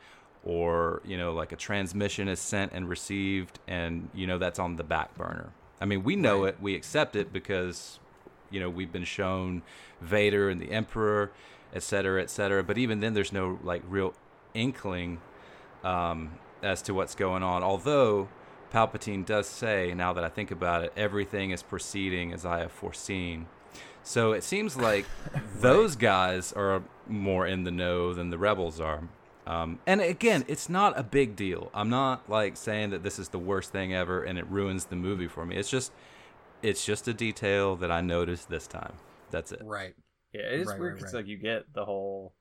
or 0.45 1.03
you 1.05 1.17
know, 1.17 1.33
like 1.33 1.53
a 1.53 1.57
transmission 1.57 2.29
is 2.29 2.41
sent 2.41 2.73
and 2.73 2.89
received, 2.89 3.59
and 3.67 4.09
you 4.15 4.27
know 4.27 4.39
that's 4.39 4.59
on 4.59 4.77
the 4.77 4.85
back 4.85 5.15
burner. 5.17 5.53
I 5.81 5.85
mean, 5.85 6.03
we 6.03 6.17
know 6.17 6.45
Right. 6.45 6.55
it, 6.55 6.61
we 6.61 6.75
accept 6.75 7.15
it 7.15 7.33
because, 7.33 8.01
you 8.51 8.59
know, 8.59 8.69
we've 8.69 8.91
been 8.91 9.05
shown 9.05 9.63
Vader 10.01 10.51
and 10.51 10.61
the 10.61 10.73
Emperor, 10.73 11.31
et 11.73 11.83
cetera, 11.83 12.21
et 12.21 12.31
cetera. 12.31 12.65
But 12.65 12.79
even 12.79 13.01
then, 13.01 13.15
there's 13.15 13.33
no 13.33 13.59
like 13.63 13.83
real 13.89 14.15
inkling 14.55 15.21
um, 15.85 16.33
as 16.63 16.83
to 16.83 16.95
what's 16.95 17.15
going 17.15 17.45
on. 17.45 17.63
Although 17.63 18.29
Palpatine 18.73 19.25
does 19.25 19.47
say, 19.47 19.95
now 19.95 20.13
that 20.13 20.25
I 20.25 20.29
think 20.29 20.51
about 20.51 20.83
it, 20.83 20.93
everything 20.97 21.53
is 21.53 21.63
proceeding 21.63 22.33
as 22.33 22.45
I 22.45 22.59
have 22.59 22.73
foreseen. 22.73 23.47
So 24.03 24.32
it 24.32 24.44
seems 24.44 24.76
like 24.76 25.07
those 25.61 25.96
guys 25.96 26.53
are 26.53 26.82
more 27.07 27.46
in 27.46 27.64
the 27.64 27.70
know 27.70 28.14
than 28.14 28.30
the 28.30 28.38
rebels 28.38 28.80
are. 28.80 29.09
Um, 29.46 29.78
and 29.86 30.01
again, 30.01 30.44
it's 30.46 30.68
not 30.68 30.99
a 30.99 31.03
big 31.03 31.34
deal. 31.34 31.70
I'm 31.72 31.88
not 31.88 32.28
like 32.28 32.57
saying 32.57 32.90
that 32.90 33.03
this 33.03 33.18
is 33.18 33.30
the 33.30 33.38
worst 33.38 33.72
thing 33.72 33.94
ever 33.94 34.22
and 34.22 34.38
it 34.38 34.46
ruins 34.49 34.86
the 34.86 34.96
movie 34.96 35.28
for 35.28 35.46
me. 35.46 35.57
It's 35.57 35.70
just, 35.70 35.90
it's 36.62 36.84
just 36.84 37.09
a 37.09 37.14
detail 37.14 37.76
that 37.76 37.90
I 37.90 38.03
noticed 38.03 38.51
this 38.51 38.66
time. 38.66 38.92
That's 39.30 39.53
it. 39.53 39.62
Right. 39.64 39.94
Yeah, 40.34 40.42
it 40.42 40.61
is 40.61 40.66
Right, 40.68 40.78
weird 40.78 40.92
right, 40.92 40.99
because 40.99 41.14
right. 41.14 41.20
like 41.20 41.28
you 41.28 41.38
get 41.38 41.72
the 41.72 41.84
whole, 41.86 42.34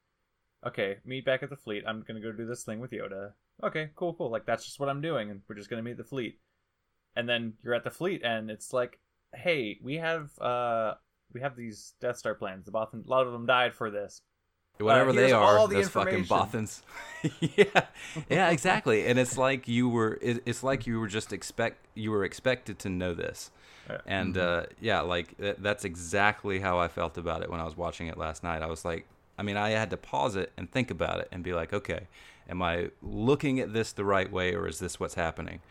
okay, 0.65 0.97
meet 1.05 1.23
back 1.25 1.43
at 1.43 1.49
the 1.49 1.55
fleet. 1.55 1.83
I'm 1.87 2.03
gonna 2.05 2.19
go 2.19 2.33
do 2.33 2.45
this 2.45 2.63
thing 2.63 2.79
with 2.79 2.91
Yoda. 2.91 3.31
Okay, 3.63 3.91
cool, 3.95 4.13
cool. 4.13 4.29
Like 4.29 4.45
that's 4.45 4.65
just 4.65 4.79
what 4.79 4.89
I'm 4.89 5.01
doing, 5.01 5.31
and 5.31 5.41
we're 5.47 5.55
just 5.55 5.69
gonna 5.69 5.81
meet 5.83 5.97
the 5.97 6.03
fleet. 6.03 6.39
And 7.15 7.27
then 7.29 7.53
you're 7.63 7.73
at 7.73 7.85
the 7.85 7.89
fleet, 7.89 8.21
and 8.23 8.51
it's 8.51 8.73
like, 8.73 8.99
hey, 9.33 9.79
we 9.81 9.95
have 9.95 10.37
uh 10.39 10.95
we 11.33 11.41
have 11.41 11.55
these 11.55 11.93
Death 11.99 12.17
Star 12.17 12.35
plans. 12.35 12.65
The 12.65 12.71
Bothan, 12.71 13.05
a 13.05 13.09
lot 13.09 13.25
of 13.25 13.33
them 13.33 13.45
died 13.45 13.73
for 13.73 13.89
this. 13.89 14.21
Whatever 14.79 15.09
uh, 15.09 15.13
they 15.13 15.31
are, 15.31 15.57
all 15.57 15.67
the 15.67 15.75
those 15.75 15.89
fucking. 15.89 16.25
Bothans. 16.25 16.81
yeah, 17.39 17.85
yeah, 18.29 18.49
exactly. 18.49 19.07
And 19.07 19.17
it's 19.17 19.37
like 19.37 19.67
you 19.67 19.89
were. 19.89 20.19
It, 20.21 20.43
it's 20.45 20.63
like 20.63 20.85
you 20.85 20.99
were 20.99 21.07
just 21.07 21.33
expect. 21.33 21.85
You 21.95 22.11
were 22.11 22.23
expected 22.23 22.77
to 22.79 22.89
know 22.89 23.13
this. 23.13 23.49
Yeah. 23.89 23.97
And 24.05 24.35
mm-hmm. 24.35 24.65
uh, 24.65 24.73
yeah, 24.79 25.01
like 25.01 25.35
that, 25.37 25.63
that's 25.63 25.83
exactly 25.83 26.59
how 26.59 26.77
I 26.77 26.87
felt 26.87 27.17
about 27.17 27.41
it 27.41 27.49
when 27.49 27.59
I 27.59 27.65
was 27.65 27.75
watching 27.75 28.07
it 28.07 28.17
last 28.17 28.43
night. 28.43 28.61
I 28.61 28.67
was 28.67 28.85
like, 28.85 29.07
I 29.37 29.43
mean, 29.43 29.57
I 29.57 29.71
had 29.71 29.89
to 29.91 29.97
pause 29.97 30.35
it 30.35 30.51
and 30.57 30.69
think 30.69 30.91
about 30.91 31.19
it 31.19 31.27
and 31.31 31.43
be 31.43 31.53
like, 31.53 31.73
okay, 31.73 32.07
am 32.49 32.61
I 32.61 32.89
looking 33.01 33.59
at 33.59 33.73
this 33.73 33.91
the 33.91 34.05
right 34.05 34.31
way, 34.31 34.53
or 34.53 34.67
is 34.67 34.79
this 34.79 34.99
what's 34.99 35.15
happening? 35.15 35.61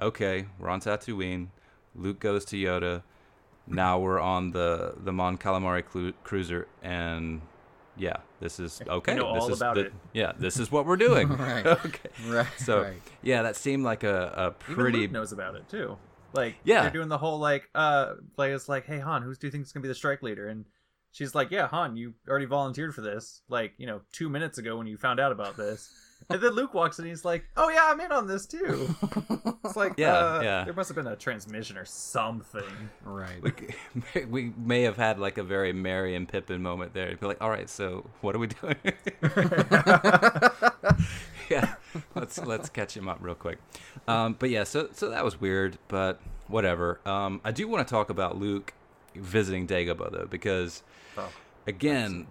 Okay, 0.00 0.46
we're 0.58 0.68
on 0.68 0.80
Tatooine. 0.80 1.48
Luke 1.94 2.20
goes 2.20 2.44
to 2.46 2.56
Yoda. 2.56 3.02
Now 3.66 3.98
we're 3.98 4.20
on 4.20 4.50
the 4.50 4.94
the 5.02 5.12
Mon 5.12 5.38
Calamari 5.38 5.84
clu- 5.84 6.12
cruiser, 6.24 6.66
and 6.82 7.40
yeah, 7.96 8.16
this 8.40 8.58
is 8.58 8.80
okay. 8.86 9.14
know 9.14 9.34
this 9.34 9.42
all 9.44 9.50
is 9.52 9.58
about 9.60 9.74
the- 9.76 9.86
it. 9.86 9.92
Yeah, 10.12 10.32
this 10.38 10.58
is 10.58 10.70
what 10.72 10.86
we're 10.86 10.96
doing. 10.96 11.28
Right. 11.38 11.66
okay. 11.66 12.08
Right. 12.26 12.46
So 12.58 12.82
right. 12.82 13.02
yeah, 13.22 13.42
that 13.42 13.56
seemed 13.56 13.84
like 13.84 14.02
a, 14.04 14.32
a 14.36 14.70
Even 14.70 14.82
pretty 14.82 14.98
Luke 15.02 15.12
knows 15.12 15.32
about 15.32 15.54
it 15.54 15.68
too. 15.68 15.96
Like, 16.34 16.56
Yeah. 16.64 16.82
they're 16.82 16.90
doing 16.90 17.08
the 17.08 17.18
whole 17.18 17.38
like, 17.38 17.68
uh, 17.74 18.14
Leia's 18.38 18.66
like, 18.68 18.86
hey 18.86 18.98
Han, 18.98 19.22
who 19.22 19.34
do 19.34 19.46
you 19.46 19.50
think 19.50 19.64
is 19.66 19.72
gonna 19.72 19.82
be 19.82 19.88
the 19.88 19.94
strike 19.94 20.22
leader? 20.22 20.48
And 20.48 20.64
she's 21.12 21.34
like, 21.34 21.50
yeah, 21.50 21.66
Han, 21.68 21.94
you 21.96 22.14
already 22.26 22.46
volunteered 22.46 22.94
for 22.94 23.02
this, 23.02 23.42
like, 23.50 23.74
you 23.76 23.86
know, 23.86 24.00
two 24.12 24.30
minutes 24.30 24.56
ago 24.58 24.76
when 24.78 24.86
you 24.86 24.96
found 24.96 25.20
out 25.20 25.30
about 25.32 25.56
this. 25.56 25.92
and 26.30 26.40
then 26.40 26.52
Luke 26.52 26.74
walks 26.74 26.98
in, 26.98 27.04
and 27.04 27.10
he's 27.10 27.24
like, 27.24 27.44
oh 27.56 27.68
yeah, 27.68 27.84
I'm 27.84 28.00
in 28.00 28.12
on 28.12 28.26
this 28.26 28.46
too. 28.46 28.94
It's 29.64 29.76
like, 29.76 29.94
Yeah, 29.96 30.14
uh, 30.16 30.40
yeah. 30.42 30.64
there 30.64 30.74
must 30.74 30.88
have 30.88 30.96
been 30.96 31.06
a 31.06 31.16
transmission 31.16 31.76
or 31.78 31.84
something. 31.84 32.62
Right. 33.04 33.42
we, 34.14 34.24
we 34.28 34.52
may 34.56 34.82
have 34.82 34.96
had 34.96 35.18
like 35.18 35.38
a 35.38 35.42
very 35.42 35.72
Merry 35.72 36.14
and 36.14 36.28
Pippin 36.28 36.62
moment 36.62 36.94
there. 36.94 37.14
Be 37.16 37.26
like, 37.26 37.40
all 37.40 37.50
right, 37.50 37.68
so 37.70 38.08
what 38.20 38.34
are 38.34 38.38
we 38.38 38.48
doing? 38.48 38.76
yeah, 41.50 41.74
let's 42.14 42.38
let's 42.38 42.68
catch 42.68 42.96
him 42.96 43.08
up 43.08 43.18
real 43.20 43.34
quick. 43.34 43.58
Um, 44.08 44.36
but 44.38 44.50
yeah, 44.50 44.64
so 44.64 44.88
so 44.92 45.10
that 45.10 45.24
was 45.24 45.40
weird, 45.40 45.78
but 45.88 46.20
whatever. 46.48 47.00
Um, 47.06 47.40
I 47.44 47.50
do 47.52 47.66
want 47.68 47.86
to 47.86 47.90
talk 47.92 48.10
about 48.10 48.38
Luke 48.38 48.74
visiting 49.14 49.66
Dagobah 49.66 50.12
though, 50.12 50.26
because 50.28 50.82
Oh, 51.16 51.28
again, 51.66 52.26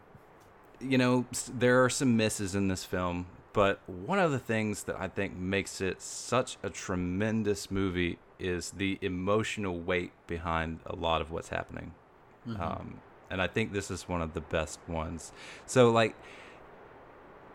you 0.80 0.98
know, 0.98 1.26
there 1.54 1.84
are 1.84 1.90
some 1.90 2.18
misses 2.18 2.56
in 2.56 2.68
this 2.68 2.84
film, 2.84 3.28
but 3.54 3.80
one 3.88 4.20
of 4.20 4.32
the 4.32 4.40
things 4.40 4.84
that 4.84 4.96
I 5.00 5.08
think 5.08 5.36
makes 5.36 5.82
it 5.82 6.02
such 6.02 6.58
a 6.64 6.70
tremendous 6.70 7.70
movie 7.70 8.18
is 8.40 8.72
the 8.72 8.98
emotional 9.02 9.80
weight 9.80 10.12
behind 10.28 10.80
a 10.86 10.96
lot 10.96 11.22
of 11.22 11.32
what's 11.32 11.50
happening. 11.50 11.94
Um, 12.62 13.02
and 13.30 13.42
I 13.42 13.48
think 13.48 13.72
this 13.72 13.92
is 13.92 14.08
one 14.10 14.22
of 14.22 14.34
the 14.34 14.42
best 14.42 14.80
ones. 14.88 15.32
So, 15.66 15.90
like, 15.92 16.16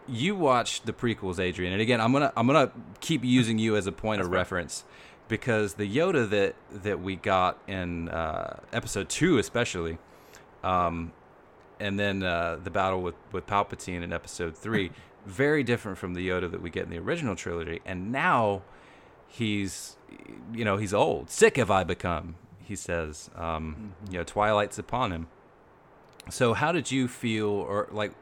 you 0.09 0.37
watched 0.37 0.87
the 0.87 0.93
prequels, 0.93 1.39
Adrian, 1.41 1.73
and 1.73 1.83
again, 1.83 2.01
I'm 2.01 2.13
gonna 2.13 2.33
I'm 2.37 2.47
gonna 2.47 2.71
keep 3.01 3.25
using 3.25 3.59
you 3.59 3.77
as 3.77 3.87
a 3.87 3.93
point 3.93 4.21
of 4.21 4.29
reference 4.31 4.85
because 5.29 5.75
the 5.75 5.89
Yoda 5.97 6.29
that 6.31 6.55
that 6.85 7.01
we 7.01 7.17
got 7.17 7.59
in 7.67 8.09
uh, 8.09 8.61
episode 8.73 9.09
two, 9.09 9.39
especially, 9.39 9.99
um, 10.63 11.13
and 11.81 11.99
then 11.99 12.23
uh, 12.23 12.59
the 12.63 12.71
battle 12.71 13.03
with 13.03 13.17
with 13.33 13.47
Palpatine 13.47 14.03
in 14.03 14.13
episode 14.13 14.57
three, 14.57 14.93
very 15.27 15.63
different 15.63 15.99
from 15.99 16.15
the 16.15 16.29
Yoda 16.29 16.51
that 16.51 16.63
we 16.63 16.71
get 16.71 16.85
in 16.85 16.91
the 16.91 16.99
original 16.99 17.37
trilogy, 17.37 17.81
and 17.85 18.11
now 18.13 18.63
he's 19.27 19.97
you 20.53 20.65
know 20.65 20.77
he's 20.77 20.95
old, 20.95 21.31
sick 21.31 21.57
have 21.57 21.71
I 21.71 21.85
become. 21.85 22.37
He 22.63 22.75
says, 22.75 23.31
um, 23.37 23.95
you 24.11 24.19
know, 24.19 24.25
Twilight's 24.25 24.79
upon 24.79 25.13
him. 25.13 25.29
So, 26.31 26.53
how 26.53 26.73
did 26.73 26.91
you 26.91 27.07
feel, 27.07 27.49
or 27.49 27.89
like, 27.93 28.13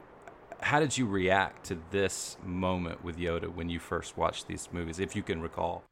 how 0.59 0.79
did 0.79 0.95
you 0.95 1.07
react 1.07 1.65
to 1.67 1.79
this 1.89 2.37
moment 2.45 3.03
with 3.03 3.17
Yoda 3.17 3.51
when 3.51 3.69
you 3.69 3.79
first 3.79 4.17
watched 4.17 4.47
these 4.47 4.69
movies, 4.71 4.99
if 4.99 5.15
you 5.15 5.23
can 5.23 5.41
recall? 5.41 5.83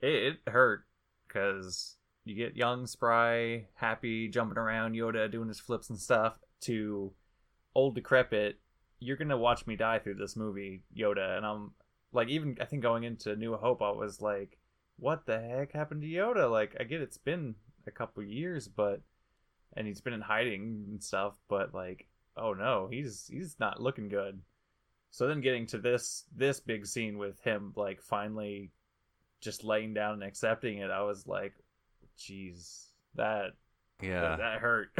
it, 0.00 0.38
it 0.46 0.50
hurt 0.50 0.84
because 1.26 1.96
you 2.24 2.34
get 2.34 2.56
young, 2.56 2.86
spry, 2.86 3.66
happy, 3.74 4.28
jumping 4.28 4.58
around, 4.58 4.94
Yoda 4.94 5.30
doing 5.30 5.48
his 5.48 5.60
flips 5.60 5.90
and 5.90 5.98
stuff, 5.98 6.38
to 6.62 7.12
old, 7.74 7.94
decrepit. 7.94 8.58
You're 9.00 9.16
gonna 9.16 9.38
watch 9.38 9.66
me 9.66 9.76
die 9.76 9.98
through 9.98 10.16
this 10.16 10.36
movie, 10.36 10.82
Yoda, 10.96 11.36
and 11.36 11.46
I'm 11.46 11.72
like, 12.12 12.28
even 12.28 12.56
I 12.60 12.64
think 12.64 12.82
going 12.82 13.04
into 13.04 13.36
New 13.36 13.54
Hope, 13.54 13.82
I 13.82 13.90
was 13.90 14.20
like, 14.20 14.58
what 14.98 15.26
the 15.26 15.38
heck 15.38 15.72
happened 15.72 16.02
to 16.02 16.08
Yoda? 16.08 16.50
Like, 16.50 16.76
I 16.80 16.84
get 16.84 17.00
it's 17.00 17.18
been 17.18 17.54
a 17.86 17.90
couple 17.90 18.22
years, 18.22 18.68
but 18.68 19.00
and 19.76 19.86
he's 19.86 20.00
been 20.00 20.12
in 20.12 20.20
hiding 20.20 20.84
and 20.88 21.02
stuff, 21.02 21.36
but 21.48 21.74
like, 21.74 22.08
oh 22.36 22.52
no, 22.52 22.88
he's 22.90 23.28
he's 23.30 23.56
not 23.60 23.80
looking 23.80 24.08
good. 24.08 24.40
So 25.10 25.26
then 25.26 25.40
getting 25.40 25.66
to 25.68 25.78
this 25.78 26.24
this 26.34 26.60
big 26.60 26.86
scene 26.86 27.18
with 27.18 27.40
him 27.40 27.72
like 27.76 28.02
finally 28.02 28.70
just 29.40 29.64
laying 29.64 29.94
down 29.94 30.14
and 30.14 30.22
accepting 30.22 30.78
it, 30.78 30.90
I 30.90 31.02
was 31.02 31.26
like, 31.26 31.54
jeez, 32.18 32.86
that 33.14 33.52
Yeah, 34.02 34.20
that, 34.20 34.38
that 34.38 34.58
hurt. 34.60 34.90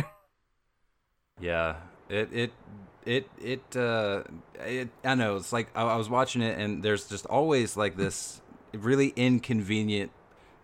yeah. 1.41 1.77
It 2.09 2.29
it 2.33 2.53
it 3.05 3.31
it 3.43 3.77
uh 3.77 4.23
it. 4.61 4.89
I 5.05 5.15
know 5.15 5.37
it's 5.37 5.53
like 5.53 5.69
I, 5.75 5.83
I 5.83 5.97
was 5.97 6.09
watching 6.09 6.43
it, 6.43 6.59
and 6.59 6.83
there's 6.83 7.09
just 7.09 7.27
always 7.27 7.77
like 7.77 7.97
this 7.97 8.41
really 8.73 9.13
inconvenient 9.17 10.11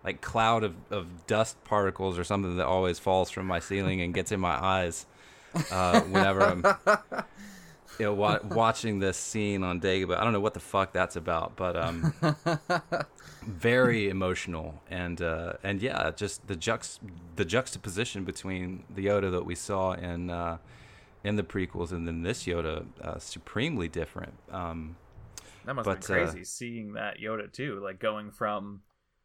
like 0.05 0.21
cloud 0.21 0.63
of, 0.65 0.75
of 0.91 1.27
dust 1.27 1.63
particles 1.65 2.19
or 2.19 2.25
something 2.25 2.57
that 2.59 2.67
always 2.67 2.99
falls 2.99 3.31
from 3.31 3.47
my 3.47 3.59
ceiling 3.59 4.03
and 4.03 4.13
gets 4.13 4.31
in 4.33 4.39
my 4.39 4.63
eyes 4.63 5.07
uh, 5.71 6.01
whenever 6.03 6.43
I'm 6.43 6.65
you 7.99 8.07
know, 8.07 8.13
wa- 8.13 8.41
watching 8.45 8.99
this 8.99 9.17
scene 9.17 9.63
on 9.63 9.81
Dagobah. 9.81 10.19
I 10.19 10.25
don't 10.25 10.35
know 10.35 10.41
what 10.41 10.55
the 10.55 10.61
fuck 10.61 10.93
that's 10.93 11.17
about, 11.17 11.57
but 11.57 11.77
um, 11.77 12.13
very 13.47 14.09
emotional 14.09 14.83
and 14.91 15.23
uh, 15.23 15.55
and 15.63 15.81
yeah, 15.81 16.11
just 16.11 16.47
the 16.47 16.57
jux 16.57 16.99
the 17.37 17.45
juxtaposition 17.45 18.25
between 18.25 18.85
the 18.95 19.07
Yoda 19.07 19.31
that 19.31 19.47
we 19.47 19.55
saw 19.55 19.93
in 19.93 20.29
uh, 20.31 20.59
in 21.25 21.37
the 21.37 21.43
prequels 21.43 21.91
and 21.91 22.07
then 22.07 22.23
this 22.23 22.45
Yoda, 22.45 22.87
uh, 23.01 23.19
supremely 23.19 23.89
different. 23.89 24.35
Um, 24.51 24.97
That 25.65 25.75
must 25.75 25.87
But, 25.87 26.07
be 26.07 26.13
uh, 26.13 26.17
crazy 26.27 26.45
seeing 26.45 26.93
that 26.93 27.19
Yoda 27.19 27.51
too, 27.51 27.81
like 27.83 27.99
going 27.99 28.31
from 28.31 28.83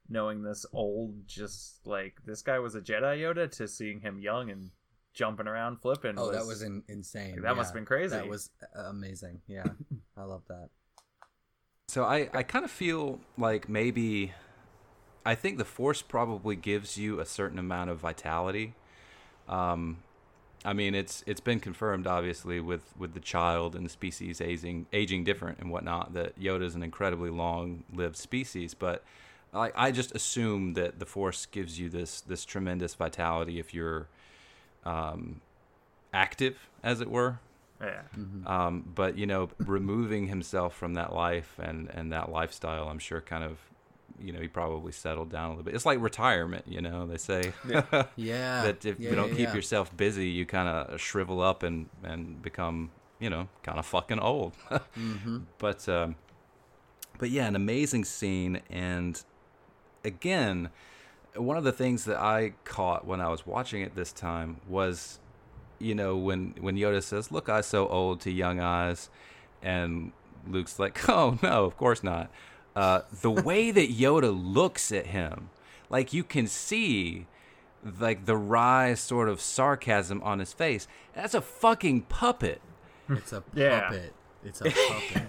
knowing 0.08 0.42
this 0.42 0.66
old, 0.74 1.28
just 1.28 1.86
like 1.86 2.16
this 2.26 2.42
guy 2.42 2.58
was 2.60 2.76
a 2.76 2.82
Jedi 2.82 3.20
Yoda, 3.20 3.52
to 3.58 3.68
seeing 3.68 4.00
him 4.00 4.20
young 4.20 4.50
and 4.50 4.72
jumping 5.14 5.48
around, 5.48 5.82
flipping. 5.82 6.16
Oh, 6.18 6.32
that 6.32 6.46
was 6.46 6.62
in, 6.64 6.84
insane. 6.88 7.42
That 7.42 7.58
must 7.58 7.70
have 7.70 7.76
been 7.76 7.86
crazy. 7.86 8.16
That 8.16 8.28
was 8.28 8.50
uh, 8.76 8.84
amazing. 8.84 9.42
Yeah, 9.48 9.66
I 10.18 10.24
love 10.24 10.44
that. 10.48 10.70
So 11.90 12.06
I, 12.06 12.30
I 12.34 12.44
kind 12.44 12.64
of 12.64 12.72
feel 12.72 13.20
like 13.38 13.68
maybe 13.68 14.34
I 15.26 15.36
think 15.36 15.58
the 15.58 15.66
force 15.66 16.02
probably 16.02 16.56
gives 16.56 16.98
you 16.98 17.20
a 17.20 17.26
certain 17.26 17.60
amount 17.60 17.90
of 17.90 17.98
vitality. 17.98 18.76
Um, 19.48 19.98
I 20.66 20.74
mean, 20.74 20.94
it's 20.94 21.24
it's 21.26 21.40
been 21.40 21.60
confirmed 21.60 22.06
obviously 22.06 22.60
with, 22.60 22.84
with 22.98 23.14
the 23.14 23.20
child 23.22 23.76
and 23.76 23.86
the 23.86 23.90
species 23.90 24.42
aging 24.42 24.88
aging 24.92 25.24
different 25.24 25.60
and 25.60 25.72
whatnot 25.72 26.14
that 26.14 26.40
Yoda 26.40 26.64
is 26.64 26.76
an 26.76 26.84
incredibly 26.84 27.30
long 27.30 27.84
lived 27.94 28.18
species, 28.18 28.74
but 28.74 29.04
I, 29.54 29.72
I 29.76 29.92
just 29.92 30.14
assume 30.14 30.74
that 30.74 31.00
the 31.00 31.06
force 31.06 31.46
gives 31.46 31.80
you 31.80 31.90
this 31.90 32.22
this 32.22 32.46
tremendous 32.46 32.94
vitality 32.94 33.60
if 33.60 33.74
you're 33.74 34.08
um, 34.86 35.42
active, 36.14 36.58
as 36.84 37.02
it 37.02 37.10
were. 37.10 37.40
yeah. 37.82 38.02
Um, 38.46 38.92
but 38.94 39.18
you 39.18 39.26
know, 39.26 39.50
removing 39.60 40.28
himself 40.28 40.76
from 40.76 40.94
that 40.96 41.14
life 41.14 41.58
and 41.58 41.90
and 41.90 42.12
that 42.12 42.30
lifestyle, 42.32 42.90
I'm 42.90 43.00
sure, 43.00 43.22
kind 43.22 43.44
of, 43.44 43.60
you 44.22 44.32
know, 44.34 44.40
he 44.40 44.48
probably 44.48 44.92
settled 44.92 45.30
down 45.32 45.46
a 45.46 45.50
little 45.50 45.64
bit. 45.64 45.76
It's 45.76 45.86
like 45.86 46.00
retirement, 46.02 46.66
you 46.68 46.82
know. 46.82 47.08
They 47.08 47.18
say 47.18 47.54
Yeah. 47.68 47.82
that 48.64 48.86
if 48.86 49.00
yeah, 49.00 49.10
you 49.10 49.16
don't 49.16 49.30
yeah, 49.30 49.36
keep 49.36 49.48
yeah. 49.50 49.56
yourself 49.56 49.96
busy, 49.96 50.28
you 50.30 50.46
kind 50.46 50.68
of 50.68 51.00
shrivel 51.00 51.42
up 51.42 51.64
and 51.64 51.88
and 52.04 52.42
become, 52.42 52.92
you 53.20 53.30
know, 53.30 53.48
kind 53.64 53.80
of 53.80 53.86
fucking 53.86 54.20
old. 54.20 54.54
Mm-hmm. 54.98 55.40
But 55.58 55.88
um, 55.90 56.16
but 57.18 57.30
yeah, 57.30 57.48
an 57.48 57.56
amazing 57.56 58.06
scene, 58.06 58.62
and 58.70 59.22
again, 60.04 60.70
one 61.36 61.58
of 61.58 61.64
the 61.64 61.72
things 61.72 62.06
that 62.06 62.18
I 62.18 62.54
caught 62.64 63.06
when 63.06 63.22
I 63.22 63.30
was 63.30 63.46
watching 63.46 63.82
it 63.82 63.96
this 63.96 64.12
time 64.12 64.62
was, 64.68 65.20
you 65.80 65.96
know, 65.96 66.16
when 66.18 66.56
when 66.60 66.76
Yoda 66.76 67.04
says, 67.04 67.32
"Look, 67.32 67.50
I 67.50 67.62
so 67.62 67.88
old 67.88 68.22
to 68.22 68.32
young 68.32 68.60
eyes," 68.60 69.10
and 69.62 70.12
Luke's 70.48 70.80
like, 70.80 71.08
"Oh 71.10 71.38
no, 71.44 71.66
of 71.66 71.78
course 71.78 72.04
not." 72.04 72.32
Uh, 72.80 73.02
the 73.22 73.32
way 73.50 73.72
that 73.72 73.90
Yoda 73.90 74.32
looks 74.32 74.92
at 74.92 75.08
him, 75.08 75.50
like 75.90 76.14
you 76.14 76.24
can 76.24 76.48
see, 76.48 77.28
like 78.00 78.26
the 78.26 78.38
wry 78.38 78.94
sort 78.94 79.28
of 79.28 79.42
sarcasm 79.42 80.22
on 80.24 80.40
his 80.40 80.54
face. 80.54 80.88
That's 81.14 81.34
a 81.34 81.42
fucking 81.42 82.04
puppet. 82.04 82.62
It's 83.10 83.34
a 83.34 83.44
Yeah. 83.54 83.82
puppet. 83.82 84.14
It's 84.42 84.62
a 84.62 84.72
puppet, 84.72 85.24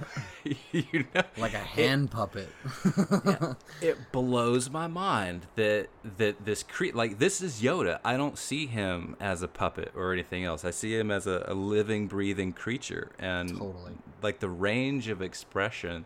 you 0.71 1.05
know, 1.13 1.23
like 1.37 1.55
a 1.55 1.59
hand 1.59 2.13
puppet. 2.13 2.49
it 3.83 3.97
blows 4.13 4.71
my 4.71 4.87
mind 4.87 5.47
that 5.57 5.89
that 6.19 6.45
this 6.45 6.63
cre- 6.63 6.95
like 6.95 7.19
this 7.19 7.41
is 7.41 7.61
Yoda. 7.61 7.99
I 8.05 8.17
don't 8.17 8.39
see 8.39 8.67
him 8.67 9.17
as 9.19 9.43
a 9.43 9.49
puppet 9.49 9.91
or 9.97 10.13
anything 10.13 10.45
else. 10.45 10.65
I 10.65 10.71
see 10.71 10.97
him 10.97 11.11
as 11.11 11.27
a, 11.27 11.45
a 11.49 11.55
living, 11.55 12.07
breathing 12.07 12.53
creature, 12.53 13.11
and 13.19 13.49
Totally. 13.49 13.95
like 14.23 14.39
the 14.39 14.49
range 14.49 15.09
of 15.09 15.21
expression 15.21 16.05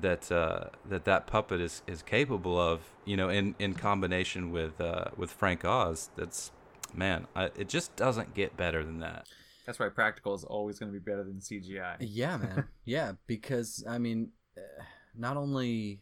that 0.00 0.30
uh, 0.30 0.66
that 0.88 1.04
that 1.04 1.26
puppet 1.26 1.60
is 1.60 1.82
is 1.86 2.02
capable 2.02 2.58
of. 2.58 2.80
You 3.04 3.16
know, 3.16 3.28
in 3.28 3.54
in 3.58 3.74
combination 3.74 4.52
with 4.52 4.80
uh, 4.80 5.06
with 5.16 5.30
Frank 5.30 5.64
Oz, 5.64 6.10
that's 6.16 6.50
man, 6.94 7.26
I, 7.34 7.44
it 7.56 7.68
just 7.68 7.94
doesn't 7.96 8.34
get 8.34 8.56
better 8.56 8.84
than 8.84 9.00
that. 9.00 9.26
That's 9.66 9.78
why 9.78 9.88
practical 9.88 10.34
is 10.34 10.44
always 10.44 10.78
going 10.78 10.92
to 10.92 10.98
be 10.98 11.02
better 11.02 11.22
than 11.22 11.38
CGI. 11.38 11.96
Yeah, 12.00 12.36
man. 12.36 12.68
Yeah, 12.84 13.12
because 13.26 13.84
I 13.88 13.98
mean, 13.98 14.30
uh, 14.56 14.82
not 15.16 15.36
only 15.36 16.00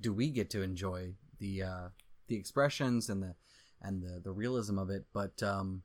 do 0.00 0.12
we 0.12 0.30
get 0.30 0.50
to 0.50 0.62
enjoy 0.62 1.14
the 1.38 1.62
uh, 1.62 1.88
the 2.28 2.36
expressions 2.36 3.08
and 3.08 3.22
the 3.22 3.34
and 3.80 4.02
the 4.02 4.20
the 4.22 4.32
realism 4.32 4.78
of 4.78 4.90
it, 4.90 5.06
but 5.12 5.42
um, 5.42 5.82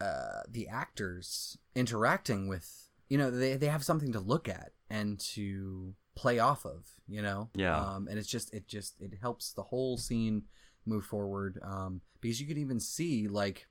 uh, 0.00 0.42
the 0.48 0.68
actors 0.68 1.58
interacting 1.74 2.48
with 2.48 2.88
you 3.08 3.18
know 3.18 3.30
they 3.30 3.56
they 3.56 3.66
have 3.66 3.84
something 3.84 4.12
to 4.12 4.20
look 4.20 4.48
at 4.48 4.72
and 4.88 5.20
to 5.20 5.94
play 6.14 6.38
off 6.38 6.64
of, 6.64 6.86
you 7.08 7.22
know. 7.22 7.50
Yeah. 7.54 7.78
Um, 7.78 8.08
and 8.08 8.18
it's 8.18 8.28
just 8.28 8.52
it 8.54 8.66
just 8.68 9.00
it 9.00 9.12
helps 9.20 9.52
the 9.52 9.62
whole 9.62 9.96
scene 9.96 10.44
move 10.84 11.04
forward 11.04 11.58
um, 11.62 12.00
because 12.20 12.40
you 12.40 12.46
can 12.46 12.58
even 12.58 12.80
see 12.80 13.28
like 13.28 13.66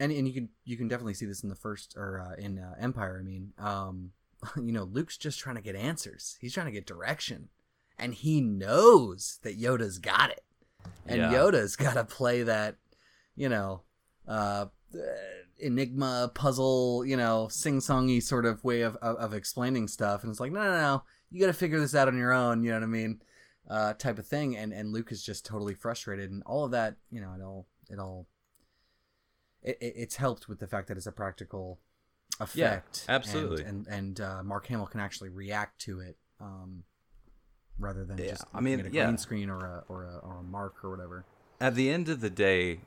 and 0.00 0.12
and 0.12 0.26
you 0.28 0.34
can 0.34 0.48
you 0.64 0.76
can 0.76 0.88
definitely 0.88 1.14
see 1.14 1.26
this 1.26 1.42
in 1.42 1.48
the 1.48 1.54
first 1.54 1.94
or 1.96 2.20
uh, 2.20 2.34
in 2.40 2.58
uh, 2.58 2.74
Empire. 2.78 3.18
I 3.20 3.24
mean, 3.24 3.52
um, 3.58 4.10
you 4.56 4.72
know, 4.72 4.84
Luke's 4.84 5.16
just 5.16 5.38
trying 5.38 5.56
to 5.56 5.62
get 5.62 5.76
answers. 5.76 6.36
He's 6.40 6.52
trying 6.54 6.66
to 6.66 6.72
get 6.72 6.86
direction, 6.86 7.48
and 7.98 8.14
he 8.14 8.40
knows 8.40 9.38
that 9.42 9.58
Yoda's 9.60 9.98
got 9.98 10.30
it, 10.30 10.44
and 11.06 11.18
Yeah. 11.18 11.32
Yoda's 11.32 11.76
got 11.84 11.94
to 11.94 12.04
play 12.04 12.42
that, 12.42 12.76
you 13.36 13.48
know, 13.48 13.82
uh, 14.28 14.66
enigma 15.58 16.30
puzzle, 16.34 17.04
you 17.06 17.16
know, 17.16 17.48
sing 17.48 17.78
songy 17.78 18.22
sort 18.22 18.44
of 18.44 18.62
way 18.64 18.82
of, 18.82 18.96
of 18.96 19.16
of 19.16 19.34
explaining 19.34 19.88
stuff. 19.88 20.22
And 20.22 20.30
it's 20.30 20.40
like, 20.40 20.52
no, 20.52 20.62
no, 20.62 20.70
no, 20.80 21.02
you 21.34 21.40
got 21.40 21.46
to 21.46 21.52
figure 21.52 21.80
this 21.80 21.94
out 21.96 22.06
on 22.06 22.16
your 22.16 22.32
own. 22.32 22.62
You 22.62 22.70
know 22.70 22.76
what 22.76 22.84
I 22.84 22.86
mean? 22.86 23.20
Uh, 23.68 23.92
type 23.94 24.18
of 24.18 24.26
thing. 24.26 24.56
And 24.56 24.72
and 24.72 24.92
Luke 24.92 25.10
is 25.10 25.22
just 25.22 25.44
totally 25.44 25.74
frustrated, 25.74 26.30
and 26.30 26.42
all 26.44 26.64
of 26.64 26.70
that, 26.70 26.96
you 27.10 27.20
know, 27.20 27.32
it 27.36 27.42
all 27.42 27.66
it 27.90 27.98
all 27.98 28.26
it, 29.62 29.76
it, 29.80 29.94
it's 29.96 30.16
helped 30.16 30.48
with 30.48 30.60
the 30.60 30.66
fact 30.66 30.88
that 30.88 30.96
it's 30.96 31.06
a 31.06 31.12
practical 31.12 31.80
effect. 32.40 33.04
absolutely. 33.08 33.64
And 33.64 33.86
and, 33.88 34.18
and 34.18 34.20
uh, 34.20 34.42
Mark 34.44 34.66
Hamill 34.68 34.86
can 34.86 35.00
actually 35.00 35.30
react 35.30 35.80
to 35.82 36.00
it, 36.00 36.16
um, 36.40 36.84
rather 37.78 38.04
than 38.04 38.18
Yeah, 38.18 38.30
just 38.30 38.44
I 38.54 38.60
mean, 38.60 38.80
a 38.80 38.88
yeah. 38.90 39.06
green 39.06 39.18
screen 39.18 39.50
or 39.50 39.58
a 39.58 39.84
or 39.88 40.04
a 40.04 40.18
or 40.18 40.38
a 40.38 40.42
mark 40.42 40.84
or 40.84 40.90
whatever. 40.90 41.24
at 41.60 41.74
the 41.74 41.90
end 41.90 42.08
of 42.08 42.20
the 42.20 42.30
day, 42.30 42.80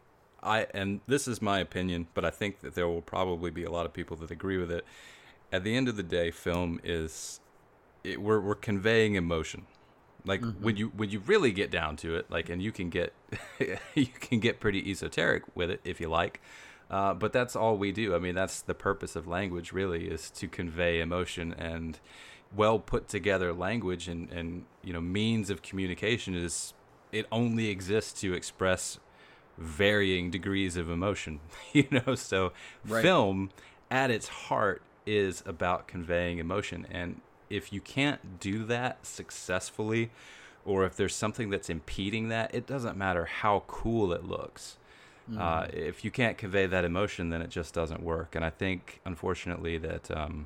I 0.43 0.67
and 0.73 1.01
this 1.07 1.27
is 1.27 1.41
my 1.41 1.59
opinion, 1.59 2.07
but 2.13 2.23
I 2.23 2.29
think 2.29 2.61
that 2.61 2.75
there 2.75 2.87
will 2.87 3.01
probably 3.01 3.51
be 3.51 3.63
a 3.63 3.71
lot 3.71 3.85
of 3.85 3.93
people 3.93 4.15
that 4.17 4.31
agree 4.31 4.57
with 4.57 4.71
it. 4.71 4.85
At 5.51 5.63
the 5.63 5.75
end 5.75 5.87
of 5.89 5.95
the 5.97 6.03
day, 6.03 6.29
film 6.31 6.79
is 6.83 7.39
it, 8.11 8.21
we're 8.21 8.39
we're 8.39 8.55
conveying 8.55 9.15
emotion. 9.15 9.65
Like 10.25 10.41
when 10.61 10.75
you 10.75 10.89
when 10.95 11.09
you 11.09 11.19
really 11.19 11.51
get 11.51 11.71
down 11.71 11.95
to 11.97 12.15
it, 12.15 12.29
like 12.29 12.49
and 12.49 12.61
you 12.61 12.71
can 12.71 12.89
get 12.89 13.13
you 13.95 14.07
can 14.07 14.39
get 14.39 14.59
pretty 14.59 14.89
esoteric 14.91 15.43
with 15.55 15.69
it 15.69 15.81
if 15.83 15.99
you 16.01 16.09
like. 16.09 16.41
Uh, 16.89 17.13
but 17.13 17.33
that's 17.33 17.55
all 17.55 17.77
we 17.77 17.91
do. 17.91 18.15
I 18.15 18.19
mean, 18.19 18.33
that's 18.33 18.61
the 18.61 18.73
purpose 18.73 19.15
of 19.17 19.27
language, 19.27 19.73
really, 19.73 20.07
is 20.07 20.29
to 20.31 20.47
convey 20.47 21.01
emotion 21.01 21.53
and 21.53 21.99
well 22.55 22.79
put 22.79 23.09
together 23.09 23.51
language 23.53 24.07
and, 24.07 24.31
and 24.31 24.63
you 24.81 24.93
know 24.93 25.01
means 25.01 25.49
of 25.49 25.61
communication 25.61 26.33
is 26.33 26.73
it 27.11 27.25
only 27.29 27.67
exists 27.67 28.21
to 28.21 28.33
express 28.33 28.99
varying 29.57 30.31
degrees 30.31 30.77
of 30.77 30.89
emotion 30.89 31.41
you 31.73 31.85
know 31.91 32.15
so 32.15 32.53
Right. 32.87 33.01
film 33.01 33.49
at 33.91 34.09
its 34.11 34.27
heart 34.29 34.81
is 35.05 35.43
about 35.45 35.87
conveying 35.89 36.37
emotion 36.37 36.87
and 36.89 37.19
if 37.49 37.71
you 37.71 37.81
can't 37.81 38.39
do 38.39 38.63
that 38.65 39.05
successfully 39.05 40.09
or 40.65 40.85
if 40.85 40.95
there's 40.95 41.15
something 41.15 41.49
that's 41.49 41.69
impeding 41.69 42.29
that 42.29 42.53
it 42.53 42.67
doesn't 42.67 42.97
matter 42.97 43.25
how 43.25 43.63
cool 43.67 44.11
it 44.11 44.23
looks 44.23 44.77
uh, 45.37 45.67
if 45.73 46.05
you 46.05 46.11
can't 46.11 46.37
convey 46.37 46.65
that 46.65 46.85
emotion 46.85 47.29
then 47.29 47.41
it 47.41 47.49
just 47.49 47.73
doesn't 47.73 48.01
work 48.01 48.33
and 48.35 48.45
i 48.45 48.49
think 48.49 49.01
unfortunately 49.05 49.77
that 49.77 50.09
um, 50.11 50.45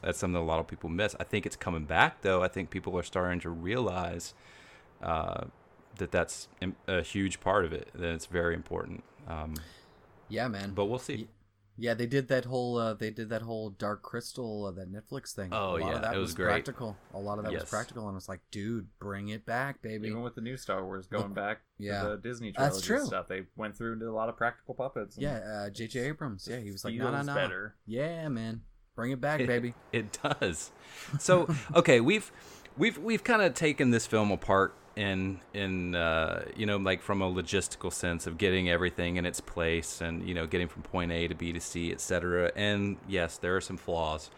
that's 0.00 0.18
something 0.18 0.40
a 0.40 0.44
lot 0.44 0.58
of 0.60 0.66
people 0.66 0.88
miss 0.88 1.14
i 1.20 1.24
think 1.24 1.44
it's 1.44 1.56
coming 1.56 1.84
back 1.84 2.22
though 2.22 2.42
i 2.42 2.48
think 2.48 2.70
people 2.70 2.96
are 2.98 3.02
starting 3.02 3.38
to 3.38 3.50
realize 3.50 4.32
uh, 5.02 5.44
that 5.98 6.10
that's 6.10 6.48
a 6.88 7.02
huge 7.02 7.40
part 7.40 7.64
of 7.64 7.72
it. 7.72 7.88
That 7.94 8.14
it's 8.14 8.26
very 8.26 8.54
important. 8.54 9.04
Um, 9.28 9.54
Yeah, 10.28 10.48
man. 10.48 10.72
but 10.74 10.86
we'll 10.86 10.98
see. 10.98 11.28
Yeah, 11.76 11.94
they 11.94 12.06
did 12.06 12.28
that 12.28 12.44
whole 12.44 12.78
uh, 12.78 12.94
they 12.94 13.10
did 13.10 13.30
that 13.30 13.42
whole 13.42 13.70
Dark 13.70 14.02
Crystal 14.02 14.66
uh, 14.66 14.70
that 14.72 14.92
Netflix 14.92 15.32
thing. 15.34 15.50
Oh, 15.52 15.70
a 15.70 15.78
lot 15.78 15.80
yeah, 15.80 15.92
of 15.96 16.02
that 16.02 16.14
it 16.14 16.18
was 16.18 16.32
great. 16.34 16.46
practical. 16.46 16.96
A 17.14 17.18
lot 17.18 17.38
of 17.38 17.44
that 17.44 17.52
was 17.52 17.62
Yes. 17.62 17.70
practical, 17.70 18.08
and 18.08 18.16
it's 18.16 18.28
like, 18.28 18.40
dude, 18.52 18.86
bring 19.00 19.28
it 19.28 19.44
back, 19.44 19.82
baby. 19.82 20.08
Even 20.08 20.22
with 20.22 20.34
the 20.36 20.40
new 20.40 20.56
Star 20.56 20.84
Wars 20.84 21.06
going 21.08 21.24
Look, 21.24 21.34
back 21.34 21.62
yeah. 21.78 22.02
to 22.02 22.08
the 22.10 22.16
Disney 22.18 22.52
trilogy 22.52 22.74
That's 22.74 22.86
true. 22.86 23.04
stuff, 23.04 23.26
they 23.28 23.42
went 23.56 23.76
through 23.76 23.92
and 23.92 24.00
did 24.00 24.08
a 24.08 24.12
lot 24.12 24.28
of 24.28 24.36
practical 24.36 24.74
puppets. 24.74 25.16
and 25.16 25.22
yeah, 25.24 25.38
uh, 25.66 25.70
J.J. 25.70 26.00
Abrams. 26.00 26.46
Yeah, 26.48 26.60
he 26.60 26.70
was 26.70 26.84
like, 26.84 26.94
no, 26.94 27.10
no, 27.10 27.22
no. 27.22 27.34
better. 27.34 27.74
Yeah, 27.86 28.28
man, 28.28 28.60
bring 28.94 29.10
it 29.10 29.20
back, 29.20 29.38
baby. 29.46 29.74
It 29.92 30.16
does. 30.22 30.70
So 31.18 31.52
okay, 31.74 32.00
we've 32.00 32.30
we've 32.76 32.98
we've 32.98 33.24
kind 33.24 33.42
of 33.42 33.54
taken 33.54 33.90
this 33.90 34.06
film 34.06 34.30
apart 34.30 34.74
in 34.96 35.40
in 35.52 35.94
uh, 35.94 36.44
you 36.56 36.66
know 36.66 36.76
like 36.76 37.02
from 37.02 37.22
a 37.22 37.30
logistical 37.30 37.92
sense 37.92 38.26
of 38.26 38.38
getting 38.38 38.70
everything 38.70 39.16
in 39.16 39.26
its 39.26 39.40
place 39.40 40.00
and 40.00 40.26
you 40.26 40.34
know 40.34 40.46
getting 40.46 40.68
from 40.68 40.82
point 40.82 41.12
A 41.12 41.28
to 41.28 41.34
B 41.34 41.52
to 41.52 41.60
C, 41.60 41.92
etc. 41.92 42.52
And 42.54 42.96
yes, 43.08 43.38
there 43.38 43.56
are 43.56 43.60
some 43.60 43.76
flaws. 43.76 44.30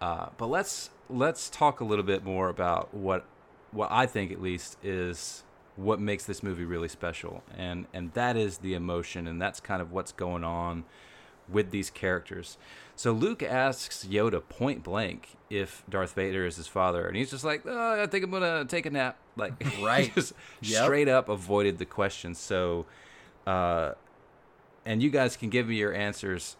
Uh, 0.00 0.28
but 0.36 0.46
let's 0.46 0.90
let's 1.08 1.48
talk 1.48 1.80
a 1.80 1.84
little 1.84 2.04
bit 2.04 2.24
more 2.24 2.48
about 2.48 2.92
what 2.94 3.24
what 3.72 3.90
I 3.90 4.06
think 4.06 4.32
at 4.32 4.40
least 4.40 4.76
is 4.82 5.44
what 5.76 6.00
makes 6.00 6.24
this 6.24 6.42
movie 6.42 6.64
really 6.64 6.88
special, 6.88 7.42
and 7.56 7.86
and 7.92 8.12
that 8.12 8.36
is 8.36 8.58
the 8.58 8.74
emotion, 8.74 9.26
and 9.26 9.40
that's 9.40 9.60
kind 9.60 9.82
of 9.82 9.92
what's 9.92 10.12
going 10.12 10.44
on 10.44 10.84
with 11.48 11.70
these 11.70 11.90
characters. 11.90 12.58
So 12.98 13.12
Luke 13.12 13.42
asks 13.42 14.06
Yoda 14.10 14.42
point 14.48 14.82
blank 14.82 15.36
if 15.50 15.84
Darth 15.88 16.14
Vader 16.14 16.46
is 16.46 16.56
his 16.56 16.66
father, 16.66 17.06
and 17.06 17.14
he's 17.16 17.30
just 17.30 17.44
like, 17.44 17.62
oh, 17.66 18.02
"I 18.02 18.06
think 18.06 18.24
I'm 18.24 18.30
gonna 18.30 18.64
take 18.64 18.86
a 18.86 18.90
nap." 18.90 19.18
Like, 19.36 19.52
Right. 19.80 20.12
just 20.14 20.32
Yep. 20.62 20.84
straight 20.84 21.08
up 21.08 21.28
avoided 21.28 21.76
the 21.78 21.84
question. 21.84 22.34
So, 22.34 22.86
uh, 23.46 23.92
and 24.86 25.02
you 25.02 25.10
guys 25.10 25.36
can 25.36 25.50
give 25.50 25.68
me 25.68 25.76
your 25.76 25.92
answers 25.92 26.56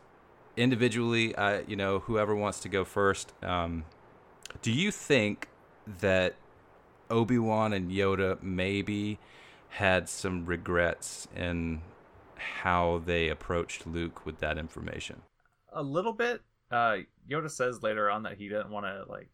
individually. 0.58 1.34
Uh, 1.34 1.62
you 1.66 1.74
know, 1.76 2.00
whoever 2.00 2.34
wants 2.36 2.60
to 2.60 2.68
go 2.68 2.84
first. 2.84 3.32
Um, 3.42 3.84
do 4.62 4.70
you 4.70 4.90
think 4.90 5.48
that 6.00 6.34
Obi 7.10 7.38
Wan 7.38 7.72
and 7.72 7.90
Yoda 7.90 8.42
maybe 8.42 9.18
had 9.70 10.08
some 10.08 10.44
regrets 10.44 11.28
in 11.34 11.80
how 12.36 13.00
they 13.04 13.28
approached 13.28 13.86
Luke 13.86 14.26
with 14.26 14.38
that 14.40 14.58
information? 14.58 15.22
A 15.76 15.82
little 15.82 16.12
bit. 16.12 16.42
Uh, 16.70 16.98
Yoda 17.30 17.50
says 17.50 17.82
later 17.82 18.10
on 18.10 18.24
that 18.24 18.38
he 18.38 18.48
didn't 18.48 18.70
want 18.70 18.86
to 18.86 19.04
like 19.08 19.30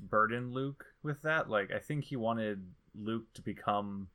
burden 0.00 0.52
Luke 0.52 0.84
with 1.02 1.22
that. 1.22 1.48
Like, 1.48 1.70
I 1.70 1.78
think 1.78 2.04
he 2.04 2.16
wanted 2.16 2.64
Luke 2.94 3.32
to 3.34 3.42
become 3.42 4.08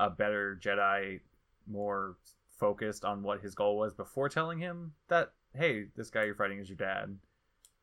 a 0.00 0.08
better 0.08 0.58
Jedi, 0.62 1.20
more 1.66 2.16
focused 2.58 3.04
on 3.04 3.22
what 3.22 3.40
his 3.40 3.54
goal 3.54 3.76
was 3.76 3.92
before 3.92 4.28
telling 4.28 4.58
him 4.58 4.92
that, 5.08 5.32
hey, 5.54 5.86
this 5.96 6.10
guy 6.10 6.24
you're 6.24 6.34
fighting 6.34 6.58
is 6.58 6.68
your 6.68 6.76
dad. 6.76 7.18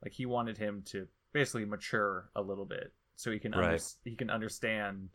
Like, 0.03 0.13
he 0.13 0.25
wanted 0.25 0.57
him 0.57 0.81
to 0.87 1.07
basically 1.33 1.65
mature 1.65 2.29
a 2.35 2.41
little 2.41 2.65
bit 2.65 2.91
so 3.15 3.31
he 3.31 3.39
can 3.39 3.53
under- 3.53 3.69
he 4.03 4.15
can 4.15 4.29
understand 4.29 5.09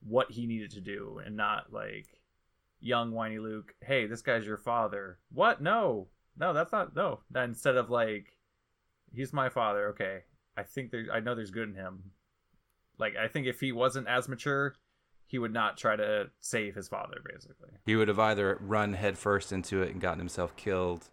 what 0.00 0.30
he 0.30 0.46
needed 0.46 0.70
to 0.72 0.80
do 0.80 1.20
and 1.24 1.36
not 1.36 1.72
like 1.72 2.20
young 2.80 3.12
whiny 3.12 3.38
Luke, 3.38 3.74
hey, 3.82 4.06
this 4.06 4.22
guy's 4.22 4.46
your 4.46 4.58
father. 4.58 5.18
What? 5.32 5.62
No, 5.62 6.08
no, 6.38 6.52
that's 6.52 6.72
not 6.72 6.94
no. 6.96 7.20
That 7.30 7.44
instead 7.44 7.76
of 7.76 7.90
like, 7.90 8.26
he's 9.12 9.32
my 9.32 9.48
father. 9.48 9.88
Okay, 9.88 10.20
I 10.56 10.62
think 10.62 10.90
there. 10.90 11.06
I 11.12 11.20
know 11.20 11.34
there's 11.34 11.50
good 11.50 11.68
in 11.68 11.74
him. 11.74 12.10
Like 12.98 13.16
I 13.16 13.28
think 13.28 13.46
if 13.46 13.60
he 13.60 13.72
wasn't 13.72 14.06
as 14.08 14.28
mature, 14.28 14.74
he 15.26 15.38
would 15.38 15.52
not 15.52 15.76
try 15.76 15.96
to 15.96 16.30
save 16.40 16.74
his 16.74 16.88
father. 16.88 17.16
Basically, 17.28 17.70
He 17.86 17.96
would 17.96 18.08
have 18.08 18.18
either 18.18 18.58
run 18.60 18.92
headfirst 18.94 19.52
into 19.52 19.82
it 19.82 19.90
and 19.90 20.00
gotten 20.00 20.18
himself 20.20 20.54
killed, 20.56 21.10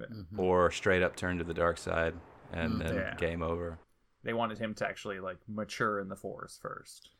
Mhm. 0.00 0.38
or 0.38 0.70
straight 0.70 1.02
up 1.02 1.16
turned 1.16 1.38
to 1.38 1.44
the 1.44 1.54
dark 1.54 1.78
side 1.78 2.14
and 2.52 2.74
Mm, 2.74 2.78
then 2.80 2.94
yeah. 2.96 3.14
game 3.16 3.42
over. 3.42 3.78
they 4.24 4.32
wanted 4.34 4.58
him 4.58 4.72
to 4.74 4.86
actually 4.86 5.18
like 5.20 5.38
mature 5.48 5.98
in 5.98 6.08
the 6.08 6.16
Force 6.16 6.56
first. 6.62 7.10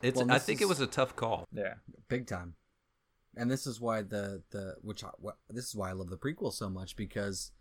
It's. 0.00 0.16
Well, 0.18 0.30
I 0.30 0.34
this 0.34 0.46
think 0.46 0.60
it 0.60 0.68
was 0.68 0.80
a 0.80 0.86
tough 0.86 1.14
call. 1.16 1.46
Yeah, 1.52 1.74
big 2.08 2.26
time 2.26 2.54
and 3.36 3.50
this 3.50 3.66
is 3.66 3.80
why 3.80 4.02
the 4.02 4.42
the 4.50 4.74
which 4.82 5.04
I, 5.04 5.10
this 5.50 5.66
is 5.66 5.76
why 5.76 5.90
i 5.90 5.92
love 5.92 6.10
the 6.10 6.16
prequels 6.16 6.54
so 6.54 6.68
much 6.68 6.96
because 6.96 7.52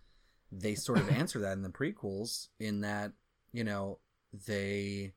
they 0.51 0.75
sort 0.75 0.99
of 0.99 1.09
answer 1.17 1.39
that 1.39 1.53
in 1.53 1.63
the 1.63 1.69
prequels 1.69 2.47
in 2.59 2.81
that 2.81 3.11
you 3.51 3.63
know 3.63 3.99
they 4.47 5.13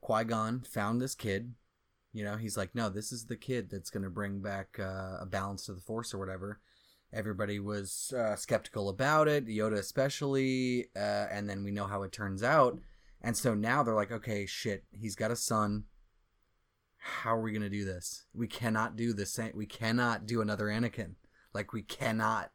qui-gon 0.00 0.62
found 0.68 1.00
this 1.00 1.14
kid 1.14 1.54
you 2.12 2.24
know 2.24 2.36
he's 2.36 2.56
like 2.56 2.74
no 2.74 2.88
this 2.88 3.12
is 3.12 3.26
the 3.26 3.36
kid 3.36 3.68
that's 3.70 3.90
going 3.90 4.02
to 4.02 4.10
bring 4.10 4.40
back 4.40 4.78
uh, 4.78 5.18
a 5.20 5.26
balance 5.28 5.66
to 5.66 5.74
the 5.74 5.80
force 5.80 6.14
or 6.14 6.18
whatever. 6.18 6.60
Everybody 7.12 7.60
was 7.60 8.12
uh, 8.16 8.34
skeptical 8.34 8.88
about 8.88 9.28
it 9.28 9.46
yoda 9.46 9.78
especially 9.78 10.86
uh, 10.96 11.26
and 11.30 11.48
then 11.48 11.62
we 11.62 11.70
know 11.70 11.86
how 11.86 12.02
it 12.02 12.12
turns 12.12 12.42
out. 12.42 12.78
And 13.20 13.36
so 13.36 13.54
now 13.54 13.82
they're 13.82 13.94
like 13.94 14.12
okay 14.12 14.46
shit 14.46 14.84
he's 14.92 15.16
got 15.16 15.30
a 15.30 15.36
son 15.36 15.84
how 17.04 17.36
are 17.36 17.42
we 17.42 17.52
gonna 17.52 17.68
do 17.68 17.84
this? 17.84 18.24
We 18.32 18.48
cannot 18.48 18.96
do 18.96 19.12
the 19.12 19.26
same. 19.26 19.52
We 19.54 19.66
cannot 19.66 20.26
do 20.26 20.40
another 20.40 20.66
Anakin. 20.66 21.14
Like 21.52 21.72
we 21.72 21.82
cannot. 21.82 22.50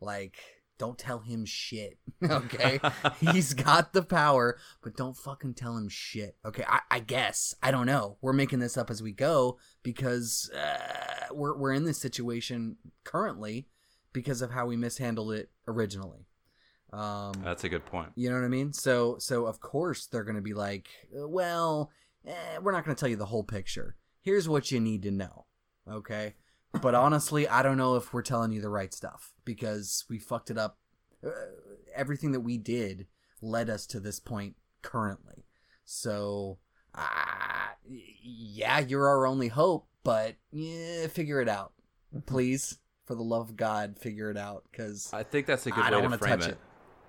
Like 0.00 0.38
don't 0.78 0.96
tell 0.96 1.18
him 1.18 1.44
shit. 1.44 1.98
Okay, 2.22 2.80
he's 3.20 3.54
got 3.54 3.92
the 3.92 4.02
power, 4.02 4.58
but 4.82 4.96
don't 4.96 5.16
fucking 5.16 5.54
tell 5.54 5.76
him 5.76 5.88
shit. 5.88 6.36
Okay, 6.44 6.64
I, 6.66 6.80
I 6.90 6.98
guess 7.00 7.54
I 7.62 7.70
don't 7.70 7.86
know. 7.86 8.18
We're 8.20 8.32
making 8.32 8.58
this 8.58 8.76
up 8.76 8.90
as 8.90 9.02
we 9.02 9.12
go 9.12 9.58
because 9.82 10.50
uh, 10.50 11.32
we're 11.32 11.56
we're 11.56 11.72
in 11.72 11.84
this 11.84 11.98
situation 11.98 12.76
currently 13.04 13.68
because 14.12 14.42
of 14.42 14.50
how 14.50 14.66
we 14.66 14.76
mishandled 14.76 15.32
it 15.32 15.50
originally. 15.68 16.26
Um, 16.92 17.34
That's 17.44 17.64
a 17.64 17.68
good 17.68 17.84
point. 17.86 18.10
you 18.16 18.30
know 18.30 18.36
what 18.36 18.44
I 18.44 18.48
mean? 18.48 18.72
So 18.72 19.16
so 19.18 19.46
of 19.46 19.60
course 19.60 20.06
they're 20.06 20.24
going 20.24 20.36
to 20.36 20.42
be 20.42 20.54
like, 20.54 20.88
well, 21.12 21.90
eh, 22.26 22.58
we're 22.62 22.72
not 22.72 22.84
going 22.84 22.94
to 22.94 23.00
tell 23.00 23.08
you 23.08 23.16
the 23.16 23.26
whole 23.26 23.44
picture. 23.44 23.96
Here's 24.20 24.48
what 24.48 24.70
you 24.70 24.80
need 24.80 25.02
to 25.02 25.10
know. 25.10 25.46
Okay? 25.90 26.34
But 26.82 26.94
honestly, 26.94 27.48
I 27.48 27.62
don't 27.62 27.78
know 27.78 27.96
if 27.96 28.12
we're 28.12 28.22
telling 28.22 28.52
you 28.52 28.60
the 28.60 28.68
right 28.68 28.92
stuff 28.92 29.32
because 29.44 30.04
we 30.10 30.18
fucked 30.18 30.50
it 30.50 30.58
up. 30.58 30.78
Uh, 31.26 31.30
everything 31.94 32.32
that 32.32 32.40
we 32.40 32.58
did 32.58 33.06
led 33.40 33.70
us 33.70 33.86
to 33.86 34.00
this 34.00 34.20
point 34.20 34.56
currently. 34.82 35.46
So, 35.84 36.58
uh, 36.94 37.72
yeah, 37.88 38.80
you're 38.80 39.08
our 39.08 39.26
only 39.26 39.48
hope, 39.48 39.88
but 40.04 40.36
yeah, 40.52 41.06
figure 41.06 41.40
it 41.40 41.48
out. 41.48 41.72
Please, 42.26 42.78
for 43.06 43.14
the 43.14 43.22
love 43.22 43.50
of 43.50 43.56
God, 43.56 43.98
figure 43.98 44.30
it 44.30 44.36
out 44.36 44.64
because 44.70 45.10
I 45.12 45.22
think 45.22 45.46
that's 45.46 45.66
a 45.66 45.70
good 45.70 45.80
I 45.80 45.86
way 45.86 45.90
don't 45.90 46.02
to 46.02 46.08
wanna 46.08 46.18
frame 46.18 46.38
touch 46.38 46.48
it. 46.48 46.52
it. 46.52 46.58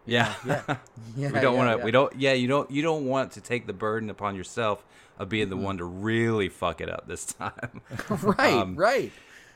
Yeah, 0.05 0.33
Yeah, 0.45 0.63
yeah, 1.17 1.31
we 1.31 1.39
don't 1.39 1.41
yeah, 1.41 1.49
want 1.49 1.71
to. 1.73 1.77
yeah. 1.79 1.85
We 1.85 1.91
don't. 1.91 2.15
Yeah, 2.19 2.33
you 2.33 2.47
don't. 2.47 2.69
You 2.71 2.81
don't 2.81 3.05
want 3.05 3.31
to 3.33 3.41
take 3.41 3.67
the 3.67 3.73
burden 3.73 4.09
upon 4.09 4.35
yourself 4.35 4.85
of 5.17 5.29
being 5.29 5.49
the 5.49 5.55
Mm-hmm. 5.55 5.65
one 5.65 5.77
to 5.77 5.85
really 5.85 6.49
fuck 6.49 6.81
it 6.81 6.89
up 6.89 7.07
this 7.07 7.25
time. 7.33 7.81
right, 8.09 8.53
Um, 8.53 8.75
right. 8.75 9.11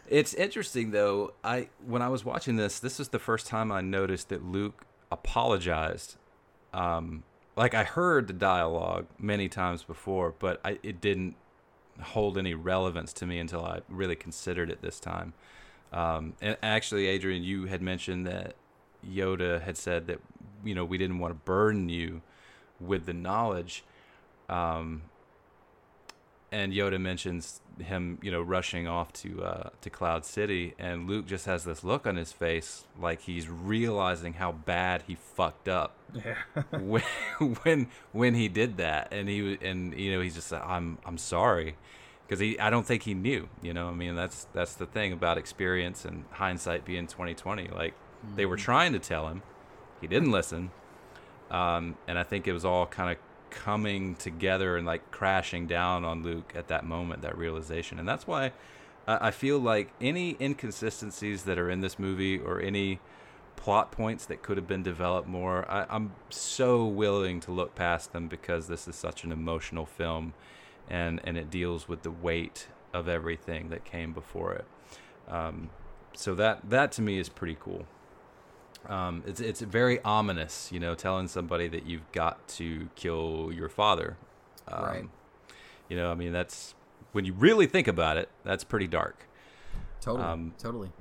It's 0.09 0.33
interesting 0.33 0.91
though. 0.91 1.33
I 1.43 1.69
when 1.85 2.01
I 2.01 2.09
was 2.09 2.23
watching 2.25 2.55
this, 2.57 2.79
this 2.79 2.99
is 2.99 3.09
the 3.09 3.19
first 3.19 3.47
time 3.47 3.71
I 3.71 3.81
noticed 3.81 4.29
that 4.29 4.43
Luke 4.45 4.85
apologized. 5.11 6.17
Um, 6.73 7.23
like 7.55 7.73
I 7.73 7.83
heard 7.83 8.27
the 8.27 8.33
dialogue 8.33 9.05
many 9.19 9.47
times 9.47 9.83
before, 9.83 10.33
but 10.39 10.59
I, 10.65 10.79
it 10.83 10.99
didn't 10.99 11.35
hold 12.01 12.37
any 12.37 12.53
relevance 12.53 13.13
to 13.13 13.25
me 13.25 13.37
until 13.39 13.63
I 13.63 13.81
really 13.87 14.15
considered 14.15 14.69
it 14.71 14.81
this 14.81 14.99
time. 14.99 15.33
Um, 15.93 16.33
and 16.41 16.57
actually, 16.63 17.05
Adrian, 17.07 17.43
you 17.43 17.65
had 17.65 17.81
mentioned 17.81 18.25
that 18.25 18.55
Yoda 19.09 19.61
had 19.61 19.77
said 19.77 20.07
that 20.07 20.19
you 20.63 20.75
know 20.75 20.85
we 20.85 20.97
didn't 20.97 21.19
want 21.19 21.31
to 21.31 21.39
burden 21.45 21.89
you 21.89 22.21
with 22.79 23.05
the 23.05 23.13
knowledge. 23.13 23.83
Um, 24.49 25.03
and 26.53 26.71
Yoda 26.71 27.01
mentions 27.01 27.61
him, 27.79 28.19
you 28.21 28.29
know, 28.29 28.41
rushing 28.41 28.87
off 28.87 29.11
to 29.13 29.43
uh, 29.43 29.69
to 29.81 29.89
Cloud 29.89 30.23
City, 30.23 30.75
and 30.77 31.09
Luke 31.09 31.25
just 31.25 31.47
has 31.47 31.63
this 31.63 31.83
look 31.83 32.05
on 32.05 32.15
his 32.15 32.31
face, 32.31 32.83
like 32.99 33.21
he's 33.21 33.49
realizing 33.49 34.33
how 34.33 34.51
bad 34.51 35.03
he 35.07 35.15
fucked 35.15 35.67
up 35.67 35.95
yeah. 36.13 36.35
when 36.79 37.01
when 37.63 37.87
when 38.11 38.35
he 38.35 38.47
did 38.49 38.77
that, 38.77 39.11
and 39.11 39.27
he 39.27 39.57
and 39.63 39.97
you 39.97 40.11
know 40.11 40.21
he's 40.21 40.35
just 40.35 40.51
like, 40.51 40.63
I'm 40.63 40.99
I'm 41.05 41.17
sorry, 41.17 41.75
because 42.27 42.39
he 42.39 42.59
I 42.59 42.69
don't 42.69 42.85
think 42.85 43.01
he 43.01 43.15
knew, 43.15 43.49
you 43.63 43.73
know, 43.73 43.87
I 43.87 43.93
mean 43.93 44.15
that's 44.15 44.45
that's 44.53 44.75
the 44.75 44.85
thing 44.85 45.11
about 45.11 45.39
experience 45.39 46.05
and 46.05 46.25
hindsight 46.31 46.85
being 46.85 47.07
2020. 47.07 47.69
Like 47.69 47.95
they 48.35 48.45
were 48.45 48.57
trying 48.57 48.93
to 48.93 48.99
tell 48.99 49.27
him, 49.27 49.41
he 50.01 50.07
didn't 50.07 50.31
listen, 50.31 50.71
um, 51.51 51.97
and 52.07 52.17
I 52.17 52.23
think 52.23 52.47
it 52.47 52.53
was 52.53 52.65
all 52.65 52.85
kind 52.85 53.11
of 53.11 53.17
coming 53.49 54.15
together 54.15 54.77
and 54.77 54.85
like 54.87 55.11
crashing 55.11 55.67
down 55.67 56.03
on 56.03 56.23
Luke 56.23 56.53
at 56.55 56.67
that 56.69 56.85
moment, 56.85 57.21
that 57.21 57.37
realization, 57.37 57.99
and 57.99 58.07
that's 58.07 58.25
why 58.27 58.51
I 59.07 59.27
I 59.27 59.31
feel 59.31 59.59
like 59.59 59.91
any 60.01 60.37
inconsistencies 60.39 61.43
that 61.43 61.57
are 61.59 61.69
in 61.69 61.81
this 61.81 61.99
movie 61.99 62.39
or 62.39 62.59
any 62.59 62.99
plot 63.55 63.91
points 63.91 64.25
that 64.25 64.41
could 64.41 64.57
have 64.57 64.67
been 64.67 64.83
developed 64.83 65.27
more, 65.27 65.69
I, 65.69 65.85
I'm 65.89 66.13
so 66.29 66.85
willing 66.85 67.39
to 67.41 67.51
look 67.51 67.75
past 67.75 68.11
them 68.11 68.27
because 68.27 68.67
this 68.67 68.87
is 68.87 68.95
such 68.95 69.23
an 69.23 69.31
emotional 69.31 69.85
film, 69.85 70.33
and 70.89 71.21
and 71.23 71.37
it 71.37 71.49
deals 71.49 71.87
with 71.87 72.03
the 72.03 72.11
weight 72.11 72.67
of 72.93 73.07
everything 73.07 73.69
that 73.69 73.85
came 73.85 74.13
before 74.13 74.53
it. 74.53 74.65
Um, 75.27 75.69
so 76.13 76.35
that 76.35 76.69
that 76.69 76.91
to 76.93 77.01
me 77.01 77.19
is 77.19 77.29
pretty 77.29 77.57
cool. 77.59 77.85
Um, 78.89 79.23
it's 79.25 79.39
it's 79.39 79.61
very 79.61 80.01
ominous, 80.03 80.71
you 80.71 80.79
know, 80.79 80.95
telling 80.95 81.27
somebody 81.27 81.67
that 81.69 81.85
you've 81.85 82.11
got 82.11 82.47
to 82.49 82.89
kill 82.95 83.51
your 83.53 83.69
father. 83.69 84.17
Um, 84.67 84.83
Right. 84.83 85.09
You 85.89 85.97
know, 85.97 86.11
I 86.11 86.15
mean, 86.15 86.31
that's 86.31 86.73
when 87.11 87.25
you 87.25 87.33
really 87.33 87.67
think 87.67 87.87
about 87.87 88.17
it, 88.17 88.29
that's 88.43 88.63
pretty 88.63 88.87
dark. 88.87 89.27
Totally, 90.01 90.23
um, 90.25 90.53
totally. 90.57 90.91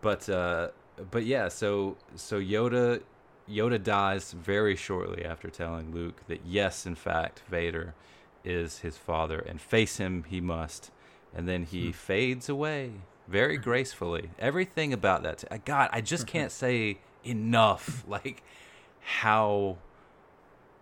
But 0.00 0.28
uh, 0.28 0.68
but 1.10 1.24
yeah, 1.24 1.48
so 1.48 1.96
so 2.14 2.40
Yoda 2.40 3.02
Yoda 3.48 3.82
dies 3.82 4.32
very 4.32 4.76
shortly 4.76 5.24
after 5.24 5.48
telling 5.48 5.92
Luke 5.92 6.26
that 6.28 6.40
yes, 6.44 6.86
in 6.86 6.94
fact, 6.94 7.42
Vader 7.48 7.94
is 8.44 8.78
his 8.80 8.96
father, 8.96 9.38
and 9.38 9.60
face 9.60 9.96
him 9.96 10.24
he 10.28 10.40
must. 10.40 10.90
And 11.36 11.48
then 11.48 11.64
he 11.64 11.90
fades 11.90 12.48
away 12.48 12.92
very 13.26 13.56
gracefully. 13.68 14.30
Everything 14.38 14.92
about 14.92 15.22
that, 15.24 15.38
t- 15.38 15.46
God, 15.64 15.88
I 15.92 16.00
just 16.00 16.26
can't 16.34 16.52
say 16.52 16.98
enough. 17.26 18.04
Like 18.08 18.42
how 19.00 19.76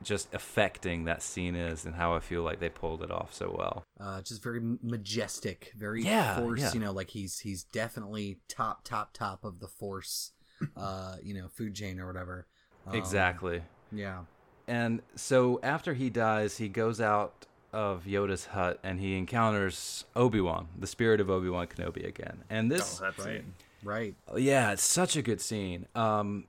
just 0.03 0.33
affecting 0.35 1.05
that 1.05 1.23
scene 1.23 1.55
is 1.55 1.85
and 1.85 1.95
how 1.95 2.15
I 2.15 2.21
feel 2.21 2.43
like 2.43 2.59
they 2.61 2.69
pulled 2.69 3.03
it 3.03 3.11
off 3.11 3.33
so 3.33 3.55
well. 3.57 3.85
Uh, 4.01 4.21
just 4.23 4.43
very 4.43 4.61
majestic, 4.83 5.73
very 5.77 6.03
Yeah, 6.03 6.37
force. 6.39 6.61
yeah. 6.61 6.73
You 6.75 6.81
know, 6.81 6.93
like 6.93 7.11
he's 7.11 7.39
he's 7.41 7.63
definitely 7.65 8.39
top 8.49 8.85
top 8.85 9.13
top 9.13 9.45
of 9.45 9.61
the 9.61 9.69
force. 9.69 10.33
Uh, 10.77 11.17
you 11.23 11.35
know, 11.35 11.49
food 11.49 11.75
chain 11.75 11.99
or 11.99 12.07
whatever. 12.07 12.47
Um, 12.87 12.95
exactly. 12.95 13.63
Yeah. 13.91 14.21
And 14.69 15.03
so 15.17 15.59
after 15.61 15.93
he 15.95 16.09
dies, 16.09 16.59
he 16.59 16.69
goes 16.69 17.01
out 17.01 17.47
of 17.73 18.05
Yoda's 18.05 18.47
hut 18.47 18.79
and 18.85 19.01
he 19.01 19.17
encounters 19.19 20.05
Obi-Wan, 20.15 20.69
the 20.79 20.87
spirit 20.87 21.21
of 21.21 21.29
Obi-Wan 21.29 21.67
Kenobi 21.67 22.07
again. 22.07 22.45
And 22.49 22.71
this 22.71 23.01
Oh, 23.01 23.07
that's 23.07 23.19
Right. 23.27 23.45
Right. 23.83 24.15
Yeah, 24.37 24.73
it's 24.73 24.85
such 24.85 25.17
a 25.17 25.23
good 25.23 25.41
scene. 25.41 25.87
Um, 25.95 26.45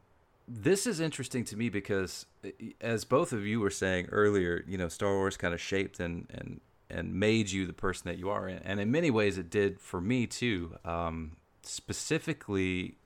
this 0.47 0.85
is 0.85 0.99
interesting 0.99 1.43
to 1.45 1.57
me 1.57 1.69
because, 1.69 2.25
uh, 2.45 2.49
as 2.81 3.05
both 3.05 3.33
of 3.33 3.45
you 3.45 3.59
were 3.59 3.69
saying 3.69 4.07
earlier, 4.11 4.63
you 4.67 4.77
know, 4.77 4.87
Star 4.87 5.13
Wars 5.13 5.37
kind 5.37 5.53
of 5.53 5.61
shaped 5.61 5.99
and 5.99 6.27
and 6.29 6.61
and 6.89 7.15
made 7.15 7.49
you 7.49 7.65
the 7.65 7.73
person 7.73 8.03
that 8.05 8.19
you 8.19 8.29
are, 8.29 8.47
and 8.47 8.79
in 8.79 8.91
many 8.91 9.09
ways 9.09 9.37
it 9.37 9.49
did 9.49 9.79
for 9.79 9.99
me 9.99 10.27
too. 10.27 10.77
Um, 10.85 11.37
specifically, 11.63 12.97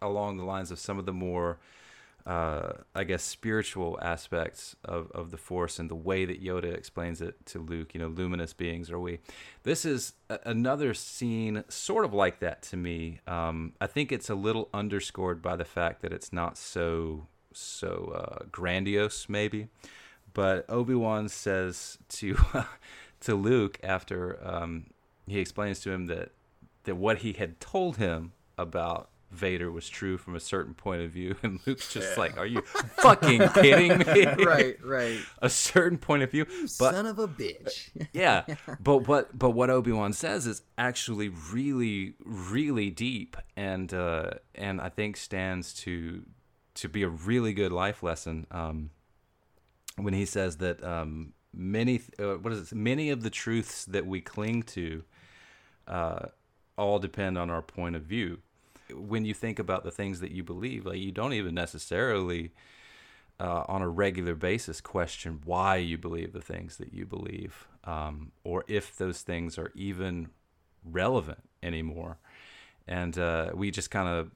along 0.00 0.38
the 0.38 0.44
lines 0.44 0.70
of 0.70 0.78
some 0.78 0.98
of 0.98 1.06
the 1.06 1.12
more 1.12 1.58
uh, 2.30 2.74
I 2.94 3.02
guess, 3.02 3.24
spiritual 3.24 3.98
aspects 4.00 4.76
of, 4.84 5.10
of 5.10 5.32
the 5.32 5.36
Force 5.36 5.80
and 5.80 5.90
the 5.90 5.96
way 5.96 6.24
that 6.24 6.40
Yoda 6.40 6.72
explains 6.72 7.20
it 7.20 7.44
to 7.46 7.58
Luke. 7.58 7.92
You 7.92 7.98
know, 7.98 8.06
luminous 8.06 8.52
beings 8.52 8.88
are 8.88 9.00
we. 9.00 9.18
This 9.64 9.84
is 9.84 10.12
a- 10.28 10.38
another 10.44 10.94
scene 10.94 11.64
sort 11.68 12.04
of 12.04 12.14
like 12.14 12.38
that 12.38 12.62
to 12.62 12.76
me. 12.76 13.18
Um, 13.26 13.72
I 13.80 13.88
think 13.88 14.12
it's 14.12 14.30
a 14.30 14.36
little 14.36 14.68
underscored 14.72 15.42
by 15.42 15.56
the 15.56 15.64
fact 15.64 16.02
that 16.02 16.12
it's 16.12 16.32
not 16.32 16.56
so 16.56 17.26
so 17.52 18.12
uh, 18.14 18.44
grandiose, 18.52 19.28
maybe. 19.28 19.66
But 20.32 20.66
Obi 20.68 20.94
Wan 20.94 21.28
says 21.28 21.98
to 22.10 22.36
to 23.22 23.34
Luke 23.34 23.80
after 23.82 24.38
um, 24.48 24.86
he 25.26 25.40
explains 25.40 25.80
to 25.80 25.90
him 25.90 26.06
that 26.06 26.30
that 26.84 26.94
what 26.94 27.18
he 27.18 27.32
had 27.32 27.58
told 27.58 27.96
him 27.96 28.34
about 28.56 29.10
Vader 29.30 29.70
was 29.70 29.88
true 29.88 30.18
from 30.18 30.34
a 30.34 30.40
certain 30.40 30.74
point 30.74 31.02
of 31.02 31.10
view, 31.10 31.36
and 31.42 31.60
Luke's 31.66 31.92
just 31.92 32.18
like, 32.18 32.36
"Are 32.36 32.46
you 32.46 32.62
fucking 32.62 33.48
kidding 33.50 33.98
me?" 33.98 34.26
Right. 34.44 34.76
Right. 34.84 35.20
a 35.42 35.48
certain 35.48 35.98
point 35.98 36.22
of 36.22 36.30
view, 36.30 36.46
but 36.78 36.92
Son 36.92 37.06
of 37.06 37.18
a 37.18 37.28
bitch. 37.28 37.90
yeah, 38.12 38.44
but 38.80 39.06
what 39.08 39.38
but 39.38 39.50
what 39.50 39.70
Obi 39.70 39.92
Wan 39.92 40.12
says 40.12 40.46
is 40.46 40.62
actually 40.76 41.28
really 41.28 42.14
really 42.24 42.90
deep, 42.90 43.36
and 43.56 43.92
uh, 43.94 44.30
and 44.54 44.80
I 44.80 44.88
think 44.88 45.16
stands 45.16 45.72
to 45.74 46.24
to 46.74 46.88
be 46.88 47.02
a 47.02 47.08
really 47.08 47.52
good 47.52 47.72
life 47.72 48.02
lesson. 48.02 48.46
Um, 48.50 48.90
when 49.96 50.14
he 50.14 50.24
says 50.24 50.56
that 50.58 50.82
um, 50.82 51.34
many 51.52 52.00
uh, 52.18 52.34
what 52.34 52.52
is 52.52 52.72
it? 52.72 52.74
Many 52.74 53.10
of 53.10 53.22
the 53.22 53.30
truths 53.30 53.84
that 53.84 54.06
we 54.06 54.20
cling 54.20 54.62
to 54.64 55.04
uh, 55.86 56.26
all 56.76 56.98
depend 56.98 57.38
on 57.38 57.50
our 57.50 57.62
point 57.62 57.96
of 57.96 58.02
view. 58.02 58.38
When 58.94 59.24
you 59.24 59.34
think 59.34 59.58
about 59.58 59.84
the 59.84 59.90
things 59.90 60.20
that 60.20 60.30
you 60.30 60.42
believe, 60.42 60.86
like 60.86 60.98
you 60.98 61.12
don't 61.12 61.32
even 61.32 61.54
necessarily 61.54 62.52
uh, 63.40 63.64
on 63.68 63.80
a 63.82 63.88
regular 63.88 64.34
basis 64.34 64.80
question 64.80 65.40
why 65.44 65.76
you 65.76 65.96
believe 65.96 66.32
the 66.32 66.42
things 66.42 66.76
that 66.76 66.92
you 66.92 67.06
believe, 67.06 67.66
um, 67.84 68.32
or 68.44 68.64
if 68.68 68.96
those 68.96 69.22
things 69.22 69.58
are 69.58 69.72
even 69.74 70.28
relevant 70.84 71.42
anymore. 71.62 72.18
And 72.86 73.18
uh, 73.18 73.50
we 73.54 73.70
just 73.70 73.90
kind 73.90 74.08
of, 74.08 74.30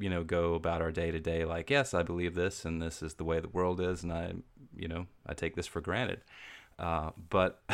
you 0.00 0.08
know, 0.08 0.24
go 0.24 0.54
about 0.54 0.80
our 0.80 0.92
day 0.92 1.10
to 1.10 1.20
day 1.20 1.44
like, 1.44 1.68
yes, 1.68 1.92
I 1.92 2.02
believe 2.02 2.34
this, 2.34 2.64
and 2.64 2.80
this 2.80 3.02
is 3.02 3.14
the 3.14 3.24
way 3.24 3.40
the 3.40 3.48
world 3.48 3.80
is, 3.80 4.02
and 4.02 4.12
I, 4.12 4.32
you 4.74 4.88
know, 4.88 5.06
I 5.26 5.34
take 5.34 5.54
this 5.54 5.66
for 5.66 5.80
granted. 5.80 6.22
Uh, 6.78 7.10
but 7.28 7.66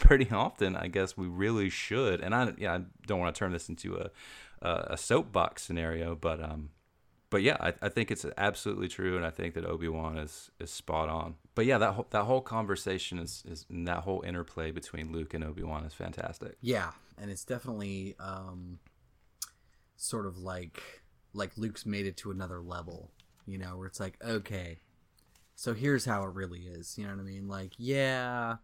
pretty 0.00 0.30
often, 0.30 0.76
I 0.76 0.88
guess 0.88 1.16
we 1.16 1.26
really 1.26 1.68
should. 1.68 2.20
And 2.20 2.34
I, 2.34 2.54
yeah, 2.56 2.74
I 2.74 2.80
don't 3.06 3.20
want 3.20 3.34
to 3.34 3.38
turn 3.38 3.52
this 3.52 3.68
into 3.68 3.96
a 3.96 4.10
a, 4.62 4.86
a 4.90 4.96
soapbox 4.96 5.62
scenario, 5.62 6.14
but 6.14 6.42
um, 6.42 6.70
but 7.30 7.42
yeah, 7.42 7.56
I, 7.60 7.74
I 7.82 7.88
think 7.88 8.10
it's 8.10 8.24
absolutely 8.36 8.88
true, 8.88 9.16
and 9.16 9.26
I 9.26 9.30
think 9.30 9.54
that 9.54 9.64
Obi 9.64 9.88
Wan 9.88 10.18
is 10.18 10.50
is 10.60 10.70
spot 10.70 11.08
on. 11.08 11.36
But 11.54 11.66
yeah, 11.66 11.78
that 11.78 11.92
whole, 11.92 12.06
that 12.10 12.24
whole 12.24 12.40
conversation 12.40 13.18
is, 13.18 13.42
is 13.48 13.66
and 13.70 13.86
that 13.88 14.00
whole 14.00 14.22
interplay 14.22 14.70
between 14.70 15.12
Luke 15.12 15.34
and 15.34 15.42
Obi 15.42 15.62
Wan 15.62 15.84
is 15.84 15.94
fantastic. 15.94 16.56
Yeah, 16.60 16.90
and 17.18 17.30
it's 17.30 17.44
definitely 17.44 18.14
um, 18.20 18.78
sort 19.96 20.26
of 20.26 20.38
like 20.38 20.82
like 21.32 21.52
Luke's 21.56 21.84
made 21.84 22.06
it 22.06 22.16
to 22.18 22.30
another 22.30 22.60
level, 22.60 23.10
you 23.46 23.58
know, 23.58 23.76
where 23.76 23.86
it's 23.86 24.00
like, 24.00 24.16
okay, 24.24 24.78
so 25.54 25.74
here's 25.74 26.04
how 26.04 26.22
it 26.24 26.34
really 26.34 26.60
is. 26.60 26.96
You 26.96 27.04
know 27.04 27.14
what 27.14 27.20
I 27.20 27.24
mean? 27.24 27.48
Like, 27.48 27.72
yeah, 27.76 28.56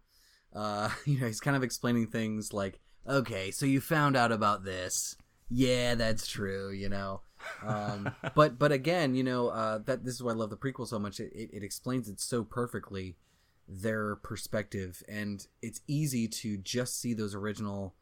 uh, 0.53 0.89
you 1.05 1.19
know, 1.19 1.27
he's 1.27 1.39
kind 1.39 1.57
of 1.57 1.63
explaining 1.63 2.07
things 2.07 2.53
like, 2.53 2.79
okay, 3.07 3.51
so 3.51 3.65
you 3.65 3.81
found 3.81 4.15
out 4.15 4.31
about 4.31 4.63
this. 4.63 5.17
Yeah, 5.53 5.93
that's 5.95 6.27
true. 6.27 6.71
You 6.71 6.89
know, 6.89 7.21
um, 7.65 8.13
but 8.35 8.57
but 8.57 8.71
again, 8.71 9.13
you 9.13 9.23
know, 9.23 9.49
uh, 9.49 9.79
that 9.85 10.03
this 10.03 10.15
is 10.15 10.23
why 10.23 10.31
I 10.31 10.35
love 10.35 10.49
the 10.49 10.57
prequel 10.57 10.87
so 10.87 10.97
much. 10.97 11.19
It, 11.19 11.31
it, 11.33 11.49
it 11.53 11.63
explains 11.63 12.09
it 12.09 12.19
so 12.19 12.43
perfectly 12.43 13.17
their 13.67 14.15
perspective, 14.15 15.03
and 15.07 15.45
it's 15.61 15.81
easy 15.87 16.27
to 16.27 16.57
just 16.57 16.99
see 16.99 17.13
those 17.13 17.35
original 17.35 17.95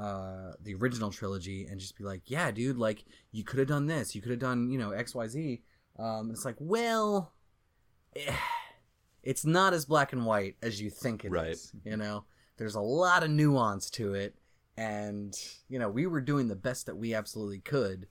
uh 0.00 0.50
the 0.60 0.74
original 0.74 1.12
trilogy 1.12 1.66
and 1.70 1.78
just 1.78 1.96
be 1.96 2.02
like 2.02 2.22
yeah 2.26 2.50
dude 2.50 2.76
like 2.76 3.04
you 3.30 3.44
could 3.44 3.60
have 3.60 3.68
done 3.68 3.86
this 3.86 4.12
you 4.12 4.20
could 4.20 4.32
have 4.32 4.40
done 4.40 4.68
you 4.68 4.76
know 4.76 4.90
xyz 4.90 5.60
um 6.00 6.32
it's 6.32 6.44
like 6.44 6.56
well 6.58 7.32
eh, 8.16 8.34
it's 9.22 9.44
not 9.44 9.72
as 9.72 9.84
black 9.84 10.12
and 10.12 10.26
white 10.26 10.56
as 10.62 10.80
you 10.80 10.90
think 10.90 11.24
it 11.24 11.28
is. 11.28 11.30
Right. 11.32 11.92
you 11.92 11.96
know 11.96 12.24
there's 12.56 12.74
a 12.74 12.80
lot 12.80 13.22
of 13.22 13.30
nuance 13.30 13.88
to 13.90 14.14
it 14.14 14.34
and 14.76 15.34
you 15.68 15.78
know 15.78 15.88
we 15.88 16.06
were 16.06 16.20
doing 16.20 16.48
the 16.48 16.56
best 16.56 16.86
that 16.86 16.96
we 16.96 17.14
absolutely 17.14 17.60
could 17.60 18.06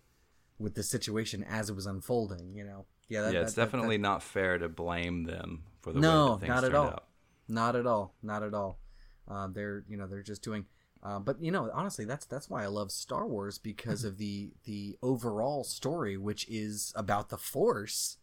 with 0.59 0.75
the 0.75 0.83
situation 0.83 1.43
as 1.43 1.69
it 1.69 1.75
was 1.75 1.85
unfolding 1.85 2.53
you 2.55 2.63
know 2.63 2.85
yeah 3.09 3.21
that, 3.21 3.33
yeah, 3.33 3.39
that- 3.39 3.45
it's 3.47 3.53
that- 3.55 3.65
definitely 3.65 3.97
not 3.97 4.23
fair 4.23 4.57
to 4.57 4.69
blame 4.69 5.23
them 5.25 5.63
for 5.81 5.91
the 5.91 5.99
way 5.99 6.01
no, 6.07 6.37
things 6.37 6.49
not 6.49 6.63
at 6.63 6.73
all. 6.73 6.87
out. 6.87 7.07
Not 7.49 7.75
at 7.75 7.85
all. 7.85 8.15
Not 8.23 8.41
at 8.41 8.53
all. 8.53 8.79
Uh, 9.27 9.47
they're 9.51 9.83
you 9.89 9.97
know 9.97 10.07
they're 10.07 10.23
just 10.23 10.41
doing. 10.41 10.65
Uh, 11.03 11.19
but 11.19 11.43
you 11.43 11.51
know 11.51 11.69
honestly 11.73 12.05
that's 12.05 12.25
that's 12.25 12.49
why 12.49 12.63
I 12.63 12.67
love 12.67 12.89
Star 12.89 13.27
Wars 13.27 13.57
because 13.57 14.03
of 14.09 14.17
the 14.17 14.53
the 14.63 14.97
overall 15.01 15.65
story 15.65 16.17
which 16.17 16.47
is 16.47 16.93
about 16.95 17.27
the 17.27 17.37
Force 17.37 18.17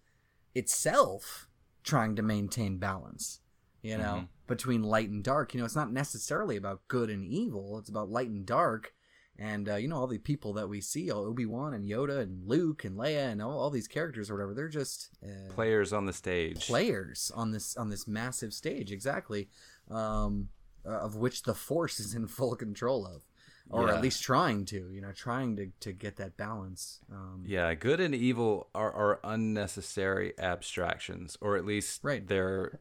itself 0.55 1.49
trying 1.83 2.17
to 2.17 2.23
maintain 2.23 2.79
balance. 2.79 3.41
You 3.83 3.97
know 3.99 4.23
Mhm. 4.25 4.29
between 4.47 4.83
light 4.83 5.09
and 5.09 5.23
dark. 5.25 5.55
You 5.55 5.61
know 5.61 5.65
it's 5.67 5.77
not 5.77 5.93
necessarily 5.93 6.57
about 6.57 6.87
good 6.89 7.09
and 7.11 7.25
evil. 7.25 7.79
It's 7.79 7.89
about 7.89 8.11
light 8.11 8.29
and 8.29 8.45
dark. 8.45 8.95
And 9.39 9.71
uh, 9.71 9.77
you 9.77 9.89
know 9.89 9.97
all 9.97 10.07
the 10.07 10.19
people 10.19 10.53
that 10.55 10.69
we 10.69 10.83
see, 10.83 11.11
Obi 11.11 11.47
Wan 11.47 11.73
and 11.73 11.89
Yoda 11.89 12.19
and 12.21 12.47
Luke 12.47 12.85
and 12.85 12.99
Leia 12.99 13.31
and 13.33 13.41
all, 13.41 13.59
all 13.59 13.71
these 13.71 13.89
characters 13.89 14.29
or 14.29 14.35
whatever, 14.35 14.53
they're 14.53 14.69
just 14.69 15.09
uh, 15.25 15.51
Players 15.55 15.95
on 15.95 16.05
the 16.05 16.13
stage. 16.13 16.67
players 16.67 17.31
on 17.35 17.51
this 17.53 17.75
on 17.77 17.89
this 17.89 18.07
massive 18.07 18.53
stage 18.53 18.93
exactly 18.93 19.49
um 19.91 20.51
uh, 20.85 20.91
of 20.91 21.17
which 21.17 21.43
the 21.45 21.55
force 21.55 22.01
is 22.01 22.15
in 22.15 22.27
full 22.27 22.55
control 22.57 23.07
of 23.07 23.23
or 23.71 23.89
Yeah. 23.89 23.95
at 23.97 24.03
least 24.03 24.23
trying 24.23 24.65
to 24.67 24.91
you 24.91 25.01
know 25.01 25.13
trying 25.13 25.57
to 25.57 25.71
to 25.81 25.93
get 25.93 26.17
that 26.17 26.37
balance 26.37 27.01
um 27.13 27.45
Yeah, 27.47 27.75
good 27.75 28.01
and 28.01 28.15
evil 28.15 28.69
are, 28.75 28.93
are 28.93 29.21
unnecessary 29.25 30.33
abstractions, 30.39 31.37
or 31.41 31.57
at 31.57 31.65
least 31.65 32.01
Right. 32.03 32.27
they're 32.27 32.81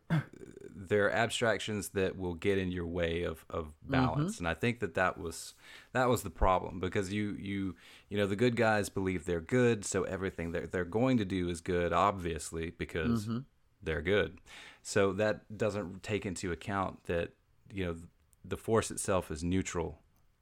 they're 0.76 1.12
abstractions 1.12 1.90
that 1.90 2.18
will 2.18 2.34
get 2.34 2.58
in 2.58 2.72
your 2.72 2.88
way 2.88 3.24
of, 3.24 3.46
of 3.50 3.74
balance. 3.88 4.36
Mm-hmm. 4.36 4.46
And 4.46 4.48
I 4.48 4.54
think 4.60 4.80
that 4.80 4.94
that 4.96 5.18
was 5.18 5.54
that 5.92 6.08
was 6.10 6.24
the 6.24 6.30
problem 6.30 6.80
because 6.80 7.12
you 7.14 7.36
you 7.40 7.76
you 8.10 8.18
know 8.18 8.26
the 8.28 8.36
good 8.36 8.56
guys 8.56 8.90
believe 8.90 9.26
they're 9.26 9.42
good, 9.42 9.86
so 9.86 10.04
everything 10.04 10.52
they're 10.52 10.68
they're 10.68 10.86
going 10.86 11.18
to 11.18 11.26
do 11.26 11.50
is 11.50 11.62
good, 11.62 11.94
obviously 11.94 12.72
because 12.72 13.26
Mm-hmm. 13.26 13.40
they're 13.84 14.02
good. 14.02 14.40
So 14.82 15.14
that 15.14 15.58
doesn't 15.58 16.02
take 16.04 16.26
into 16.26 16.52
account 16.52 17.04
that 17.06 17.34
you 17.72 17.86
know 17.86 17.96
the 18.44 18.58
force 18.58 18.90
itself 18.90 19.30
is 19.30 19.44
neutral. 19.44 20.00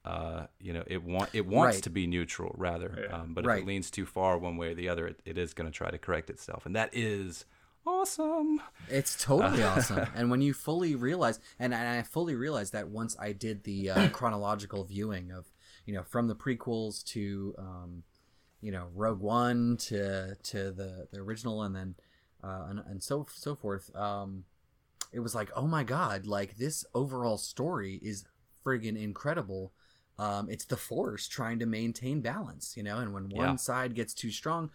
Uh, 0.08 0.46
you 0.58 0.72
know, 0.72 0.82
it 0.86 1.02
want 1.02 1.28
it 1.34 1.46
wants 1.46 1.74
Right. 1.76 1.82
to 1.84 1.90
be 1.90 2.06
neutral 2.06 2.54
rather, 2.56 3.08
um, 3.12 3.34
but 3.34 3.44
if 3.44 3.50
it 3.50 3.66
leans 3.66 3.90
too 3.90 4.06
far 4.06 4.38
one 4.38 4.56
way 4.56 4.68
or 4.68 4.74
the 4.74 4.88
other, 4.88 5.06
it, 5.06 5.20
it 5.24 5.36
is 5.38 5.52
going 5.54 5.70
to 5.70 5.76
try 5.76 5.90
to 5.90 5.98
correct 5.98 6.30
itself, 6.30 6.64
and 6.66 6.74
that 6.76 6.90
is 6.92 7.44
awesome. 7.86 8.60
it's 8.88 9.22
totally 9.22 9.62
awesome 9.72 10.06
and 10.14 10.30
when 10.30 10.40
you 10.42 10.52
fully 10.52 10.94
realize 10.94 11.40
and, 11.58 11.72
and 11.72 11.88
i 11.88 12.02
fully 12.02 12.34
realized 12.34 12.72
that 12.72 12.88
once 12.88 13.16
i 13.18 13.32
did 13.32 13.64
the 13.64 13.88
uh, 13.90 14.08
chronological 14.12 14.84
viewing 14.84 15.30
of 15.30 15.46
you 15.86 15.94
know 15.94 16.02
from 16.02 16.28
the 16.28 16.34
prequels 16.34 17.02
to 17.04 17.54
um 17.58 18.02
you 18.60 18.70
know 18.70 18.88
rogue 18.94 19.20
one 19.20 19.76
to 19.78 20.34
to 20.42 20.70
the 20.70 21.08
the 21.12 21.18
original 21.18 21.62
and 21.62 21.74
then 21.74 21.94
uh 22.44 22.66
and, 22.68 22.80
and 22.90 23.02
so 23.02 23.26
so 23.32 23.54
forth 23.54 23.94
um 23.96 24.44
it 25.12 25.20
was 25.20 25.34
like, 25.34 25.50
oh 25.56 25.66
my 25.66 25.84
god, 25.84 26.26
like 26.26 26.56
this 26.56 26.84
overall 26.94 27.38
story 27.38 27.98
is 28.02 28.24
friggin' 28.64 29.00
incredible. 29.00 29.72
Um, 30.18 30.48
it's 30.50 30.64
the 30.64 30.76
force 30.76 31.28
trying 31.28 31.58
to 31.60 31.66
maintain 31.66 32.20
balance, 32.20 32.76
you 32.76 32.82
know, 32.82 32.98
and 32.98 33.12
when 33.12 33.28
one 33.28 33.50
Yeah. 33.50 33.56
side 33.56 33.94
gets 33.94 34.12
too 34.14 34.30
strong, 34.30 34.70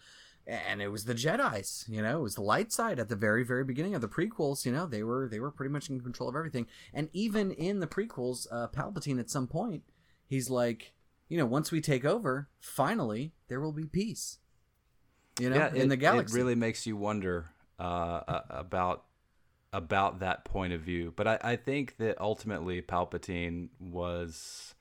and 0.46 0.80
it 0.80 0.88
was 0.88 1.04
the 1.04 1.14
Jedi's. 1.14 1.84
You 1.88 2.02
know, 2.02 2.18
it 2.18 2.22
was 2.22 2.34
the 2.34 2.42
light 2.42 2.72
side 2.72 2.98
at 2.98 3.08
the 3.08 3.16
very, 3.16 3.44
very 3.44 3.64
beginning 3.64 3.94
of 3.94 4.00
the 4.00 4.08
prequels. 4.08 4.64
You 4.64 4.72
know, 4.72 4.86
they 4.86 5.02
were 5.02 5.28
they 5.28 5.40
were 5.40 5.50
pretty 5.50 5.72
much 5.72 5.90
in 5.90 6.00
control 6.00 6.28
of 6.28 6.36
everything. 6.36 6.66
And 6.92 7.08
even 7.12 7.52
in 7.52 7.80
the 7.80 7.86
prequels, 7.86 8.46
uh, 8.50 8.68
Palpatine 8.68 9.20
at 9.20 9.30
some 9.30 9.46
point, 9.46 9.82
he's 10.26 10.48
like, 10.50 10.92
you 11.28 11.36
know, 11.36 11.46
once 11.46 11.70
we 11.70 11.80
take 11.80 12.04
over, 12.04 12.48
finally 12.60 13.32
there 13.48 13.60
will 13.60 13.72
be 13.72 13.86
peace. 13.86 14.38
You 15.38 15.50
know, 15.50 15.66
in 15.66 15.86
it, 15.86 15.88
the 15.88 15.96
galaxy. 15.96 16.36
It 16.36 16.42
really 16.42 16.54
makes 16.54 16.86
you 16.86 16.96
wonder 16.96 17.50
uh, 17.78 18.40
about 18.50 19.04
about 19.72 20.20
that 20.20 20.44
point 20.44 20.72
of 20.72 20.80
view. 20.80 21.12
But 21.14 21.26
I, 21.26 21.38
I 21.42 21.56
think 21.56 21.96
that 21.96 22.20
ultimately 22.20 22.80
Palpatine 22.80 23.70
was 23.80 24.73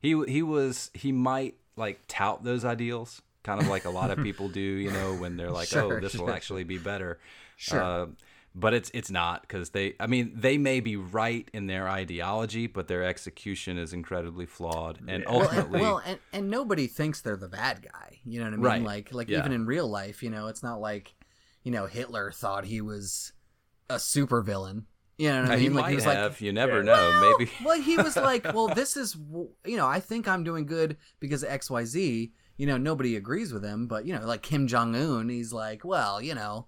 he 0.00 0.22
he 0.26 0.42
was 0.42 0.90
he 0.94 1.12
might 1.12 1.56
like 1.76 2.00
tout 2.08 2.42
those 2.42 2.64
ideals, 2.64 3.22
kind 3.42 3.60
of 3.60 3.68
like 3.68 3.84
a 3.84 3.90
lot 3.90 4.10
of 4.10 4.18
people 4.22 4.48
do, 4.48 4.60
you 4.60 4.90
know, 4.90 5.14
when 5.14 5.36
they're 5.36 5.50
like, 5.50 5.68
Sure, 5.68 5.98
oh, 5.98 6.00
this 6.00 6.14
will 6.16 6.30
actually 6.30 6.64
be 6.64 6.78
better. 6.78 7.18
Sure. 7.56 7.82
Uh, 7.82 8.06
but 8.54 8.74
it's 8.74 8.90
it's 8.92 9.10
not 9.10 9.42
because 9.42 9.70
they 9.70 9.94
I 10.00 10.08
mean 10.08 10.32
they 10.34 10.58
may 10.58 10.80
be 10.80 10.96
right 10.96 11.48
in 11.52 11.66
their 11.68 11.88
ideology, 11.88 12.66
but 12.66 12.88
their 12.88 13.04
execution 13.04 13.78
is 13.78 13.92
incredibly 13.92 14.46
flawed. 14.46 14.98
And 15.06 15.24
well, 15.24 15.38
and, 15.40 15.46
ultimately, 15.48 15.80
well 15.80 16.02
and, 16.04 16.18
and 16.32 16.50
nobody 16.50 16.88
thinks 16.88 17.20
they're 17.20 17.36
the 17.36 17.48
bad 17.48 17.82
guy. 17.82 18.18
You 18.24 18.40
know 18.40 18.46
what 18.46 18.54
I 18.54 18.56
mean? 18.56 18.64
Right. 18.64 18.82
Like 18.82 19.14
like 19.14 19.28
Yeah. 19.28 19.38
even 19.38 19.52
in 19.52 19.66
real 19.66 19.88
life, 19.88 20.22
you 20.22 20.30
know, 20.30 20.48
it's 20.48 20.62
not 20.62 20.80
like 20.80 21.14
you 21.62 21.70
know 21.70 21.86
Hitler 21.86 22.32
thought 22.32 22.64
he 22.64 22.80
was 22.80 23.32
a 23.88 23.96
supervillain. 23.96 24.84
You 25.20 25.28
know 25.30 25.42
what 25.42 25.50
I 25.50 25.56
he 25.58 25.68
mean? 25.68 25.74
like 25.74 25.82
might 25.84 25.88
he 25.90 25.94
was 25.96 26.04
have. 26.04 26.32
like, 26.32 26.40
you 26.40 26.52
never 26.52 26.78
Yeah. 26.78 26.82
know. 26.94 27.34
Maybe 27.38 27.50
well, 27.64 27.80
he 27.80 27.96
was 27.96 28.16
like, 28.16 28.44
well, 28.54 28.68
this 28.74 28.96
is 28.96 29.16
you 29.66 29.76
know, 29.76 29.86
I 29.86 30.00
think 30.00 30.26
I'm 30.26 30.44
doing 30.44 30.64
good 30.66 30.96
because 31.20 31.42
of 31.42 31.50
X 31.50 31.70
Y 31.70 31.84
Z. 31.84 32.32
You 32.56 32.66
know, 32.66 32.76
nobody 32.76 33.16
agrees 33.16 33.52
with 33.52 33.64
him, 33.64 33.86
but 33.86 34.06
you 34.06 34.14
know, 34.14 34.24
like 34.26 34.42
Kim 34.42 34.66
Jong 34.66 34.94
Un, 34.94 35.28
he's 35.28 35.52
like, 35.52 35.84
well, 35.84 36.20
you 36.22 36.34
know. 36.34 36.66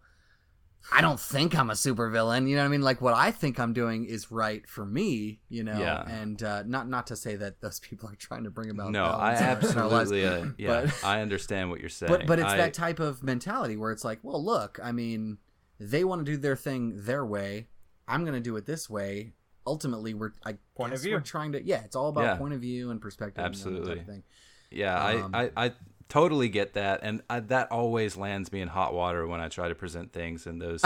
I 0.93 1.01
don't 1.01 1.20
think 1.20 1.57
I'm 1.57 1.70
a 1.70 1.74
supervillain. 1.74 2.49
You 2.49 2.57
know 2.57 2.62
what 2.62 2.66
I 2.66 2.70
mean? 2.70 2.83
Like 2.83 3.01
what 3.01 3.15
I 3.15 3.31
think 3.31 3.61
I'm 3.61 3.73
doing 3.73 4.05
is 4.05 4.33
right 4.33 4.69
for 4.69 4.85
me. 4.85 5.39
You 5.49 5.62
know, 5.62 5.79
Yeah. 5.79 6.03
and 6.09 6.43
uh, 6.43 6.65
not 6.66 6.89
not 6.89 7.07
to 7.07 7.15
say 7.16 7.37
that 7.37 7.61
those 7.61 7.79
people 7.79 8.09
are 8.09 8.16
trying 8.16 8.43
to 8.45 8.51
bring 8.51 8.69
about 8.69 8.91
no, 8.91 9.05
I 9.05 9.35
balance 9.35 9.41
in 9.41 9.47
our- 9.47 9.73
in 9.73 9.79
our 9.79 9.89
lives. 9.89 10.11
absolutely, 10.12 10.27
uh, 10.27 10.53
yeah, 10.59 10.81
But- 10.87 11.05
I 11.05 11.20
understand 11.23 11.70
what 11.70 11.79
you're 11.79 11.89
saying. 11.89 12.11
But 12.12 12.27
but 12.27 12.41
it's 12.41 12.49
I- 12.49 12.57
that 12.57 12.74
type 12.74 12.99
of 12.99 13.23
mentality 13.23 13.77
where 13.77 13.93
it's 13.93 14.05
like, 14.05 14.19
well, 14.24 14.45
look, 14.45 14.81
I 14.83 14.91
mean, 14.91 15.39
they 15.79 16.03
want 16.03 16.27
to 16.27 16.33
do 16.33 16.37
their 16.37 16.57
thing 16.57 17.05
their 17.05 17.24
way. 17.24 17.69
I'm 18.09 18.23
going 18.24 18.35
to 18.35 18.41
do 18.41 18.57
it 18.57 18.66
this 18.66 18.89
way. 18.91 19.33
Ultimately, 19.66 20.12
we're 20.15 20.33
I 20.45 20.57
Point 20.77 20.93
of 20.93 21.01
view. 21.03 21.12
We're 21.15 21.20
trying 21.20 21.53
to 21.53 21.62
yeah, 21.62 21.83
it's 21.85 21.95
all 21.97 22.09
about 22.09 22.24
Yeah. 22.24 22.37
point 22.37 22.55
of 22.55 22.61
view 22.61 22.91
and 22.91 23.01
perspective. 23.01 23.45
and 23.45 23.55
that 23.55 23.59
type 23.59 23.66
of 23.66 23.77
Absolutely. 23.79 24.05
thing. 24.05 24.23
Yeah, 24.70 25.05
Um, 25.24 25.31
I, 25.35 25.45
I, 25.57 25.66
I 25.66 25.73
totally 26.09 26.49
get 26.49 26.74
that, 26.74 27.01
and 27.03 27.23
I, 27.31 27.41
that 27.41 27.70
always 27.70 28.16
lands 28.16 28.51
me 28.53 28.61
in 28.61 28.69
hot 28.69 28.93
water 28.95 29.27
when 29.27 29.41
I 29.41 29.49
try 29.49 29.69
to 29.69 29.74
present 29.74 30.12
things 30.12 30.47
in 30.47 30.59
those 30.59 30.83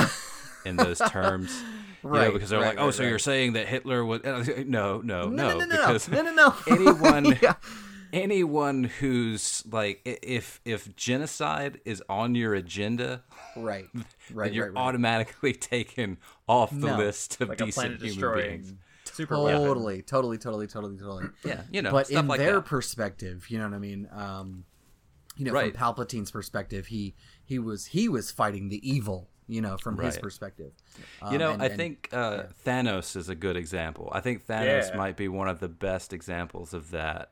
in 0.65 0.77
those 0.77 0.99
terms. 1.09 1.57
You 2.05 2.11
know, 2.11 2.19
Right, 2.19 2.33
because 2.33 2.51
they're 2.51 2.61
right, 2.61 2.69
like, 2.77 2.79
"Oh, 2.81 2.87
right, 2.87 2.95
so 2.95 3.03
right. 3.03 3.09
you're 3.11 3.19
saying 3.19 3.55
that 3.55 3.67
Hitler 3.67 4.05
was?" 4.05 4.21
and 4.23 4.35
I 4.35 4.39
was 4.39 4.49
like, 4.49 4.67
No, 4.67 5.01
no, 5.01 5.29
no, 5.29 5.29
No, 5.29 5.59
no, 5.59 5.59
no, 5.59 5.65
no, 5.65 5.87
because 5.87 6.09
no, 6.09 6.23
no, 6.23 6.33
no. 6.33 6.55
anyone, 6.69 7.39
Yeah. 7.41 7.55
Anyone 8.13 8.85
who's 8.85 9.65
like, 9.71 10.01
if 10.05 10.61
if 10.65 10.95
genocide 10.97 11.81
is 11.85 12.03
on 12.09 12.35
your 12.35 12.55
agenda, 12.55 13.23
Right, 13.57 13.87
right, 14.33 14.53
you're 14.53 14.67
right, 14.67 14.75
right. 14.75 14.81
automatically 14.81 15.53
taken 15.53 16.19
off 16.49 16.71
the 16.71 16.77
No. 16.89 16.97
list 16.99 17.41
of 17.41 17.49
like 17.51 17.59
decent 17.59 17.75
planet 18.01 18.03
human 18.03 18.35
beings. 18.35 18.67
destroying 18.67 18.79
super 19.05 19.43
weapon. 19.43 19.63
Totally, 19.65 20.03
totally, 20.03 20.39
totally, 20.39 20.67
totally, 20.67 20.97
totally. 20.99 21.27
Yeah, 21.45 21.63
you 21.71 21.83
know, 21.83 21.91
but 21.93 22.07
stuff 22.07 22.21
in 22.21 22.29
like 22.29 22.39
their 22.41 22.57
that. 22.57 22.65
perspective, 22.67 23.47
you 23.51 23.59
know 23.59 23.65
what 23.65 23.75
I 23.75 23.79
mean. 23.79 24.09
Um, 24.13 24.65
you 25.37 25.45
know, 25.45 25.53
Right. 25.53 25.73
from 25.77 25.79
Palpatine's 25.95 26.31
perspective, 26.31 26.87
he 26.87 27.15
he 27.45 27.59
was 27.59 27.87
he 27.87 28.09
was 28.09 28.31
fighting 28.31 28.69
the 28.69 28.89
evil. 28.89 29.29
You 29.49 29.61
know, 29.61 29.77
from 29.77 29.97
his 29.99 30.17
Right. 30.17 30.23
perspective. 30.25 30.73
You 31.23 31.27
Um, 31.29 31.39
know, 31.39 31.53
and- 31.53 31.63
I 31.63 31.67
and- 31.67 31.77
think 31.77 32.09
uh, 32.13 32.47
Thanos 32.67 33.15
is 33.15 33.29
a 33.29 33.37
good 33.37 33.57
example. 33.57 34.09
I 34.13 34.19
think 34.21 34.45
Thanos 34.45 34.89
Yeah. 34.91 34.97
might 34.97 35.17
be 35.17 35.29
one 35.29 35.47
of 35.47 35.61
the 35.61 35.69
best 35.69 36.13
examples 36.13 36.75
of 36.75 36.91
that 36.91 37.31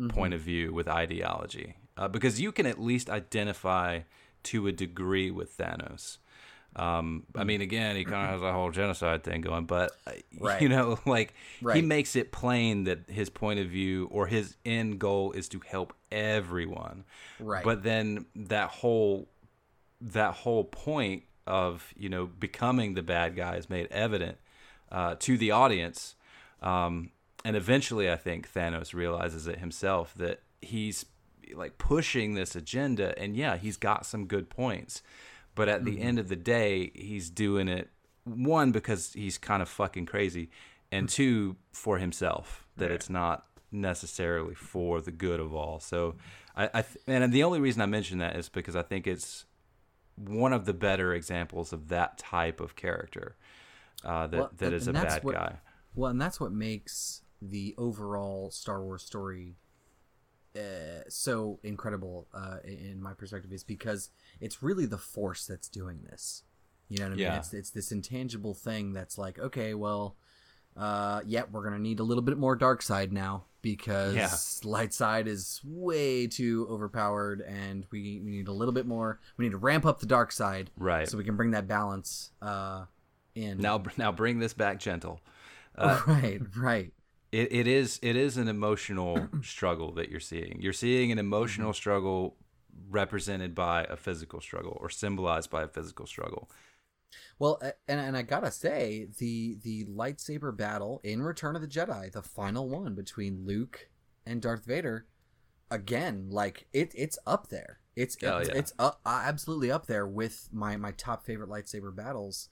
Mm-hmm. 0.00 0.16
point 0.18 0.34
of 0.34 0.40
view 0.40 0.72
with 0.72 0.88
ideology, 0.88 1.76
uh, 1.96 2.08
because 2.08 2.40
you 2.40 2.52
can 2.52 2.66
at 2.66 2.80
least 2.80 3.10
identify 3.10 4.00
to 4.44 4.66
a 4.66 4.72
degree 4.72 5.30
with 5.30 5.56
Thanos. 5.56 6.18
Um. 6.76 7.24
I 7.34 7.42
mean, 7.44 7.60
again, 7.60 7.96
he 7.96 8.04
kind 8.04 8.26
of 8.26 8.30
has 8.30 8.42
a 8.42 8.52
whole 8.52 8.70
genocide 8.70 9.24
thing 9.24 9.40
going, 9.40 9.64
but 9.66 9.90
uh, 10.06 10.12
Right. 10.38 10.62
you 10.62 10.68
know, 10.68 10.98
like 11.04 11.34
he 11.72 11.82
makes 11.82 12.14
it 12.14 12.30
plain 12.32 12.84
that 12.84 13.10
his 13.10 13.28
point 13.28 13.58
of 13.58 13.66
view 13.66 14.08
or 14.12 14.28
his 14.28 14.56
end 14.64 15.00
goal 15.00 15.32
is 15.32 15.48
to 15.48 15.60
help 15.66 15.92
everyone. 16.12 17.04
Right. 17.40 17.64
But 17.64 17.82
then 17.82 18.26
that 18.36 18.70
whole 18.70 19.28
that 20.00 20.34
whole 20.34 20.64
point 20.64 21.24
of 21.46 21.92
you 21.96 22.08
know 22.08 22.26
becoming 22.26 22.94
the 22.94 23.02
bad 23.02 23.34
guy 23.34 23.56
is 23.56 23.68
made 23.68 23.88
evident 23.90 24.38
uh, 24.92 25.16
to 25.18 25.36
the 25.36 25.50
audience, 25.50 26.14
um, 26.62 27.10
and 27.44 27.56
eventually, 27.56 28.10
I 28.10 28.16
think 28.16 28.52
Thanos 28.52 28.92
realizes 28.94 29.46
it 29.46 29.58
himself 29.58 30.14
that 30.16 30.42
he's 30.60 31.06
like 31.54 31.78
pushing 31.78 32.34
this 32.34 32.54
agenda, 32.54 33.18
and 33.18 33.36
yeah, 33.36 33.56
he's 33.56 33.76
got 33.76 34.06
some 34.06 34.26
good 34.26 34.48
points, 34.50 35.02
but 35.54 35.68
at 35.68 35.84
the 35.84 36.00
end 36.00 36.18
of 36.18 36.28
the 36.28 36.36
day, 36.36 36.92
he's 36.94 37.28
doing 37.30 37.66
it 37.68 37.90
one 38.24 38.70
because 38.72 39.12
he's 39.14 39.38
kind 39.38 39.62
of 39.62 39.68
fucking 39.68 40.06
crazy, 40.06 40.50
and 40.92 41.08
two 41.08 41.56
for 41.72 41.98
himself 41.98 42.66
that 42.76 42.90
Yeah. 42.90 42.94
it's 42.96 43.10
not 43.10 43.46
necessarily 43.72 44.54
for 44.54 45.00
the 45.00 45.10
good 45.10 45.40
of 45.40 45.54
all. 45.54 45.80
So, 45.80 46.16
I, 46.56 46.64
I 46.74 46.82
th- 46.82 46.98
and 47.06 47.32
the 47.32 47.42
only 47.44 47.60
reason 47.60 47.80
I 47.82 47.86
mention 47.86 48.18
that 48.18 48.36
is 48.36 48.48
because 48.48 48.76
I 48.76 48.82
think 48.82 49.06
it's 49.06 49.46
one 50.16 50.52
of 50.52 50.66
the 50.66 50.74
better 50.74 51.14
examples 51.14 51.72
of 51.72 51.88
that 51.88 52.18
type 52.18 52.60
of 52.60 52.76
character 52.76 53.36
uh, 54.04 54.26
that 54.26 54.36
Well, 54.38 54.50
that 54.58 54.72
is 54.72 54.86
a 54.86 54.92
bad 54.92 55.24
what- 55.24 55.34
guy. 55.34 55.58
Well, 55.94 56.10
and 56.10 56.20
that's 56.20 56.38
what 56.38 56.52
makes 56.52 57.19
the 57.42 57.74
overall 57.78 58.50
Star 58.50 58.82
Wars 58.82 59.02
story 59.02 59.56
uh, 60.56 61.02
so 61.08 61.60
incredible, 61.62 62.26
uh, 62.34 62.56
in 62.64 63.00
my 63.00 63.14
perspective, 63.14 63.52
is 63.52 63.62
because 63.62 64.10
it's 64.40 64.62
really 64.62 64.86
the 64.86 64.98
Force 64.98 65.46
that's 65.46 65.68
doing 65.68 66.00
this. 66.10 66.42
You 66.88 66.98
know 66.98 67.04
what 67.04 67.12
I 67.12 67.16
mean? 67.16 67.18
Yeah. 67.20 67.36
It's 67.38 67.54
it's 67.54 67.70
this 67.70 67.92
intangible 67.92 68.54
thing 68.54 68.92
that's 68.92 69.16
like, 69.16 69.38
okay, 69.38 69.74
well, 69.74 70.16
uh, 70.76 71.20
yeah, 71.24 71.42
we're 71.50 71.62
gonna 71.62 71.78
need 71.78 72.00
a 72.00 72.02
little 72.02 72.22
bit 72.22 72.36
more 72.36 72.56
dark 72.56 72.82
side 72.82 73.12
now 73.12 73.44
because 73.62 74.16
Yeah. 74.16 74.68
light 74.68 74.92
side 74.92 75.28
is 75.28 75.60
way 75.64 76.26
too 76.26 76.66
overpowered, 76.68 77.42
and 77.42 77.86
we, 77.92 78.20
we 78.24 78.30
need 78.30 78.48
a 78.48 78.52
little 78.52 78.74
bit 78.74 78.86
more. 78.86 79.20
We 79.36 79.44
need 79.44 79.52
to 79.52 79.58
ramp 79.58 79.86
up 79.86 80.00
the 80.00 80.06
dark 80.06 80.32
side, 80.32 80.70
Right. 80.76 81.08
So 81.08 81.16
we 81.16 81.22
can 81.24 81.36
bring 81.36 81.52
that 81.52 81.68
balance 81.68 82.32
uh, 82.42 82.86
in. 83.36 83.58
Now, 83.58 83.84
now 83.96 84.10
bring 84.10 84.40
this 84.40 84.54
back 84.54 84.80
gentle. 84.80 85.20
right, 85.78 86.40
right. 86.56 86.92
It, 87.32 87.52
it 87.52 87.66
is 87.68 87.98
it 88.02 88.16
is 88.16 88.36
an 88.36 88.48
emotional 88.48 89.30
struggle 89.42 89.92
that 89.92 90.10
you're 90.10 90.20
seeing. 90.20 90.58
You're 90.60 90.72
seeing 90.72 91.12
an 91.12 91.18
Mm-hmm. 91.44 91.66
emotional 91.66 91.72
struggle 91.72 92.36
represented 92.88 93.54
by 93.54 93.84
a 93.84 93.96
physical 93.96 94.40
struggle 94.40 94.76
or 94.80 94.90
symbolized 94.90 95.50
by 95.50 95.62
a 95.62 95.68
physical 95.68 96.06
struggle. 96.06 96.50
Well, 97.38 97.60
and 97.88 98.00
and 98.00 98.16
I 98.16 98.22
gotta 98.22 98.50
say 98.50 99.08
the 99.18 99.56
the 99.62 99.84
lightsaber 99.86 100.56
battle 100.56 101.00
in 101.02 101.22
Return 101.22 101.56
of 101.56 101.62
the 101.62 101.68
Jedi, 101.68 102.12
the 102.12 102.22
final 102.22 102.68
one 102.68 102.94
between 102.94 103.44
Luke 103.46 103.88
and 104.26 104.40
Darth 104.42 104.64
Vader, 104.64 105.06
again, 105.70 106.28
like 106.30 106.68
it 106.72 106.92
it's 106.96 107.18
up 107.26 107.48
there. 107.48 107.80
It's 107.96 108.18
Oh, 108.24 108.38
it's, 108.38 108.48
yeah. 108.48 108.54
it's 108.54 108.74
up, 108.78 109.00
uh, 109.06 109.22
absolutely 109.26 109.70
up 109.70 109.86
there 109.86 110.06
with 110.06 110.48
my 110.52 110.76
my 110.76 110.92
top 110.92 111.24
favorite 111.24 111.50
lightsaber 111.50 111.94
battles 111.94 112.50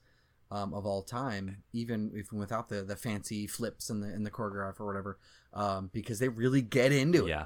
um, 0.50 0.72
of 0.74 0.86
all 0.86 1.02
time, 1.02 1.62
even 1.72 2.10
even 2.16 2.38
without 2.38 2.68
the 2.68 2.82
the 2.82 2.96
fancy 2.96 3.46
flips 3.46 3.90
and 3.90 4.02
the 4.02 4.06
and 4.08 4.24
the 4.24 4.30
choreograph 4.30 4.80
or 4.80 4.86
whatever, 4.86 5.18
um, 5.54 5.90
because 5.92 6.18
they 6.18 6.28
really 6.28 6.62
get 6.62 6.90
into 6.92 7.26
it 7.26 7.30
Yeah. 7.30 7.44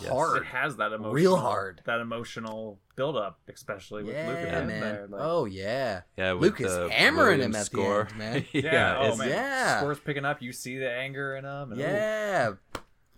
Yes. 0.00 0.10
hard. 0.10 0.42
It 0.42 0.46
has 0.46 0.76
that 0.76 0.92
emotional, 0.92 1.12
Real 1.14 1.36
hard. 1.36 1.80
that 1.86 2.00
emotional 2.00 2.78
build 2.94 3.16
up, 3.16 3.40
especially 3.48 4.02
with 4.04 4.14
Luke 4.14 4.38
yeah, 4.42 4.58
at 4.58 4.66
man. 4.66 4.80
there. 4.80 5.06
Like, 5.08 5.20
oh 5.24 5.46
yeah. 5.46 6.02
Yeah, 6.18 6.32
with 6.34 6.42
Luke 6.42 6.60
is 6.60 6.74
the 6.74 6.90
hammering 6.90 7.40
him 7.40 7.52
Williams 7.52 7.68
at 7.68 7.72
the 7.72 7.82
end, 7.82 8.18
man. 8.18 8.44
yeah, 8.52 8.62
yeah, 8.62 8.96
oh 9.00 9.16
man, 9.16 9.28
yeah. 9.30 9.78
scores 9.78 9.98
picking 10.00 10.24
up. 10.26 10.42
You 10.42 10.52
see 10.52 10.76
the 10.78 10.90
anger 10.90 11.34
in 11.36 11.44
him. 11.44 11.72
And, 11.72 11.80
ooh, 11.80 11.84
Yeah. 11.84 12.52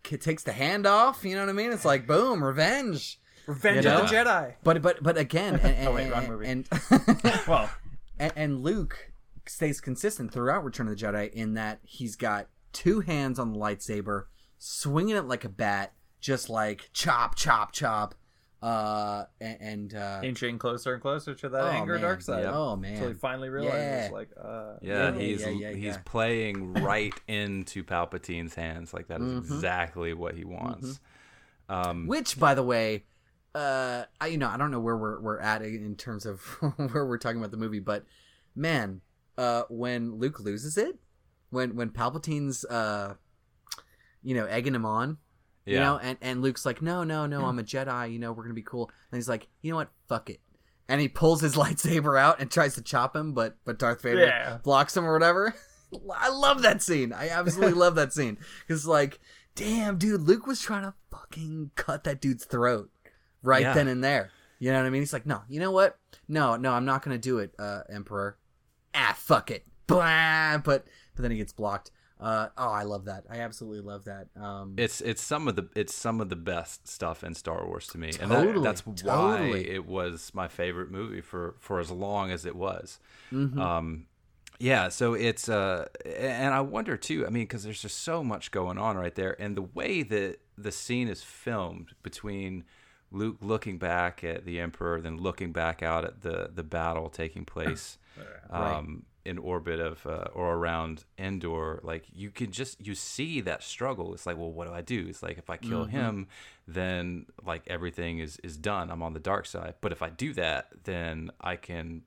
Kid 0.05 0.21
takes 0.21 0.43
the 0.45 0.53
hand 0.53 0.87
off, 0.87 1.25
you 1.25 1.35
know 1.35 1.41
what 1.41 1.49
I 1.49 1.55
mean? 1.55 1.73
It's 1.73 1.85
like 1.85 2.07
boom, 2.07 2.45
revenge. 2.45 3.19
Revenge 3.47 3.85
You 3.85 3.91
of 3.91 4.09
the? 4.09 4.15
Jedi. 4.17 4.55
But 4.63 4.81
but 4.81 5.03
but 5.03 5.19
again, 5.19 5.55
and, 5.55 5.63
and, 5.77 5.89
Oh, 5.89 5.95
wait, 5.95 6.11
wrong 6.11 6.29
movie. 6.29 6.47
and 6.47 6.69
Well, 7.49 7.69
and, 8.19 8.33
and 8.37 8.63
Luke 8.63 9.11
stays 9.47 9.81
consistent 9.81 10.33
throughout 10.33 10.65
Return 10.65 10.89
of 10.89 10.99
the 10.99 11.05
Jedi 11.05 11.31
in 11.33 11.55
that 11.55 11.81
he's 11.83 12.17
got 12.17 12.49
two 12.73 13.01
hands 13.01 13.39
on 13.39 13.53
the 13.53 13.59
lightsaber, 13.59 14.25
swinging 14.59 15.17
it 15.17 15.27
like 15.27 15.45
a 15.45 15.49
bat, 15.49 15.93
just 16.21 16.49
like 16.49 16.91
chop, 16.93 17.35
chop, 17.37 17.73
chop, 17.73 18.15
uh, 18.63 19.25
and, 19.41 19.59
and 19.61 19.95
uh, 19.95 20.21
inching 20.25 20.59
closer 20.59 20.95
and 20.95 21.03
closer 21.03 21.35
to 21.35 21.49
that 21.51 21.61
oh, 21.65 21.69
anger 21.69 21.93
man. 21.95 22.03
dark 22.03 22.23
side. 22.23 22.47
Oh 22.47 22.77
man! 22.77 22.95
Until 22.95 23.09
he 23.09 23.15
finally 23.15 23.51
realizes, 23.51 24.09
Yeah. 24.09 24.09
like, 24.11 24.31
uh, 24.43 24.75
Yeah, 24.81 25.11
Yeah, 25.11 25.19
he's 25.19 25.43
yeah, 25.43 25.49
yeah, 25.51 25.71
he's 25.73 25.85
yeah. 25.85 25.99
playing 26.07 26.73
right 26.75 27.13
into 27.29 27.85
Palpatine's 27.85 28.55
hands. 28.55 28.95
Like 28.95 29.09
that 29.09 29.21
is 29.21 29.27
Mhm. 29.29 29.39
exactly 29.39 30.15
what 30.15 30.35
he 30.35 30.45
wants. 30.45 30.99
Um, 31.69 32.07
which 32.07 32.39
by 32.41 32.55
the 32.55 32.63
way, 32.63 33.05
uh, 33.55 34.05
I 34.21 34.29
you 34.29 34.39
know 34.39 34.49
I 34.49 34.57
don't 34.57 34.71
know 34.71 34.81
where 34.81 34.97
we're 34.97 35.21
we're 35.21 35.41
at 35.41 35.61
in 35.63 35.95
terms 35.97 36.25
of 36.25 36.41
where 36.77 37.05
we're 37.07 37.19
talking 37.19 37.39
about 37.39 37.51
the 37.51 37.57
movie, 37.59 37.81
but 37.81 38.05
man, 38.57 39.03
uh, 39.39 39.63
when 39.69 40.17
Luke 40.17 40.41
loses 40.41 40.77
it, 40.77 40.97
when 41.51 41.77
when 41.77 41.91
Palpatine's 41.91 42.65
uh, 42.65 43.15
you 44.23 44.35
know, 44.35 44.47
egging 44.47 44.75
him 44.75 44.87
on, 44.87 45.19
you 45.67 45.79
know, 45.79 45.99
and 46.03 46.17
and 46.21 46.43
Luke's 46.43 46.65
like, 46.67 46.81
no, 46.83 47.05
no, 47.05 47.27
no, 47.27 47.45
I'm 47.45 47.59
a 47.59 47.63
Jedi, 47.63 48.13
you 48.13 48.19
know, 48.19 48.33
we're 48.33 48.43
gonna 48.45 48.55
be 48.55 48.63
cool, 48.63 48.91
and 49.11 49.19
he's 49.19 49.29
like, 49.29 49.49
you 49.63 49.71
know 49.71 49.77
what, 49.77 49.91
fuck 50.09 50.31
it. 50.31 50.41
And 50.89 51.01
he 51.01 51.09
pulls 51.09 51.41
his 51.41 51.55
lightsaber 51.57 52.19
out 52.21 52.41
and 52.41 52.51
tries 52.51 52.75
to 52.75 52.83
chop 52.83 53.15
him, 53.17 53.33
but 53.35 53.57
but 53.65 53.79
Darth 53.79 54.03
Vader 54.03 54.27
Yeah. 54.27 54.59
blocks 54.63 54.97
him 54.97 55.05
or 55.05 55.13
whatever. 55.13 55.55
I 56.17 56.29
love 56.31 56.63
that 56.63 56.83
scene. 56.83 57.13
I 57.13 57.29
absolutely 57.29 57.75
love 57.79 57.95
that 57.97 58.13
scene 58.13 58.39
because 58.67 58.87
like, 58.87 59.21
damn, 59.55 59.97
dude, 59.99 60.23
Luke 60.23 60.47
was 60.47 60.61
trying 60.61 60.83
to 60.83 60.95
fucking 61.11 61.71
cut 61.77 62.05
that 62.05 62.21
dude's 62.21 62.45
throat 62.45 62.91
right 63.43 63.63
Yeah. 63.63 63.75
then 63.75 63.89
and 63.89 64.03
there. 64.03 64.31
You 64.59 64.73
know 64.73 64.79
what 64.81 64.87
I 64.87 64.91
mean? 64.91 65.03
He's 65.03 65.13
like, 65.13 65.27
no, 65.27 65.43
you 65.49 65.61
know 65.61 65.71
what? 65.71 65.99
No, 66.29 66.57
no, 66.57 66.73
I'm 66.73 66.85
not 66.85 67.03
gonna 67.03 67.19
do 67.19 67.39
it, 67.39 67.55
uh, 67.59 67.83
Emperor. 67.93 68.39
Ah, 68.95 69.15
fuck 69.17 69.51
it. 69.51 69.65
Blah. 69.87 70.59
But 70.59 70.87
but 71.15 71.23
then 71.23 71.31
he 71.31 71.37
gets 71.37 71.53
blocked. 71.53 71.91
Uh, 72.21 72.49
oh, 72.57 72.71
I 72.71 72.85
love 72.85 73.07
that. 73.07 73.25
I 73.29 73.41
absolutely 73.41 73.81
love 73.81 74.05
that. 74.05 74.29
Um, 74.41 74.75
It's 74.77 75.01
it's 75.01 75.23
some 75.23 75.49
of 75.49 75.57
the 75.57 75.69
it's 75.75 75.95
some 75.95 76.21
of 76.21 76.29
the 76.29 76.37
best 76.37 76.87
stuff 76.89 77.25
in 77.25 77.35
Star 77.35 77.67
Wars 77.67 77.89
to 77.89 77.99
me, 77.99 78.13
and 78.21 78.31
Totally, 78.31 78.53
that, 78.55 78.63
that's 78.63 79.03
why 79.03 79.47
it 79.49 79.85
was 79.85 80.33
my 80.33 80.49
favorite 80.49 80.91
movie 80.91 81.21
for 81.21 81.57
for 81.59 81.81
as 81.81 81.91
long 81.91 82.31
as 82.31 82.47
it 82.47 82.55
was. 82.55 82.99
Mm-hmm. 83.33 83.61
Um, 83.61 84.07
yeah, 84.61 84.89
so 84.89 85.15
it's 85.15 85.49
uh, 85.49 85.87
and 86.07 86.55
I 86.55 86.61
wonder 86.61 86.97
too. 86.97 87.27
I 87.27 87.31
mean, 87.31 87.43
because 87.43 87.65
there's 87.65 87.83
just 87.83 87.99
so 87.99 88.23
much 88.23 88.53
going 88.53 88.79
on 88.79 88.97
right 88.97 89.15
there, 89.15 89.37
and 89.41 89.57
the 89.57 89.63
way 89.63 90.03
that 90.05 90.39
the 90.57 90.71
scene 90.71 91.09
is 91.09 91.23
filmed 91.23 91.91
between 92.03 92.65
Luke 93.11 93.39
looking 93.41 93.77
back 93.79 94.23
at 94.23 94.45
the 94.45 94.61
Emperor, 94.61 95.01
then 95.01 95.17
looking 95.19 95.53
back 95.53 95.83
out 95.83 96.05
at 96.05 96.23
the 96.23 96.51
the 96.55 96.63
battle 96.63 97.11
taking 97.11 97.45
place 97.57 97.99
Right. 98.51 98.77
um, 98.77 99.05
in 99.25 99.39
orbit 99.39 99.81
of 99.81 100.07
uh, 100.07 100.27
or 100.35 100.55
around 100.55 101.05
Endor, 101.19 101.81
like 101.83 102.05
you 102.13 102.31
can 102.31 102.53
just 102.53 102.85
you 102.85 102.95
see 102.95 103.41
that 103.41 103.63
struggle. 103.63 104.13
It's 104.13 104.27
like, 104.27 104.37
well, 104.37 104.53
what 104.53 104.69
do 104.69 104.75
I 104.75 104.83
do? 104.83 105.07
It's 105.09 105.23
like 105.23 105.39
if 105.39 105.49
I 105.49 105.57
kill 105.57 105.85
him, 105.85 106.29
then 106.69 107.27
like 107.45 107.63
everything 107.67 108.19
is 108.19 108.39
is 108.43 108.57
done. 108.57 108.91
I'm 108.91 109.03
on 109.03 109.15
the 109.15 109.21
dark 109.21 109.47
side. 109.47 109.75
But 109.81 109.93
if 109.93 110.03
I 110.03 110.11
do 110.11 110.35
that, 110.35 110.69
then 110.85 111.31
I 111.41 111.57
can 111.57 112.03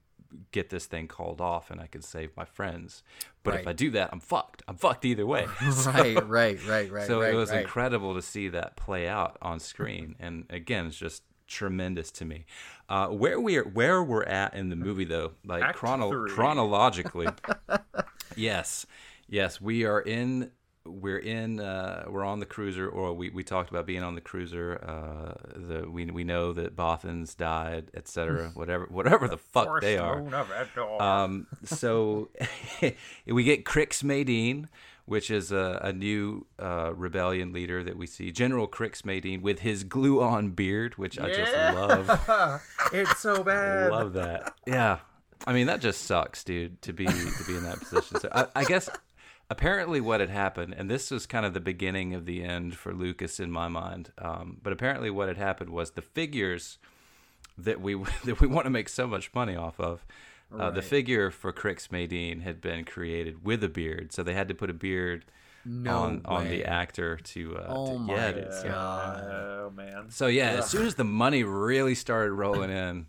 get 0.51 0.69
this 0.69 0.85
thing 0.85 1.07
called 1.07 1.41
off 1.41 1.71
and 1.71 1.79
I 1.79 1.87
can 1.87 2.01
save 2.01 2.35
my 2.35 2.45
friends. 2.45 3.03
But 3.43 3.61
if 3.61 3.67
I 3.67 3.73
do 3.73 3.91
that, 3.91 4.09
I'm 4.11 4.19
fucked. 4.19 4.61
I'm 4.67 4.75
fucked 4.75 5.05
either 5.05 5.25
way. 5.25 5.47
right, 5.85 6.27
right, 6.27 6.59
right, 6.67 6.91
right. 6.91 7.07
so 7.07 7.21
right, 7.21 7.33
it 7.33 7.37
was 7.37 7.49
right. 7.49 7.61
incredible 7.61 8.13
to 8.15 8.21
see 8.21 8.49
that 8.49 8.75
play 8.75 9.07
out 9.07 9.37
on 9.41 9.59
screen, 9.59 10.15
and 10.19 10.45
again, 10.49 10.87
it's 10.87 10.97
just 10.97 11.23
tremendous 11.47 12.11
to 12.11 12.25
me. 12.25 12.45
Uh, 12.89 13.07
where 13.07 13.39
we 13.39 13.57
are, 13.57 13.63
where 13.63 14.03
we're 14.03 14.23
at 14.23 14.53
in 14.53 14.69
the 14.69 14.75
movie, 14.75 15.05
though, 15.05 15.31
like 15.45 15.75
chrono- 15.75 16.27
chronologically, 16.27 17.27
yes, 18.35 18.85
yes, 19.27 19.59
we 19.59 19.83
are 19.85 19.99
in. 20.01 20.51
We're 20.85 21.17
in. 21.17 21.59
Uh, 21.59 22.05
we're 22.07 22.23
on 22.23 22.39
the 22.39 22.45
cruiser, 22.45 22.87
or 22.87 23.11
we, 23.11 23.29
we 23.29 23.43
talked 23.43 23.69
about 23.69 23.85
being 23.85 24.03
on 24.03 24.15
the 24.15 24.21
cruiser. 24.21 24.79
Uh, 24.81 25.33
the 25.59 25.89
we 25.89 26.05
we 26.05 26.23
know 26.23 26.53
that 26.53 26.77
Bothans 26.77 27.35
died, 27.35 27.91
etc. 27.93 28.51
Whatever 28.53 28.85
whatever 28.85 29.27
the 29.27 29.37
fuck 29.37 29.81
they 29.81 29.97
are. 29.97 30.21
Um, 31.01 31.47
so 31.65 32.29
we 33.25 33.43
get 33.43 33.65
Crix 33.65 34.01
Madine, 34.01 34.67
which 35.07 35.31
is 35.31 35.53
a, 35.53 35.79
a 35.81 35.93
new 35.93 36.45
uh, 36.59 36.93
rebellion 36.93 37.53
leader 37.53 37.81
that 37.81 37.97
we 37.97 38.05
see. 38.05 38.29
General 38.29 38.67
Crix 38.67 39.03
Madine, 39.03 39.41
with 39.41 39.59
his 39.59 39.85
glue-on 39.85 40.49
beard, 40.49 40.97
which 40.97 41.17
I 41.17 41.31
just 41.31 41.53
love. 41.53 42.61
it's 42.93 43.17
so 43.17 43.41
bad. 43.41 43.87
I 43.87 43.87
love 43.87 44.13
that. 44.13 44.53
Yeah, 44.67 44.99
I 45.47 45.53
mean 45.53 45.67
that 45.67 45.79
just 45.79 46.03
sucks, 46.03 46.43
dude, 46.43 46.81
to 46.81 46.93
be 46.93 47.05
to 47.05 47.43
be 47.47 47.55
in 47.55 47.63
that 47.63 47.79
position. 47.79 48.19
So 48.19 48.29
I, 48.33 48.47
I 48.53 48.63
guess 48.65 48.89
apparently 49.49 50.01
what 50.01 50.19
had 50.19 50.29
happened, 50.29 50.75
and 50.77 50.91
this 50.91 51.09
was 51.09 51.25
kind 51.25 51.45
of 51.45 51.53
the 51.53 51.61
beginning 51.61 52.13
of 52.13 52.25
the 52.25 52.43
end 52.43 52.75
for 52.75 52.93
Lucas 52.93 53.39
in 53.39 53.49
my 53.49 53.69
mind. 53.69 54.11
Um, 54.17 54.57
but 54.61 54.73
apparently 54.73 55.09
what 55.09 55.29
had 55.29 55.37
happened 55.37 55.69
was 55.69 55.91
the 55.91 56.01
figures 56.01 56.79
that 57.57 57.79
we 57.79 57.95
that 58.25 58.41
we 58.41 58.47
want 58.47 58.65
to 58.65 58.71
make 58.71 58.89
so 58.89 59.07
much 59.07 59.33
money 59.33 59.55
off 59.55 59.79
of. 59.79 60.05
Uh, 60.55 60.71
the 60.71 60.81
figure 60.81 61.29
for 61.29 61.51
Crix 61.51 61.89
Madine 61.89 62.41
had 62.41 62.61
been 62.61 62.85
created 62.85 63.43
with 63.43 63.63
a 63.63 63.69
beard, 63.69 64.13
so 64.13 64.23
they 64.23 64.33
had 64.33 64.47
to 64.47 64.53
put 64.55 64.69
a 64.69 64.73
beard 64.73 65.25
No 65.65 65.97
on 65.97 66.21
on 66.25 66.47
the 66.47 66.63
actor 66.63 67.17
to. 67.17 67.57
Uh, 67.57 67.65
Oh 67.67 67.93
to, 67.93 67.99
my 67.99 68.15
yeah, 68.15 68.31
dude, 68.31 68.53
so- 68.53 68.67
Oh 68.69 69.71
man. 69.75 70.09
so 70.09 70.27
yeah, 70.27 70.51
as 70.51 70.69
soon 70.69 70.85
as 70.87 70.95
the 70.95 71.03
money 71.03 71.43
really 71.43 71.95
started 71.95 72.31
rolling 72.43 72.69
in, 72.71 73.07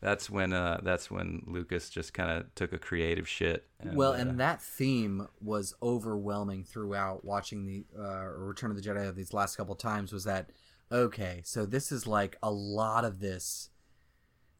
that's 0.00 0.28
when 0.28 0.52
uh, 0.52 0.80
that's 0.82 1.10
when 1.10 1.44
Lucas 1.46 1.90
just 1.90 2.12
kind 2.12 2.30
of 2.30 2.52
took 2.56 2.72
a 2.72 2.78
creative 2.78 3.28
shit. 3.28 3.68
And, 3.78 3.96
well, 3.96 4.12
uh, 4.12 4.16
and 4.16 4.40
that 4.40 4.60
theme 4.60 5.28
was 5.40 5.74
overwhelming 5.82 6.64
throughout 6.64 7.24
watching 7.24 7.66
the 7.66 7.84
uh, 7.96 8.24
Return 8.24 8.70
of 8.72 8.76
the 8.76 8.82
Jedi 8.82 9.14
these 9.14 9.32
last 9.32 9.56
couple 9.56 9.74
times. 9.76 10.12
Was 10.12 10.24
that 10.24 10.50
okay? 10.90 11.42
So 11.44 11.66
this 11.66 11.92
is 11.92 12.06
like 12.06 12.36
a 12.42 12.50
lot 12.50 13.04
of 13.04 13.20
this 13.20 13.70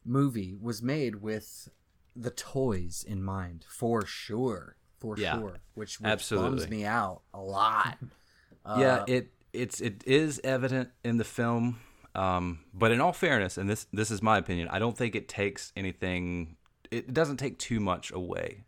movie 0.05 0.55
was 0.59 0.81
made 0.81 1.15
with 1.17 1.69
the 2.15 2.31
toys 2.31 3.03
in 3.07 3.23
mind, 3.23 3.65
for 3.67 4.05
sure, 4.05 4.75
for 4.99 5.17
Yeah, 5.17 5.39
sure. 5.39 5.57
Which, 5.75 5.99
which 5.99 6.09
absolutely. 6.09 6.49
bums 6.59 6.69
me 6.69 6.85
out 6.85 7.21
a 7.33 7.39
lot. 7.41 7.97
yeah, 8.65 8.95
Uh, 8.97 9.05
it 9.07 9.31
it's 9.53 9.81
it 9.81 10.03
is 10.05 10.39
evident 10.43 10.89
in 11.03 11.17
the 11.17 11.23
film, 11.23 11.79
um, 12.15 12.59
but 12.73 12.91
in 12.91 13.01
all 13.01 13.13
fairness, 13.13 13.57
and 13.57 13.69
this 13.69 13.87
this 13.91 14.11
is 14.11 14.21
my 14.21 14.37
opinion, 14.37 14.67
I 14.71 14.79
don't 14.79 14.97
think 14.97 15.15
it 15.15 15.27
takes 15.27 15.73
anything. 15.75 16.57
It 16.89 17.13
doesn't 17.13 17.37
take 17.37 17.57
too 17.57 17.79
much 17.79 18.11
away 18.11 18.65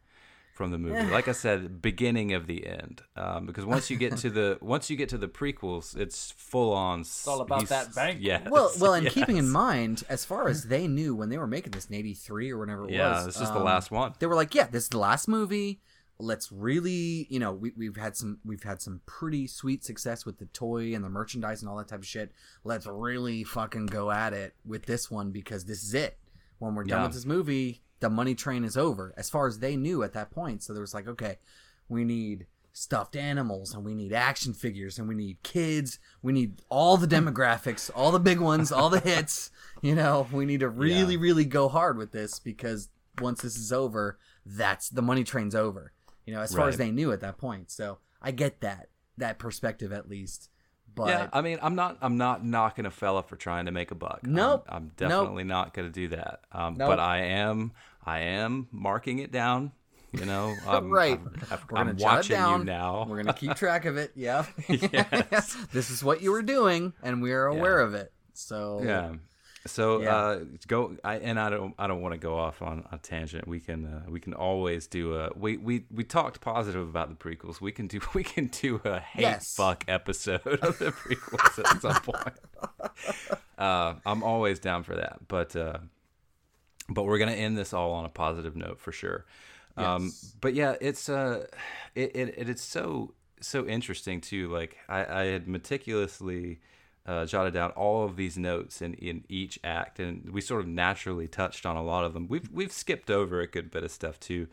from 0.54 0.72
the 0.72 0.78
movie. 0.78 1.06
Like 1.12 1.28
I 1.28 1.32
said, 1.34 1.82
beginning 1.82 2.34
of 2.34 2.48
the 2.48 2.66
end, 2.68 3.02
um, 3.16 3.46
because 3.46 3.66
once 3.66 3.90
you 3.90 3.98
get 3.98 4.16
to 4.18 4.30
the 4.30 4.58
once 4.62 4.90
you 4.90 4.96
get 4.96 5.10
to 5.10 5.18
the 5.18 5.28
prequels, 5.28 5.98
it's 5.98 6.32
full 6.32 6.74
on. 6.74 7.02
It's 7.02 7.28
all 7.28 7.42
about 7.42 7.68
that 7.70 7.94
bank. 7.96 8.20
Yeah. 8.22 8.48
well, 8.50 8.72
well, 8.80 8.94
and 8.94 9.08
keeping 9.10 9.38
in 9.38 9.50
mind, 9.50 10.04
as 10.10 10.24
far 10.26 10.48
as 10.48 10.64
they 10.66 10.88
knew 10.88 11.16
when 11.16 11.30
they 11.30 11.38
were 11.38 11.48
making 11.48 11.72
this 11.72 11.86
in 11.88 11.96
'83 11.96 12.52
or 12.52 12.60
whenever 12.60 12.86
it 12.88 12.92
Yeah, 12.92 13.16
was, 13.16 13.26
this 13.26 13.42
is 13.42 13.50
the 13.50 13.58
um, 13.58 13.64
last 13.64 13.92
one. 13.92 14.14
they 14.20 14.28
were 14.28 14.36
like, 14.36 14.54
yeah, 14.56 14.68
this 14.68 14.84
is 14.84 14.90
the 14.90 15.00
last 15.00 15.28
movie. 15.28 15.82
Let's 16.20 16.52
really, 16.52 17.26
you 17.30 17.40
know, 17.40 17.52
we, 17.52 17.74
we've 17.76 17.98
had 17.98 18.16
some 18.16 18.38
we've 18.46 18.64
had 18.64 18.82
some 18.82 19.02
pretty 19.08 19.48
sweet 19.48 19.84
success 19.84 20.26
with 20.26 20.38
the 20.38 20.46
toy 20.46 20.94
and 20.94 21.04
the 21.04 21.10
merchandise 21.10 21.62
and 21.64 21.70
all 21.70 21.78
that 21.78 21.88
type 21.88 22.00
of 22.00 22.06
shit. 22.06 22.32
Let's 22.64 22.86
really 22.86 23.44
fucking 23.44 23.88
go 23.88 24.12
at 24.12 24.32
it 24.34 24.54
with 24.64 24.86
this 24.86 25.10
one 25.10 25.32
because 25.32 25.66
this 25.66 25.84
is 25.84 25.94
it. 25.96 26.18
When 26.60 26.76
we're 26.76 26.84
done 26.86 27.00
Yeah. 27.00 27.06
with 27.08 27.16
this 27.16 27.26
movie, 27.26 27.82
the 28.04 28.10
money 28.10 28.36
train 28.36 28.64
is 28.66 28.76
over, 28.76 29.14
as 29.16 29.30
far 29.30 29.48
as 29.48 29.60
they 29.60 29.76
knew 29.78 30.04
at 30.04 30.12
that 30.14 30.30
point. 30.30 30.62
So 30.62 30.74
there 30.74 30.82
was 30.82 30.94
like, 30.94 31.08
okay, 31.08 31.38
we 31.88 32.04
need 32.04 32.48
stuffed 32.74 33.16
animals 33.16 33.74
and 33.74 33.86
we 33.86 33.94
need 33.96 34.12
action 34.12 34.54
figures 34.54 35.00
and 35.00 35.08
we 35.08 35.16
need 35.16 35.42
kids. 35.44 36.00
We 36.22 36.34
need 36.34 36.62
all 36.70 36.98
the 36.98 37.08
demographics, 37.18 37.90
all 37.96 38.12
the 38.12 38.20
big 38.20 38.40
ones, 38.40 38.72
all 38.72 38.90
the 38.90 39.00
hits. 39.00 39.50
You 39.82 39.96
know, 39.96 40.28
we 40.32 40.46
need 40.46 40.62
to 40.62 40.70
really, 40.70 41.16
Yeah. 41.16 41.20
really 41.22 41.44
go 41.44 41.68
hard 41.68 41.98
with 41.98 42.14
this 42.14 42.40
because 42.40 42.88
once 43.20 43.42
this 43.42 43.58
is 43.58 43.74
over, 43.74 44.18
that's 44.46 44.88
the 44.88 45.02
money 45.02 45.26
train's 45.26 45.56
over. 45.56 45.92
You 46.26 46.34
know, 46.34 46.40
as 46.40 46.56
far 46.56 46.70
as 46.70 46.78
they 46.78 46.90
knew 46.90 47.12
at 47.12 47.20
that 47.20 47.38
point. 47.38 47.70
So 47.70 47.98
I 48.22 48.32
get 48.32 48.62
that 48.62 48.88
that 49.18 49.40
perspective 49.40 49.92
at 49.92 50.08
least. 50.08 50.50
But 50.96 51.08
yeah, 51.10 51.28
I 51.34 51.42
mean, 51.42 51.58
I'm 51.62 51.76
not, 51.76 51.98
I'm 52.02 52.18
not 52.18 52.46
knocking 52.46 52.86
a 52.86 52.92
fella 52.92 53.24
for 53.24 53.36
trying 53.36 53.66
to 53.66 53.72
make 53.74 53.92
a 53.92 53.96
buck. 53.96 54.22
I'm- 54.24 54.34
Nope. 54.34 54.66
I'm, 54.70 54.84
Nope. 54.84 54.96
definitely 54.96 55.44
not 55.44 55.74
going 55.74 55.88
to 55.90 55.94
do 55.94 56.08
that. 56.16 56.40
Um, 56.54 56.76
Nope. 56.78 56.88
But 56.88 57.00
I 57.02 57.18
am, 57.24 57.74
I 58.06 58.20
am 58.20 58.68
marking 58.72 59.20
it 59.20 59.32
down. 59.32 59.72
You 60.12 60.26
know, 60.26 60.54
I'm, 60.68 60.92
Right. 60.92 61.20
I'm, 61.50 61.60
I'm 61.76 61.88
it 61.90 61.98
watching 62.00 62.36
down. 62.36 62.60
you 62.60 62.66
now. 62.66 63.06
We're 63.10 63.18
gonna 63.24 63.34
keep 63.34 63.56
track 63.56 63.86
of 63.86 63.98
it. 63.98 64.12
Yeah. 64.16 64.46
Yes. 64.70 65.56
this 65.74 65.90
is 65.90 66.04
what 66.04 66.22
you 66.22 66.32
were 66.32 66.44
doing, 66.44 66.94
and 67.02 67.22
we 67.22 67.32
are 67.32 67.46
aware 67.48 67.80
Yeah. 67.80 67.86
of 67.86 67.94
it. 67.96 68.12
So 68.34 68.82
yeah. 68.84 69.14
So 69.66 70.02
Yeah. 70.02 70.16
uh, 70.16 70.40
go. 70.68 70.98
I 71.06 71.16
and 71.16 71.40
I 71.40 71.50
don't. 71.50 71.74
I 71.80 71.88
don't 71.88 72.02
want 72.02 72.12
to 72.14 72.18
go 72.20 72.38
off 72.38 72.62
on 72.62 72.86
a 72.92 72.98
tangent. 72.98 73.48
We 73.48 73.60
can. 73.62 73.86
Uh, 73.86 74.04
we 74.10 74.20
can 74.20 74.34
always 74.34 74.88
do 74.88 75.16
a. 75.16 75.30
We, 75.36 75.56
we 75.58 75.86
we 75.90 76.04
talked 76.04 76.42
positive 76.42 76.82
about 76.88 77.08
the 77.10 77.16
prequels. 77.16 77.62
We 77.62 77.72
can 77.72 77.88
do. 77.88 78.02
We 78.14 78.24
can 78.24 78.48
do 78.48 78.82
a 78.84 79.00
hate 79.00 79.22
Yes. 79.22 79.56
fuck 79.56 79.86
episode 79.88 80.42
of 80.46 80.78
the 80.80 80.92
prequels 80.92 81.60
at 81.60 81.82
some 81.82 82.02
point. 82.02 82.38
Uh, 83.58 83.96
I'm 84.06 84.22
always 84.24 84.60
down 84.60 84.84
for 84.84 84.96
that. 84.96 85.20
But 85.28 85.56
uh, 85.56 85.78
but 86.94 87.06
we're 87.06 87.18
gonna 87.18 87.32
end 87.34 87.58
this 87.58 87.74
all 87.74 87.92
on 87.94 88.06
a 88.06 88.10
positive 88.10 88.56
note 88.56 88.80
for 88.80 88.92
sure. 88.92 89.26
Um, 89.76 90.14
but 90.40 90.54
yeah, 90.54 90.76
it's 90.82 91.10
uh, 91.10 91.48
it, 91.96 92.16
it 92.16 92.34
it- 92.38 92.50
it's 92.50 92.62
so 92.64 93.14
so 93.42 93.66
interesting 93.66 94.22
too. 94.22 94.50
Like 94.50 94.78
I, 94.88 95.06
I 95.06 95.24
had 95.26 95.48
meticulously 95.48 96.60
uh, 97.06 97.26
jotted 97.26 97.54
down 97.54 97.72
all 97.72 98.06
of 98.06 98.16
these 98.16 98.38
notes 98.38 98.82
in, 98.82 98.94
in 98.94 99.26
each 99.28 99.60
act, 99.64 100.00
and 100.00 100.30
we 100.30 100.40
sort 100.42 100.62
of 100.62 100.68
naturally 100.68 101.28
touched 101.28 101.66
on 101.66 101.76
a 101.76 101.84
lot 101.84 102.06
of 102.06 102.14
them. 102.14 102.28
We've 102.28 102.50
we've 102.52 102.72
skipped 102.72 103.10
over 103.10 103.42
a 103.42 103.48
good 103.48 103.72
bit 103.72 103.84
of 103.84 103.92
stuff 103.92 104.20
too, 104.20 104.48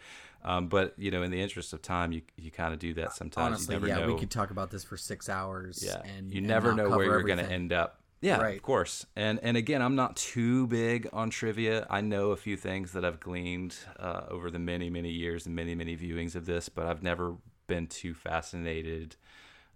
um, 0.44 0.68
but 0.68 0.94
you 0.98 1.10
know, 1.10 1.22
in 1.22 1.30
the 1.30 1.40
interest 1.40 1.72
of 1.72 1.82
time, 1.82 2.12
you 2.12 2.22
you 2.36 2.50
kind 2.50 2.72
of 2.72 2.80
do 2.80 2.94
that 2.94 3.12
sometimes. 3.12 3.46
honestly, 3.46 3.74
you 3.74 3.80
never 3.80 3.88
yeah, 3.88 4.06
know. 4.06 4.14
we 4.14 4.18
could 4.18 4.30
talk 4.30 4.50
about 4.50 4.70
this 4.70 4.82
for 4.82 4.96
six 4.96 5.28
hours. 5.28 5.82
yeah, 5.84 6.02
and 6.16 6.32
you 6.32 6.40
never 6.40 6.74
know 6.74 6.88
where 6.88 7.04
you're 7.04 7.22
going 7.22 7.38
to 7.38 7.50
end 7.50 7.72
up. 7.72 7.99
Yeah, 8.22 8.38
Right. 8.40 8.56
of 8.56 8.62
course. 8.62 9.06
And 9.16 9.40
and 9.42 9.56
again, 9.56 9.80
I'm 9.80 9.96
not 9.96 10.16
too 10.16 10.66
big 10.66 11.08
on 11.12 11.30
trivia. 11.30 11.86
I 11.88 12.00
know 12.02 12.30
a 12.32 12.36
few 12.36 12.56
things 12.56 12.92
that 12.92 13.04
I've 13.04 13.18
gleaned 13.20 13.76
uh, 13.98 14.22
over 14.28 14.50
the 14.50 14.58
many 14.58 14.90
many 14.90 15.10
years 15.10 15.46
and 15.46 15.54
many 15.56 15.74
many 15.74 15.96
viewings 15.96 16.34
of 16.34 16.44
this, 16.46 16.68
but 16.68 16.86
I've 16.86 17.02
never 17.02 17.36
been 17.66 17.86
too 17.86 18.12
fascinated 18.14 19.16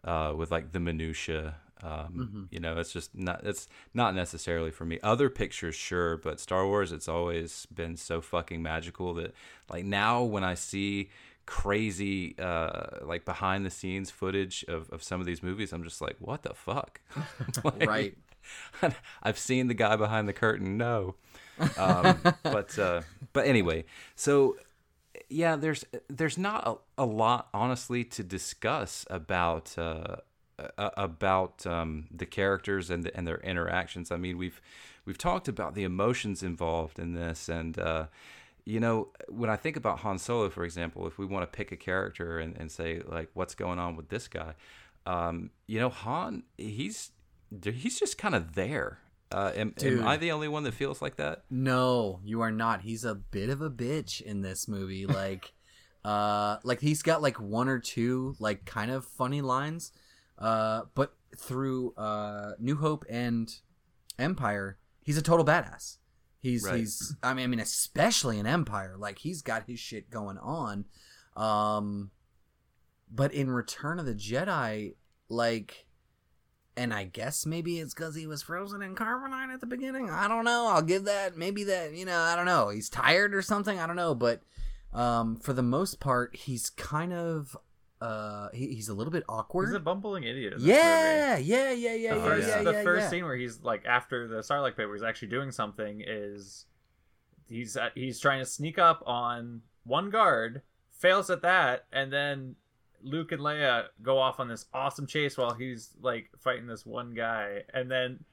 uh, 0.04 0.32
with 0.36 0.50
like 0.50 0.72
the 0.72 0.80
minutia. 0.80 1.56
Um, 1.82 2.46
You 2.50 2.60
know, 2.60 2.78
it's 2.78 2.92
just 2.92 3.14
not 3.14 3.44
it's 3.44 3.66
not 3.94 4.14
necessarily 4.14 4.70
for 4.70 4.84
me. 4.84 4.98
Other 5.02 5.28
pictures, 5.30 5.74
sure, 5.74 6.16
but 6.18 6.38
Star 6.40 6.66
Wars, 6.66 6.92
it's 6.92 7.08
always 7.08 7.66
been 7.74 7.96
so 7.96 8.20
fucking 8.20 8.62
magical 8.62 9.14
that 9.14 9.34
like 9.70 9.84
now 9.84 10.22
when 10.22 10.44
I 10.44 10.54
see 10.54 11.10
crazy 11.46 12.34
uh 12.38 13.04
like 13.04 13.26
behind 13.26 13.66
the 13.66 13.70
scenes 13.70 14.10
footage 14.10 14.64
of, 14.66 14.88
of 14.88 15.02
some 15.02 15.20
of 15.20 15.26
these 15.26 15.42
movies 15.42 15.74
i'm 15.74 15.84
just 15.84 16.00
like 16.00 16.16
what 16.18 16.42
the 16.42 16.54
fuck 16.54 17.02
Like, 17.64 17.86
Right. 17.86 18.16
I've 19.22 19.38
seen 19.38 19.68
the 19.68 19.74
guy 19.74 19.96
behind 19.96 20.28
the 20.28 20.32
curtain. 20.32 20.76
No, 20.76 21.14
um, 21.76 22.18
but 22.42 22.78
uh, 22.78 23.02
but 23.32 23.46
anyway, 23.46 23.84
so 24.14 24.56
yeah, 25.28 25.56
there's 25.56 25.84
there's 26.08 26.38
not 26.38 26.66
a, 26.66 27.02
a 27.02 27.06
lot 27.06 27.48
honestly 27.54 28.04
to 28.04 28.22
discuss 28.22 29.06
about 29.10 29.76
uh, 29.78 30.16
about 30.78 31.66
um, 31.66 32.06
the 32.10 32.26
characters 32.26 32.90
and 32.90 33.04
the, 33.04 33.16
and 33.16 33.26
their 33.26 33.38
interactions. 33.38 34.10
I 34.10 34.16
mean, 34.16 34.38
we've 34.38 34.60
we've 35.04 35.18
talked 35.18 35.48
about 35.48 35.74
the 35.74 35.84
emotions 35.84 36.42
involved 36.42 36.98
in 36.98 37.14
this, 37.14 37.48
and 37.48 37.78
uh, 37.78 38.06
you 38.64 38.80
know, 38.80 39.08
when 39.28 39.50
I 39.50 39.56
think 39.56 39.76
about 39.76 40.00
Han 40.00 40.18
Solo, 40.18 40.48
for 40.48 40.64
example, 40.64 41.06
if 41.06 41.18
we 41.18 41.26
want 41.26 41.42
to 41.50 41.56
pick 41.56 41.70
a 41.72 41.76
character 41.76 42.38
and, 42.38 42.56
and 42.56 42.70
say 42.70 43.02
like, 43.06 43.28
what's 43.34 43.54
going 43.54 43.78
on 43.78 43.94
with 43.96 44.08
this 44.08 44.26
guy, 44.26 44.54
um, 45.06 45.50
you 45.66 45.78
know, 45.78 45.90
Han, 45.90 46.44
he's 46.56 47.10
he's 47.62 47.98
just 47.98 48.18
kind 48.18 48.34
of 48.34 48.54
there. 48.54 48.98
Uh, 49.32 49.52
am, 49.56 49.74
am 49.82 50.06
I 50.06 50.16
the 50.16 50.30
only 50.30 50.46
one 50.48 50.62
that 50.62 50.74
feels 50.74 51.02
like 51.02 51.16
that? 51.16 51.44
No, 51.50 52.20
you 52.22 52.40
are 52.42 52.52
not. 52.52 52.82
He's 52.82 53.04
a 53.04 53.14
bit 53.14 53.48
of 53.50 53.60
a 53.60 53.70
bitch 53.70 54.20
in 54.20 54.42
this 54.42 54.68
movie. 54.68 55.06
Like, 55.14 55.52
uh, 56.04 56.58
like 56.62 56.80
he's 56.80 57.02
got 57.02 57.22
like 57.22 57.40
one 57.40 57.68
or 57.68 57.78
two 57.78 58.36
like 58.38 58.64
kind 58.64 58.90
of 58.90 59.04
funny 59.06 59.40
lines, 59.40 59.90
uh, 60.38 60.82
but 60.94 61.14
through 61.36 61.94
uh, 61.96 62.52
New 62.58 62.76
Hope 62.76 63.04
and 63.08 63.50
Empire, 64.18 64.78
he's 65.02 65.16
a 65.16 65.22
total 65.22 65.44
badass. 65.44 65.96
He's 66.40 66.62
Right. 66.62 66.80
he's. 66.80 67.16
I 67.22 67.32
mean, 67.32 67.44
I 67.44 67.46
mean, 67.46 67.60
especially 67.60 68.38
in 68.38 68.46
Empire, 68.46 68.96
like 68.98 69.18
he's 69.20 69.40
got 69.42 69.64
his 69.66 69.80
shit 69.80 70.10
going 70.10 70.36
on. 70.38 70.84
Um, 71.36 72.10
but 73.10 73.32
in 73.32 73.50
Return 73.50 73.98
of 73.98 74.06
the 74.06 74.14
Jedi, 74.14 74.94
like 75.28 75.86
and 76.76 76.92
I 76.92 77.04
guess 77.04 77.46
maybe 77.46 77.78
it's 77.78 77.94
because 77.94 78.14
he 78.14 78.26
was 78.26 78.42
frozen 78.42 78.82
in 78.82 78.94
carbonite 78.94 79.52
at 79.52 79.60
the 79.60 79.66
beginning. 79.66 80.10
I 80.10 80.28
don't 80.28 80.44
know. 80.44 80.68
I'll 80.68 80.82
give 80.82 81.04
that. 81.04 81.36
Maybe 81.36 81.64
that. 81.64 81.94
You 81.94 82.04
know, 82.04 82.18
I 82.18 82.36
don't 82.36 82.46
know. 82.46 82.68
He's 82.70 82.88
tired 82.88 83.34
or 83.34 83.42
something. 83.42 83.78
I 83.78 83.86
don't 83.86 83.96
know. 83.96 84.14
But 84.14 84.42
um, 84.92 85.36
for 85.36 85.52
the 85.52 85.62
most 85.62 86.00
part, 86.00 86.36
he's 86.36 86.70
kind 86.70 87.12
of 87.12 87.56
uh, 88.00 88.48
he, 88.52 88.74
he's 88.74 88.88
a 88.88 88.94
little 88.94 89.12
bit 89.12 89.24
awkward. 89.28 89.68
He's 89.68 89.76
a 89.76 89.80
bumbling 89.80 90.24
idiot. 90.24 90.54
Yeah, 90.58 91.36
yeah, 91.38 91.70
yeah, 91.70 91.94
yeah, 91.94 92.14
The 92.14 92.20
yeah, 92.20 92.24
first, 92.24 92.48
yeah, 92.48 92.62
the 92.62 92.72
yeah, 92.72 92.82
first 92.82 93.02
yeah. 93.04 93.10
scene 93.10 93.24
where 93.24 93.36
he's 93.36 93.62
like 93.62 93.86
after 93.86 94.28
the 94.28 94.40
Sarlacc 94.40 94.76
pit, 94.76 94.86
where 94.86 94.94
he's 94.94 95.02
actually 95.02 95.28
doing 95.28 95.50
something, 95.50 96.02
is 96.06 96.66
he's 97.48 97.76
uh, 97.76 97.90
he's 97.94 98.20
trying 98.20 98.40
to 98.40 98.46
sneak 98.46 98.78
up 98.78 99.02
on 99.06 99.62
one 99.84 100.10
guard, 100.10 100.62
fails 100.90 101.30
at 101.30 101.42
that, 101.42 101.86
and 101.92 102.12
then 102.12 102.56
Luke 103.04 103.30
and 103.32 103.40
Leia 103.40 103.84
go 104.02 104.18
off 104.18 104.40
on 104.40 104.48
this 104.48 104.66
awesome 104.74 105.06
chase 105.06 105.36
while 105.38 105.54
he's 105.54 105.90
like 106.02 106.30
fighting 106.38 106.66
this 106.66 106.84
one 106.84 107.14
guy, 107.14 107.62
and 107.72 107.90
then 107.90 108.24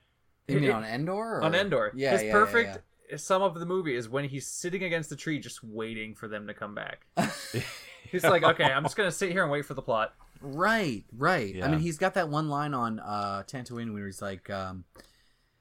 You 0.48 0.56
mean 0.56 0.64
it- 0.66 0.72
on 0.74 0.84
Endor? 0.84 1.38
Or? 1.38 1.44
on 1.44 1.54
Endor. 1.54 1.92
Yeah, 1.96 2.12
His 2.14 2.22
yeah, 2.24 2.28
yeah, 2.28 2.34
perfect 2.34 2.80
sum 3.18 3.42
of 3.42 3.60
the 3.60 3.66
movie 3.66 3.96
is 3.96 4.08
when 4.08 4.24
he's 4.24 4.48
sitting 4.48 4.84
against 4.84 5.10
the 5.10 5.16
tree, 5.18 5.38
just 5.40 5.64
waiting 5.64 6.16
for 6.16 6.28
them 6.30 6.48
to 6.48 6.54
come 6.54 6.74
back. 6.74 7.06
he's 8.10 8.24
like, 8.24 8.44
okay, 8.44 8.64
I'm 8.64 8.84
just 8.84 8.96
gonna 8.96 9.12
sit 9.12 9.32
here 9.32 9.44
and 9.44 9.52
wait 9.52 9.66
for 9.66 9.74
the 9.74 9.82
plot. 9.82 10.14
Right, 10.42 11.04
right. 11.16 11.62
I 11.64 11.68
mean, 11.68 11.80
he's 11.82 11.98
got 11.98 12.16
that 12.16 12.30
one 12.30 12.50
line 12.50 12.74
on 12.74 13.00
uh, 13.00 13.44
Tatooine 13.46 13.94
where 13.94 14.06
he's 14.06 14.22
like, 14.22 14.50
um, 14.50 14.86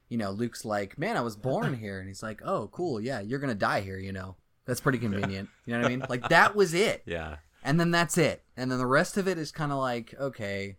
you 0.09 0.17
know, 0.17 0.31
Luke's 0.31 0.65
like, 0.65 0.97
"Man, 0.97 1.17
I 1.17 1.21
was 1.21 1.35
born 1.35 1.73
here," 1.75 1.99
and 1.99 2.07
he's 2.07 2.23
like, 2.23 2.41
"Oh, 2.43 2.67
cool, 2.71 2.99
yeah, 2.99 3.19
you're 3.19 3.39
gonna 3.39 3.53
die 3.53 3.81
here." 3.81 3.97
You 3.97 4.11
know, 4.11 4.35
that's 4.65 4.79
pretty 4.81 4.97
convenient. 4.97 5.49
You 5.65 5.73
know 5.73 5.79
what 5.79 5.85
I 5.85 5.89
mean? 5.89 6.05
Like 6.09 6.29
that 6.29 6.55
was 6.55 6.73
it, 6.73 7.03
Yeah. 7.05 7.37
And 7.63 7.79
then 7.79 7.91
that's 7.91 8.17
it, 8.17 8.43
and 8.57 8.71
then 8.71 8.77
the 8.79 8.85
rest 8.87 9.17
of 9.17 9.27
it 9.27 9.37
is 9.37 9.51
kind 9.51 9.71
of 9.71 9.77
like, 9.77 10.13
okay, 10.19 10.77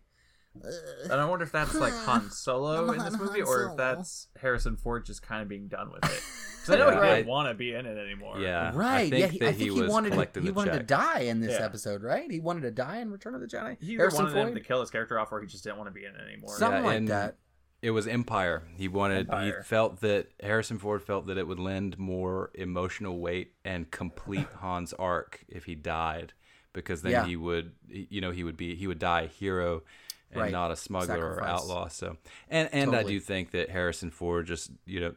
And 1.09 1.13
I 1.13 1.25
wonder 1.25 1.43
if 1.45 1.51
that's 1.51 1.73
like 1.75 1.93
Han 2.05 2.29
Solo 2.29 2.91
in 2.91 2.99
this 2.99 3.15
Han 3.15 3.17
movie, 3.25 3.41
or 3.41 3.45
Solo. 3.61 3.71
if 3.71 3.77
that's 3.77 4.27
Harrison 4.39 4.75
Ford 4.77 5.05
just 5.05 5.21
kind 5.21 5.41
of 5.41 5.47
being 5.49 5.67
done 5.67 5.91
with 5.91 6.03
it. 6.05 6.21
Because 6.63 6.75
I 6.75 6.79
know 6.79 6.91
Yeah, 6.91 7.03
he 7.03 7.09
I- 7.11 7.15
didn't 7.17 7.27
want 7.27 7.49
to 7.49 7.53
be 7.55 7.73
in 7.73 7.85
it 7.85 7.97
anymore. 7.97 8.39
Yeah. 8.39 8.71
I 8.73 8.73
right? 8.73 9.09
think 9.09 9.19
yeah, 9.19 9.27
he, 9.27 9.39
that 9.39 9.49
I 9.49 9.51
think 9.51 9.63
he, 9.73 9.81
was 9.81 9.91
wanted 9.91 10.13
to, 10.13 10.39
he 10.39 10.47
the 10.47 10.53
wanted 10.53 10.71
to 10.71 10.83
die 10.83 11.19
in 11.23 11.41
this 11.41 11.59
Yeah. 11.59 11.65
episode, 11.65 12.01
right? 12.03 12.31
He 12.31 12.39
wanted 12.39 12.61
to 12.61 12.71
die 12.71 12.99
in 12.99 13.11
Return 13.11 13.35
of 13.35 13.41
the 13.41 13.47
Jedi. 13.47 13.75
He 13.81 13.87
either 13.95 14.03
Harrison 14.03 14.23
wanted 14.27 14.47
him 14.47 14.53
to 14.55 14.61
kill 14.61 14.79
his 14.79 14.89
character 14.89 15.19
off, 15.19 15.29
or 15.33 15.41
he 15.41 15.47
just 15.47 15.65
didn't 15.65 15.75
want 15.75 15.89
to 15.89 15.93
be 15.93 16.05
in 16.05 16.15
it 16.15 16.21
anymore. 16.25 16.55
Something 16.57 16.83
Yeah, 16.83 16.87
like 16.87 16.97
and- 16.99 17.07
that. 17.09 17.35
It 17.81 17.91
was 17.91 18.07
Empire. 18.07 18.63
He 18.77 18.87
wanted. 18.87 19.27
Empire. 19.27 19.57
He 19.57 19.63
felt 19.65 19.99
that 19.99 20.27
Harrison 20.41 20.79
Ford 20.79 21.03
felt 21.03 21.27
that 21.27 21.37
it 21.37 21.45
would 21.49 21.59
lend 21.59 21.99
more 21.99 22.49
emotional 22.55 23.19
weight 23.19 23.55
and 23.65 23.91
complete 23.91 24.47
Han's 24.61 24.93
arc 24.93 25.43
if 25.49 25.65
he 25.65 25.75
died, 25.75 26.31
because 26.73 27.01
then 27.01 27.11
Yeah. 27.13 27.25
he 27.25 27.35
would, 27.35 27.71
you 27.87 28.19
know, 28.21 28.31
he 28.31 28.43
would 28.43 28.57
be 28.57 28.75
he 28.75 28.87
would 28.87 28.99
die 28.99 29.21
a 29.21 29.27
hero 29.27 29.83
and 30.31 30.41
Right. 30.41 30.51
not 30.51 30.71
a 30.71 30.75
smuggler 30.75 31.23
or 31.35 31.43
outlaw. 31.43 31.87
So, 31.87 32.17
and 32.49 32.67
and 32.73 32.95
I 32.95 33.03
do 33.03 33.19
think 33.19 33.51
that 33.51 33.69
Harrison 33.69 34.09
Ford 34.11 34.47
just, 34.47 34.71
you 34.85 34.99
know, 34.99 35.13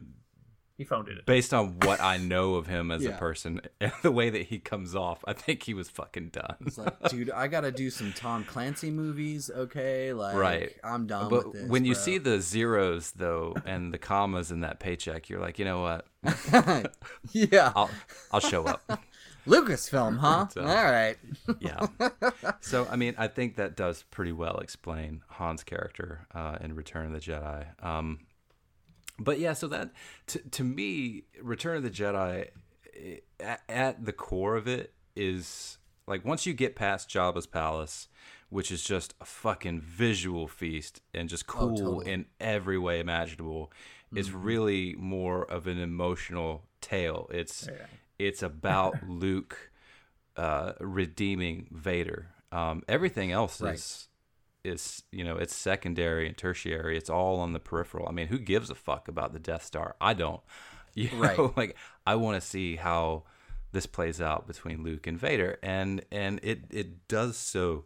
He 0.77 0.83
phoned 0.83 1.07
it. 1.07 1.25
based 1.25 1.55
on 1.55 1.79
what 1.79 1.99
I 1.99 2.17
know 2.17 2.53
of 2.53 2.67
him 2.67 2.91
as 2.91 3.03
Yeah. 3.03 3.15
a 3.15 3.17
person 3.17 3.61
and 3.81 3.91
the 4.03 4.11
way 4.11 4.29
that 4.29 4.43
he 4.43 4.59
comes 4.59 4.95
off, 4.95 5.23
I 5.27 5.33
think 5.33 5.63
he 5.63 5.73
was 5.73 5.89
fucking 5.89 6.29
done. 6.29 6.55
It's 6.67 6.77
like, 6.77 6.99
dude, 7.09 7.31
I 7.31 7.47
gotta 7.47 7.71
do 7.71 7.89
some 7.89 8.13
Tom 8.13 8.43
Clancy 8.43 8.91
movies, 8.91 9.49
okay? 9.49 10.13
Like, 10.13 10.35
Right. 10.35 10.71
I'm 10.83 11.07
done 11.07 11.29
But 11.29 11.47
with 11.47 11.55
this. 11.63 11.69
when 11.71 11.83
you 11.85 11.95
see 11.95 12.19
the 12.19 12.39
zeros 12.39 13.09
though 13.11 13.55
and 13.65 13.91
the 13.91 13.97
commas 13.97 14.51
in 14.51 14.59
that 14.59 14.79
paycheck, 14.79 15.29
you're 15.29 15.39
like, 15.41 15.57
you 15.57 15.65
know 15.65 15.81
what? 15.81 16.05
yeah, 17.31 17.71
I'll 17.75 17.89
I'll 18.31 18.39
show 18.39 18.65
up. 18.65 18.83
Lucasfilm, 19.47 20.17
huh? 20.19 20.47
So- 20.49 20.61
All 20.61 20.67
right. 20.91 21.17
yeah. 21.59 21.87
So 22.61 22.87
I 22.91 22.95
mean, 22.95 23.15
I 23.17 23.27
think 23.27 23.55
that 23.55 23.75
does 23.75 24.03
pretty 24.11 24.31
well 24.33 24.57
explain 24.57 25.21
Han's 25.29 25.63
character 25.63 26.27
uh, 26.33 26.57
in 26.61 26.75
Return 26.75 27.07
of 27.07 27.11
the 27.13 27.19
Jedi. 27.19 27.65
Um, 27.83 28.19
but 29.19 29.39
yeah, 29.39 29.53
so 29.53 29.67
that 29.69 29.91
to 30.27 30.39
to 30.39 30.63
me, 30.63 31.23
Return 31.41 31.77
of 31.77 31.83
the 31.83 31.89
Jedi, 31.89 32.49
eh, 32.95 33.15
at, 33.39 33.61
at 33.69 34.05
the 34.05 34.13
core 34.13 34.55
of 34.55 34.67
it 34.67 34.93
is 35.15 35.77
like 36.07 36.23
once 36.23 36.45
you 36.45 36.53
get 36.53 36.75
past 36.75 37.09
Jabba's 37.09 37.47
palace, 37.47 38.07
which 38.49 38.71
is 38.71 38.83
just 38.83 39.13
a 39.19 39.25
fucking 39.25 39.81
visual 39.81 40.47
feast 40.47 41.01
and 41.13 41.27
just 41.29 41.47
cool 41.47 41.75
totally. 41.75 42.11
in 42.11 42.25
every 42.39 42.77
way 42.77 42.99
imaginable, 42.99 43.71
it's 44.15 44.29
really 44.31 44.95
more 44.97 45.43
of 45.51 45.67
an 45.67 45.79
emotional 45.79 46.63
tale. 46.79 47.27
It's 47.33 47.67
Yeah. 47.69 47.85
It's 48.19 48.43
about 48.43 49.03
Luke 49.07 49.71
uh, 50.37 50.73
redeeming 50.79 51.67
Vader. 51.71 52.29
Um, 52.51 52.83
everything 52.87 53.31
else 53.31 53.59
Right. 53.59 53.81
is 53.81 54.09
is 54.63 55.03
you 55.11 55.23
know 55.23 55.37
it's 55.37 55.55
secondary 55.55 56.27
and 56.27 56.37
tertiary. 56.37 56.97
It's 56.97 57.09
all 57.09 57.39
on 57.39 57.53
the 57.53 57.59
peripheral. 57.59 58.07
I 58.07 58.11
mean, 58.11 58.27
who 58.27 58.39
gives 58.39 58.69
a 58.69 58.75
fuck 58.75 59.07
about 59.07 59.33
the 59.33 59.39
Death 59.39 59.63
Star? 59.65 59.95
I 60.01 60.13
don't. 60.13 60.41
You 60.95 61.09
know, 61.21 61.21
Right. 61.21 61.53
like 61.55 61.77
I 62.07 62.15
want 62.15 62.41
to 62.41 62.47
see 62.47 62.75
how 62.75 63.23
this 63.71 63.85
plays 63.85 64.19
out 64.19 64.47
between 64.47 64.83
Luke 64.83 65.07
and 65.07 65.19
Vader, 65.19 65.59
and 65.61 66.03
and 66.11 66.39
it 66.43 66.61
it 66.71 67.07
does 67.07 67.37
so 67.37 67.85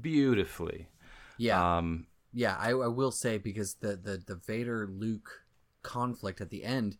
beautifully. 0.00 0.88
Yeah, 1.36 1.64
Um, 1.78 2.06
yeah. 2.32 2.56
I, 2.58 2.70
I 2.70 2.88
will 2.88 3.12
say 3.12 3.38
because 3.38 3.74
the 3.76 3.96
the 3.96 4.22
the 4.26 4.36
Vader 4.36 4.88
Luke 4.90 5.42
conflict 5.82 6.40
at 6.40 6.50
the 6.50 6.64
end, 6.64 6.98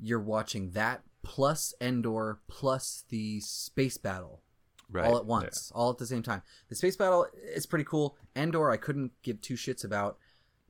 you're 0.00 0.20
watching 0.20 0.72
that 0.72 1.02
plus 1.28 1.74
Endor 1.78 2.40
plus 2.48 3.04
the 3.10 3.38
space 3.40 3.98
battle 3.98 4.40
right. 4.90 5.04
all 5.04 5.18
at 5.18 5.26
once, 5.26 5.70
all 5.74 5.90
at 5.90 5.98
the 5.98 6.06
same 6.06 6.22
time. 6.22 6.40
The 6.70 6.74
space 6.74 6.96
battle 6.96 7.26
is 7.54 7.66
pretty 7.66 7.84
cool. 7.84 8.16
Endor, 8.34 8.70
I 8.70 8.78
couldn't 8.78 9.12
give 9.22 9.42
two 9.42 9.54
shits 9.54 9.84
about, 9.84 10.16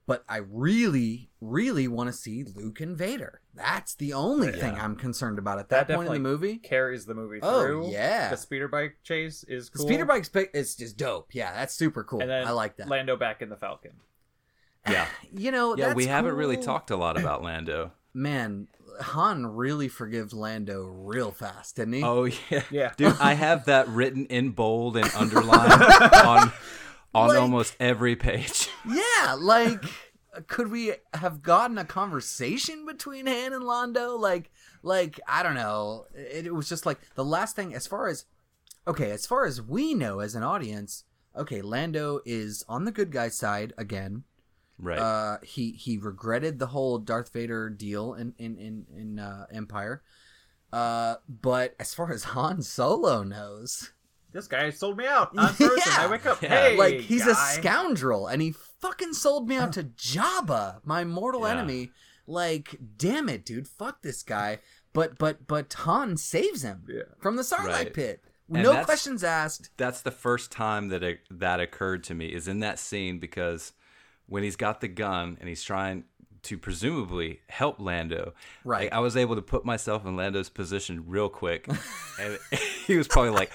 but 0.05 0.25
I 0.29 0.39
really, 0.39 1.31
really 1.41 1.87
want 1.87 2.09
to 2.09 2.13
see 2.13 2.43
Luke 2.43 2.81
and 2.81 2.97
Vader. 2.99 3.41
That's 3.55 3.95
the 3.95 4.13
only 4.15 4.51
thing 4.51 4.75
I'm 4.75 4.97
concerned 4.97 5.39
about 5.39 5.61
at 5.61 5.69
that, 5.69 5.87
That 5.87 5.95
point 5.95 6.09
in 6.09 6.15
the 6.15 6.19
movie. 6.19 6.57
carries 6.57 7.07
the 7.07 7.15
movie 7.15 7.39
through. 7.39 7.49
Oh, 7.49 7.63
through. 7.63 7.91
yeah. 7.93 8.29
the 8.31 8.37
speeder 8.37 8.67
bike 8.67 8.97
chase 9.05 9.45
is 9.45 9.71
The 9.71 9.79
cool. 9.79 9.87
speeder 9.87 10.07
bike 10.07 10.25
spa- 10.25 10.51
is 10.53 10.75
just 10.75 10.97
dope. 10.97 11.33
Yeah, 11.35 11.53
that's 11.55 11.75
super 11.75 12.03
cool. 12.03 12.21
and 12.21 12.29
then 12.29 12.47
I 12.49 12.51
like 12.51 12.79
that. 12.79 12.89
Lando 12.89 13.17
back 13.17 13.43
in 13.43 13.49
the 13.49 13.57
Falcon. 13.57 13.93
Yeah, 14.89 15.07
you 15.33 15.53
know, 15.53 15.77
yeah. 15.77 15.95
We 15.95 16.05
that's 16.07 16.13
haven't 16.17 16.35
really 16.35 16.57
talked 16.57 16.91
a 16.91 16.97
lot 16.97 17.17
about 17.17 17.43
Lando. 17.45 17.93
Man, 18.13 18.67
Han 19.01 19.47
really 19.47 19.89
forgives 19.89 20.33
Lando 20.33 20.83
real 20.87 21.31
fast, 21.31 21.77
didn't 21.77 21.95
he? 21.95 22.03
Oh 22.03 22.25
yeah, 22.25 22.63
Yeah. 22.71 22.93
dude. 22.97 23.17
I 23.21 23.35
have 23.35 23.65
that 23.67 23.89
written 23.89 24.27
in 24.27 24.51
bold 24.51 24.97
and 24.97 25.11
underlined 25.15 25.73
on 26.15 26.53
on 27.15 27.29
Like- 27.29 27.39
almost 27.39 27.75
every 27.81 28.17
page. 28.17 28.69
Yeah, 28.89 29.35
like 29.39 29.83
could 30.47 30.71
we 30.71 30.93
have 31.15 31.43
gotten 31.43 31.79
a 31.79 31.85
conversation 31.85 32.87
between 32.87 33.27
Han 33.27 33.53
and 33.53 33.65
Lando? 33.65 34.17
Like, 34.17 34.51
like 34.83 35.19
I 35.27 35.43
don't 35.43 35.55
know. 35.55 36.07
It, 36.15 36.47
it 36.47 36.55
was 36.55 36.69
just 36.69 36.87
like 36.87 36.99
the 37.15 37.25
last 37.25 37.57
thing 37.57 37.75
as 37.75 37.87
far 37.87 38.09
as 38.09 38.25
okay, 38.87 39.11
as 39.11 39.27
far 39.27 39.45
as 39.47 39.61
we 39.61 39.95
know 39.95 40.21
as 40.21 40.35
an 40.35 40.43
audience. 40.43 41.05
Okay, 41.37 41.61
Lando 41.63 42.21
is 42.25 42.65
on 42.69 42.85
the 42.85 42.93
good 42.93 43.11
guy 43.13 43.29
side 43.29 43.73
again. 43.79 44.25
Right. 44.79 44.99
Uh, 44.99 45.39
he 45.43 45.73
he 45.73 45.99
regretted 45.99 46.59
the 46.59 46.67
whole 46.69 46.99
Darth 46.99 47.33
Vader 47.33 47.69
deal 47.71 48.15
in 48.15 48.35
in 48.39 48.57
in, 48.59 48.87
in 48.97 49.19
uh, 49.19 49.47
Empire. 49.53 50.03
Uh, 50.73 51.17
but 51.29 51.75
as 51.81 51.95
far 51.95 52.13
as 52.13 52.25
Han 52.25 52.63
Solo 52.63 53.23
knows, 53.23 53.93
This 54.33 54.47
guy 54.47 54.71
sold 54.71 54.97
me 54.99 55.07
out 55.07 55.31
on 55.39 55.49
person. 55.55 55.71
Yeah. 55.79 55.97
I 55.99 56.07
wake 56.11 56.27
up. 56.27 56.43
Yeah. 56.43 56.49
Hey, 56.51 56.77
like 56.77 57.01
he's 57.01 57.27
a 57.27 57.35
scoundrel, 57.35 58.27
and 58.27 58.41
he 58.43 58.53
fucking 58.81 59.15
sold 59.15 59.49
me 59.49 59.57
out 59.57 59.73
to 59.75 59.83
Jabba, 59.97 60.81
my 60.85 61.05
mortal 61.05 61.43
Yeah. 61.43 61.53
enemy. 61.53 61.91
Like, 62.27 62.77
damn 62.99 63.29
it, 63.31 63.47
dude, 63.47 63.67
fuck 63.67 64.03
this 64.03 64.23
guy. 64.23 64.59
But 64.93 65.19
but 65.19 65.47
but 65.47 65.73
Han 65.73 66.17
saves 66.19 66.63
him 66.63 66.85
Yeah. 66.89 67.03
from 67.19 67.37
the 67.37 67.43
Sarlacc 67.43 67.67
Right. 67.69 67.95
pit. 67.95 68.23
And 68.53 68.63
no 68.63 68.83
questions 68.85 69.23
asked. 69.25 69.71
that's 69.77 70.01
the 70.03 70.11
first 70.11 70.51
time 70.51 70.89
that 70.89 71.03
it, 71.03 71.21
that 71.31 71.61
occurred 71.61 72.03
to 72.05 72.15
me 72.15 72.29
is 72.29 72.49
in 72.49 72.61
that 72.61 72.79
scene 72.79 73.19
because 73.19 73.73
when 74.29 74.43
he's 74.43 74.57
got 74.57 74.81
the 74.81 74.89
gun 74.89 75.37
and 75.41 75.49
he's 75.49 75.63
trying 75.63 76.05
to 76.45 76.57
presumably 76.57 77.41
help 77.49 77.81
Lando, 77.81 78.33
Right. 78.65 78.85
like, 78.85 78.93
I 78.93 79.01
was 79.01 79.17
able 79.17 79.35
to 79.35 79.43
put 79.43 79.65
myself 79.65 80.07
in 80.07 80.15
Lando's 80.17 80.49
position 80.49 81.05
real 81.09 81.29
quick, 81.29 81.67
and 82.21 82.39
he 82.87 82.97
was 82.97 83.09
probably 83.09 83.31
like, 83.33 83.51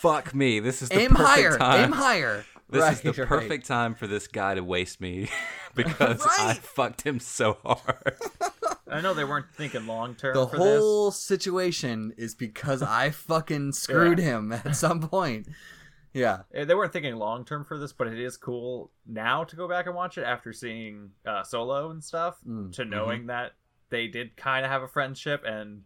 "Fuck 0.00 0.34
me, 0.34 0.58
this 0.60 0.82
is 0.82 0.88
the 0.88 0.98
Aim 1.00 1.10
perfect 1.10 1.28
higher, 1.28 1.56
time. 1.58 1.84
aim 1.84 1.92
higher. 1.92 2.44
This 2.72 2.82
right, 2.82 2.92
is 2.92 3.00
the 3.00 3.12
right. 3.22 3.28
perfect 3.28 3.66
time 3.66 3.96
for 3.96 4.06
this 4.06 4.28
guy 4.28 4.54
to 4.54 4.62
waste 4.62 5.00
me 5.00 5.28
because 5.74 6.24
I 6.24 6.54
fucked 6.54 7.02
him 7.02 7.18
so 7.18 7.58
hard." 7.64 8.14
I 8.88 9.00
know 9.00 9.12
they 9.12 9.24
weren't 9.24 9.50
thinking 9.56 9.86
long 9.88 10.14
term 10.14 10.34
The 10.34 10.46
for 10.46 10.56
whole 10.56 11.10
situation 11.10 12.12
is 12.16 12.34
because 12.36 12.80
I 12.82 13.10
fucking 13.10 13.72
screwed 13.72 14.18
Yeah. 14.20 14.24
him 14.38 14.52
at 14.52 14.76
some 14.76 15.00
point. 15.00 15.48
Yeah. 16.12 16.42
Eh, 16.52 16.64
They 16.64 16.74
weren't 16.74 16.92
thinking 16.92 17.14
long 17.16 17.44
term 17.44 17.64
for 17.64 17.78
this, 17.78 17.92
but 17.92 18.06
it 18.08 18.18
is 18.18 18.36
cool 18.36 18.90
now 19.06 19.44
to 19.44 19.56
go 19.56 19.68
back 19.68 19.86
and 19.86 19.94
watch 19.94 20.18
it 20.18 20.22
after 20.24 20.52
seeing 20.52 21.10
uh, 21.26 21.42
Solo 21.44 21.90
and 21.90 22.02
stuff. 22.02 22.38
Mm, 22.46 22.72
To 22.74 22.84
knowing 22.84 23.26
that 23.26 23.52
they 23.90 24.06
did 24.08 24.36
kind 24.36 24.64
of 24.64 24.70
have 24.70 24.82
a 24.82 24.88
friendship 24.88 25.42
and 25.44 25.82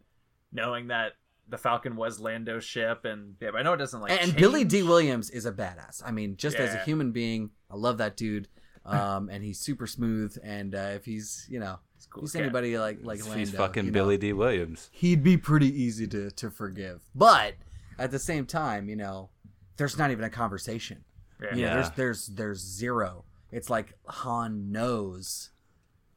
knowing 0.51 0.87
that 0.87 1.13
the 1.47 1.57
Falcon 1.59 1.95
was 1.95 2.19
Lando's 2.19 2.63
ship, 2.63 3.05
and 3.05 3.35
yeah, 3.39 3.51
but 3.51 3.59
I 3.59 3.61
know 3.63 3.73
it 3.73 3.77
doesn't 3.77 4.01
like. 4.01 4.19
and 4.23 4.35
Billy 4.35 4.63
Dee 4.63 4.81
Williams 4.81 5.29
is 5.29 5.45
a 5.45 5.51
badass. 5.51 6.01
I 6.03 6.11
mean, 6.11 6.37
just 6.37 6.57
as 6.57 6.73
a 6.73 6.79
human 6.79 7.11
being, 7.11 7.51
I 7.69 7.75
love 7.75 7.97
that 7.99 8.17
dude. 8.17 8.47
Um, 8.87 9.29
and 9.31 9.43
he's 9.43 9.59
super 9.59 9.87
smooth. 9.87 10.37
And 10.43 10.75
uh, 10.75 10.91
if 10.93 11.05
he's, 11.05 11.47
you 11.49 11.59
know, 11.59 11.79
It's 11.97 12.05
cool 12.05 12.21
if 12.21 12.27
he's 12.27 12.35
as 12.35 12.41
anybody 12.41 12.77
like 12.77 12.99
like 13.01 13.19
Lando, 13.23 13.35
he's 13.39 13.51
fucking 13.51 13.85
you 13.85 13.89
know, 13.91 13.95
Billy 13.99 14.17
Dee 14.19 14.31
Williams. 14.33 14.91
he'd 14.93 15.23
be 15.23 15.37
pretty 15.37 15.69
easy 15.81 16.05
to 16.09 16.29
to 16.29 16.51
forgive. 16.51 17.01
But 17.15 17.55
at 17.97 18.11
the 18.11 18.19
same 18.19 18.45
time, 18.45 18.87
you 18.87 18.95
know, 18.95 19.31
there's 19.77 19.97
not 19.97 20.11
even 20.11 20.23
a 20.25 20.29
conversation. 20.29 21.03
Yeah. 21.41 21.55
You 21.55 21.65
know, 21.65 21.73
there's 21.75 21.89
there's 21.91 22.27
there's 22.27 22.59
zero. 22.59 23.25
It's 23.51 23.69
like 23.69 23.93
Han 24.07 24.71
knows. 24.71 25.51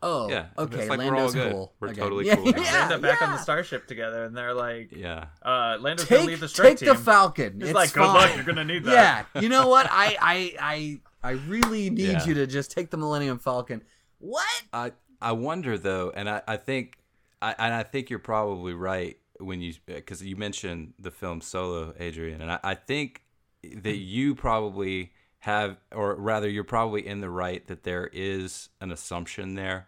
Oh, 0.00 0.30
Yeah, 0.30 0.46
okay. 0.56 0.78
it's 0.82 0.88
like 0.88 0.98
we're 1.00 1.16
all 1.16 1.32
cool. 1.32 1.74
We're 1.80 1.88
again. 1.88 2.04
totally 2.04 2.26
yeah, 2.26 2.36
cool 2.36 2.44
now. 2.46 2.52
They 2.52 2.62
Yeah, 2.62 2.82
end 2.84 2.92
up 2.92 3.02
back 3.02 3.20
on 3.20 3.32
the 3.32 3.38
starship 3.38 3.88
together, 3.88 4.24
and 4.26 4.36
they're 4.36 4.54
like, 4.54 4.92
Yeah. 4.92 5.26
uh, 5.42 5.76
"Lando's 5.80 6.04
gonna 6.06 6.20
Take 6.20 6.26
leave 6.28 6.38
the 6.40 6.48
strike 6.48 6.78
take 6.78 6.88
the. 6.88 6.94
Falcon. 6.94 7.54
It's 7.60 7.70
It's 7.70 7.74
like, 7.74 7.92
"Good 7.92 8.04
fine. 8.06 8.14
luck, 8.14 8.36
you're 8.36 8.44
gonna 8.44 8.64
need 8.64 8.84
that." 8.84 9.26
Yeah, 9.34 9.40
you 9.40 9.48
know 9.48 9.66
what? 9.68 9.88
I 9.90 10.16
I 10.20 10.54
I 10.60 11.00
I 11.28 11.30
really 11.48 11.90
need 11.90 12.00
Yeah. 12.12 12.24
you 12.26 12.34
to 12.34 12.46
just 12.46 12.70
take 12.70 12.90
the 12.90 12.96
Millennium 12.96 13.40
Falcon. 13.40 13.82
What? 14.20 14.46
I 14.72 14.92
I 15.20 15.32
wonder 15.32 15.76
though, 15.76 16.12
and 16.14 16.30
I, 16.30 16.42
I 16.46 16.56
think 16.58 16.96
I 17.42 17.56
and 17.58 17.74
I 17.74 17.82
think 17.82 18.08
you're 18.08 18.20
probably 18.20 18.74
right 18.74 19.16
when 19.40 19.60
you 19.60 19.74
because 19.84 20.22
you 20.22 20.36
mentioned 20.36 20.94
the 21.00 21.10
film 21.10 21.40
Solo, 21.40 21.92
Adrian, 21.98 22.40
and 22.40 22.52
I, 22.52 22.60
I 22.62 22.74
think 22.76 23.22
that 23.62 23.96
you 23.96 24.34
probably 24.34 25.12
have, 25.40 25.76
or 25.92 26.14
rather, 26.14 26.48
you're 26.48 26.64
probably 26.64 27.06
in 27.06 27.20
the 27.20 27.30
right 27.30 27.66
that 27.66 27.84
there 27.84 28.08
is 28.12 28.68
an 28.80 28.90
assumption 28.90 29.54
there. 29.54 29.86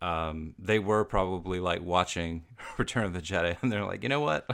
Um, 0.00 0.54
they 0.58 0.80
were 0.80 1.04
probably 1.04 1.60
like 1.60 1.80
watching 1.80 2.42
Return 2.78 3.04
of 3.04 3.12
the 3.12 3.20
Jedi, 3.20 3.56
and 3.62 3.70
they're 3.70 3.84
like, 3.84 4.02
you 4.02 4.08
know 4.08 4.20
what, 4.20 4.50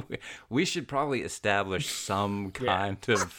we 0.48 0.64
should 0.64 0.86
probably 0.86 1.22
establish 1.22 1.88
some 1.88 2.50
kind 2.52 2.98
of 3.08 3.38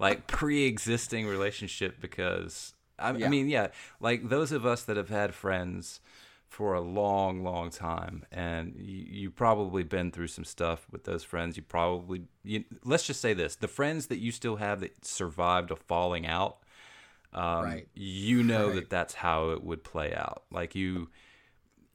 like 0.00 0.26
pre-existing 0.26 1.26
relationship 1.26 2.00
because 2.00 2.74
I, 2.98 3.10
I 3.10 3.28
mean, 3.28 3.48
yeah, 3.48 3.68
like 4.00 4.28
those 4.28 4.50
of 4.50 4.66
us 4.66 4.82
that 4.84 4.96
have 4.96 5.08
had 5.08 5.34
friends 5.34 6.00
for 6.54 6.74
a 6.74 6.80
long, 6.80 7.42
long 7.42 7.68
time, 7.68 8.24
and 8.30 8.76
you, 8.78 9.04
you 9.22 9.30
probably 9.30 9.82
been 9.82 10.12
through 10.12 10.28
some 10.28 10.44
stuff 10.44 10.86
with 10.92 11.02
those 11.02 11.24
friends. 11.24 11.56
You 11.56 11.64
probably, 11.64 12.22
you, 12.44 12.62
let's 12.84 13.04
just 13.04 13.20
say 13.20 13.34
this: 13.34 13.56
the 13.56 13.66
friends 13.66 14.06
that 14.06 14.18
you 14.20 14.30
still 14.30 14.54
have 14.56 14.78
that 14.78 15.04
survived 15.04 15.72
a 15.72 15.76
falling 15.76 16.28
out, 16.28 16.58
um, 17.32 17.64
Right. 17.64 17.88
you 17.92 18.44
know 18.44 18.68
Right. 18.68 18.76
that 18.76 18.88
that's 18.88 19.14
how 19.14 19.50
it 19.50 19.64
would 19.64 19.82
play 19.82 20.14
out. 20.14 20.44
Like 20.52 20.76
you, 20.76 21.08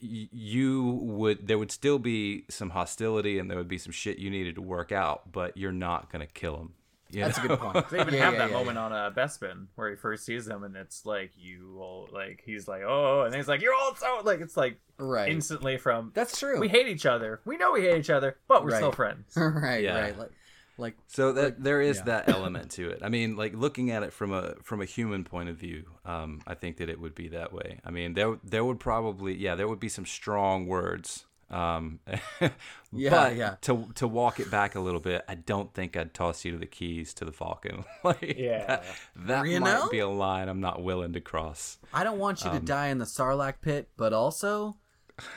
you 0.01 0.83
would, 1.03 1.47
there 1.47 1.57
would 1.57 1.71
still 1.71 1.97
be 1.97 2.43
some 2.49 2.71
hostility, 2.71 3.39
and 3.39 3.49
there 3.49 3.57
would 3.57 3.69
be 3.69 3.77
some 3.77 3.93
shit 3.93 4.17
you 4.17 4.29
needed 4.29 4.55
to 4.55 4.61
work 4.61 4.91
out, 4.91 5.31
but 5.31 5.55
you're 5.55 5.71
not 5.71 6.11
gonna 6.11 6.27
kill 6.27 6.57
them. 6.57 6.73
Yeah, 7.11 7.25
that's 7.25 7.37
a 7.39 7.47
good 7.47 7.59
point. 7.59 7.89
They 7.89 8.01
even 8.01 8.13
Yeah, 8.13 8.25
have 8.25 8.33
yeah, 8.33 8.39
that 8.39 8.49
yeah, 8.51 8.57
moment 8.57 8.77
on 8.77 8.93
uh, 8.93 9.11
Bespin 9.11 9.67
where 9.75 9.89
he 9.89 9.95
first 9.95 10.25
sees 10.25 10.45
them, 10.45 10.63
and 10.63 10.75
it's 10.75 11.05
like 11.05 11.31
you 11.35 11.73
will 11.75 12.07
like 12.13 12.41
he's 12.45 12.67
like 12.67 12.81
oh, 12.85 13.23
and 13.23 13.33
he's 13.33 13.47
like 13.47 13.61
you're 13.61 13.73
all 13.73 13.95
so 13.95 14.21
like 14.23 14.41
it's 14.41 14.57
like 14.57 14.79
Right. 15.01 15.31
instantly 15.31 15.77
from 15.77 16.11
That's 16.13 16.37
true. 16.37 16.59
we 16.59 16.67
hate 16.67 16.87
each 16.87 17.05
other, 17.05 17.39
we 17.45 17.55
know 17.57 17.71
we 17.71 17.81
hate 17.83 17.97
each 17.99 18.09
other, 18.09 18.37
but 18.47 18.63
we're 18.65 18.75
still 18.75 18.91
friends. 19.03 19.31
right, 19.37 19.81
Yeah. 19.83 19.97
right. 19.99 20.17
Like, 20.17 20.31
like 20.77 20.95
So 21.07 21.33
that 21.33 21.63
there 21.63 21.81
is 21.81 21.97
yeah. 21.97 22.03
that 22.03 22.29
element 22.29 22.71
to 22.71 22.89
it. 22.89 22.99
I 23.03 23.09
mean, 23.09 23.35
like 23.37 23.53
looking 23.53 23.91
at 23.91 24.03
it 24.03 24.13
from 24.13 24.31
a 24.33 24.55
from 24.63 24.81
a 24.81 24.85
human 24.85 25.23
point 25.23 25.49
of 25.49 25.57
view, 25.57 25.85
um, 26.05 26.41
I 26.47 26.53
think 26.53 26.77
that 26.77 26.89
it 26.89 26.99
would 26.99 27.15
be 27.15 27.29
that 27.29 27.51
way. 27.53 27.79
I 27.85 27.91
mean, 27.91 28.13
there 28.13 28.37
there 28.43 28.63
would 28.65 28.79
probably 28.79 29.35
yeah 29.35 29.55
there 29.55 29.67
would 29.67 29.79
be 29.79 29.89
some 29.89 30.05
strong 30.05 30.67
words. 30.67 31.25
Um, 31.51 31.99
Yeah, 32.91 33.09
but 33.11 33.35
yeah. 33.35 33.55
To 33.61 33.87
to 33.95 34.07
walk 34.07 34.39
it 34.39 34.49
back 34.49 34.73
a 34.75 34.79
little 34.79 34.99
bit, 34.99 35.23
I 35.27 35.35
don't 35.35 35.71
think 35.73 35.95
I'd 35.95 36.13
toss 36.13 36.43
you 36.43 36.53
to 36.53 36.57
the 36.57 36.65
keys 36.65 37.13
to 37.15 37.25
the 37.25 37.31
Falcon. 37.31 37.85
like 38.03 38.35
Yeah. 38.37 38.65
that, 38.67 38.83
that 39.15 39.45
might 39.45 39.59
know? 39.59 39.89
be 39.89 39.99
a 39.99 40.07
line 40.07 40.49
I'm 40.49 40.59
not 40.61 40.81
willing 40.81 41.13
to 41.13 41.21
cross. 41.21 41.77
I 41.93 42.03
don't 42.03 42.17
want 42.17 42.43
Um, 42.45 42.53
you 42.53 42.59
to 42.59 42.65
die 42.65 42.87
in 42.87 42.97
the 42.97 43.05
Sarlacc 43.05 43.61
pit, 43.61 43.89
but 43.95 44.11
also 44.11 44.77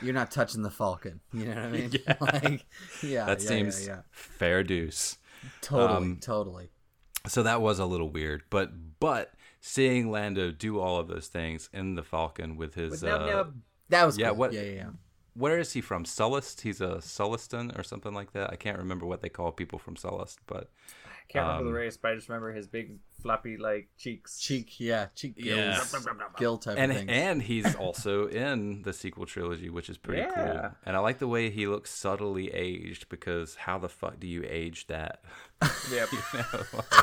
you're 0.01 0.13
not 0.15 0.31
touching 0.31 0.63
the 0.63 0.71
Falcon. 0.71 1.19
You 1.31 1.45
know 1.45 1.55
what 1.55 1.63
I 1.65 1.69
mean? 1.69 1.91
like, 2.21 2.65
yeah, 3.03 3.25
That 3.25 3.41
yeah, 3.41 3.47
seems 3.47 3.85
yeah, 3.85 3.93
yeah. 3.95 4.01
fair 4.11 4.63
deuce. 4.63 5.17
totally, 5.61 5.97
um, 5.97 6.17
totally. 6.21 6.69
so 7.27 7.43
that 7.43 7.61
was 7.61 7.77
a 7.79 7.85
little 7.85 8.09
weird 8.09 8.43
but 8.49 8.71
but 8.99 9.33
seeing 9.61 10.09
lando 10.09 10.51
do 10.51 10.79
all 10.79 10.97
of 10.97 11.07
those 11.07 11.27
things 11.27 11.69
in 11.73 11.95
the 11.95 12.03
falcon 12.03 12.55
with 12.57 12.73
his 12.75 12.91
With 12.91 13.03
Nub 13.03 13.21
uh, 13.21 13.25
Nub. 13.27 13.55
That 13.89 14.05
was 14.05 14.17
yeah, 14.17 14.29
cool. 14.29 14.37
what- 14.37 14.53
yeah, 14.53 14.61
yeah, 14.61 14.71
yeah. 14.73 14.89
Where 15.35 15.57
is 15.59 15.73
he 15.73 15.81
from 15.81 16.03
Sullust? 16.05 16.61
he's 16.61 16.81
a 16.81 16.97
Sullustan 17.01 17.77
or 17.77 17.83
something 17.83 18.13
like 18.13 18.33
that 18.33 18.51
i 18.51 18.55
can't 18.55 18.77
remember 18.77 19.05
what 19.05 19.21
they 19.21 19.29
call 19.29 19.51
people 19.51 19.79
from 19.79 19.95
Sullust, 19.95 20.37
but 20.47 20.69
I 20.95 21.31
Can't 21.31 21.45
remember 21.47 21.67
Um, 21.69 21.73
the 21.73 21.79
race, 21.79 21.95
but 21.97 22.11
I 22.11 22.15
just 22.15 22.27
remember 22.27 22.51
his 22.51 22.67
big 22.67 22.97
floppy 23.21 23.55
like 23.55 23.87
cheeks. 23.97 24.37
Cheek, 24.39 24.77
yeah, 24.79 25.07
cheek 25.15 25.35
Yeah. 25.37 25.81
gill 26.37 26.57
type 26.57 26.77
and 26.77 26.91
of 26.91 26.97
thing. 26.97 27.09
and 27.09 27.41
he's 27.41 27.73
also 27.85 28.27
in 28.27 28.81
the 28.83 28.91
sequel 28.91 29.25
trilogy 29.25 29.69
which 29.69 29.89
is 29.89 29.97
pretty 29.97 30.21
Yeah. 30.21 30.31
cool 30.35 30.71
and 30.85 30.97
i 30.97 30.99
like 30.99 31.19
the 31.19 31.27
way 31.29 31.49
he 31.49 31.65
looks 31.65 31.91
subtly 31.91 32.53
aged 32.53 33.07
because 33.07 33.55
how 33.55 33.77
the 33.79 33.87
fuck 33.89 34.19
do 34.19 34.27
you 34.27 34.43
age 34.47 34.87
that 34.87 35.23
Yep. 35.91 36.09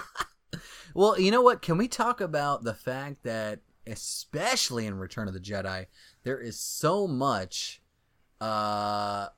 Well, 0.95 1.19
you 1.21 1.31
know 1.31 1.41
what? 1.43 1.63
Can 1.63 1.79
we 1.79 1.87
talk 1.87 2.21
about 2.21 2.65
the 2.65 2.75
fact 2.75 3.23
that, 3.23 3.61
especially 3.87 4.87
in 4.87 4.97
Return 4.99 5.29
of 5.29 5.35
the 5.35 5.41
Jedi, 5.41 5.87
there 6.25 6.39
is 6.41 6.59
so 6.59 7.07
much. 7.07 7.80
Uh, 8.41 9.29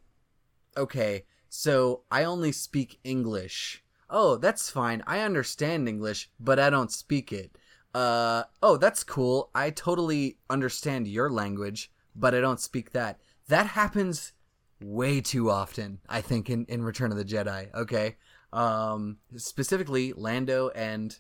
okay, 0.77 1.25
so 1.49 2.03
I 2.11 2.25
only 2.25 2.53
speak 2.53 2.99
English. 3.05 3.83
Oh, 4.09 4.37
that's 4.37 4.71
fine. 4.71 5.03
I 5.07 5.21
understand 5.21 5.89
English, 5.89 6.31
but 6.39 6.59
I 6.59 6.71
don't 6.71 6.93
speak 6.93 7.33
it. 7.33 7.57
Uh, 7.95 8.45
oh, 8.63 8.77
that's 8.77 9.05
cool. 9.05 9.51
I 9.55 9.71
totally 9.71 10.39
understand 10.49 11.09
your 11.09 11.31
language, 11.31 11.91
but 12.15 12.35
I 12.35 12.41
don't 12.41 12.61
speak 12.61 12.93
that. 12.93 13.21
That 13.49 13.67
happens 13.67 14.33
way 14.81 15.21
too 15.21 15.51
often, 15.51 15.99
I 16.09 16.21
think, 16.21 16.49
in, 16.51 16.65
in 16.67 16.83
Return 16.83 17.11
of 17.11 17.19
the 17.19 17.25
Jedi. 17.25 17.73
Okay. 17.75 18.17
Um, 18.53 19.19
specifically 19.37 20.13
Lando 20.13 20.69
and 20.71 21.19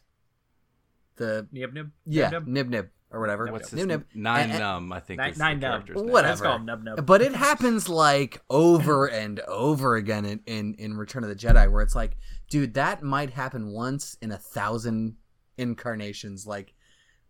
the 1.16 1.46
Nib 1.52 1.72
nib. 1.72 1.90
yeah 2.06 2.30
Nib, 2.46 2.68
nib. 2.68 2.90
Nib 3.12 3.14
nib 3.14 3.16
or 3.16 3.20
whatever. 3.20 3.52
what's 3.52 3.72
nib 3.72 3.88
this 3.88 3.98
nib. 3.98 4.04
nine 4.14 4.50
And- 4.50 4.58
num 4.58 4.92
i 4.92 5.00
think 5.00 5.18
Nine, 5.18 5.30
is 5.30 5.38
nine 5.38 5.60
the 5.60 5.66
nub. 5.68 5.72
character's 5.86 6.02
name. 6.02 6.12
Whatever. 6.12 6.28
Let's 6.30 6.40
call 6.40 6.56
him 6.56 6.64
nub 6.66 6.82
nub. 6.82 7.06
But 7.06 7.22
it 7.22 7.34
happens 7.34 7.88
like 7.88 8.40
over 8.50 9.06
and 9.22 9.40
over 9.40 9.96
again 9.96 10.24
in, 10.24 10.40
in, 10.46 10.74
in 10.74 10.96
Return 10.96 11.22
of 11.24 11.28
the 11.30 11.36
Jedi, 11.36 11.70
where 11.70 11.82
it's 11.82 11.94
like, 11.94 12.16
dude, 12.50 12.74
that 12.74 13.02
might 13.02 13.30
happen 13.30 13.72
once 13.72 14.16
in 14.22 14.30
a 14.32 14.38
thousand 14.38 15.16
incarnations. 15.58 16.46
Like, 16.46 16.74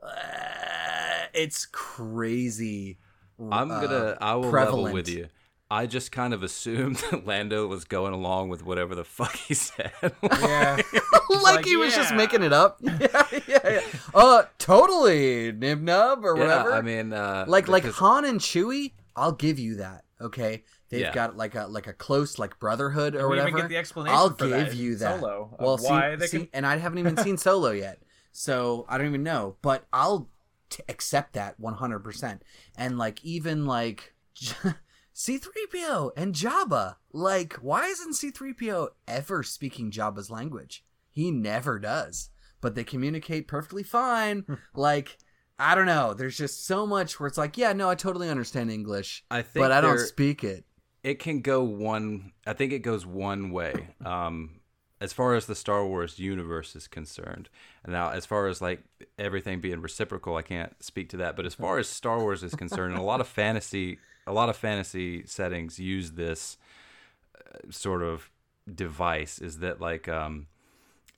uh, 0.03 1.27
it's 1.35 1.67
crazy. 1.67 2.99
I'm 3.51 3.71
uh, 3.71 3.81
gonna. 3.81 4.19
I 4.21 4.35
will 4.35 4.51
level 4.51 4.85
with 4.93 5.09
you. 5.09 5.29
I 5.73 5.87
just 5.87 6.13
kind 6.13 6.35
of 6.35 6.43
assumed 6.43 6.97
that 7.11 7.27
Lando 7.27 7.67
was 7.67 7.85
going 7.87 8.13
along 8.13 8.51
with 8.51 8.63
whatever 8.63 8.95
the 8.95 9.05
fuck 9.05 9.35
he 9.35 9.55
said. 9.55 9.91
Yeah, 10.23 10.77
like, 11.31 11.43
like, 11.43 11.65
he 11.65 11.77
was 11.77 11.95
just 11.95 12.15
making 12.15 12.43
it 12.43 12.53
up. 12.53 12.79
yeah, 12.83 13.27
yeah, 13.49 13.59
yeah. 13.71 13.81
Uh, 14.15 14.43
totally, 14.59 15.51
Nib 15.53 15.81
Nub 15.81 16.25
or 16.25 16.37
yeah, 16.37 16.43
whatever. 16.43 16.73
I 16.75 16.83
mean, 16.83 17.13
uh, 17.15 17.47
like 17.49 17.69
like 17.69 17.85
Han 17.85 18.25
and 18.27 18.39
Chewie, 18.41 18.93
I'll 19.17 19.33
give 19.33 19.59
you 19.59 19.77
that. 19.77 20.05
Okay, 20.21 20.63
they've 20.91 21.01
Yeah. 21.01 21.15
got 21.15 21.37
like 21.37 21.55
a 21.55 21.67
like 21.67 21.87
a 21.87 21.93
close 21.95 22.39
like 22.39 22.59
brotherhood 22.59 23.15
or 23.15 23.23
we 23.29 23.37
whatever. 23.39 23.49
even 23.49 23.61
get 23.63 23.69
the 23.71 23.77
explanation 23.79 24.17
I'll 24.17 24.31
for 24.31 24.47
give 24.49 24.51
that 24.69 24.75
you 24.75 24.97
that. 24.97 25.21
Solo, 25.21 25.51
of 25.59 25.65
well, 25.65 25.79
see, 25.79 25.89
why 25.91 26.17
they 26.17 26.27
see, 26.27 26.39
can- 26.41 26.49
and 26.53 26.67
I 26.67 26.77
haven't 26.77 26.99
even 26.99 27.17
seen 27.17 27.39
Solo 27.39 27.71
yet, 27.71 27.99
so 28.31 28.85
I 28.89 28.99
don't 28.99 29.07
even 29.09 29.23
know. 29.23 29.57
But 29.63 29.87
I'll 29.93 30.29
t- 30.69 30.83
accept 30.89 31.33
that 31.33 31.59
one 31.59 31.75
hundred 31.75 32.01
percent. 32.01 32.43
And 32.77 32.99
like 32.99 33.25
even 33.25 33.65
like 33.67 34.13
C-3PO 35.13 36.11
and 36.17 36.35
Jabba, 36.35 36.97
like 37.13 37.55
why 37.55 37.87
isn't 37.87 38.15
C-3PO 38.15 38.89
ever 39.07 39.43
speaking 39.43 39.91
Jabba's 39.91 40.31
language? 40.31 40.85
He 41.11 41.31
never 41.31 41.79
does, 41.79 42.31
but 42.61 42.75
they 42.75 42.85
communicate 42.85 43.49
perfectly 43.49 43.83
fine. 43.83 44.45
like. 44.75 45.19
I 45.59 45.77
don't 45.77 45.87
know. 45.87 46.13
There's 46.13 46.37
just 46.37 46.67
so 46.67 46.87
much 46.87 47.21
where 47.21 47.29
it's 47.29 47.39
like, 47.39 47.57
yeah, 47.57 47.73
no, 47.73 47.89
I 47.89 47.95
totally 47.95 48.29
understand 48.29 48.69
English, 48.73 49.23
I 49.31 49.43
think 49.43 49.63
but 49.63 49.71
I 49.71 49.81
don't 49.81 49.99
speak 49.99 50.43
it. 50.43 50.65
it 51.05 51.21
can 51.21 51.41
go 51.41 51.63
one 51.63 52.33
i 52.47 52.53
think 52.53 52.73
it 52.73 52.81
goes 52.81 53.05
one 53.07 53.51
way 53.53 53.89
um 54.05 54.61
as 55.01 55.13
far 55.13 55.35
as 55.35 55.47
the 55.47 55.55
star 55.55 55.87
wars 55.87 56.19
universe 56.19 56.75
is 56.75 56.89
concerned 56.89 57.49
and 57.85 57.93
now 57.93 58.11
as 58.11 58.27
far 58.27 58.49
as 58.49 58.61
like 58.61 58.83
everything 59.19 59.61
being 59.61 59.81
reciprocal 59.81 60.37
i 60.37 60.43
can't 60.43 60.83
speak 60.83 61.09
to 61.11 61.17
that 61.19 61.37
but 61.37 61.47
as 61.47 61.55
far 61.55 61.79
as 61.79 61.89
star 61.89 62.19
wars 62.21 62.43
is 62.43 62.55
concerned 62.55 62.93
and 62.93 63.01
a 63.01 63.05
lot 63.05 63.21
of 63.21 63.29
fantasy 63.43 63.99
a 64.27 64.33
lot 64.33 64.49
of 64.49 64.57
fantasy 64.57 65.25
settings 65.27 65.79
use 65.79 66.13
this 66.13 66.57
uh, 67.37 67.59
sort 67.71 68.03
of 68.03 68.31
device 68.73 69.39
is 69.41 69.59
that 69.59 69.81
like 69.81 70.09
um 70.09 70.47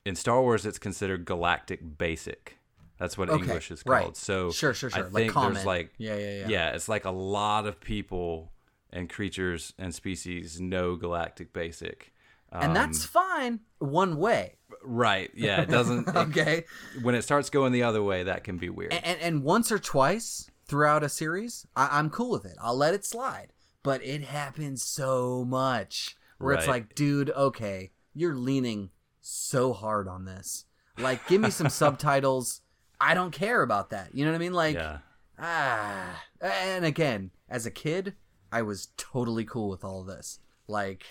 in 0.05 0.15
star 0.15 0.41
wars 0.41 0.65
it's 0.65 0.79
considered 0.79 1.23
galactic 1.25 1.97
basic 1.97 2.57
that's 2.97 3.17
what 3.17 3.29
Okay, 3.29 3.43
english 3.43 3.69
is 3.69 3.83
right. 3.85 4.01
called 4.03 4.17
so 4.17 4.49
Sure, 4.51 4.73
sure, 4.73 4.89
i 4.93 4.97
sure. 4.97 5.03
Like 5.05 5.13
think 5.13 5.33
common. 5.33 5.53
there's 5.53 5.65
like 5.65 5.93
Yeah, 5.97 6.15
yeah, 6.15 6.31
yeah. 6.39 6.47
yeah 6.47 6.69
it's 6.71 6.89
like 6.89 7.05
a 7.05 7.11
lot 7.11 7.67
of 7.67 7.79
people 7.79 8.51
and 8.91 9.09
creatures 9.09 9.73
and 9.77 9.93
species 9.93 10.59
know 10.59 10.95
galactic 10.95 11.53
basic 11.53 12.11
and 12.51 12.73
that's 12.75 13.03
fine 13.03 13.59
one 13.79 14.15
way. 14.17 14.55
right 14.81 15.29
yeah 15.35 15.61
it 15.61 15.69
doesn't 15.69 16.07
it- 16.07 16.15
Okay. 16.15 16.63
when 17.03 17.13
it 17.13 17.21
starts 17.23 17.49
going 17.49 17.73
the 17.73 17.83
other 17.83 18.01
way 18.01 18.23
that 18.23 18.43
can 18.43 18.57
be 18.57 18.69
weird 18.69 18.93
and, 18.93 19.19
and 19.19 19.43
once 19.43 19.71
or 19.71 19.77
twice 19.79 20.49
throughout 20.67 21.03
a 21.03 21.09
series, 21.09 21.65
I, 21.75 21.89
I'm 21.91 22.09
cool 22.09 22.31
with 22.31 22.45
it. 22.45 22.57
I'll 22.61 22.77
let 22.77 22.93
it 22.93 23.05
slide. 23.05 23.53
But 23.83 24.03
it 24.03 24.23
happens 24.23 24.83
so 24.83 25.45
much 25.45 26.15
where 26.39 26.55
it's 26.55 26.67
like, 26.67 26.95
dude, 26.95 27.29
okay, 27.29 27.91
you're 28.15 28.35
leaning 28.35 28.89
so 29.21 29.73
hard 29.73 30.07
on 30.07 30.25
this. 30.25 30.65
Like, 30.97 31.27
give 31.27 31.39
me 31.39 31.51
some 31.51 31.69
subtitles. 31.69 32.61
I 32.99 33.13
don't 33.13 33.31
care 33.31 33.61
about 33.61 33.91
that. 33.91 34.15
You 34.15 34.25
know 34.25 34.31
what 34.31 34.37
I 34.37 34.39
mean? 34.39 34.53
Like, 34.53 34.75
yeah 34.75 34.97
ah. 35.39 36.23
And 36.41 36.85
again, 36.85 37.31
as 37.49 37.65
a 37.65 37.71
kid, 37.71 38.15
I 38.51 38.61
was 38.61 38.89
totally 38.97 39.45
cool 39.45 39.69
with 39.69 39.83
all 39.83 40.03
this. 40.03 40.39
Like, 40.67 41.03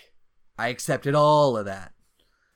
I 0.57 0.69
accepted 0.69 1.15
all 1.15 1.57
of 1.57 1.65
that. 1.65 1.93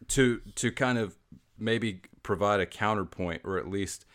to 0.09 0.41
to 0.55 0.71
kind 0.71 0.97
of 0.97 1.15
maybe 1.57 2.01
provide 2.23 2.59
a 2.59 2.65
counterpoint 2.65 3.41
or 3.43 3.57
at 3.57 3.69
least 3.69 4.05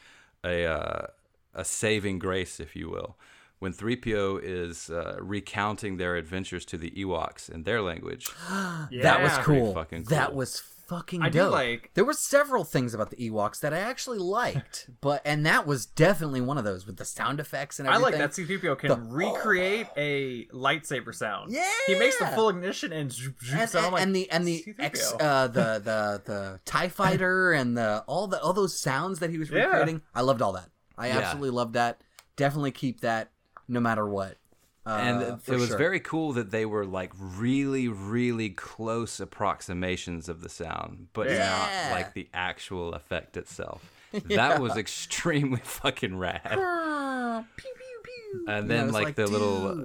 a 0.43 0.65
uh, 0.65 1.07
a 1.55 1.65
saving 1.65 2.19
grace 2.19 2.61
if 2.61 2.75
you 2.77 2.89
will 2.91 3.17
when 3.61 3.73
3PO 3.73 4.41
is 4.43 4.91
uh, 4.91 5.17
recounting 5.21 5.97
their 5.97 6.17
adventures 6.17 6.65
to 6.67 6.77
the 6.77 6.91
Ewoks 6.91 7.49
in 7.49 7.63
their 7.63 7.81
language 7.81 8.29
that 8.51 9.23
was 9.23 9.33
Yeah. 9.33 9.43
cool. 9.43 9.75
That 10.09 10.35
was 10.35 10.61
fucking 10.87 11.23
I 11.23 11.31
do 11.31 11.39
dope. 11.39 11.53
like- 11.53 11.91
There 11.95 12.05
were 12.05 12.13
several 12.13 12.63
things 12.65 12.93
about 12.93 13.09
the 13.11 13.17
Ewoks 13.31 13.61
that 13.61 13.73
I 13.73 13.79
actually 13.79 14.19
liked, 14.19 14.91
but 15.01 15.23
and 15.25 15.47
that 15.47 15.67
was 15.67 15.87
definitely 15.87 16.43
one 16.43 16.59
of 16.59 16.65
those 16.65 16.85
with 16.87 16.99
the 16.99 17.07
sound 17.07 17.41
effects 17.41 17.79
and 17.79 17.89
everything. 17.89 18.05
I 18.05 18.09
like 18.11 18.19
that 18.19 18.35
C-3PO 18.35 18.79
can 18.81 18.89
The- 18.91 18.97
recreate 18.99 19.87
a 19.97 20.45
lightsaber 20.47 21.15
sound. 21.15 21.53
Yeah! 21.53 21.65
he 21.87 21.99
makes 21.99 22.19
the 22.19 22.27
full 22.27 22.51
ignition 22.51 22.93
and 22.93 23.11
zoop, 23.11 23.37
zoop 23.43 23.61
And, 23.61 23.71
sound. 23.71 23.85
And, 23.87 23.93
like, 23.95 24.03
and 24.03 24.15
the 24.17 24.31
and 24.31 24.47
the 24.47 24.59
C-3PO. 24.59 24.85
X 24.85 25.15
uh, 25.19 25.47
the 25.47 25.53
the 25.83 26.23
the 26.27 26.61
Tie 26.67 26.89
Fighter 26.89 27.53
and 27.53 27.79
the 27.79 28.05
all 28.07 28.27
the 28.27 28.39
all 28.43 28.53
those 28.53 28.79
sounds 28.79 29.21
that 29.21 29.31
he 29.31 29.39
was 29.39 29.49
Yeah. 29.49 29.65
recreating. 29.65 30.03
I 30.15 30.21
loved 30.21 30.43
all 30.43 30.53
that. 30.53 30.69
I 30.99 31.09
Yeah. 31.09 31.19
absolutely 31.19 31.51
love 31.51 31.73
that. 31.75 32.01
Definitely 32.37 32.73
keep 32.73 33.01
that 33.01 33.31
no 33.69 33.81
matter 33.81 34.07
what. 34.07 34.37
Uh, 34.87 34.91
and 35.01 35.23
it 35.23 35.49
was 35.49 35.69
sure. 35.69 35.79
very 35.79 35.99
cool 35.99 36.33
that 36.35 36.51
they 36.51 36.67
were 36.67 36.85
like 36.85 37.11
really 37.19 37.89
really 37.89 38.51
close 38.51 39.19
approximations 39.19 40.29
of 40.29 40.43
the 40.43 40.49
sound 40.51 41.09
but 41.15 41.31
Yeah. 41.31 41.39
not 41.39 41.91
like 41.97 42.13
the 42.13 42.29
actual 42.35 42.93
effect 42.93 43.39
itself 43.39 43.91
that 44.27 44.61
was 44.61 44.77
extremely 44.77 45.61
fucking 45.65 46.19
rad 46.19 46.43
pew, 47.57 47.71
pew, 47.79 48.03
pew. 48.03 48.45
and 48.47 48.69
then 48.71 48.85
was 48.89 48.93
like, 48.93 49.15
the 49.15 49.27
little 49.27 49.69
uh, 49.69 49.85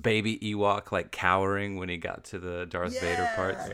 baby 0.00 0.38
ewok 0.38 0.92
like 0.92 1.10
cowering 1.10 1.76
when 1.76 1.88
he 1.88 1.96
got 1.96 2.22
to 2.26 2.38
the 2.38 2.66
darth 2.66 2.92
vader 3.00 3.22
Yeah. 3.22 3.34
parts 3.34 3.68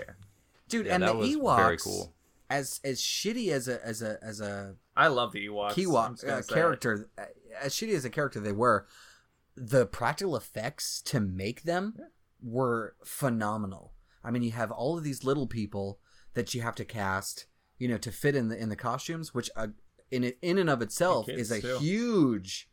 dude, 0.70 0.86
Yeah, 0.86 0.94
and 0.94 1.02
the 1.04 1.12
Ewoks, 1.12 1.56
very 1.56 1.76
cool. 1.76 2.14
as 2.48 2.80
as 2.82 2.98
shitty 2.98 3.50
as 3.52 3.68
a 3.68 3.84
as 3.86 4.00
a 4.00 4.16
as 4.22 4.40
a 4.40 4.76
I 4.96 5.08
love 5.08 5.32
the 5.32 5.46
Ewoks. 5.46 5.76
I'm 5.78 5.84
Ewok 5.84 6.28
uh, 6.28 6.42
character, 6.52 7.08
uh, 7.18 7.24
as 7.60 7.74
shitty 7.74 7.94
as 7.94 8.04
a 8.04 8.10
character 8.10 8.40
they 8.40 8.52
were, 8.52 8.86
the 9.56 9.86
practical 9.86 10.36
effects 10.36 11.00
to 11.02 11.20
make 11.20 11.62
them 11.62 11.96
were 12.42 12.94
phenomenal. 13.04 13.92
I 14.24 14.30
mean, 14.30 14.42
you 14.42 14.52
have 14.52 14.70
all 14.70 14.96
of 14.98 15.04
these 15.04 15.24
little 15.24 15.46
people 15.46 15.98
that 16.34 16.54
you 16.54 16.62
have 16.62 16.74
to 16.76 16.84
cast, 16.84 17.46
you 17.78 17.88
know, 17.88 17.98
to 17.98 18.12
fit 18.12 18.36
in 18.36 18.48
the 18.48 18.56
in 18.60 18.68
the 18.68 18.76
costumes, 18.76 19.34
which 19.34 19.50
uh, 19.56 19.68
in 20.10 20.32
in 20.42 20.58
and 20.58 20.70
of 20.70 20.82
itself 20.82 21.28
is 21.28 21.50
a 21.50 21.60
too. 21.60 21.78
huge 21.78 22.68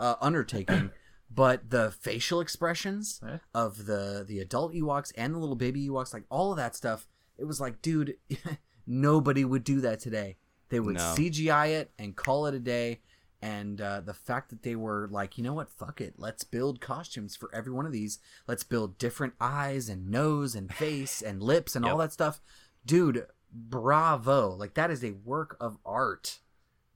uh, 0.00 0.14
undertaking. 0.20 0.90
but 1.30 1.70
the 1.70 1.90
facial 1.90 2.40
expressions 2.40 3.20
Yeah. 3.24 3.38
of 3.52 3.86
the 3.86 4.24
the 4.26 4.38
adult 4.38 4.72
Ewoks 4.74 5.12
and 5.16 5.34
the 5.34 5.38
little 5.38 5.56
baby 5.56 5.88
Ewoks, 5.88 6.12
like 6.14 6.24
all 6.30 6.52
of 6.52 6.56
that 6.56 6.76
stuff, 6.76 7.06
it 7.38 7.44
was 7.44 7.60
like, 7.60 7.82
dude, 7.82 8.14
nobody 8.86 9.44
would 9.44 9.64
do 9.64 9.80
that 9.80 10.00
today. 10.00 10.36
They 10.70 10.80
would 10.80 10.94
No. 10.96 11.14
CGI 11.16 11.68
it 11.68 11.92
and 11.98 12.16
call 12.16 12.46
it 12.46 12.54
a 12.54 12.58
day. 12.58 13.00
And 13.42 13.78
uh, 13.80 14.00
the 14.00 14.14
fact 14.14 14.48
that 14.50 14.62
they 14.62 14.74
were 14.74 15.06
like, 15.10 15.36
you 15.36 15.44
know 15.44 15.52
what, 15.52 15.68
fuck 15.68 16.00
it, 16.00 16.14
let's 16.16 16.44
build 16.44 16.80
costumes 16.80 17.36
for 17.36 17.54
every 17.54 17.72
one 17.72 17.84
of 17.84 17.92
these. 17.92 18.18
Let's 18.48 18.64
build 18.64 18.96
different 18.96 19.34
eyes 19.38 19.90
and 19.90 20.08
nose 20.10 20.54
and 20.54 20.72
face 20.74 21.20
and 21.20 21.42
lips 21.42 21.76
and 21.76 21.84
all 21.84 21.98
that 21.98 22.12
stuff, 22.12 22.40
dude. 22.86 23.26
Bravo! 23.52 24.48
Like 24.56 24.74
that 24.74 24.90
is 24.90 25.04
a 25.04 25.12
work 25.12 25.56
of 25.60 25.76
art. 25.84 26.38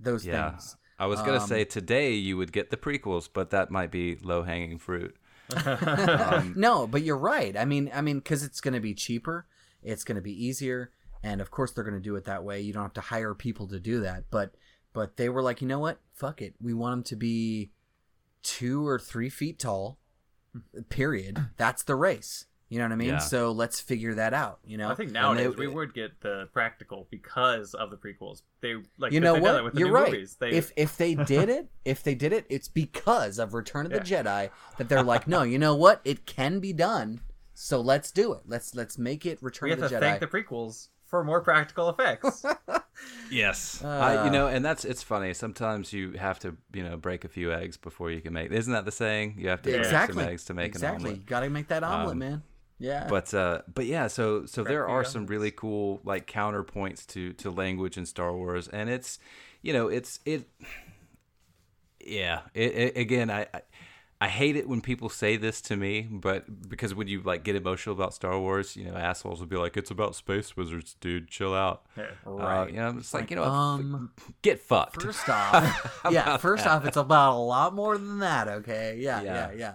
Those 0.00 0.24
yeah 0.26 0.50
things. 0.50 0.76
i 0.98 1.06
was 1.06 1.20
gonna 1.20 1.34
Um, 1.38 1.46
say 1.48 1.64
today 1.64 2.12
you 2.14 2.36
would 2.36 2.50
get 2.52 2.70
the 2.70 2.76
prequels 2.76 3.28
but 3.32 3.50
that 3.50 3.70
might 3.70 3.90
be 3.90 4.16
low-hanging 4.22 4.78
fruit 4.78 5.16
No, 6.56 6.86
but 6.86 7.02
you're 7.02 7.16
right. 7.16 7.56
I 7.56 7.64
mean, 7.64 7.90
I 7.94 8.00
mean, 8.00 8.18
because 8.18 8.42
it's 8.42 8.60
going 8.60 8.74
to 8.74 8.80
be 8.80 8.94
cheaper, 8.94 9.46
it's 9.82 10.04
going 10.04 10.16
to 10.16 10.22
be 10.22 10.32
easier, 10.46 10.90
and 11.22 11.40
of 11.40 11.50
course 11.50 11.72
they're 11.72 11.84
going 11.84 11.94
to 11.94 12.00
do 12.00 12.16
it 12.16 12.24
that 12.24 12.44
way. 12.44 12.60
You 12.60 12.72
don't 12.72 12.82
have 12.82 12.92
to 12.94 13.00
hire 13.00 13.34
people 13.34 13.66
to 13.68 13.80
do 13.80 14.00
that. 14.00 14.24
But, 14.30 14.54
but 14.92 15.16
they 15.16 15.28
were 15.28 15.42
like, 15.42 15.60
you 15.60 15.68
know 15.68 15.78
what? 15.78 15.98
Fuck 16.14 16.40
it. 16.42 16.54
We 16.60 16.74
want 16.74 16.92
them 16.92 17.02
to 17.04 17.16
be 17.16 17.70
two 18.42 18.86
or 18.86 18.98
three 18.98 19.28
feet 19.30 19.58
tall. 19.58 19.98
Period. 20.88 21.38
That's 21.56 21.82
the 21.82 21.94
race. 21.94 22.46
You 22.70 22.78
know 22.78 22.84
what 22.84 22.92
I 22.92 22.96
mean? 22.96 23.08
Yeah. 23.08 23.18
So 23.18 23.50
let's 23.52 23.80
figure 23.80 24.14
that 24.14 24.34
out. 24.34 24.58
You 24.64 24.76
know. 24.76 24.90
I 24.90 24.94
think 24.94 25.08
And 25.08 25.14
nowadays 25.14 25.54
they- 25.56 25.66
we 25.66 25.72
would 25.74 25.94
get 25.94 26.20
the 26.20 26.48
practical 26.52 27.06
because 27.10 27.72
of 27.74 27.90
the 27.90 27.96
prequels. 27.96 28.42
They 28.60 28.74
like 28.98 29.12
you 29.12 29.20
know 29.20 29.34
what? 29.34 29.64
with 29.64 29.72
the 29.74 29.78
You're 29.80 29.88
new 29.88 29.94
right. 29.94 30.12
movies. 30.12 30.36
They, 30.38 30.50
If 30.50 30.72
if 30.76 30.96
they 30.98 31.14
did 31.34 31.48
it, 31.48 31.68
if 31.86 32.02
they 32.02 32.14
did 32.14 32.32
it, 32.34 32.44
it's 32.50 32.68
because 32.68 33.38
of 33.38 33.54
Return 33.54 33.86
of 33.86 33.92
the 33.92 34.00
Jedi 34.00 34.50
that 34.76 34.88
they're 34.88 35.02
like, 35.02 35.26
no, 35.26 35.42
you 35.44 35.58
know 35.58 35.74
what? 35.74 36.00
It 36.04 36.26
can 36.26 36.60
be 36.60 36.72
done. 36.74 37.20
So 37.54 37.80
let's 37.80 38.10
do 38.10 38.32
it. 38.34 38.42
Let's 38.46 38.74
let's 38.74 38.98
make 38.98 39.24
it 39.24 39.42
Return 39.42 39.68
we 39.68 39.72
of 39.72 39.80
the 39.80 39.88
to 39.88 39.94
Jedi. 39.96 40.00
thank 40.00 40.20
the 40.20 40.26
prequels 40.26 40.88
for 41.08 41.24
more 41.24 41.40
practical 41.40 41.88
effects. 41.90 42.44
Yes, 43.30 43.80
Uh, 43.84 43.88
I, 43.88 44.24
you 44.24 44.30
know, 44.30 44.48
and 44.48 44.64
that's 44.64 44.84
it's 44.84 45.02
funny. 45.04 45.32
Sometimes 45.34 45.92
you 45.92 46.12
have 46.12 46.38
to, 46.40 46.56
you 46.72 46.82
know, 46.82 46.96
break 46.96 47.24
a 47.24 47.28
few 47.28 47.52
eggs 47.52 47.76
before 47.76 48.10
you 48.10 48.20
can 48.20 48.32
make. 48.32 48.50
Isn't 48.50 48.72
that 48.72 48.86
the 48.86 48.90
saying? 48.90 49.34
You 49.38 49.50
have 49.50 49.62
to 49.62 49.70
break 49.70 49.82
exactly. 49.82 50.22
some 50.24 50.32
eggs 50.32 50.44
to 50.46 50.54
make 50.54 50.66
exactly. 50.66 50.96
an 50.96 51.00
You 51.02 51.08
omelet. 51.12 51.26
got 51.26 51.40
to 51.40 51.50
make 51.50 51.68
that 51.68 51.84
omelet, 51.84 52.12
Um, 52.12 52.18
man. 52.18 52.42
Yeah. 52.78 53.06
But 53.08 53.32
uh, 53.34 53.62
but 53.72 53.84
yeah, 53.86 54.06
so 54.08 54.46
so 54.46 54.64
there 54.64 54.88
are 54.88 55.02
the 55.04 55.10
some 55.10 55.26
really 55.26 55.50
cool 55.50 56.00
like 56.04 56.26
counterpoints 56.26 57.06
to 57.08 57.32
to 57.34 57.50
language 57.50 57.96
in 57.98 58.06
Star 58.06 58.32
Wars, 58.34 58.66
and 58.66 58.88
it's 58.90 59.18
you 59.62 59.72
know 59.72 59.88
it's 59.88 60.20
it. 60.24 60.48
Yeah, 62.04 62.40
it, 62.54 62.72
it 62.74 62.96
again 62.96 63.30
I. 63.30 63.42
I 63.52 63.60
I 64.20 64.26
hate 64.28 64.56
it 64.56 64.68
when 64.68 64.80
people 64.80 65.08
say 65.08 65.36
this 65.36 65.60
to 65.62 65.76
me, 65.76 66.02
but 66.10 66.68
because 66.68 66.92
when 66.92 67.06
you 67.06 67.22
like 67.22 67.44
get 67.44 67.54
emotional 67.54 67.94
about 67.94 68.14
Star 68.14 68.36
Wars, 68.38 68.74
you 68.76 68.86
know, 68.90 68.96
assholes 68.96 69.38
will 69.38 69.46
be 69.46 69.56
like, 69.56 69.76
"It's 69.76 69.92
about 69.92 70.16
space 70.16 70.56
wizards, 70.56 70.96
dude. 71.00 71.28
Chill 71.28 71.54
out." 71.54 71.86
Yeah. 71.96 72.06
Uh, 72.26 72.30
Right. 72.32 72.70
you 72.70 72.76
know, 72.80 72.96
it's 72.98 73.14
like, 73.14 73.30
you 73.30 73.36
know, 73.36 73.44
um, 73.44 74.10
get 74.42 74.60
fucked. 74.60 75.02
First 75.02 75.28
off, 75.28 76.00
yeah. 76.10 76.36
First 76.36 76.66
off, 76.66 76.84
it's 76.84 76.96
about 76.96 77.34
a 77.34 77.38
lot 77.38 77.74
more 77.74 77.96
than 77.96 78.18
that. 78.18 78.48
Okay. 78.48 78.96
Yeah. 78.98 79.22
Yeah. 79.22 79.34
Yeah. 79.34 79.52
Yeah. 79.56 79.74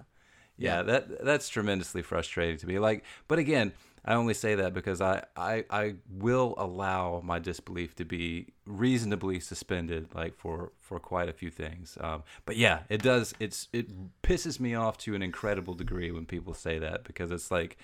yeah, 0.58 0.82
that 0.84 1.24
that's 1.26 1.48
tremendously 1.50 2.02
frustrating 2.02 2.58
to 2.58 2.68
me. 2.68 2.80
Like, 2.80 3.06
but 3.30 3.40
again, 3.40 3.72
I 4.06 4.16
only 4.16 4.34
say 4.34 4.56
that 4.56 4.74
because 4.74 5.00
I 5.02 5.24
I 5.38 5.66
I 5.70 5.96
will 6.10 6.56
allow 6.58 7.22
my 7.24 7.40
disbelief 7.40 7.96
to 7.96 8.06
be 8.06 8.48
reasonably 8.66 9.40
suspended, 9.40 10.14
like 10.14 10.36
for 10.36 10.72
for 10.80 11.00
quite 11.00 11.30
a 11.30 11.34
few 11.34 11.50
things. 11.50 11.98
Um, 12.02 12.24
but 12.46 12.58
yeah, 12.58 12.80
it 12.90 13.02
does. 13.02 13.34
It's 13.40 13.70
it 13.72 13.88
pisses 14.22 14.60
me 14.60 14.76
off 14.76 14.98
to 15.00 15.16
an 15.16 15.22
incredible 15.22 15.74
degree 15.74 16.12
when 16.12 16.26
people 16.26 16.54
say 16.54 16.80
that 16.80 17.04
because 17.06 17.32
it's 17.32 17.50
like 17.50 17.78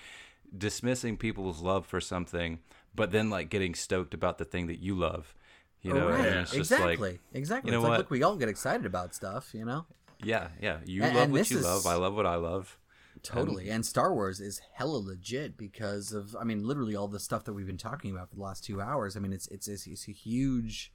dismissing 0.56 1.16
people's 1.16 1.60
love 1.62 1.86
for 1.86 2.00
something, 2.00 2.58
but 2.94 3.12
then 3.12 3.30
like 3.30 3.48
getting 3.48 3.74
stoked 3.74 4.12
about 4.12 4.38
the 4.38 4.44
thing 4.44 4.66
that 4.66 4.80
you 4.80 4.94
love. 4.94 5.34
You 5.82 5.94
know, 5.94 6.10
right. 6.10 6.26
it's 6.26 6.50
just 6.50 6.72
exactly. 6.72 6.96
like, 7.12 7.20
exactly. 7.32 7.70
you 7.70 7.72
know 7.72 7.78
it's 7.78 7.84
like, 7.84 7.90
what? 7.92 7.98
look, 8.00 8.10
we 8.10 8.22
all 8.22 8.36
get 8.36 8.50
excited 8.50 8.84
about 8.84 9.14
stuff, 9.14 9.54
you 9.54 9.64
know? 9.64 9.86
yeah, 10.22 10.48
yeah, 10.60 10.76
you 10.84 11.02
And- 11.02 11.14
love 11.14 11.24
and 11.24 11.32
what 11.32 11.50
you 11.50 11.58
is- 11.58 11.64
love. 11.64 11.86
I 11.86 11.94
love 11.94 12.14
what 12.14 12.26
I 12.26 12.34
love. 12.34 12.76
Totally. 13.22 13.68
And 13.70 13.84
Star 13.84 14.14
Wars 14.14 14.40
is 14.40 14.60
hella 14.74 14.96
legit 14.96 15.56
because 15.56 16.12
of 16.12 16.34
I 16.40 16.44
mean 16.44 16.64
literally 16.66 16.96
all 16.96 17.08
the 17.08 17.20
stuff 17.20 17.44
that 17.44 17.52
we've 17.52 17.66
been 17.66 17.76
talking 17.76 18.10
about 18.10 18.30
for 18.30 18.36
the 18.36 18.42
last 18.42 18.64
2 18.64 18.80
hours. 18.80 19.16
I 19.16 19.20
mean 19.20 19.32
it's 19.32 19.46
it's 19.48 19.68
it's, 19.68 19.86
it's 19.86 20.08
a 20.08 20.12
huge 20.12 20.92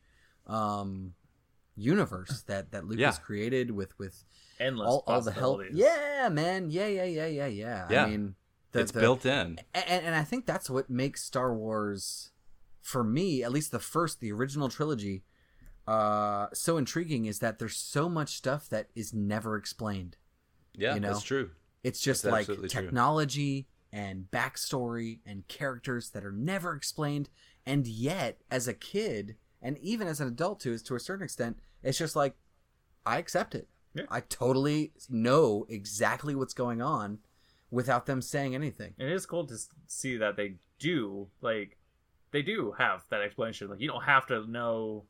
um 0.48 1.14
universe 1.76 2.44
that 2.48 2.72
that 2.72 2.86
Lucas 2.86 3.00
Yeah. 3.02 3.12
created 3.24 3.72
with 3.72 3.98
with 4.00 4.24
Endless 4.60 4.88
all, 4.88 5.04
all 5.08 5.22
the 5.22 5.32
help. 5.32 5.58
possibilities. 5.60 5.78
Yeah, 5.78 6.30
man. 6.32 6.72
Yeah, 6.72 6.88
yeah, 6.88 7.04
yeah, 7.04 7.26
yeah, 7.28 7.48
yeah. 7.48 7.88
Yeah. 7.90 8.06
I 8.06 8.10
mean 8.10 8.36
the, 8.72 8.80
it's 8.82 8.92
the- 8.92 9.00
built 9.02 9.26
in. 9.26 9.60
and, 9.74 10.06
and 10.06 10.16
I 10.16 10.24
think 10.24 10.46
that's 10.46 10.70
what 10.70 10.90
makes 10.90 11.24
Star 11.24 11.54
Wars, 11.54 12.32
for 12.82 13.04
me, 13.04 13.44
at 13.44 13.52
least 13.52 13.72
the 13.72 13.80
first, 13.80 14.20
the 14.20 14.32
original 14.32 14.70
trilogy, 14.70 15.24
uh, 15.88 16.48
so 16.54 16.78
intriguing 16.78 17.26
is 17.26 17.40
that 17.40 17.60
there's 17.60 17.78
so 17.78 18.10
much 18.10 18.36
stuff 18.36 18.68
that 18.70 18.88
is 18.96 19.14
never 19.14 19.56
explained. 19.56 20.18
Yeah, 20.74 20.94
you 20.96 21.00
know? 21.00 21.10
that's 21.14 21.24
true. 21.24 21.52
It's 21.86 22.02
just 22.02 22.24
That's 22.24 22.32
like 22.32 22.40
absolutely 22.42 22.70
true. 22.70 22.82
technology 22.82 23.68
and 23.94 24.26
backstory 24.32 25.20
and 25.24 25.48
characters 25.48 26.10
that 26.10 26.26
are 26.26 26.32
never 26.32 26.74
explained, 26.74 27.30
and 27.64 27.86
yet, 27.86 28.42
as 28.50 28.68
a 28.68 28.74
kid, 28.74 29.36
and 29.62 29.78
even 29.78 30.08
as 30.08 30.20
an 30.20 30.28
adult 30.28 30.62
too, 30.62 30.74
is 30.74 30.82
to 30.82 30.96
a 30.96 31.00
certain 31.00 31.24
extent, 31.24 31.60
it's 31.84 32.00
just 32.00 32.16
like 32.16 32.34
I 33.06 33.20
accept 33.20 33.54
it. 33.54 33.68
Yeah. 33.94 34.06
I 34.10 34.22
totally 34.22 34.94
know 35.10 35.68
exactly 35.70 36.34
what's 36.34 36.56
going 36.56 36.82
on 36.82 37.20
without 37.70 38.08
them 38.08 38.20
saying 38.20 38.56
anything. 38.56 38.96
It 38.98 39.08
is 39.08 39.28
cool 39.28 39.46
to 39.46 39.56
see 39.86 40.18
that 40.18 40.38
they 40.38 40.56
do 40.80 41.28
like 41.42 41.78
they 42.32 42.42
do 42.42 42.74
have 42.80 43.04
that 43.12 43.22
explanation. 43.22 43.70
Like 43.70 43.80
you 43.80 43.88
don't 43.88 44.04
have 44.06 44.26
to 44.28 44.50
know 44.50 45.06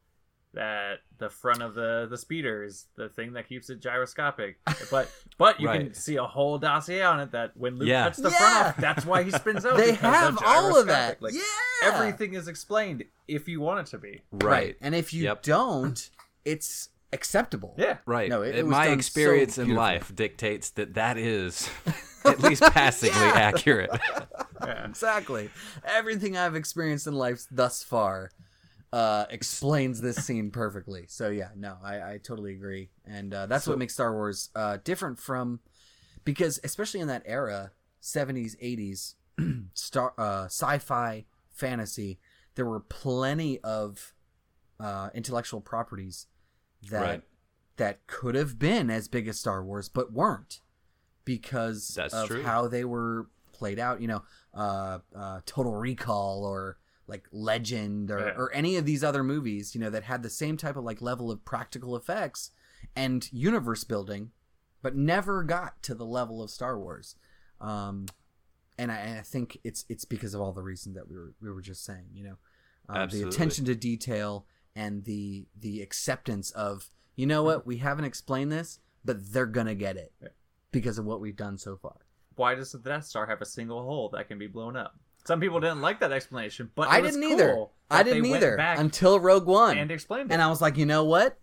that 0.56 1.00
the 1.18 1.30
front 1.30 1.62
of 1.62 1.76
the 1.76 2.08
the 2.10 2.18
speeder 2.18 2.64
is 2.64 2.88
the 2.98 3.10
thing 3.10 3.34
that 3.34 3.48
keeps 3.48 3.70
it 3.70 3.80
gyroscopic, 3.80 4.58
but 4.92 5.10
but 5.38 5.60
you 5.60 5.68
can 5.68 5.94
see 5.94 6.16
a 6.16 6.24
whole 6.24 6.58
dossier 6.58 7.04
on 7.04 7.20
it 7.20 7.32
that 7.32 7.56
when 7.56 7.78
Luke 7.78 7.88
Yeah. 7.88 8.06
cuts 8.06 8.18
the 8.18 8.30
Yeah. 8.30 8.38
front 8.38 8.68
off, 8.68 8.78
that's 8.78 9.06
why 9.06 9.24
he 9.24 9.32
spins 9.32 9.66
out. 9.66 9.78
they 9.78 9.94
have 9.94 10.38
all 10.46 10.78
of 10.80 10.88
that. 10.88 11.22
Like 11.22 11.34
yeah, 11.34 11.42
everything 11.84 12.34
is 12.34 12.48
explained 12.48 13.04
if 13.28 13.48
you 13.48 13.62
want 13.62 13.82
it 13.82 13.86
to 13.92 13.98
be. 13.98 14.22
Right. 14.32 14.76
And 14.82 14.96
if 14.96 15.14
you 15.14 15.24
Yep. 15.26 15.44
don't, 15.44 16.10
it's 16.44 16.90
acceptable. 17.14 17.76
Yeah. 17.78 17.98
Right. 18.06 18.30
No, 18.30 18.42
it- 18.42 18.56
it 18.56 18.64
was 18.66 18.72
My 18.72 18.86
done 18.86 18.96
so 18.96 19.00
experience 19.00 19.58
in 19.58 19.74
life 19.76 20.14
dictates 20.16 20.72
that 20.72 20.96
that 20.96 21.18
is 21.18 21.70
at 22.26 22.40
least 22.42 22.62
passingly 22.64 23.16
Yeah. 23.20 23.32
accurate. 23.36 23.90
Yeah. 24.62 24.86
Exactly. 24.86 25.50
Everything 25.86 26.36
I've 26.38 26.56
experienced 26.56 27.08
in 27.08 27.14
life 27.14 27.46
thus 27.52 27.84
far 27.84 28.32
uh, 28.94 29.26
explains 29.30 30.02
this 30.02 30.18
scene 30.26 30.52
perfectly. 30.52 31.06
So 31.08 31.30
yeah, 31.30 31.50
no, 31.56 31.78
I, 31.84 32.14
I 32.14 32.20
totally 32.24 32.54
agree, 32.54 32.90
and 33.06 33.34
uh, 33.34 33.46
that's 33.48 33.66
So- 33.66 33.72
what 33.72 33.80
makes 33.80 33.94
Star 33.94 34.14
Wars 34.14 34.50
uh, 34.56 34.78
different 34.84 35.20
from 35.20 35.60
because 36.24 36.60
especially 36.64 37.00
in 37.02 37.08
that 37.08 37.24
era, 37.26 37.72
seventies, 38.00 38.56
eighties, 38.60 39.16
star 39.74 40.14
uh, 40.18 40.46
sci-fi, 40.46 41.26
fantasy, 41.52 42.20
there 42.56 42.66
were 42.66 42.80
plenty 42.80 43.60
of 43.60 44.14
uh, 44.80 45.10
intellectual 45.14 45.62
properties 45.62 46.28
that 46.90 47.02
Right. 47.02 47.22
that 47.78 48.08
could 48.08 48.36
have 48.36 48.58
been 48.60 48.90
as 48.90 49.08
big 49.08 49.28
as 49.28 49.40
Star 49.40 49.64
Wars, 49.64 49.90
but 49.90 50.12
weren't 50.14 50.62
because 51.26 51.90
That's 51.96 52.14
of 52.14 52.28
true. 52.28 52.44
how 52.44 52.68
they 52.68 52.86
were 52.86 53.28
played 53.52 53.80
out. 53.80 54.02
You 54.02 54.08
know, 54.08 54.24
uh, 54.54 55.00
uh, 55.16 55.42
Total 55.46 55.74
Recall 55.74 56.44
or 56.46 56.78
like 57.08 57.28
Legend 57.32 58.10
or, 58.12 58.20
Yeah. 58.20 58.34
or 58.38 58.52
any 58.54 58.76
of 58.78 58.86
these 58.86 59.04
other 59.04 59.24
movies, 59.24 59.76
you 59.76 59.82
know, 59.82 59.90
that 59.90 60.04
had 60.04 60.24
the 60.24 60.30
same 60.30 60.58
type 60.58 60.76
of 60.76 60.84
like 60.84 61.02
level 61.02 61.30
of 61.32 61.46
practical 61.46 61.96
effects 61.96 62.52
and 62.96 63.32
universe 63.32 63.84
building, 63.84 64.32
but 64.82 64.96
never 64.96 65.44
got 65.44 65.82
to 65.84 65.94
the 65.96 66.06
level 66.06 66.42
of 66.42 66.50
Star 66.50 66.80
Wars. 66.80 67.16
Um, 67.62 68.08
and 68.78 68.92
I, 68.92 68.96
and 68.98 69.20
I 69.20 69.22
think 69.22 69.58
it's 69.64 69.86
it's 69.88 70.04
because 70.06 70.34
of 70.34 70.42
all 70.42 70.52
the 70.52 70.62
reasons 70.64 70.96
that 70.96 71.08
we 71.10 71.16
were 71.16 71.34
we 71.42 71.52
were 71.52 71.62
just 71.62 71.86
saying. 71.86 72.08
You 72.14 72.24
know, 72.24 72.36
uh, 72.90 73.06
the 73.06 73.24
attention 73.24 73.66
to 73.66 73.76
detail 73.76 74.46
and 74.76 75.06
the 75.06 75.48
the 75.58 75.82
acceptance 75.82 76.52
of 76.52 76.90
you 77.16 77.26
know 77.26 77.44
what 77.44 77.66
we 77.66 77.78
haven't 77.78 78.06
explained 78.06 78.52
this, 78.52 78.80
but 79.06 79.32
they're 79.32 79.46
gonna 79.46 79.76
get 79.76 79.96
it 79.96 80.12
because 80.72 80.98
of 80.98 81.06
what 81.06 81.22
we've 81.22 81.38
done 81.38 81.58
so 81.58 81.78
far. 81.78 81.96
Why 82.36 82.54
does 82.56 82.74
the 82.74 82.80
Death 82.80 83.06
Star 83.06 83.26
have 83.28 83.42
a 83.42 83.46
single 83.46 83.82
hole 83.84 84.10
that 84.10 84.28
can 84.28 84.38
be 84.38 84.48
blown 84.48 84.76
up? 84.76 84.98
Some 85.26 85.40
people 85.40 85.60
didn't 85.60 85.82
like 85.82 86.00
that 86.02 86.12
explanation, 86.12 86.72
but 86.76 86.88
I 86.88 87.00
it 87.00 87.02
was 87.04 87.16
didn't 87.16 87.30
cool 87.30 87.40
either. 87.40 87.66
I 87.90 88.04
didn't 88.04 88.26
either 88.26 88.56
until 88.58 89.20
Rogue 89.20 89.46
One, 89.48 89.78
and 89.78 89.92
explained 89.92 90.32
it. 90.32 90.34
and 90.34 90.42
I 90.42 90.48
was 90.48 90.62
like, 90.62 90.78
you 90.78 90.86
know 90.86 91.04
what? 91.04 91.40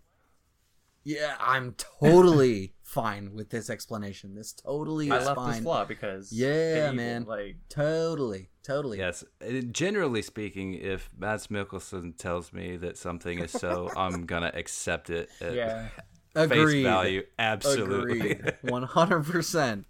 Yeah, 1.03 1.35
I'm 1.39 1.75
totally 2.01 2.73
fine 2.83 3.33
with 3.33 3.49
this 3.49 3.69
explanation. 3.69 4.35
This 4.35 4.53
totally 4.53 5.11
I 5.11 5.17
is 5.17 5.25
left 5.25 5.35
fine. 5.35 5.51
this 5.51 5.59
flaw 5.63 5.83
because 5.85 6.31
Yeah, 6.31 6.83
evil, 6.85 6.95
man. 6.95 7.25
Like 7.25 7.57
Totally, 7.69 8.49
totally. 8.63 8.99
yes. 8.99 9.23
Uh, 9.45 9.61
Generally 9.71 10.21
speaking, 10.21 10.75
if 10.75 11.09
Mads 11.17 11.47
Mikkelsen 11.47 12.17
tells 12.17 12.53
me 12.53 12.77
that 12.77 12.97
something 12.97 13.39
is 13.39 13.51
so, 13.51 13.89
I'm 13.97 14.25
gonna 14.25 14.51
accept 14.53 15.09
it 15.09 15.29
at 15.41 15.53
yeah, 15.55 15.87
face 16.35 16.51
Agreed. 16.51 16.83
value. 16.83 17.23
Absolutely. 17.37 18.39
One 18.61 18.83
hundred 18.83 19.25
percent. 19.25 19.85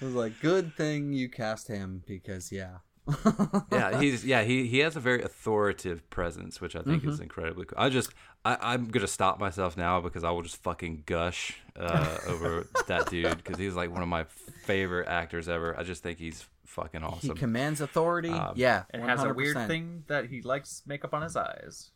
It 0.00 0.04
was 0.04 0.14
like 0.14 0.40
good 0.40 0.76
thing 0.76 1.12
you 1.12 1.28
cast 1.28 1.66
him 1.66 2.02
because 2.06 2.52
yeah. 2.52 2.76
yeah, 3.72 4.00
he's 4.00 4.24
yeah 4.24 4.42
he 4.42 4.66
he 4.66 4.78
has 4.78 4.96
a 4.96 5.00
very 5.00 5.22
authoritative 5.22 6.08
presence, 6.10 6.60
which 6.60 6.74
I 6.74 6.80
think 6.82 7.02
Mm-hmm. 7.02 7.10
is 7.10 7.20
incredibly 7.20 7.66
cool. 7.66 7.78
I 7.78 7.88
just 7.90 8.10
I, 8.44 8.56
I'm 8.60 8.88
gonna 8.88 9.06
stop 9.06 9.38
myself 9.38 9.76
now 9.76 10.00
because 10.00 10.24
I 10.24 10.30
will 10.30 10.42
just 10.42 10.56
fucking 10.62 11.02
gush 11.06 11.54
uh, 11.78 12.16
over 12.28 12.66
that 12.88 13.10
dude 13.10 13.36
because 13.36 13.58
he's 13.58 13.74
like 13.74 13.90
one 13.90 14.02
of 14.02 14.08
my 14.08 14.24
favorite 14.64 15.08
actors 15.08 15.48
ever. 15.48 15.78
I 15.78 15.82
just 15.82 16.02
think 16.02 16.18
he's 16.18 16.46
fucking 16.64 17.02
awesome. 17.04 17.30
He 17.30 17.34
commands 17.34 17.80
authority. 17.82 18.30
Um, 18.30 18.54
yeah, 18.56 18.84
and 18.90 19.02
has 19.02 19.22
a 19.22 19.34
weird 19.34 19.66
thing 19.68 20.04
that 20.06 20.26
he 20.26 20.40
likes 20.42 20.82
makeup 20.86 21.12
on 21.12 21.22
his 21.22 21.36
eyes. 21.36 21.90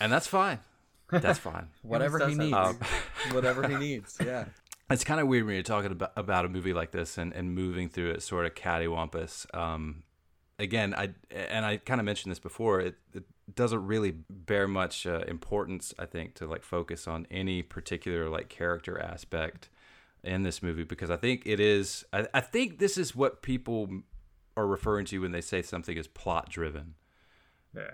and 0.00 0.12
that's 0.12 0.26
fine. 0.28 0.60
That's 1.10 1.38
fine. 1.38 1.68
Whatever 1.82 2.18
he 2.20 2.34
does 2.34 2.38
needs. 2.38 2.54
Um, 2.56 2.78
Whatever 3.32 3.68
he 3.68 3.76
needs. 3.76 4.16
Yeah. 4.24 4.46
It's 4.88 5.02
kind 5.04 5.20
of 5.20 5.26
weird 5.26 5.44
when 5.46 5.54
you're 5.54 5.62
talking 5.64 5.90
about, 5.92 6.12
about 6.16 6.44
a 6.44 6.48
movie 6.48 6.72
like 6.72 6.92
this 6.92 7.18
and, 7.18 7.32
and 7.32 7.52
moving 7.54 7.88
through 7.88 8.12
it 8.12 8.22
sort 8.22 8.46
of 8.46 8.54
cattywampus. 8.54 9.52
Um, 9.52 10.04
again, 10.58 10.94
I 10.94 11.10
and 11.30 11.64
I 11.64 11.78
kind 11.78 12.00
of 12.00 12.04
mentioned 12.04 12.30
this 12.30 12.38
before. 12.38 12.80
It, 12.80 12.96
it 13.14 13.24
doesn't 13.54 13.86
really 13.86 14.12
bear 14.28 14.66
much 14.66 15.06
uh, 15.06 15.20
importance, 15.28 15.94
I 15.98 16.06
think, 16.06 16.34
to 16.34 16.46
like 16.46 16.62
focus 16.62 17.06
on 17.06 17.26
any 17.30 17.62
particular 17.62 18.28
like 18.28 18.48
character 18.48 19.00
aspect 19.00 19.68
in 20.22 20.42
this 20.42 20.62
movie 20.62 20.84
because 20.84 21.10
I 21.10 21.16
think 21.16 21.42
it 21.46 21.60
is. 21.60 22.04
I, 22.12 22.26
I 22.34 22.40
think 22.40 22.78
this 22.78 22.98
is 22.98 23.14
what 23.14 23.42
people 23.42 23.88
are 24.56 24.66
referring 24.66 25.04
to 25.06 25.18
when 25.18 25.32
they 25.32 25.40
say 25.40 25.62
something 25.62 25.96
is 25.96 26.08
plot 26.08 26.48
driven 26.48 26.94
Yeah, 27.74 27.90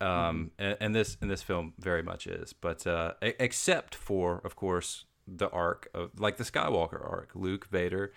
um, 0.00 0.52
and, 0.58 0.76
and 0.80 0.94
this 0.94 1.16
and 1.20 1.30
this 1.30 1.42
film 1.42 1.74
very 1.78 2.02
much 2.02 2.26
is, 2.26 2.52
but 2.52 2.86
uh, 2.86 3.14
except 3.20 3.94
for, 3.94 4.40
of 4.44 4.56
course, 4.56 5.04
the 5.26 5.48
arc 5.50 5.88
of 5.94 6.18
like 6.18 6.36
the 6.36 6.44
Skywalker 6.44 7.02
arc, 7.04 7.30
Luke, 7.34 7.66
Vader, 7.66 8.12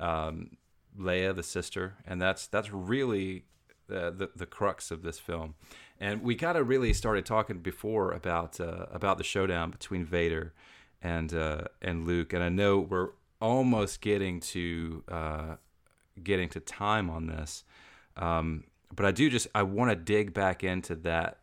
um, 0.00 0.56
Leia, 0.98 1.34
the 1.34 1.42
sister, 1.42 1.94
and 2.06 2.20
that's 2.20 2.46
that's 2.46 2.70
really 2.72 3.44
uh, 3.90 4.10
the 4.10 4.30
the 4.34 4.46
crux 4.46 4.90
of 4.90 5.02
this 5.02 5.18
film. 5.18 5.54
And 6.00 6.22
we 6.22 6.34
kind 6.34 6.58
of 6.58 6.68
really 6.68 6.92
started 6.92 7.24
talking 7.26 7.58
before 7.60 8.12
about 8.12 8.60
uh, 8.60 8.86
about 8.92 9.18
the 9.18 9.24
showdown 9.24 9.70
between 9.70 10.04
Vader 10.04 10.52
and 11.02 11.32
uh, 11.34 11.64
and 11.82 12.06
Luke, 12.06 12.32
and 12.32 12.42
I 12.42 12.48
know 12.48 12.78
we're 12.80 13.10
almost 13.40 14.00
getting 14.00 14.40
to 14.40 15.02
uh, 15.10 15.56
getting 16.22 16.48
to 16.50 16.60
time 16.60 17.10
on 17.10 17.26
this. 17.26 17.64
Um, 18.16 18.64
but 18.94 19.04
I 19.06 19.10
do 19.10 19.28
just 19.28 19.48
I 19.54 19.62
want 19.64 19.90
to 19.90 19.96
dig 19.96 20.32
back 20.32 20.62
into 20.64 20.94
that 20.96 21.38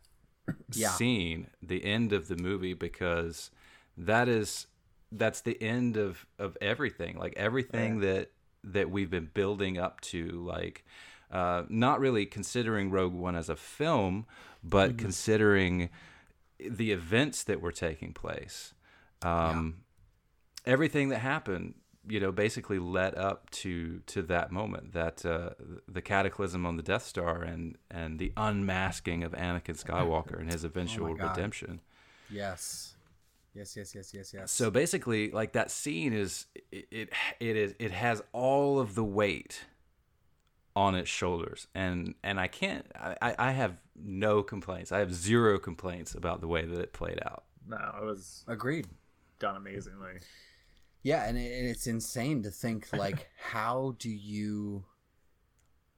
Yeah. 0.73 0.87
scene, 0.89 1.47
the 1.61 1.83
end 1.83 2.13
of 2.13 2.27
the 2.27 2.35
movie, 2.37 2.73
because 2.73 3.51
that 3.97 4.27
is 4.29 4.67
that's 5.11 5.41
the 5.41 5.61
end 5.61 5.97
of 5.97 6.25
of 6.39 6.57
everything. 6.61 7.17
Like 7.17 7.33
everything 7.35 7.99
that 7.99 8.31
that 8.63 8.89
we've 8.89 9.09
been 9.09 9.29
building 9.33 9.77
up 9.77 10.01
to, 10.01 10.29
like 10.29 10.85
uh, 11.31 11.63
not 11.69 11.99
really 11.99 12.25
considering 12.25 12.91
Rogue 12.91 13.13
One 13.13 13.35
as 13.35 13.49
a 13.49 13.55
film, 13.55 14.25
but 14.63 14.97
considering 14.97 15.89
the 16.59 16.91
events 16.91 17.43
that 17.43 17.61
were 17.61 17.71
taking 17.71 18.13
place. 18.13 18.73
Um, 19.21 19.77
Everything 20.65 21.09
that 21.09 21.19
happened, 21.19 21.73
you 22.07 22.19
know, 22.19 22.31
basically 22.31 22.77
led 22.77 23.15
up 23.15 23.49
to 23.49 24.01
to 24.05 24.21
that 24.23 24.51
moment, 24.51 24.93
that 24.93 25.25
uh, 25.25 25.51
the 25.87 26.01
cataclysm 26.03 26.67
on 26.67 26.77
the 26.77 26.83
Death 26.83 27.03
Star, 27.03 27.41
and 27.41 27.77
and 27.89 28.19
the 28.19 28.31
unmasking 28.37 29.23
of 29.23 29.31
Anakin 29.31 29.83
Skywalker 29.83 30.39
and 30.39 30.51
his 30.51 30.63
eventual 30.63 31.15
God. 31.15 31.29
redemption. 31.35 31.81
Yes. 32.29 32.95
Yes, 33.53 33.75
yes, 33.75 33.93
yes, 33.93 34.13
yes, 34.13 34.33
yes. 34.33 34.51
So 34.51 34.71
basically, 34.71 35.31
like 35.31 35.53
that 35.53 35.71
scene 35.71 36.13
is 36.13 36.45
it, 36.71 36.87
it 36.91 37.09
it 37.39 37.55
is 37.57 37.75
it 37.79 37.91
has 37.91 38.23
all 38.31 38.79
of 38.79 38.95
the 38.95 39.03
weight 39.03 39.65
on 40.75 40.95
its 40.95 41.09
shoulders, 41.09 41.67
and 41.75 42.15
and 42.23 42.39
I 42.39 42.47
can't 42.47 42.85
I 42.95 43.17
I- 43.21 43.35
I 43.49 43.51
have 43.51 43.75
no 43.95 44.41
complaints. 44.41 44.91
I 44.93 44.99
have 44.99 45.13
zero 45.13 45.59
complaints 45.59 46.15
about 46.15 46.39
the 46.39 46.47
way 46.47 46.65
that 46.65 46.79
it 46.79 46.93
played 46.93 47.19
out. 47.25 47.43
No, 47.67 47.77
it 48.01 48.05
was 48.05 48.45
Agreed. 48.47 48.87
done 49.39 49.55
amazingly. 49.57 50.19
Yeah, 51.03 51.27
and, 51.27 51.37
it, 51.37 51.51
and 51.51 51.67
it's 51.67 51.87
insane 51.87 52.43
to 52.43 52.51
think 52.51 52.87
like 52.93 53.27
how 53.51 53.95
do 53.99 54.09
you 54.09 54.85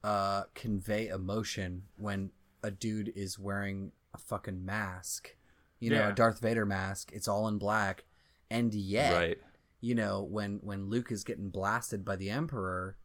uh 0.02 0.44
convey 0.54 1.08
emotion 1.08 1.84
when 1.96 2.30
a 2.62 2.70
dude 2.70 3.12
is 3.14 3.38
wearing 3.38 3.92
a 4.12 4.18
fucking 4.18 4.64
mask? 4.64 5.36
You 5.84 5.90
know, 5.90 5.96
Yeah. 6.00 6.08
a 6.10 6.14
Darth 6.14 6.40
Vader 6.40 6.66
mask. 6.66 7.10
It's 7.12 7.28
all 7.28 7.46
in 7.48 7.58
black. 7.58 8.04
And 8.50 8.72
yet, 8.74 9.12
Right. 9.14 9.38
you 9.80 9.94
know, 9.94 10.22
when 10.22 10.58
when 10.62 10.88
Luke 10.88 11.12
is 11.12 11.24
getting 11.24 11.50
blasted 11.50 12.04
by 12.04 12.16
the 12.16 12.30
Emperor, 12.30 12.96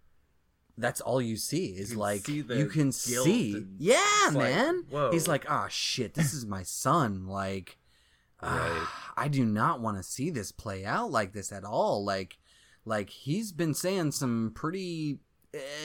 that's 0.77 1.01
all 1.01 1.21
you 1.21 1.35
see 1.35 1.67
is 1.77 1.89
can 1.89 1.99
like 1.99 2.25
see 2.25 2.37
you 2.37 2.67
can 2.67 2.91
see. 2.91 3.65
Yeah, 3.77 3.97
it's 4.27 4.35
like, 4.35 4.53
man. 4.53 4.85
He's 5.11 5.27
like, 5.27 5.45
"Ah, 5.49 5.67
shit, 5.67 6.13
this 6.13 6.33
is 6.33 6.45
my 6.45 6.63
son." 6.63 7.27
Like 7.27 7.77
Right. 8.41 8.87
I 9.17 9.27
do 9.27 9.43
not 9.45 9.81
want 9.81 9.97
to 9.97 10.03
see 10.03 10.29
this 10.29 10.53
play 10.53 10.85
out 10.85 11.11
like 11.11 11.33
this 11.33 11.51
at 11.51 11.65
all. 11.65 12.05
Like, 12.05 12.37
like 12.85 13.09
he's 13.09 13.51
been 13.51 13.73
saying 13.73 14.13
some 14.13 14.53
pretty 14.55 15.19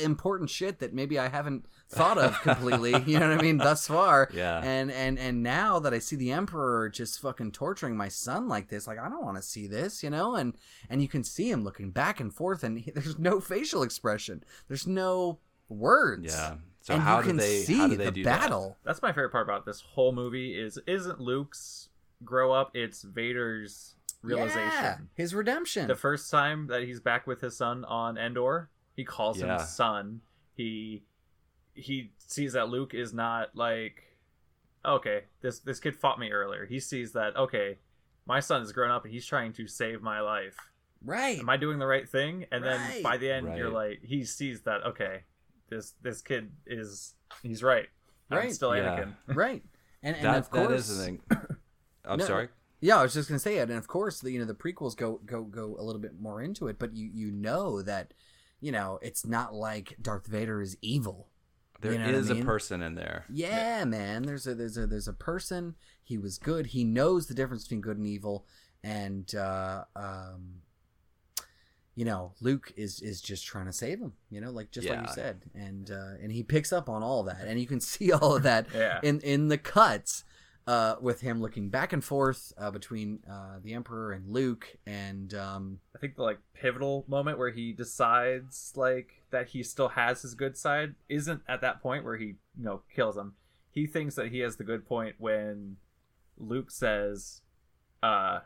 important 0.03 0.51
shit 0.51 0.78
that 0.81 0.93
maybe 0.93 1.19
I 1.19 1.28
haven't 1.28 1.66
thought 1.89 2.19
of 2.19 2.41
completely. 2.43 2.91
you 3.07 3.19
know 3.19 3.28
what 3.31 3.39
I 3.39 3.43
mean? 3.43 3.59
Thus 3.59 3.86
far, 3.86 4.28
Yeah. 4.35 4.61
And 4.62 4.91
and 4.91 5.19
and 5.19 5.43
now 5.43 5.78
that 5.78 5.95
I 5.95 5.99
see 5.99 6.16
the 6.16 6.32
Emperor 6.32 6.89
just 6.89 7.20
fucking 7.20 7.53
torturing 7.53 7.97
my 7.97 8.09
son 8.09 8.49
like 8.49 8.69
this, 8.69 8.86
like 8.86 8.99
I 8.99 9.09
don't 9.09 9.24
want 9.24 9.36
to 9.36 9.43
see 9.43 9.66
this. 9.66 10.03
You 10.03 10.11
know? 10.11 10.35
And 10.35 10.55
and 10.91 11.01
you 11.01 11.09
can 11.09 11.24
see 11.24 11.51
him 11.51 11.65
looking 11.65 11.91
back 11.91 12.20
and 12.20 12.32
forth, 12.32 12.62
and 12.65 12.78
he, 12.78 12.91
there's 12.95 13.19
no 13.19 13.41
facial 13.41 13.82
expression. 13.82 14.45
There's 14.69 14.86
no 14.86 15.39
words. 15.69 16.35
Yeah. 16.35 16.57
So 16.81 16.95
and 16.95 17.03
how 17.03 17.19
you 17.19 17.23
did 17.23 17.28
can 17.28 17.36
they 17.39 17.61
see 17.61 17.78
how 17.78 17.89
did 17.89 17.99
they 17.99 18.05
the 18.07 18.11
do 18.11 18.24
battle. 18.24 18.77
That's 18.85 19.01
my 19.01 19.11
favorite 19.11 19.31
part 19.32 19.47
about 19.47 19.65
this 19.65 19.81
whole 19.81 20.12
movie 20.12 20.55
is 20.61 20.78
isn't 20.86 21.19
Luke's 21.20 21.89
grow 22.23 22.53
up, 22.53 22.70
it's 22.74 23.03
Vader's 23.03 23.95
realization. 24.23 24.70
Yeah, 24.70 24.97
his 25.15 25.35
redemption. 25.35 25.89
The 25.89 25.97
first 25.97 26.31
time 26.31 26.66
that 26.69 26.82
he's 26.82 27.01
back 27.01 27.27
with 27.27 27.41
his 27.41 27.57
son 27.57 27.85
on 27.85 28.19
Endor, 28.19 28.70
he 28.94 29.04
calls 29.04 29.38
Yeah. 29.40 29.58
him 29.60 29.66
son. 29.66 30.20
He 30.54 31.04
he 31.74 32.12
sees 32.18 32.52
that 32.52 32.68
Luke 32.68 32.94
is 32.94 33.12
not 33.12 33.54
like 33.56 34.02
okay, 34.84 35.24
this 35.40 35.60
this 35.60 35.80
kid 35.80 35.96
fought 35.96 36.18
me 36.18 36.30
earlier. 36.30 36.66
He 36.66 36.78
sees 36.80 37.12
that 37.12 37.36
okay, 37.36 37.78
my 38.26 38.40
son 38.40 38.62
is 38.62 38.72
grown 38.72 38.90
up 38.90 39.04
and 39.04 39.12
he's 39.12 39.26
trying 39.26 39.52
to 39.54 39.66
save 39.66 40.02
my 40.02 40.20
life. 40.20 40.56
right. 41.04 41.38
Am 41.38 41.48
I 41.48 41.56
doing 41.56 41.78
the 41.78 41.86
right 41.86 42.08
thing? 42.08 42.46
And 42.52 42.62
then 42.64 42.80
by 43.02 43.16
the 43.16 43.30
end 43.30 43.56
you're 43.56 43.70
like 43.70 44.00
he 44.02 44.24
sees 44.24 44.62
that 44.62 44.82
okay, 44.84 45.22
this 45.68 45.94
this 46.02 46.20
kid 46.22 46.50
is 46.66 47.14
he's 47.42 47.62
right. 47.62 47.88
I'm 48.30 48.38
Right. 48.38 48.52
still 48.52 48.74
Yeah. 48.76 49.04
Anakin. 49.04 49.14
right. 49.34 49.62
And, 50.02 50.16
and 50.16 50.24
that? 50.26 50.38
of 50.38 50.50
course, 50.50 50.88
is 50.88 50.98
the 50.98 51.04
thing. 51.04 51.20
I'm 52.04 52.18
No, 52.18 52.26
sorry. 52.26 52.48
Yeah, 52.80 52.98
I 52.98 53.02
was 53.02 53.14
just 53.14 53.28
gonna 53.28 53.38
say 53.38 53.56
it, 53.56 53.70
and 53.70 53.78
of 53.78 53.86
course, 53.88 54.20
the 54.20 54.30
you 54.30 54.38
know 54.38 54.44
the 54.44 54.54
prequels 54.54 54.94
go 54.94 55.18
go 55.24 55.42
go 55.44 55.76
a 55.78 55.82
little 55.82 56.00
bit 56.00 56.20
more 56.20 56.42
into 56.42 56.68
it, 56.68 56.78
but 56.78 56.94
you 56.94 57.08
you 57.12 57.30
know 57.30 57.80
that 57.80 58.12
you 58.65 58.73
know 58.73 58.99
it's 59.03 59.27
not 59.27 59.53
like 59.55 59.97
Darth 60.01 60.27
Vader 60.27 60.61
is 60.62 60.77
evil. 60.81 61.28
There 61.81 61.91
is 61.93 61.97
You 61.99 62.03
know 62.05 62.19
what 62.19 62.31
I 62.31 62.32
mean? 62.35 62.43
a 62.43 62.47
person 62.47 62.82
in 62.82 62.95
there. 62.95 63.24
Yeah, 63.28 63.85
man. 63.85 64.23
There's 64.23 64.47
a 64.47 64.55
there's 64.55 64.78
a 64.78 64.86
there's 64.86 65.09
a 65.09 65.12
person. 65.12 65.74
He 66.03 66.16
was 66.16 66.39
good. 66.39 66.69
He 66.69 66.82
knows 66.85 67.27
the 67.27 67.35
difference 67.35 67.65
between 67.65 67.82
good 67.82 67.99
and 67.99 68.07
evil, 68.07 68.47
and 68.82 69.35
uh, 69.35 69.85
um, 69.95 70.62
you 71.95 72.05
know, 72.05 72.32
Luke 72.41 72.73
is 72.77 73.01
is 73.01 73.20
just 73.20 73.45
trying 73.47 73.66
to 73.66 73.73
save 73.73 73.99
him. 74.01 74.15
You 74.31 74.41
know, 74.41 74.51
like 74.51 74.70
just 74.70 74.89
like 74.89 75.01
you 75.01 75.12
said, 75.15 75.43
and 75.55 75.91
uh, 75.91 76.15
and 76.23 76.32
he 76.32 76.43
picks 76.43 76.73
up 76.73 76.89
on 76.89 77.03
all 77.03 77.23
that, 77.24 77.43
and 77.47 77.61
you 77.61 77.66
can 77.66 77.81
see 77.93 78.12
all 78.12 78.36
of 78.36 78.43
that 78.45 78.66
Yeah. 78.74 79.01
in 79.03 79.20
in 79.20 79.49
the 79.49 79.59
cuts. 79.59 80.24
Uh, 80.66 80.97
with 80.99 81.20
him 81.20 81.43
looking 81.43 81.69
back 81.69 81.93
and 81.93 82.03
forth 82.03 82.51
uh, 82.57 82.70
between 82.70 83.19
uh, 83.31 83.59
the 83.62 83.74
Emperor 83.74 84.12
and 84.12 84.27
Luke, 84.32 84.66
and 84.86 85.35
um, 85.35 85.78
I 85.95 85.99
think 85.99 86.16
the 86.16 86.23
like 86.23 86.39
pivotal 86.55 87.05
moment 87.07 87.36
where 87.36 87.51
he 87.51 87.74
decides 87.74 88.73
like 88.74 89.11
that 89.31 89.49
he 89.49 89.62
still 89.62 89.89
has 89.89 90.23
his 90.23 90.35
good 90.35 90.57
side 90.57 90.95
isn't 91.07 91.43
at 91.47 91.61
that 91.61 91.82
point 91.82 92.03
where 92.03 92.16
he 92.16 92.36
you 92.57 92.65
know 92.65 92.81
kills 92.97 93.15
him. 93.15 93.35
He 93.73 93.86
thinks 93.86 94.15
that 94.15 94.28
he 94.28 94.39
has 94.39 94.57
the 94.57 94.65
good 94.65 94.86
point 94.89 95.16
when 95.19 95.77
Luke 96.39 96.70
says, 96.70 97.43
uh, 98.03 98.39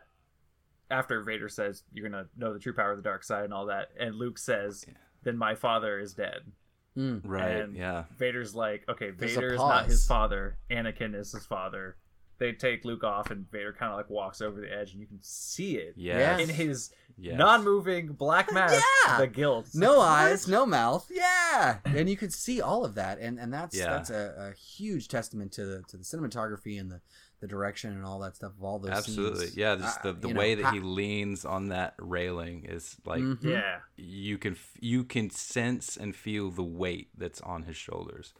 after 0.90 1.22
Vader 1.22 1.48
says 1.48 1.84
you're 1.92 2.08
gonna 2.08 2.26
know 2.36 2.52
the 2.52 2.58
true 2.58 2.72
power 2.74 2.90
of 2.90 2.96
the 2.96 3.08
dark 3.08 3.22
side 3.22 3.44
and 3.44 3.54
all 3.54 3.66
that, 3.66 3.90
and 3.96 4.16
Luke 4.16 4.38
says, 4.38 4.84
"Then 5.22 5.36
my 5.36 5.54
father 5.54 6.00
is 6.00 6.14
dead." 6.14 6.50
mm, 6.96 7.20
Right. 7.24 7.56
And 7.60 7.76
yeah. 7.76 8.04
Vader's 8.16 8.56
like, 8.56 8.84
okay, 8.88 9.10
Vader 9.10 9.54
is 9.54 9.58
not 9.58 9.86
his 9.86 10.04
father. 10.04 10.58
Anakin 10.68 11.14
is 11.14 11.30
his 11.30 11.46
father. 11.46 11.96
They 12.38 12.52
take 12.52 12.84
Luke 12.84 13.02
off, 13.02 13.30
and 13.32 13.50
Vader 13.50 13.72
kind 13.72 13.90
of 13.90 13.96
like 13.96 14.08
walks 14.08 14.40
over 14.40 14.60
the 14.60 14.72
edge, 14.72 14.92
and 14.92 15.00
you 15.00 15.06
can 15.08 15.18
see 15.22 15.76
it 15.76 15.94
Yes. 15.96 16.40
in 16.40 16.48
his 16.48 16.92
Yes. 17.20 17.36
non-moving 17.36 18.12
black 18.12 18.52
mask. 18.52 18.80
Yeah! 19.06 19.18
The 19.18 19.26
guilt. 19.26 19.70
No 19.74 19.98
like, 19.98 20.08
eyes, 20.30 20.46
no 20.46 20.64
mouth. 20.64 21.10
Yeah, 21.12 21.78
and 21.84 22.08
you 22.08 22.16
could 22.16 22.32
see 22.32 22.60
all 22.60 22.84
of 22.84 22.94
that, 22.94 23.18
and 23.18 23.40
and 23.40 23.52
that's 23.52 23.76
Yeah. 23.76 23.86
that's 23.90 24.10
a, 24.10 24.52
a 24.52 24.56
huge 24.56 25.08
testament 25.08 25.50
to 25.52 25.64
the 25.66 25.82
to 25.88 25.96
the 25.96 26.04
cinematography 26.04 26.78
and 26.80 26.90
the 26.92 27.00
the 27.40 27.46
direction 27.48 27.92
and 27.92 28.04
all 28.04 28.18
that 28.20 28.34
stuff 28.36 28.52
of 28.56 28.62
all 28.64 28.78
those. 28.80 28.90
Absolutely. 28.90 29.46
scenes. 29.46 29.56
Yeah. 29.56 29.76
Just 29.76 29.98
Uh, 30.00 30.12
the, 30.12 30.12
the 30.20 30.28
you 30.28 30.34
know, 30.34 30.40
way 30.40 30.54
that 30.56 30.64
ha- 30.64 30.72
he 30.72 30.80
leans 30.80 31.44
on 31.44 31.68
that 31.68 31.94
railing 31.98 32.64
is 32.64 32.96
like 33.04 33.20
Mhm. 33.22 33.42
Yeah. 33.44 33.80
you 33.96 34.38
can 34.38 34.54
f- 34.54 34.72
you 34.80 35.02
can 35.04 35.30
sense 35.30 35.96
and 35.96 36.14
feel 36.16 36.50
the 36.50 36.64
weight 36.64 37.10
that's 37.16 37.40
on 37.40 37.62
his 37.64 37.76
shoulders. 37.76 38.32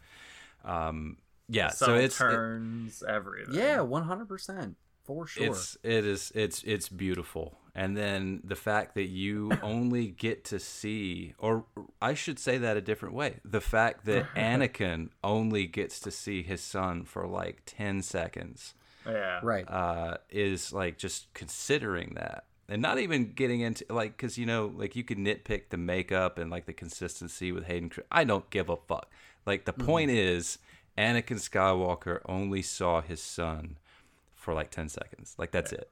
Um, 0.65 1.19
yeah. 1.49 1.69
So 1.71 1.87
Subtle 1.87 2.01
it's 2.05 2.17
it- 2.17 2.19
turns 2.19 3.03
everything. 3.03 3.55
Yeah, 3.55 3.81
one 3.81 4.05
hundred 4.05 4.29
percent 4.29 4.77
for 5.05 5.27
sure. 5.27 5.47
It's 5.47 5.77
it 5.83 6.05
is 6.05 6.33
it's 6.35 6.63
it's 6.65 6.89
beautiful. 6.89 7.59
And 7.75 7.97
then 7.97 8.41
the 8.43 8.57
fact 8.57 8.95
that 8.97 9.07
you 9.07 9.53
only 9.63 10.09
get 10.09 10.45
to 10.47 10.59
see 10.59 11.35
or 11.39 11.65
I 12.03 12.15
should 12.15 12.39
say 12.41 12.59
that 12.59 12.77
a 12.77 12.81
different 12.81 13.15
way. 13.15 13.37
The 13.45 13.61
fact 13.61 14.05
that 14.07 14.27
Anakin 14.35 15.11
only 15.23 15.67
gets 15.67 16.01
to 16.01 16.11
see 16.11 16.43
his 16.43 16.61
son 16.61 17.05
for 17.05 17.27
like 17.27 17.63
10 17.67 18.03
seconds 18.03 18.75
Yeah. 19.07 19.39
right. 19.45 19.69
uh 19.71 20.17
is 20.29 20.73
like 20.73 20.99
just 20.99 21.33
considering 21.35 22.15
that. 22.17 22.45
And 22.69 22.83
not 22.83 22.99
even 22.99 23.33
getting 23.33 23.61
into 23.61 23.85
like 23.89 24.19
cuz 24.19 24.37
you 24.39 24.45
know 24.45 24.73
like 24.77 24.97
you 24.97 25.05
could 25.05 25.19
nitpick 25.19 25.69
the 25.71 25.77
makeup 25.79 26.37
and 26.37 26.51
like 26.51 26.67
the 26.67 26.73
consistency 26.75 27.53
with 27.53 27.65
Hayden 27.67 27.93
I 28.11 28.25
don't 28.25 28.51
give 28.51 28.69
a 28.69 28.77
fuck. 28.77 29.11
Like 29.47 29.65
the 29.67 29.73
point 29.73 30.11
is 30.11 30.59
Anakin 30.99 31.39
Skywalker 31.39 32.21
only 32.27 32.61
saw 32.61 33.01
his 33.01 33.23
son 33.23 33.79
for 34.35 34.53
like 34.53 34.71
10 34.71 34.89
seconds. 34.89 35.35
Like 35.39 35.53
that's 35.53 35.73
it. 35.73 35.91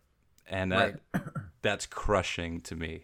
And 0.49 0.73
that 0.73 1.01
that's 1.63 1.87
crushing 1.87 2.61
to 2.63 2.75
me. 2.75 3.03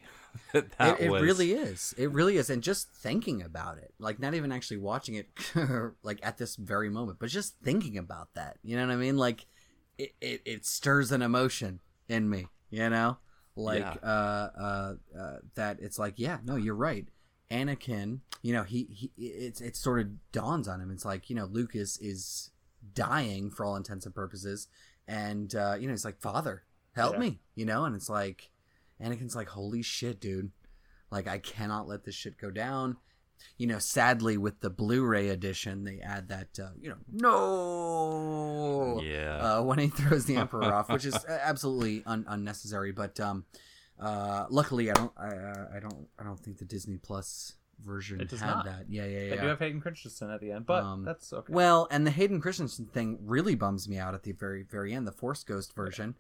that 0.53 0.70
that 0.79 1.01
it, 1.01 1.05
it 1.07 1.11
was 1.11 1.23
really 1.23 1.53
is. 1.53 1.95
It 1.97 2.11
really 2.11 2.37
is. 2.37 2.51
And 2.51 2.62
just 2.62 2.91
thinking 2.91 3.43
about 3.43 3.79
it, 3.79 3.95
like 3.99 4.19
not 4.19 4.35
even 4.35 4.51
actually 4.51 4.79
watching 4.79 5.15
it, 5.15 5.29
like 6.03 6.19
at 6.23 6.39
this 6.39 6.57
very 6.57 6.91
moment, 6.91 7.19
but 7.20 7.29
just 7.29 7.57
thinking 7.62 7.97
about 7.99 8.35
that, 8.35 8.59
you 8.62 8.77
know 8.77 8.87
what 8.87 8.93
I 8.93 8.97
mean? 8.97 9.16
Like 9.16 9.47
it, 9.99 10.12
it, 10.20 10.43
it 10.45 10.66
stirs 10.66 11.12
an 11.12 11.23
emotion 11.23 11.81
in 12.09 12.29
me, 12.29 12.49
you 12.70 12.89
know, 12.91 13.19
like 13.55 13.81
Yeah. 13.81 13.95
uh, 14.03 14.49
uh, 14.61 14.95
uh, 15.19 15.37
that. 15.55 15.79
It's 15.81 15.99
like, 15.99 16.15
yeah, 16.16 16.39
no, 16.45 16.57
you're 16.57 16.74
right. 16.74 17.07
Anakin, 17.53 18.20
you 18.43 18.53
know, 18.55 18.62
he, 18.62 18.85
he 18.91 19.11
it's 19.19 19.61
it 19.61 19.77
sort 19.77 20.01
of 20.01 20.33
dawns 20.33 20.66
on 20.66 20.81
him. 20.81 20.91
It's 20.91 21.05
like 21.05 21.29
you 21.31 21.37
know, 21.37 21.45
Lucas 21.45 21.99
is 21.99 22.51
dying 22.95 23.51
for 23.51 23.65
all 23.66 23.77
intents 23.77 24.07
and 24.07 24.15
purposes, 24.15 24.69
and 25.07 25.55
uh, 25.55 25.77
you 25.79 25.87
know, 25.87 25.93
he's 25.93 26.05
like, 26.05 26.20
Father, 26.20 26.62
help 26.95 27.12
Yeah. 27.15 27.20
me, 27.20 27.41
you 27.55 27.65
know, 27.66 27.85
and 27.85 27.95
it's 27.95 28.09
like, 28.09 28.51
Anakin's 29.01 29.37
like, 29.37 29.49
holy 29.51 29.83
shit, 29.83 30.20
dude, 30.20 30.51
like 31.11 31.29
I 31.29 31.39
cannot 31.39 31.87
let 31.87 32.05
this 32.05 32.15
shit 32.15 32.39
go 32.39 32.51
down. 32.51 32.97
You 33.59 33.66
know, 33.66 33.81
sadly, 33.81 34.37
with 34.37 34.61
the 34.61 34.70
Blu-ray 34.70 35.29
edition, 35.29 35.83
they 35.83 35.99
add 35.99 36.29
that, 36.29 36.61
uh, 36.62 36.70
you 36.81 36.91
know, 36.91 36.97
no, 37.11 39.01
Yeah. 39.03 39.59
uh, 39.59 39.62
when 39.62 39.79
he 39.81 39.89
throws 39.89 40.27
the 40.27 40.37
Emperor 40.37 40.73
off, 40.73 40.89
which 40.89 41.05
is 41.05 41.16
absolutely 41.29 42.03
un- 42.07 42.24
unnecessary. 42.29 42.93
But 42.93 43.19
um, 43.20 43.45
Uh, 43.98 44.47
luckily, 44.51 44.90
I 44.90 44.94
don't. 44.94 45.12
I, 45.16 45.77
I 45.77 45.81
don't. 45.81 46.06
I 46.19 46.24
don't 46.24 46.39
think 46.39 46.59
the 46.59 46.64
Disney 46.64 46.97
Plus 46.98 47.55
version 47.85 48.20
It 48.20 48.28
does 48.28 48.40
had 48.40 48.47
not. 48.56 48.64
that. 48.64 48.85
Yeah, 48.89 49.05
yeah, 49.06 49.19
yeah. 49.20 49.31
They 49.36 49.40
do 49.40 49.47
have 49.48 49.59
Hayden 49.59 49.81
Christensen 49.81 50.31
at 50.31 50.40
the 50.40 50.52
end, 50.52 50.66
but 50.66 50.82
Um, 50.85 51.05
that's 51.05 51.32
okay. 51.32 51.52
Well, 51.52 51.89
and 51.90 52.06
the 52.06 52.10
Hayden 52.10 52.40
Christensen 52.40 52.86
thing 52.86 53.19
really 53.23 53.55
bums 53.55 53.89
me 53.89 53.98
out 53.98 54.14
at 54.14 54.23
the 54.23 54.32
very, 54.32 54.62
very 54.62 54.93
end, 54.93 55.06
the 55.06 55.12
Force 55.12 55.43
Ghost 55.44 55.74
version, 55.74 56.14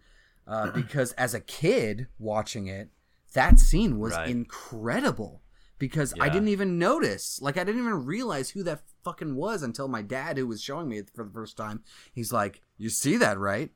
uh, 0.46 0.70
because 0.72 1.12
as 1.12 1.34
a 1.34 1.40
kid 1.40 2.08
watching 2.18 2.66
it, 2.66 2.90
that 3.34 3.58
scene 3.60 3.98
was 3.98 4.12
Right. 4.12 4.28
incredible. 4.28 5.42
Because 5.78 6.14
I 6.20 6.28
didn't 6.28 6.46
even 6.48 6.78
notice, 6.78 7.40
like 7.42 7.56
I 7.56 7.64
didn't 7.64 7.80
even 7.80 8.04
realize 8.06 8.50
who 8.50 8.62
that 8.62 8.82
fucking 9.02 9.34
was 9.34 9.64
until 9.64 9.88
my 9.88 10.00
dad, 10.00 10.38
who 10.38 10.46
was 10.46 10.62
showing 10.62 10.88
me 10.88 10.98
it 10.98 11.10
for 11.12 11.24
the 11.24 11.30
first 11.32 11.56
time, 11.56 11.82
he's 12.12 12.32
like, 12.32 12.60
"You 12.78 12.88
see 12.88 13.16
that, 13.16 13.36
right? 13.36 13.72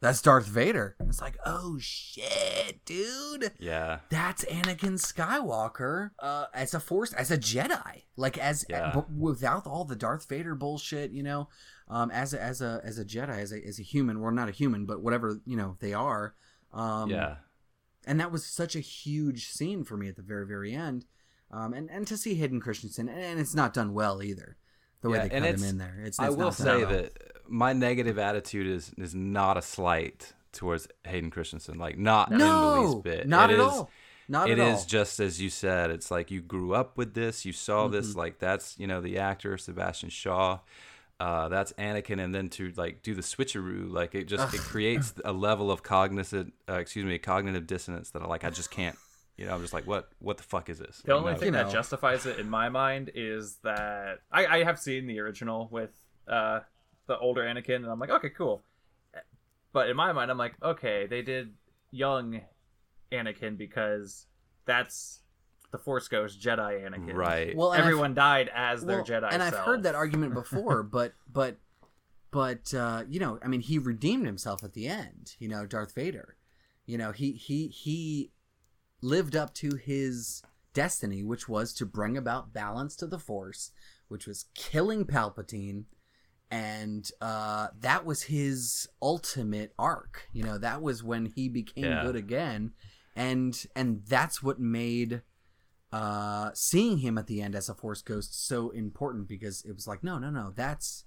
That's 0.00 0.22
Darth 0.22 0.46
Vader." 0.46 0.94
And 0.98 1.08
it's 1.08 1.20
like, 1.20 1.36
"Oh 1.44 1.76
shit, 1.80 2.84
dude!" 2.84 3.52
Yeah. 3.58 4.00
that's 4.10 4.44
Anakin 4.44 4.98
Skywalker 4.98 6.10
uh, 6.20 6.46
as 6.54 6.74
a 6.74 6.80
Force, 6.80 7.12
as 7.12 7.30
a 7.30 7.38
Jedi, 7.38 8.02
like 8.16 8.38
as 8.38 8.64
Yeah. 8.68 8.90
but 8.94 9.10
without 9.12 9.66
all 9.66 9.84
the 9.84 9.96
Darth 9.96 10.28
Vader 10.28 10.54
bullshit, 10.54 11.10
you 11.10 11.22
know, 11.22 11.48
um, 11.88 12.10
as 12.10 12.34
a, 12.34 12.40
as 12.42 12.60
a 12.62 12.80
as 12.84 12.98
a 12.98 13.04
Jedi, 13.04 13.38
as 13.38 13.52
a 13.52 13.64
as 13.66 13.78
a 13.78 13.82
human, 13.82 14.20
well, 14.20 14.30
not 14.32 14.48
a 14.48 14.52
human, 14.52 14.86
but 14.86 15.00
whatever 15.02 15.40
you 15.44 15.56
know 15.56 15.76
they 15.80 15.92
are. 15.94 16.34
Um, 16.72 17.10
yeah. 17.10 17.36
and 18.06 18.20
that 18.20 18.30
was 18.30 18.44
such 18.44 18.76
a 18.76 18.80
huge 18.80 19.48
scene 19.48 19.84
for 19.84 19.96
me 19.96 20.08
at 20.08 20.16
the 20.16 20.22
very 20.22 20.46
very 20.46 20.74
end, 20.74 21.06
um, 21.50 21.72
and 21.72 21.90
and 21.90 22.06
to 22.06 22.16
see 22.16 22.34
Hayden 22.34 22.60
Christensen, 22.60 23.08
and, 23.08 23.18
and 23.20 23.40
it's 23.40 23.54
not 23.54 23.72
done 23.74 23.94
well 23.94 24.22
either. 24.22 24.56
The 25.00 25.08
way 25.10 25.18
Yeah, 25.18 25.22
they 25.28 25.40
cut 25.40 25.48
him 25.60 25.64
in 25.64 25.78
there, 25.78 25.96
it's, 26.04 26.18
I 26.18 26.26
it's 26.26 26.36
will 26.36 26.46
not 26.46 26.54
say 26.54 26.84
well. 26.84 26.90
that 26.90 27.12
my 27.48 27.72
negative 27.72 28.18
attitude 28.18 28.66
is 28.66 28.92
is 28.98 29.14
not 29.14 29.56
a 29.56 29.62
slight 29.62 30.32
towards 30.52 30.88
Hayden 31.06 31.30
Christensen. 31.30 31.78
Like 31.78 31.98
not 31.98 32.32
in 32.32 32.38
the 32.38 32.80
least 32.80 33.02
bit. 33.02 33.28
not 33.28 33.50
It 33.50 33.54
at 33.54 33.60
is- 33.60 33.72
all, 33.72 33.90
not 34.28 34.50
It 34.50 34.58
at 34.58 34.68
is 34.68 34.78
all. 34.80 34.84
just 34.86 35.20
as 35.20 35.40
you 35.40 35.50
said. 35.50 35.90
It's 35.90 36.10
like 36.10 36.30
you 36.30 36.40
grew 36.42 36.74
up 36.74 36.96
with 36.96 37.14
this. 37.14 37.44
You 37.44 37.52
saw 37.52 37.88
this. 37.88 38.10
Mm-hmm. 38.10 38.18
Like 38.18 38.38
that's 38.38 38.78
you 38.78 38.86
know 38.86 39.00
the 39.00 39.18
actor 39.18 39.56
Sebastian 39.58 40.10
Shaw. 40.10 40.60
Uh, 41.20 41.48
that's 41.48 41.72
Anakin, 41.72 42.20
and 42.22 42.32
then 42.32 42.48
to 42.50 42.72
like 42.76 43.02
do 43.02 43.12
the 43.12 43.22
switcheroo, 43.22 43.90
like 43.90 44.14
it 44.14 44.24
just 44.28 44.54
it 44.54 44.60
creates 44.60 45.14
a 45.24 45.32
level 45.32 45.70
of 45.72 45.82
cognizant, 45.82 46.52
uh, 46.68 46.74
excuse 46.74 47.04
me, 47.04 47.18
cognitive 47.18 47.66
dissonance 47.66 48.10
that 48.10 48.22
I 48.22 48.26
like. 48.26 48.44
I 48.44 48.50
just 48.50 48.70
can't. 48.70 48.96
You 49.36 49.46
know, 49.46 49.54
I'm 49.54 49.60
just 49.60 49.72
like, 49.72 49.86
what? 49.86 50.08
What 50.20 50.36
the 50.36 50.42
fuck 50.44 50.68
is 50.68 50.78
this? 50.78 51.02
The 51.04 51.14
Like, 51.14 51.20
only 51.20 51.32
no. 51.32 51.38
thing 51.38 51.52
that 51.54 51.70
justifies 51.70 52.24
it 52.26 52.38
in 52.38 52.48
my 52.48 52.68
mind 52.68 53.10
is 53.16 53.56
that 53.64 54.20
I, 54.30 54.46
I 54.46 54.64
have 54.64 54.78
seen 54.78 55.06
the 55.08 55.18
original 55.18 55.68
with 55.72 55.90
uh, 56.28 56.60
the 57.08 57.18
older 57.18 57.42
Anakin, 57.42 57.76
and 57.76 57.86
I'm 57.86 57.98
like, 57.98 58.10
okay, 58.10 58.30
cool. 58.30 58.62
But 59.72 59.90
in 59.90 59.96
my 59.96 60.12
mind, 60.12 60.30
I'm 60.30 60.38
like, 60.38 60.54
okay, 60.62 61.06
they 61.06 61.22
did 61.22 61.52
young 61.90 62.40
Anakin 63.12 63.58
because 63.58 64.26
that's 64.64 65.20
the 65.70 65.78
Force 65.78 66.08
Ghost 66.08 66.40
Jedi 66.40 66.86
Anakin. 66.88 67.14
right? 67.14 67.54
well, 67.56 67.72
and 67.72 67.82
I've- 67.82 67.88
Everyone 67.88 68.14
died 68.14 68.50
as 68.54 68.84
their 68.84 69.02
Jedi. 69.02 69.28
and 69.30 69.42
I've 69.42 69.52
self. 69.54 69.66
heard 69.66 69.82
that 69.82 69.94
argument 69.94 70.34
before, 70.42 70.82
but 70.82 71.12
but 71.30 71.56
but 72.30 72.72
uh, 72.74 73.04
you 73.08 73.18
know, 73.20 73.38
I 73.42 73.48
mean, 73.48 73.60
he 73.60 73.78
redeemed 73.78 74.26
himself 74.26 74.62
at 74.62 74.74
the 74.74 74.86
end. 74.86 75.34
You 75.38 75.48
know, 75.48 75.66
Darth 75.66 75.94
Vader. 75.94 76.36
You 76.86 76.96
know, 76.98 77.12
he 77.12 77.32
he 77.32 77.68
he 77.68 78.32
lived 79.02 79.36
up 79.36 79.54
to 79.54 79.76
his 79.76 80.42
destiny, 80.74 81.22
which 81.22 81.48
was 81.48 81.72
to 81.74 81.86
bring 81.86 82.16
about 82.16 82.52
balance 82.52 82.96
to 82.96 83.06
the 83.06 83.18
Force, 83.18 83.70
which 84.08 84.26
was 84.26 84.46
killing 84.54 85.04
Palpatine. 85.04 85.84
And 86.50 87.10
uh, 87.20 87.68
that 87.80 88.06
was 88.06 88.22
his 88.22 88.88
ultimate 89.02 89.74
arc. 89.78 90.28
You 90.32 90.42
know, 90.44 90.58
that 90.58 90.80
was 90.80 91.02
when 91.04 91.26
he 91.26 91.48
became 91.48 91.84
Yeah. 91.84 92.02
good 92.02 92.16
again, 92.16 92.72
and 93.14 93.66
and 93.76 94.02
that's 94.06 94.42
what 94.42 94.58
made 94.58 95.22
uh, 95.92 96.50
seeing 96.54 96.98
him 96.98 97.18
at 97.18 97.26
the 97.26 97.42
end 97.42 97.54
as 97.54 97.68
a 97.68 97.74
Force 97.74 98.02
Ghost 98.02 98.46
so 98.46 98.70
important 98.70 99.28
because 99.28 99.62
it 99.64 99.72
was 99.72 99.86
like, 99.86 100.02
no, 100.02 100.18
no, 100.18 100.30
no, 100.30 100.52
that's 100.54 101.04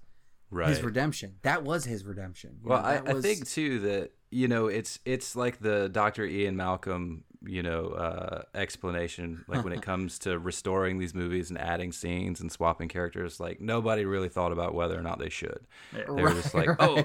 right. 0.50 0.68
his 0.68 0.82
redemption. 0.82 1.36
That 1.42 1.62
was 1.64 1.84
his 1.84 2.04
redemption. 2.04 2.58
You 2.62 2.70
Well, 2.70 2.82
know, 2.82 2.88
I, 2.88 2.94
that 3.00 3.16
I 3.16 3.20
think 3.20 3.48
too 3.48 3.80
that 3.80 4.12
you 4.32 4.48
know 4.48 4.66
it's 4.66 4.98
it's 5.04 5.36
like 5.36 5.60
the 5.60 5.88
Dr. 5.88 6.24
Ian 6.24 6.56
Malcolm 6.56 7.24
you 7.44 7.62
know 7.62 7.88
uh, 7.88 8.42
explanation. 8.54 9.44
Like 9.46 9.62
when 9.62 9.72
it 9.72 9.82
comes 9.90 10.18
to 10.20 10.38
restoring 10.38 10.98
these 10.98 11.14
movies 11.14 11.50
and 11.50 11.58
adding 11.58 11.92
scenes 11.92 12.40
and 12.40 12.50
swapping 12.50 12.88
characters, 12.88 13.38
like 13.38 13.60
nobody 13.60 14.04
really 14.04 14.28
thought 14.28 14.52
about 14.52 14.74
whether 14.74 14.98
or 14.98 15.02
not 15.02 15.18
they 15.18 15.28
should. 15.28 15.60
Yeah. 15.94 16.04
They 16.14 16.22
were 16.22 16.34
just 16.34 16.54
like, 16.54 16.70
oh, 16.78 17.04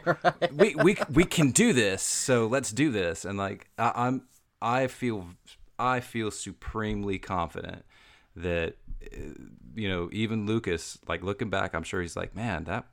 we 0.53 0.75
we 0.75 0.97
we 1.11 1.23
can 1.25 1.51
do 1.51 1.73
this, 1.73 2.01
so 2.01 2.47
let's 2.47 2.71
do 2.71 2.91
this. 2.91 3.25
And 3.25 3.37
like 3.37 3.69
I, 3.77 3.91
I'm 3.95 4.23
I 4.61 4.87
feel 4.87 5.27
I 5.77 5.99
feel 5.99 6.31
supremely 6.31 7.19
confident 7.19 7.83
that 8.35 8.75
uh, 9.03 9.17
you 9.75 9.89
know 9.89 10.09
even 10.11 10.45
Lucas 10.45 10.97
like 11.07 11.23
looking 11.23 11.49
back, 11.49 11.75
I'm 11.75 11.83
sure 11.83 12.01
he's 12.01 12.15
like, 12.15 12.35
man, 12.35 12.63
that 12.65 12.85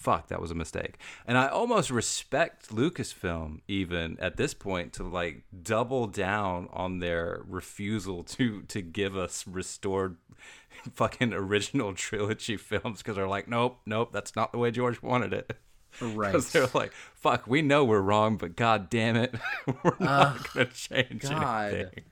fuck 0.00 0.28
that 0.28 0.40
was 0.40 0.50
a 0.50 0.54
mistake 0.54 0.94
and 1.26 1.36
i 1.36 1.46
almost 1.46 1.90
respect 1.90 2.70
lucasfilm 2.70 3.60
even 3.68 4.16
at 4.18 4.38
this 4.38 4.54
point 4.54 4.94
to 4.94 5.02
like 5.02 5.42
double 5.62 6.06
down 6.06 6.66
on 6.72 7.00
their 7.00 7.42
refusal 7.46 8.24
to 8.24 8.62
to 8.62 8.80
give 8.80 9.14
us 9.14 9.46
restored 9.46 10.16
fucking 10.94 11.34
original 11.34 11.92
trilogy 11.92 12.56
films 12.70 12.98
because 12.98 13.14
they're 13.14 13.28
like 13.28 13.46
nope 13.46 13.78
nope 13.84 14.10
that's 14.10 14.34
not 14.34 14.52
the 14.52 14.58
way 14.58 14.70
george 14.70 15.02
wanted 15.02 15.34
it 15.34 15.54
right. 16.00 16.32
because 16.32 16.50
they're 16.50 16.68
like 16.72 16.92
fuck 17.14 17.46
we 17.46 17.60
know 17.60 17.84
we're 17.84 18.00
wrong 18.00 18.38
but 18.38 18.56
god 18.56 18.88
damn 18.88 19.16
it 19.16 19.34
we're 19.84 19.92
not 20.00 20.50
gonna 20.54 20.64
change 20.66 21.20
God. 21.22 21.74
anything 21.74 22.04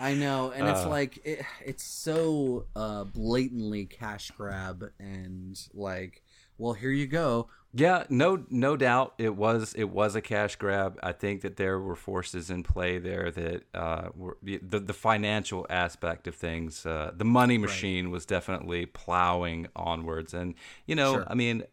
I 0.00 0.14
know, 0.14 0.52
and 0.52 0.68
it's 0.68 0.82
Uh. 0.82 0.90
like 0.90 1.18
it, 1.26 1.44
it's 1.66 1.82
so 1.82 2.66
uh, 2.76 3.02
blatantly 3.02 3.84
cash 3.84 4.30
grab, 4.30 4.92
and 5.00 5.60
like, 5.74 6.22
well, 6.58 6.74
here 6.74 6.90
you 6.90 7.06
go. 7.06 7.48
Yeah, 7.74 8.04
no, 8.08 8.44
no 8.48 8.76
doubt 8.78 9.14
it 9.18 9.36
was 9.36 9.74
it 9.74 9.90
was 9.90 10.14
a 10.16 10.22
cash 10.22 10.56
grab. 10.56 10.98
I 11.02 11.12
think 11.12 11.42
that 11.42 11.56
there 11.56 11.78
were 11.78 11.96
forces 11.96 12.50
in 12.50 12.62
play 12.62 12.98
there 12.98 13.30
that 13.30 13.62
uh, 13.74 14.08
were 14.16 14.38
the 14.42 14.80
the 14.80 14.94
financial 14.94 15.66
aspect 15.68 16.26
of 16.26 16.34
things. 16.34 16.86
Uh, 16.86 17.12
the 17.14 17.26
money 17.26 17.58
machine 17.58 18.10
was 18.10 18.24
definitely 18.24 18.86
plowing 18.86 19.68
onwards, 19.76 20.32
and 20.32 20.54
you 20.86 20.94
know, 20.94 21.14
Sure. 21.16 21.26
I 21.28 21.34
mean, 21.34 21.64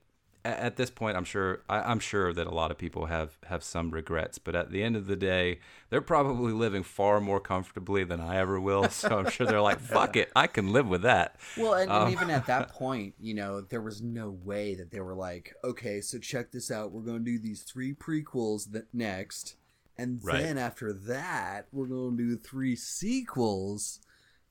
at 0.46 0.76
this 0.78 0.90
point, 0.90 1.18
I'm 1.18 1.24
sure 1.26 1.64
I, 1.70 1.80
I'm 1.80 2.00
sure 2.00 2.34
that 2.34 2.48
a 2.48 2.52
lot 2.54 2.72
of 2.72 2.78
people 2.78 3.08
have 3.08 3.38
have 3.48 3.64
some 3.64 3.92
regrets, 3.92 4.38
but 4.38 4.56
at 4.56 4.72
the 4.72 4.84
end 4.84 4.96
of 4.96 5.08
the 5.08 5.16
day, 5.16 5.60
they're 5.90 6.02
probably 6.02 6.54
living 6.54 6.84
far 6.84 7.20
more 7.22 7.40
comfortably 7.40 8.04
than 8.04 8.20
I 8.22 8.38
ever 8.38 8.60
will. 8.60 8.90
So 8.96 9.20
I'm 9.20 9.26
sure 9.26 9.48
they're 9.48 9.62
like, 9.62 9.80
"Fuck 9.80 10.16
it, 10.16 10.32
I 10.36 10.48
can 10.48 10.72
live 10.72 10.88
with 10.88 11.02
that." 11.04 11.38
Well, 11.56 11.74
and, 11.76 11.92
Um, 11.92 11.94
and 11.94 12.10
even 12.10 12.30
at 12.30 12.48
that 12.48 12.68
point, 12.70 13.16
you 13.18 13.34
know, 13.34 13.62
there 13.62 13.82
was 13.82 14.02
no 14.02 14.30
way 14.30 14.76
that 14.76 14.92
they 14.92 15.00
were 15.00 15.16
like, 15.16 15.54
okay, 15.64 16.02
so 16.02 16.20
check 16.20 16.52
this 16.52 16.70
out. 16.70 16.92
We're 16.92 17.02
going 17.02 17.24
to 17.24 17.32
do 17.32 17.40
these 17.40 17.64
three 17.64 17.94
prequels 17.94 18.72
that 18.72 18.94
next, 18.94 19.56
and 19.98 20.22
Right. 20.22 20.52
then 20.52 20.58
after 20.58 20.92
that, 20.92 21.68
we're 21.72 21.88
going 21.88 22.18
to 22.18 22.24
do 22.24 22.38
three 22.38 22.76
sequels 22.76 24.02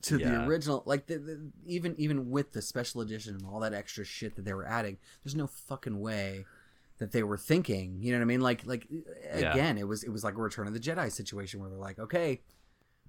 to 0.04 0.18
Yeah. 0.18 0.30
the 0.30 0.44
original. 0.46 0.82
Like 0.86 1.06
the, 1.06 1.18
the 1.18 1.50
even 1.66 1.94
even 1.98 2.30
with 2.30 2.52
the 2.52 2.62
special 2.62 3.00
edition 3.00 3.34
and 3.34 3.44
all 3.46 3.60
that 3.60 3.74
extra 3.74 4.04
shit 4.04 4.36
that 4.36 4.44
they 4.44 4.54
were 4.54 4.66
adding, 4.66 4.98
there's 5.22 5.34
no 5.34 5.46
fucking 5.46 6.00
way 6.00 6.46
that 6.98 7.12
they 7.12 7.22
were 7.22 7.36
thinking. 7.38 7.98
You 8.00 8.12
know 8.12 8.18
what 8.18 8.22
I 8.22 8.26
mean? 8.26 8.40
Like 8.40 8.64
like 8.66 8.86
Yeah. 8.90 9.52
again, 9.52 9.78
it 9.78 9.86
was 9.88 10.02
it 10.04 10.10
was 10.10 10.24
like 10.24 10.34
a 10.34 10.40
Return 10.40 10.66
of 10.66 10.74
the 10.74 10.80
Jedi 10.80 11.10
situation 11.12 11.60
where 11.60 11.68
they're 11.68 11.78
like, 11.78 11.98
okay. 11.98 12.40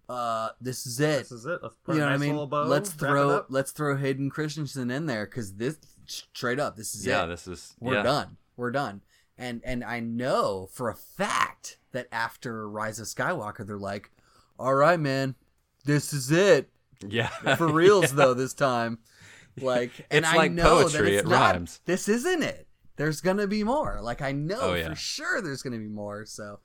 Uh, 0.08 0.50
this 0.62 0.86
is 0.86 1.00
it 1.00 1.18
This 1.20 1.32
is 1.32 1.46
it. 1.48 1.60
Let's 1.64 1.76
put 1.84 1.96
you 1.96 2.02
know 2.02 2.10
nice 2.10 2.20
what 2.20 2.28
I 2.28 2.32
mean? 2.34 2.50
bow. 2.50 2.64
let's 2.66 2.92
throw 2.92 3.44
let's 3.50 3.72
throw 3.72 3.98
Hayden 3.98 4.30
Christensen 4.30 4.92
in 4.92 5.08
there 5.08 5.26
because 5.26 5.56
this 5.56 5.78
straight 6.06 6.60
up 6.60 6.76
this 6.76 6.94
is 6.94 7.08
yeah, 7.08 7.24
it. 7.24 7.28
this 7.28 7.48
is 7.48 7.74
We're 7.80 7.96
yeah. 7.96 8.04
done. 8.04 8.38
We're 8.56 8.70
done. 8.72 9.02
And 9.36 9.62
and 9.66 9.84
I 9.84 10.00
know 10.02 10.70
for 10.72 10.90
a 10.90 10.96
fact 10.96 11.80
that 11.92 12.08
after 12.12 12.70
Rise 12.70 13.00
of 13.00 13.08
Skywalker, 13.08 13.66
they're 13.66 13.80
like, 13.80 14.12
"All 14.60 14.76
right, 14.76 15.00
man, 15.00 15.34
this 15.86 16.14
is 16.14 16.30
it 16.32 16.70
Yeah, 17.10 17.28
for 17.56 17.68
reals 17.68 18.14
though 18.14 18.34
this 18.34 18.54
time." 18.54 19.00
Like, 19.62 19.92
and 20.12 20.26
It's 20.26 20.34
I 20.34 20.36
like 20.36 20.52
know 20.52 20.88
that 20.88 21.02
it's 21.06 21.24
it 21.26 21.28
not- 21.28 21.54
rhymes. 21.56 21.80
This 21.86 22.10
isn't 22.10 22.44
it. 22.44 22.68
There's 22.98 23.22
gonna 23.22 23.48
be 23.48 23.64
more. 23.64 24.00
Like 24.02 24.22
I 24.22 24.32
know 24.32 24.60
Oh, 24.62 24.74
yeah. 24.74 24.90
for 24.90 24.96
sure 24.96 25.42
there's 25.42 25.62
gonna 25.62 25.78
be 25.78 25.88
more. 25.88 26.26
So, 26.26 26.60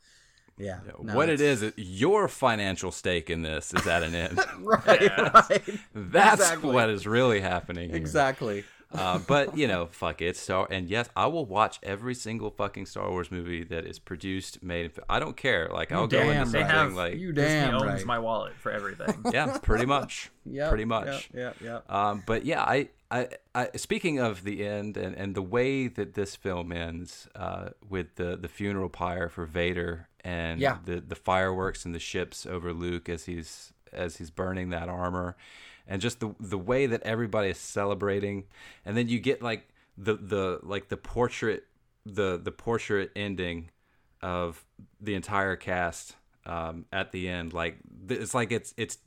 yeah. 0.59 0.79
no, 1.01 1.15
what 1.15 1.29
it 1.29 1.41
it's- 1.41 1.62
is, 1.62 1.73
your 1.77 2.29
financial 2.29 2.91
stake 2.93 3.31
in 3.31 3.43
this 3.43 3.73
is 3.75 3.87
at 3.87 4.03
an 4.03 4.15
end. 4.15 4.41
right? 4.61 5.03
Yeah. 5.03 5.31
Right. 5.49 5.62
That's 5.95 6.41
Exactly. 6.41 6.73
what 6.73 6.89
is 6.91 7.07
really 7.07 7.41
happening. 7.41 7.89
Here. 7.91 7.97
Exactly. 7.97 8.65
Uh, 8.93 9.19
but 9.27 9.57
you 9.57 9.69
know, 9.69 9.87
fuck 9.93 10.21
it. 10.21 10.37
Star 10.37 10.67
and 10.71 10.89
yes, 10.89 11.09
I 11.15 11.27
will 11.27 11.47
watch 11.47 11.79
every 11.83 12.15
single 12.15 12.51
fucking 12.51 12.87
Star 12.87 13.09
Wars 13.11 13.31
movie 13.31 13.62
that 13.65 13.87
is 13.87 13.99
produced, 13.99 14.62
made. 14.62 14.93
I 15.09 15.21
don't 15.21 15.37
care. 15.37 15.69
Like 15.73 15.93
I'll 15.93 16.07
go 16.07 16.21
into 16.21 16.47
something 16.47 16.62
have 16.67 16.95
like 16.95 17.15
You 17.19 17.33
Disney 17.33 17.51
damn 17.61 17.75
owns 17.75 17.85
right. 17.85 18.07
my 18.07 18.19
wallet 18.19 18.55
for 18.59 18.73
everything. 18.73 19.25
yeah, 19.33 19.59
pretty 19.62 19.87
much. 19.87 20.31
Yeah. 20.47 20.69
pretty 20.71 20.87
much. 20.87 21.31
Yeah. 21.35 21.53
Yeah. 21.62 21.81
Um, 21.89 22.25
but 22.27 22.45
yeah, 22.47 22.62
I, 22.62 22.89
I, 23.11 23.29
I, 23.55 23.69
speaking 23.77 24.19
of 24.19 24.43
the 24.43 24.67
end 24.67 24.97
and, 24.97 25.15
and 25.15 25.35
the 25.35 25.43
way 25.43 25.87
that 25.87 26.15
this 26.15 26.35
film 26.35 26.73
ends 26.73 27.29
uh, 27.37 27.69
with 27.89 28.17
the, 28.17 28.37
the 28.37 28.49
funeral 28.49 28.89
pyre 28.89 29.29
for 29.29 29.45
Vader, 29.45 30.09
and 30.25 30.59
Yeah. 30.59 30.79
the 30.85 31.01
the 31.03 31.15
fireworks 31.15 31.85
and 31.85 31.95
the 31.95 32.01
ships 32.01 32.47
over 32.47 32.73
Luke 32.73 33.09
as 33.09 33.27
he's 33.27 33.73
as 33.93 34.17
he's 34.17 34.31
burning 34.31 34.71
that 34.71 34.89
armor, 34.89 35.37
and 35.91 36.01
just 36.01 36.21
the 36.21 36.35
the 36.41 36.57
way 36.57 36.87
that 36.87 37.03
everybody 37.03 37.51
is 37.51 37.59
celebrating, 37.59 38.45
and 38.87 38.97
then 38.97 39.09
you 39.09 39.19
get 39.19 39.43
like 39.43 39.69
the 39.99 40.15
the 40.15 40.61
like 40.62 40.89
the 40.89 40.97
portrait 40.97 41.65
the 42.07 42.41
the 42.43 42.53
portrait 42.53 43.11
ending 43.15 43.71
of 44.23 44.65
the 45.01 45.15
entire 45.15 45.57
cast 45.57 46.15
um, 46.47 46.87
at 46.93 47.12
the 47.12 47.29
end. 47.29 47.53
Like 47.53 47.79
it's 48.09 48.33
like 48.33 48.53
it's 48.53 48.73
it's 48.79 48.99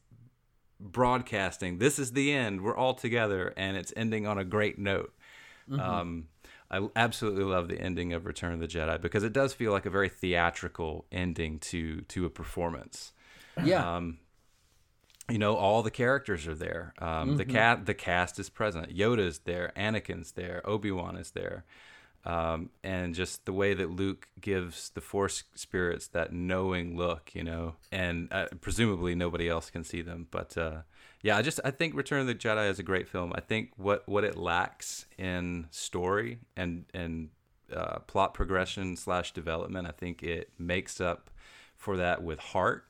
broadcasting. 0.80 1.80
This 1.80 1.98
is 1.98 2.12
the 2.12 2.34
end. 2.34 2.62
We're 2.62 2.76
all 2.76 2.94
together, 2.94 3.54
and 3.56 3.78
it's 3.78 3.94
ending 3.96 4.28
on 4.28 4.38
a 4.38 4.44
great 4.44 4.78
note. 4.78 5.14
Um, 5.72 6.28
I 6.70 6.86
absolutely 6.96 7.46
love 7.46 7.70
the 7.70 7.80
ending 7.80 8.12
of 8.12 8.26
Return 8.26 8.54
of 8.54 8.60
the 8.60 8.68
Jedi 8.68 9.02
because 9.02 9.24
it 9.24 9.32
does 9.32 9.54
feel 9.54 9.72
like 9.72 9.86
a 9.86 9.90
very 9.90 10.10
theatrical 10.10 11.06
ending 11.12 11.60
to 11.60 12.02
to 12.02 12.26
a 12.26 12.30
performance. 12.30 13.14
Yeah. 13.64 13.96
Um, 13.96 14.18
you 15.30 15.38
know, 15.38 15.56
all 15.56 15.84
the 15.84 15.92
characters 15.92 16.48
are 16.48 16.56
there. 16.56 16.94
Um, 17.00 17.38
The 17.38 17.46
cat, 17.46 17.86
the 17.86 17.94
cast 17.94 18.40
is 18.40 18.50
present. 18.50 18.96
Yoda's 18.96 19.40
there. 19.40 19.72
Anakin's 19.76 20.32
there. 20.34 20.62
Obi 20.66 20.92
Wan 20.92 21.16
is 21.16 21.32
there. 21.32 21.64
Um, 22.26 22.70
and 22.84 23.14
just 23.14 23.46
the 23.46 23.52
way 23.54 23.74
that 23.74 23.90
Luke 23.90 24.30
gives 24.40 24.90
the 24.92 25.02
Force 25.02 25.44
spirits 25.56 26.08
that 26.08 26.32
knowing 26.32 26.96
look, 26.96 27.32
you 27.34 27.44
know, 27.44 27.76
and 27.92 28.32
uh, 28.32 28.46
presumably 28.62 29.14
nobody 29.14 29.50
else 29.50 29.70
can 29.70 29.84
see 29.84 30.02
them. 30.02 30.28
But 30.32 30.58
uh, 30.58 30.84
yeah, 31.22 31.36
I 31.36 31.42
just 31.42 31.60
I 31.66 31.72
think 31.72 31.96
Return 31.96 32.22
of 32.22 32.28
the 32.28 32.36
Jedi 32.36 32.70
is 32.70 32.80
a 32.80 32.84
great 32.84 33.10
film. 33.10 33.34
I 33.36 33.42
think 33.42 33.72
what 33.76 34.08
what 34.08 34.24
it 34.24 34.38
lacks 34.38 35.06
in 35.18 35.68
story 35.70 36.40
and 36.56 36.86
and 36.94 37.30
uh, 37.74 38.00
plot 38.00 38.34
progression 38.34 38.96
slash 38.96 39.34
development, 39.34 39.88
I 39.88 39.92
think 39.92 40.24
it 40.24 40.50
makes 40.58 41.02
up 41.02 41.30
for 41.76 41.98
that 41.98 42.24
with 42.24 42.40
heart 42.40 42.86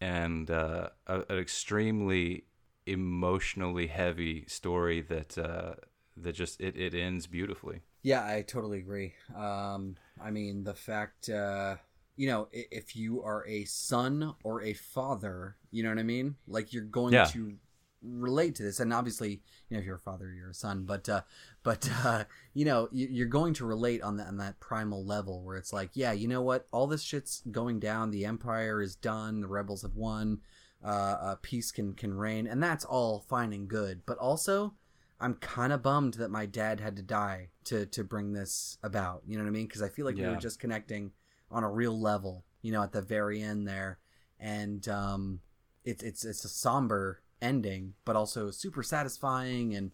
and 0.00 0.50
uh, 0.50 0.90
a, 1.06 1.20
an 1.28 1.38
extremely 1.38 2.44
emotionally 2.86 3.86
heavy 3.88 4.44
story 4.48 5.00
that 5.02 5.36
uh, 5.38 5.74
that 6.16 6.32
just 6.34 6.60
it, 6.60 6.76
it 6.76 6.94
ends 6.94 7.26
beautifully. 7.26 7.82
Yeah, 8.02 8.24
I 8.24 8.42
totally 8.42 8.78
agree. 8.78 9.14
Um, 9.34 9.96
I 10.20 10.30
mean, 10.30 10.64
the 10.64 10.74
fact, 10.74 11.28
uh, 11.28 11.76
you 12.16 12.28
know, 12.28 12.48
if 12.52 12.96
you 12.96 13.22
are 13.22 13.46
a 13.46 13.64
son 13.64 14.34
or 14.42 14.62
a 14.62 14.72
father, 14.74 15.56
you 15.70 15.82
know 15.82 15.90
what 15.90 15.98
I 15.98 16.04
mean? 16.04 16.36
Like 16.46 16.72
you're 16.72 16.84
going 16.84 17.22
Yeah. 17.22 17.32
to 17.34 17.54
relate 18.02 18.54
to 18.56 18.62
this, 18.62 18.80
and 18.80 18.92
obviously, 18.92 19.30
you 19.68 19.76
know, 19.76 19.78
if 19.78 19.84
you're 19.84 19.96
a 19.96 19.98
father, 19.98 20.32
you're 20.32 20.50
a 20.50 20.54
son, 20.54 20.84
but, 20.84 21.08
uh, 21.08 21.22
but, 21.62 21.88
uh, 22.04 22.24
you 22.54 22.64
know, 22.64 22.88
you- 22.92 23.08
you're 23.08 23.26
going 23.26 23.54
to 23.54 23.66
relate 23.66 24.02
on 24.02 24.16
that 24.18 24.28
on 24.28 24.36
that 24.38 24.60
primal 24.60 25.04
level 25.04 25.42
where 25.42 25.56
it's 25.56 25.72
like, 25.72 25.90
yeah, 25.94 26.12
you 26.12 26.28
know 26.28 26.42
what? 26.42 26.66
All 26.72 26.86
this 26.86 27.02
shit's 27.02 27.42
going 27.50 27.80
down. 27.80 28.10
The 28.10 28.24
empire 28.24 28.80
is 28.82 28.94
done. 28.96 29.40
The 29.40 29.48
rebels 29.48 29.82
have 29.82 29.94
won. 29.96 30.40
Uh, 30.82 30.86
uh 31.20 31.36
peace 31.42 31.72
can 31.72 31.92
can 31.94 32.14
reign, 32.14 32.46
and 32.46 32.62
that's 32.62 32.84
all 32.84 33.18
fine 33.28 33.52
and 33.52 33.66
good. 33.66 34.02
But 34.06 34.16
also, 34.18 34.74
I'm 35.18 35.34
kind 35.34 35.72
of 35.72 35.82
bummed 35.82 36.14
that 36.14 36.30
my 36.30 36.46
dad 36.46 36.78
had 36.78 36.94
to 36.96 37.02
die 37.02 37.48
to 37.64 37.84
to 37.86 38.04
bring 38.04 38.32
this 38.32 38.78
about. 38.84 39.22
You 39.26 39.36
know 39.36 39.42
what 39.42 39.48
I 39.48 39.52
mean? 39.52 39.66
Because 39.66 39.82
I 39.82 39.88
feel 39.88 40.06
like 40.06 40.14
we 40.14 40.22
were 40.22 40.40
just 40.40 40.60
connecting 40.60 41.10
on 41.50 41.64
a 41.64 41.70
real 41.70 42.00
level. 42.00 42.44
You 42.62 42.70
know, 42.70 42.82
at 42.84 42.92
the 42.92 43.02
very 43.02 43.42
end 43.42 43.66
there, 43.66 43.98
and 44.38 44.86
um, 44.88 45.40
it's 45.84 46.04
it's 46.04 46.24
it's 46.24 46.44
a 46.44 46.48
somber 46.48 47.22
ending, 47.40 47.94
but 48.04 48.16
also 48.16 48.50
super 48.50 48.82
satisfying 48.82 49.74
and 49.74 49.92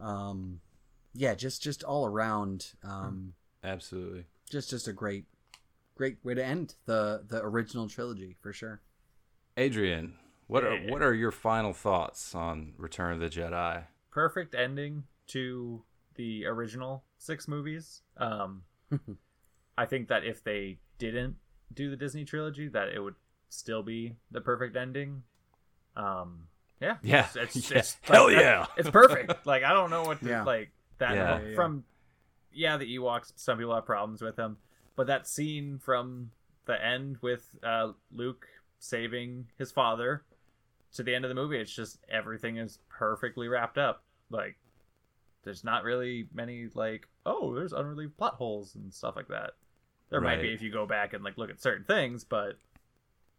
um, 0.00 0.60
yeah, 1.14 1.34
just 1.34 1.62
just 1.62 1.84
all 1.84 2.06
around, 2.06 2.72
um, 2.82 3.34
Absolutely. 3.62 4.24
just 4.50 4.70
just 4.70 4.88
a 4.88 4.92
great 4.92 5.26
great 5.94 6.16
way 6.24 6.34
to 6.34 6.44
end 6.44 6.74
the 6.86 7.22
the 7.26 7.42
original 7.42 7.88
trilogy 7.88 8.36
for 8.40 8.52
sure. 8.52 8.80
Adrian, 9.56 10.14
what 10.46 10.64
are 10.64 10.76
what 10.88 11.02
are 11.02 11.14
your 11.14 11.30
final 11.30 11.72
thoughts 11.72 12.34
on 12.34 12.72
Return 12.78 13.14
of 13.14 13.20
the 13.20 13.28
Jedi? 13.28 13.84
perfect 14.10 14.54
ending 14.54 15.04
to 15.26 15.82
the 16.16 16.44
original 16.46 17.02
six 17.18 17.48
movies. 17.48 18.02
Um, 18.18 18.62
I 19.78 19.86
think 19.86 20.08
that 20.08 20.24
if 20.24 20.44
they 20.44 20.78
didn't 20.98 21.36
do 21.72 21.88
the 21.90 21.96
Disney 21.96 22.24
trilogy, 22.24 22.68
that 22.68 22.88
it 22.88 23.00
would 23.00 23.14
still 23.48 23.82
be 23.82 24.16
the 24.30 24.40
perfect 24.40 24.76
ending. 24.76 25.22
Um, 25.96 26.48
yeah, 26.82 26.96
Yeah. 27.02 27.28
it's, 27.34 27.56
it's, 27.56 27.70
Yeah. 27.70 27.78
it's 27.78 27.96
Hell 28.02 28.30
yeah. 28.30 28.66
it's 28.76 28.90
perfect. 28.90 29.32
Like 29.46 29.62
I 29.64 29.72
don't 29.72 29.90
know 29.90 30.02
what 30.02 30.20
to 30.22 30.28
Yeah. 30.28 30.42
like 30.44 30.70
that 30.98 31.14
Yeah. 31.14 31.40
Yeah, 31.40 31.48
yeah. 31.48 31.54
from. 31.54 31.84
Yeah, 32.54 32.76
the 32.76 32.98
Ewoks. 32.98 33.32
Some 33.36 33.56
people 33.56 33.74
have 33.74 33.86
problems 33.86 34.20
with 34.20 34.36
them, 34.36 34.58
but 34.94 35.06
that 35.06 35.26
scene 35.26 35.78
from 35.78 36.30
the 36.66 36.84
end 36.84 37.16
with 37.22 37.48
uh, 37.62 37.92
Luke 38.12 38.46
saving 38.78 39.46
his 39.56 39.72
father 39.72 40.22
to 40.94 41.02
the 41.02 41.14
end 41.14 41.24
of 41.24 41.30
the 41.30 41.34
movie, 41.34 41.56
it's 41.58 41.74
just 41.74 41.98
everything 42.10 42.58
is 42.58 42.78
perfectly 42.90 43.48
wrapped 43.48 43.78
up. 43.78 44.04
Like, 44.28 44.56
there's 45.44 45.64
not 45.64 45.82
really 45.82 46.28
many 46.34 46.68
like, 46.74 47.08
oh, 47.24 47.54
there's 47.54 47.72
unrelieved 47.72 48.18
plot 48.18 48.34
holes 48.34 48.74
and 48.74 48.92
stuff 48.92 49.16
like 49.16 49.28
that. 49.28 49.52
There 50.10 50.20
might 50.20 50.42
be 50.42 50.52
if 50.52 50.60
you 50.60 50.70
go 50.70 50.84
back 50.84 51.14
and 51.14 51.24
like 51.24 51.38
look 51.38 51.48
at 51.48 51.62
certain 51.62 51.84
things, 51.84 52.22
but 52.22 52.58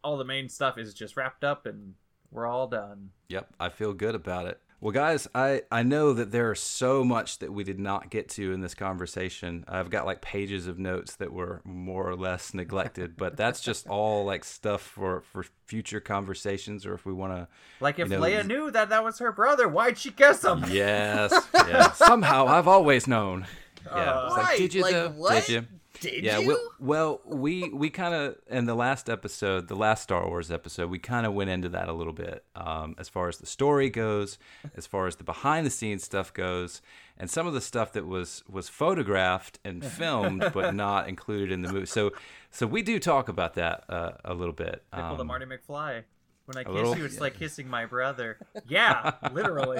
all 0.03 0.17
the 0.17 0.25
main 0.25 0.49
stuff 0.49 0.79
is 0.79 0.91
just 0.95 1.15
wrapped 1.15 1.43
up 1.43 1.67
and 1.67 1.93
we're 2.33 2.47
all 2.47 2.67
done. 2.67 3.11
Yep, 3.29 3.53
I 3.59 3.69
feel 3.69 3.93
good 3.93 4.15
about 4.15 4.47
it. 4.47 4.59
Well, 4.81 4.91
guys, 4.91 5.29
I, 5.33 5.61
I 5.71 5.81
know 5.83 6.11
that 6.11 6.31
there 6.33 6.51
is 6.51 6.59
so 6.59 7.05
much 7.05 7.39
that 7.39 7.53
we 7.53 7.63
did 7.63 7.79
not 7.79 8.09
get 8.09 8.27
to 8.31 8.51
in 8.51 8.59
this 8.59 8.75
conversation. 8.75 9.63
I've 9.65 9.89
got 9.89 10.05
like 10.05 10.21
pages 10.21 10.67
of 10.67 10.77
notes 10.77 11.15
that 11.15 11.31
were 11.31 11.61
more 11.63 12.09
or 12.09 12.17
less 12.17 12.53
neglected, 12.53 13.15
but 13.15 13.37
that's 13.37 13.61
just 13.61 13.87
all 13.89 14.25
like 14.25 14.43
stuff 14.43 14.81
for, 14.81 15.21
for 15.21 15.45
future 15.67 16.01
conversations 16.01 16.85
or 16.85 16.93
if 16.95 17.05
we 17.05 17.13
want 17.13 17.31
to. 17.33 17.47
Like 17.79 17.97
if 17.97 18.09
You 18.09 18.17
know, 18.17 18.23
Leia 18.23 18.45
knew 18.45 18.71
that 18.71 18.89
that 18.89 19.05
was 19.05 19.19
her 19.19 19.31
brother, 19.31 19.69
why'd 19.69 19.97
she 19.97 20.11
kiss 20.11 20.43
him? 20.43 20.65
Yes, 20.67 21.31
yes. 21.53 21.97
Somehow 21.97 22.47
I've 22.47 22.67
always 22.67 23.07
known. 23.07 23.47
Yeah. 23.85 23.91
Uh, 23.93 24.25
It's 24.27 24.37
like, 24.37 24.57
did 24.57 24.73
you 24.73 24.81
like, 24.81 24.91
though? 24.91 25.09
what? 25.11 25.45
Did 25.45 25.49
you? 25.49 25.67
Did 26.03 26.23
yeah, 26.23 26.39
you? 26.39 26.47
Well, 26.47 26.59
well, 26.79 27.21
we 27.25 27.69
we 27.69 27.89
kind 27.89 28.13
of 28.13 28.35
in 28.49 28.65
the 28.65 28.75
last 28.75 29.09
episode, 29.09 29.69
the 29.69 29.75
last 29.75 30.03
Star 30.03 30.27
Wars 30.27 30.51
episode, 30.51 30.89
we 30.89 30.99
kind 30.99 31.25
of 31.25 31.33
went 31.33 31.49
into 31.49 31.69
that 31.69 31.87
a 31.87 31.93
little 31.93 32.13
bit, 32.13 32.43
um, 32.55 32.95
as 32.97 33.07
far 33.07 33.29
as 33.29 33.37
the 33.37 33.45
story 33.45 33.89
goes, 33.89 34.37
as 34.75 34.85
far 34.85 35.07
as 35.07 35.15
the 35.15 35.23
behind 35.23 35.65
the 35.65 35.69
scenes 35.69 36.03
stuff 36.03 36.33
goes, 36.33 36.81
and 37.17 37.29
some 37.29 37.47
of 37.47 37.53
the 37.53 37.61
stuff 37.61 37.93
that 37.93 38.05
was 38.05 38.43
was 38.49 38.67
photographed 38.67 39.59
and 39.63 39.83
filmed 39.83 40.51
but 40.53 40.75
not 40.85 41.07
included 41.07 41.51
in 41.51 41.61
the 41.61 41.71
movie. 41.71 41.85
So, 41.85 42.11
so 42.51 42.67
we 42.67 42.81
do 42.81 42.99
talk 42.99 43.29
about 43.29 43.53
that 43.53 43.85
uh, 43.89 44.11
a 44.25 44.33
little 44.33 44.53
bit. 44.53 44.83
I 44.91 45.01
pulled 45.07 45.19
a 45.19 45.21
Um, 45.21 45.27
Marty 45.27 45.45
McFly. 45.45 46.03
When 46.45 46.57
I 46.57 46.63
kiss 46.63 46.73
little- 46.73 46.97
you, 46.97 47.05
it's 47.05 47.19
like 47.21 47.39
kissing 47.39 47.69
my 47.69 47.85
brother. 47.85 48.37
Yeah, 48.67 49.13
literally. 49.31 49.79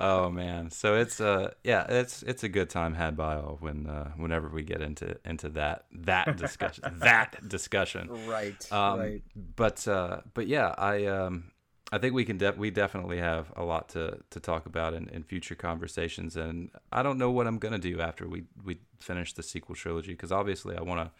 oh 0.00 0.30
man, 0.30 0.70
so 0.70 0.96
it's 0.96 1.20
uh 1.20 1.52
yeah, 1.64 1.86
it's 1.88 2.22
it's 2.22 2.42
a 2.44 2.48
good 2.48 2.68
time 2.70 2.94
had 2.94 3.16
by 3.16 3.36
all 3.36 3.56
when 3.60 3.86
uh, 3.86 4.10
whenever 4.16 4.48
we 4.48 4.62
get 4.62 4.80
into 4.82 5.16
into 5.24 5.48
that 5.50 5.84
that 5.92 6.36
discussion 6.36 6.84
that 6.98 7.48
discussion. 7.48 8.10
Right, 8.26 8.72
Um, 8.72 8.98
right. 9.00 9.22
But 9.56 9.86
uh, 9.88 10.20
but 10.34 10.46
yeah, 10.48 10.74
I 10.76 11.06
um, 11.06 11.52
I 11.90 11.98
think 11.98 12.14
we 12.14 12.24
can 12.24 12.38
def- 12.38 12.56
we 12.58 12.70
definitely 12.70 13.18
have 13.18 13.52
a 13.56 13.64
lot 13.64 13.88
to, 13.90 14.18
to 14.30 14.40
talk 14.40 14.66
about 14.66 14.94
in, 14.94 15.08
in 15.08 15.22
future 15.22 15.54
conversations, 15.54 16.36
and 16.36 16.70
I 16.90 17.02
don't 17.02 17.18
know 17.18 17.30
what 17.30 17.46
I'm 17.46 17.58
gonna 17.58 17.78
do 17.78 18.00
after 18.00 18.28
we 18.28 18.44
we 18.64 18.78
finish 19.00 19.32
the 19.32 19.42
sequel 19.42 19.74
trilogy 19.74 20.12
because 20.12 20.32
obviously 20.32 20.76
I 20.76 20.82
want 20.82 21.00
to 21.06 21.10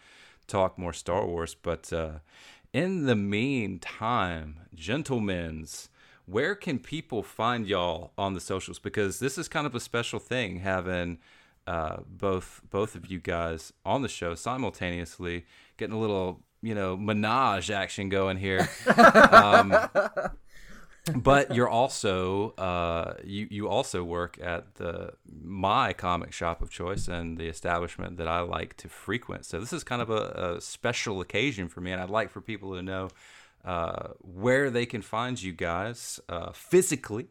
talk 0.47 0.77
more 0.77 0.93
Star 0.93 1.25
Wars, 1.25 1.55
but 1.55 1.91
uh, 1.93 2.19
in 2.73 3.05
the 3.05 3.15
meantime, 3.15 4.61
gentlemen's. 4.73 5.89
Where 6.25 6.55
can 6.55 6.79
people 6.79 7.21
find 7.21 7.67
y'all 7.67 8.11
on 8.17 8.33
the 8.33 8.39
socials? 8.39 8.79
Because 8.79 9.19
this 9.19 9.37
is 9.37 9.47
kind 9.47 9.67
of 9.67 9.75
a 9.75 9.79
special 9.79 10.19
thing 10.19 10.59
having 10.59 11.19
uh, 11.67 11.97
both 12.07 12.61
both 12.69 12.95
of 12.95 13.09
you 13.09 13.19
guys 13.19 13.71
on 13.85 14.01
the 14.01 14.09
show 14.09 14.33
simultaneously, 14.35 15.45
getting 15.77 15.95
a 15.95 15.99
little 15.99 16.41
you 16.61 16.73
know 16.73 16.97
menage 16.97 17.69
action 17.69 18.09
going 18.09 18.37
here. 18.37 18.67
um, 19.31 19.75
but 21.15 21.53
you're 21.53 21.69
also 21.69 22.51
uh, 22.51 23.15
you 23.23 23.47
you 23.49 23.67
also 23.67 24.03
work 24.03 24.37
at 24.41 24.75
the 24.75 25.13
my 25.25 25.91
comic 25.93 26.31
shop 26.31 26.61
of 26.61 26.69
choice 26.69 27.07
and 27.07 27.37
the 27.37 27.47
establishment 27.47 28.17
that 28.17 28.27
I 28.27 28.39
like 28.39 28.77
to 28.77 28.89
frequent. 28.89 29.45
So 29.45 29.59
this 29.59 29.73
is 29.73 29.83
kind 29.83 30.01
of 30.01 30.09
a, 30.09 30.55
a 30.55 30.61
special 30.61 31.19
occasion 31.19 31.67
for 31.67 31.81
me, 31.81 31.91
and 31.91 32.01
I'd 32.01 32.09
like 32.09 32.29
for 32.29 32.41
people 32.41 32.75
to 32.75 32.81
know 32.81 33.09
uh, 33.65 34.09
where 34.19 34.69
they 34.69 34.85
can 34.85 35.01
find 35.01 35.41
you 35.41 35.51
guys 35.51 36.19
uh, 36.29 36.51
physically. 36.51 37.27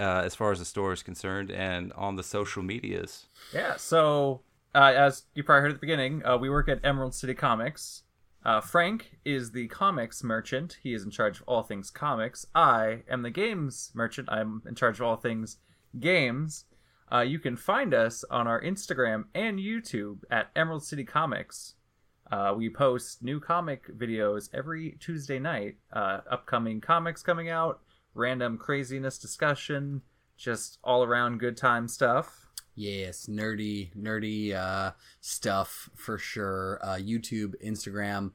Uh, 0.00 0.22
as 0.24 0.32
far 0.32 0.52
as 0.52 0.60
the 0.60 0.64
store 0.64 0.92
is 0.92 1.02
concerned, 1.02 1.50
and 1.50 1.92
on 1.94 2.14
the 2.14 2.22
social 2.22 2.62
medias. 2.62 3.26
Yeah, 3.52 3.74
so 3.76 4.42
uh, 4.72 4.92
as 4.94 5.24
you 5.34 5.42
probably 5.42 5.62
heard 5.62 5.70
at 5.72 5.74
the 5.74 5.80
beginning, 5.80 6.24
uh, 6.24 6.36
we 6.36 6.48
work 6.48 6.68
at 6.68 6.78
Emerald 6.84 7.16
City 7.16 7.34
Comics. 7.34 8.04
Uh, 8.48 8.62
Frank 8.62 9.18
is 9.26 9.50
the 9.50 9.68
comics 9.68 10.24
merchant. 10.24 10.78
He 10.82 10.94
is 10.94 11.04
in 11.04 11.10
charge 11.10 11.38
of 11.38 11.44
all 11.46 11.62
things 11.62 11.90
comics. 11.90 12.46
I 12.54 13.02
am 13.06 13.20
the 13.20 13.28
games 13.28 13.92
merchant. 13.94 14.26
I'm 14.32 14.62
in 14.66 14.74
charge 14.74 15.00
of 15.00 15.02
all 15.02 15.16
things 15.16 15.58
games. 16.00 16.64
Uh, 17.12 17.20
you 17.20 17.40
can 17.40 17.56
find 17.56 17.92
us 17.92 18.24
on 18.30 18.46
our 18.46 18.58
Instagram 18.62 19.24
and 19.34 19.58
YouTube 19.58 20.20
at 20.30 20.48
Emerald 20.56 20.82
City 20.82 21.04
Comics. 21.04 21.74
Uh, 22.32 22.54
we 22.56 22.70
post 22.70 23.22
new 23.22 23.38
comic 23.38 23.94
videos 23.94 24.48
every 24.54 24.96
Tuesday 24.98 25.38
night. 25.38 25.76
Uh, 25.92 26.20
upcoming 26.30 26.80
comics 26.80 27.22
coming 27.22 27.50
out, 27.50 27.80
random 28.14 28.56
craziness 28.56 29.18
discussion, 29.18 30.00
just 30.38 30.78
all 30.82 31.04
around 31.04 31.38
good 31.38 31.58
time 31.58 31.86
stuff. 31.86 32.47
Yes, 32.78 33.26
nerdy, 33.26 33.90
nerdy 33.96 34.54
uh, 34.54 34.92
stuff 35.20 35.90
for 35.96 36.16
sure. 36.16 36.78
Uh, 36.80 36.94
YouTube, 36.94 37.54
Instagram, 37.60 38.30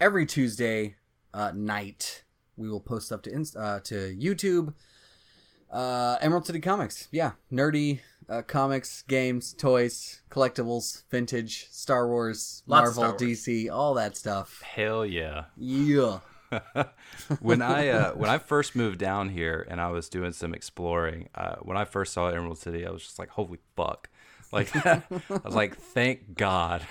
every 0.00 0.26
Tuesday 0.26 0.94
uh, 1.34 1.50
night 1.52 2.22
we 2.56 2.68
will 2.68 2.78
post 2.78 3.06
stuff 3.06 3.22
to 3.22 3.32
inst- 3.32 3.56
uh, 3.56 3.80
to 3.80 4.16
YouTube. 4.16 4.74
Uh, 5.72 6.18
Emerald 6.20 6.46
City 6.46 6.60
Comics, 6.60 7.08
yeah, 7.10 7.32
nerdy 7.52 7.98
uh, 8.28 8.42
comics, 8.42 9.02
games, 9.08 9.52
toys, 9.54 10.22
collectibles, 10.30 11.02
vintage, 11.10 11.66
Star 11.72 12.06
Wars, 12.06 12.62
Lots 12.68 12.96
Marvel, 12.96 13.02
Star 13.02 13.10
Wars. 13.10 13.22
DC, 13.22 13.70
all 13.72 13.94
that 13.94 14.16
stuff. 14.16 14.62
Hell 14.62 15.04
yeah. 15.04 15.46
Yeah. 15.56 16.20
When 17.40 17.62
I 17.62 17.88
uh, 17.88 18.12
when 18.12 18.30
I 18.30 18.38
first 18.38 18.74
moved 18.74 18.98
down 18.98 19.30
here 19.30 19.66
and 19.68 19.80
I 19.80 19.90
was 19.90 20.08
doing 20.08 20.32
some 20.32 20.54
exploring, 20.54 21.28
uh, 21.34 21.56
when 21.62 21.76
I 21.76 21.84
first 21.84 22.12
saw 22.12 22.28
Emerald 22.28 22.58
City, 22.58 22.86
I 22.86 22.90
was 22.90 23.02
just 23.02 23.18
like, 23.18 23.30
"Holy 23.30 23.58
fuck!" 23.76 24.08
Like 24.52 24.74
I 24.86 25.02
was 25.44 25.54
like, 25.54 25.76
"Thank 25.76 26.34
God," 26.34 26.82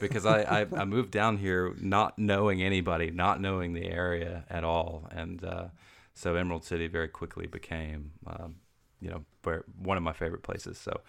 because 0.00 0.24
I, 0.26 0.42
I 0.42 0.66
I 0.76 0.84
moved 0.84 1.10
down 1.10 1.38
here 1.38 1.74
not 1.80 2.18
knowing 2.18 2.62
anybody, 2.62 3.10
not 3.10 3.40
knowing 3.40 3.72
the 3.72 3.86
area 3.86 4.44
at 4.48 4.64
all, 4.64 5.08
and 5.10 5.44
uh, 5.44 5.64
so 6.14 6.36
Emerald 6.36 6.64
City 6.64 6.86
very 6.86 7.08
quickly 7.08 7.46
became, 7.46 8.12
um, 8.26 8.56
you 9.00 9.10
know, 9.10 9.24
where, 9.42 9.64
one 9.78 9.96
of 9.96 10.02
my 10.02 10.12
favorite 10.12 10.42
places. 10.42 10.78
So. 10.78 11.00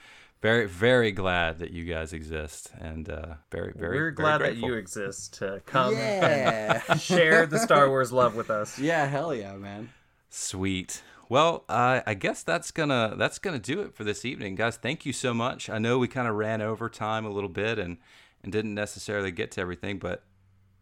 Very, 0.43 0.67
very 0.67 1.11
glad 1.13 1.59
that 1.59 1.71
you 1.71 1.85
guys 1.85 2.11
exist, 2.11 2.69
and 2.77 3.09
uh, 3.09 3.35
very, 3.49 3.71
very. 3.75 3.95
We're 3.95 4.01
very 4.01 4.11
glad 4.11 4.41
that 4.41 4.57
you 4.57 4.73
exist 4.73 5.35
to 5.39 5.61
come 5.65 5.93
Yeah. 5.93 6.81
and 6.89 6.99
share 7.09 7.45
the 7.45 7.57
Star 7.57 7.87
Wars 7.89 8.11
love 8.11 8.35
with 8.35 8.49
us. 8.51 8.77
yeah, 8.77 9.05
hell 9.07 9.33
yeah, 9.33 9.53
man. 9.55 9.89
Sweet. 10.29 11.01
Well, 11.29 11.63
uh, 11.69 12.01
I 12.05 12.13
guess 12.13 12.43
that's 12.43 12.71
gonna 12.71 13.15
that's 13.17 13.39
gonna 13.39 13.57
do 13.57 13.79
it 13.83 13.95
for 13.95 14.03
this 14.03 14.25
evening, 14.25 14.55
guys. 14.55 14.75
Thank 14.75 15.05
you 15.05 15.13
so 15.13 15.33
much. 15.33 15.69
I 15.69 15.77
know 15.77 15.97
we 15.97 16.09
kind 16.09 16.27
of 16.27 16.35
ran 16.35 16.61
over 16.61 16.89
time 16.89 17.25
a 17.25 17.29
little 17.29 17.49
bit 17.49 17.79
and 17.79 17.97
and 18.43 18.51
didn't 18.51 18.73
necessarily 18.75 19.31
get 19.31 19.49
to 19.51 19.61
everything, 19.61 19.97
but 19.97 20.23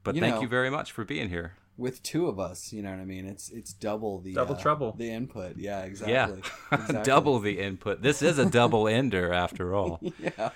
but 0.03 0.15
You 0.15 0.21
thank 0.21 0.35
know. 0.35 0.41
you 0.41 0.47
very 0.47 0.71
much 0.71 0.91
for 0.91 1.05
being 1.05 1.29
here. 1.29 1.53
With 1.77 2.03
two 2.03 2.27
of 2.27 2.39
us, 2.39 2.71
you 2.71 2.81
know 2.83 2.91
what 2.91 2.99
I 2.99 3.05
mean? 3.05 3.25
It's 3.25 3.49
it's 3.49 3.73
double 3.73 4.19
the 4.19 4.33
Double 4.33 4.55
uh, 4.55 4.59
trouble. 4.59 4.93
The 4.97 5.09
input, 5.09 5.57
yeah, 5.57 5.81
exactly. 5.83 6.13
Yeah, 6.13 6.27
Exactly. 6.71 7.03
double 7.03 7.39
the 7.39 7.59
input. 7.59 8.01
This 8.01 8.21
is 8.21 8.37
a 8.37 8.45
double 8.45 8.87
ender 8.99 9.33
after 9.33 9.73
all. 9.73 9.99
Yeah. 10.19 10.49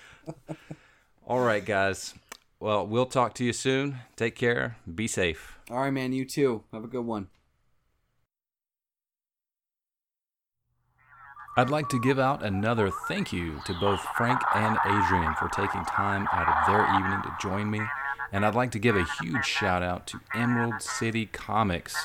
All 1.27 1.39
right, 1.39 1.65
guys. 1.65 2.13
Well, 2.59 2.85
we'll 2.85 3.05
talk 3.07 3.33
to 3.35 3.43
you 3.43 3.53
soon. 3.53 3.99
Take 4.15 4.35
care. 4.35 4.77
Be 4.93 5.07
safe. 5.07 5.57
All 5.71 5.79
right, 5.79 5.91
man. 5.91 6.13
You 6.13 6.25
too. 6.25 6.63
Have 6.71 6.83
a 6.83 6.87
good 6.87 7.05
one. 7.05 7.27
I'd 11.57 11.69
like 11.69 11.87
to 11.89 11.99
give 12.01 12.19
out 12.19 12.43
another 12.43 12.91
thank 13.07 13.31
you 13.31 13.61
to 13.65 13.73
both 13.79 14.01
Frank 14.17 14.41
and 14.53 14.77
Adrian 14.85 15.33
for 15.35 15.47
taking 15.49 15.83
time 15.85 16.27
out 16.33 16.47
of 16.49 16.67
their 16.67 16.83
evening 16.99 17.21
to 17.23 17.35
join 17.41 17.71
me. 17.71 17.79
And 18.35 18.45
I'd 18.45 18.53
like 18.53 18.71
to 18.71 18.79
give 18.79 18.97
a 18.97 19.07
huge 19.21 19.45
shout 19.45 19.81
out 19.81 20.07
to 20.07 20.19
Emerald 20.33 20.81
City 20.81 21.25
Comics. 21.25 21.95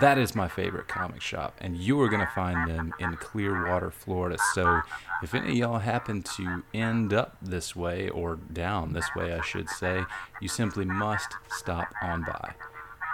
That 0.00 0.16
is 0.16 0.36
my 0.36 0.46
favorite 0.46 0.86
comic 0.86 1.20
shop, 1.20 1.56
and 1.60 1.76
you 1.76 2.00
are 2.00 2.08
going 2.08 2.24
to 2.24 2.32
find 2.32 2.70
them 2.70 2.94
in 3.00 3.16
Clearwater, 3.16 3.90
Florida. 3.90 4.38
So 4.54 4.82
if 5.20 5.34
any 5.34 5.50
of 5.50 5.56
y'all 5.56 5.78
happen 5.80 6.22
to 6.36 6.62
end 6.72 7.12
up 7.12 7.36
this 7.42 7.74
way, 7.74 8.08
or 8.08 8.36
down 8.36 8.92
this 8.92 9.12
way, 9.16 9.34
I 9.34 9.40
should 9.40 9.68
say, 9.68 10.04
you 10.40 10.46
simply 10.46 10.84
must 10.84 11.34
stop 11.50 11.92
on 12.00 12.22
by. 12.22 12.54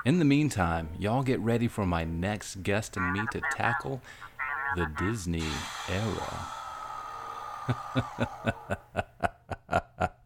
In 0.05 0.19
the 0.19 0.27
meantime, 0.27 0.91
y'all 0.99 1.23
get 1.23 1.41
ready 1.41 1.67
for 1.67 1.87
my 1.87 2.05
next 2.05 2.63
guest 2.63 2.99
and 2.99 3.11
me 3.11 3.23
to 3.33 3.41
tackle 3.53 4.03
the 4.77 4.85
Disney 4.99 5.45
era. 5.89 6.49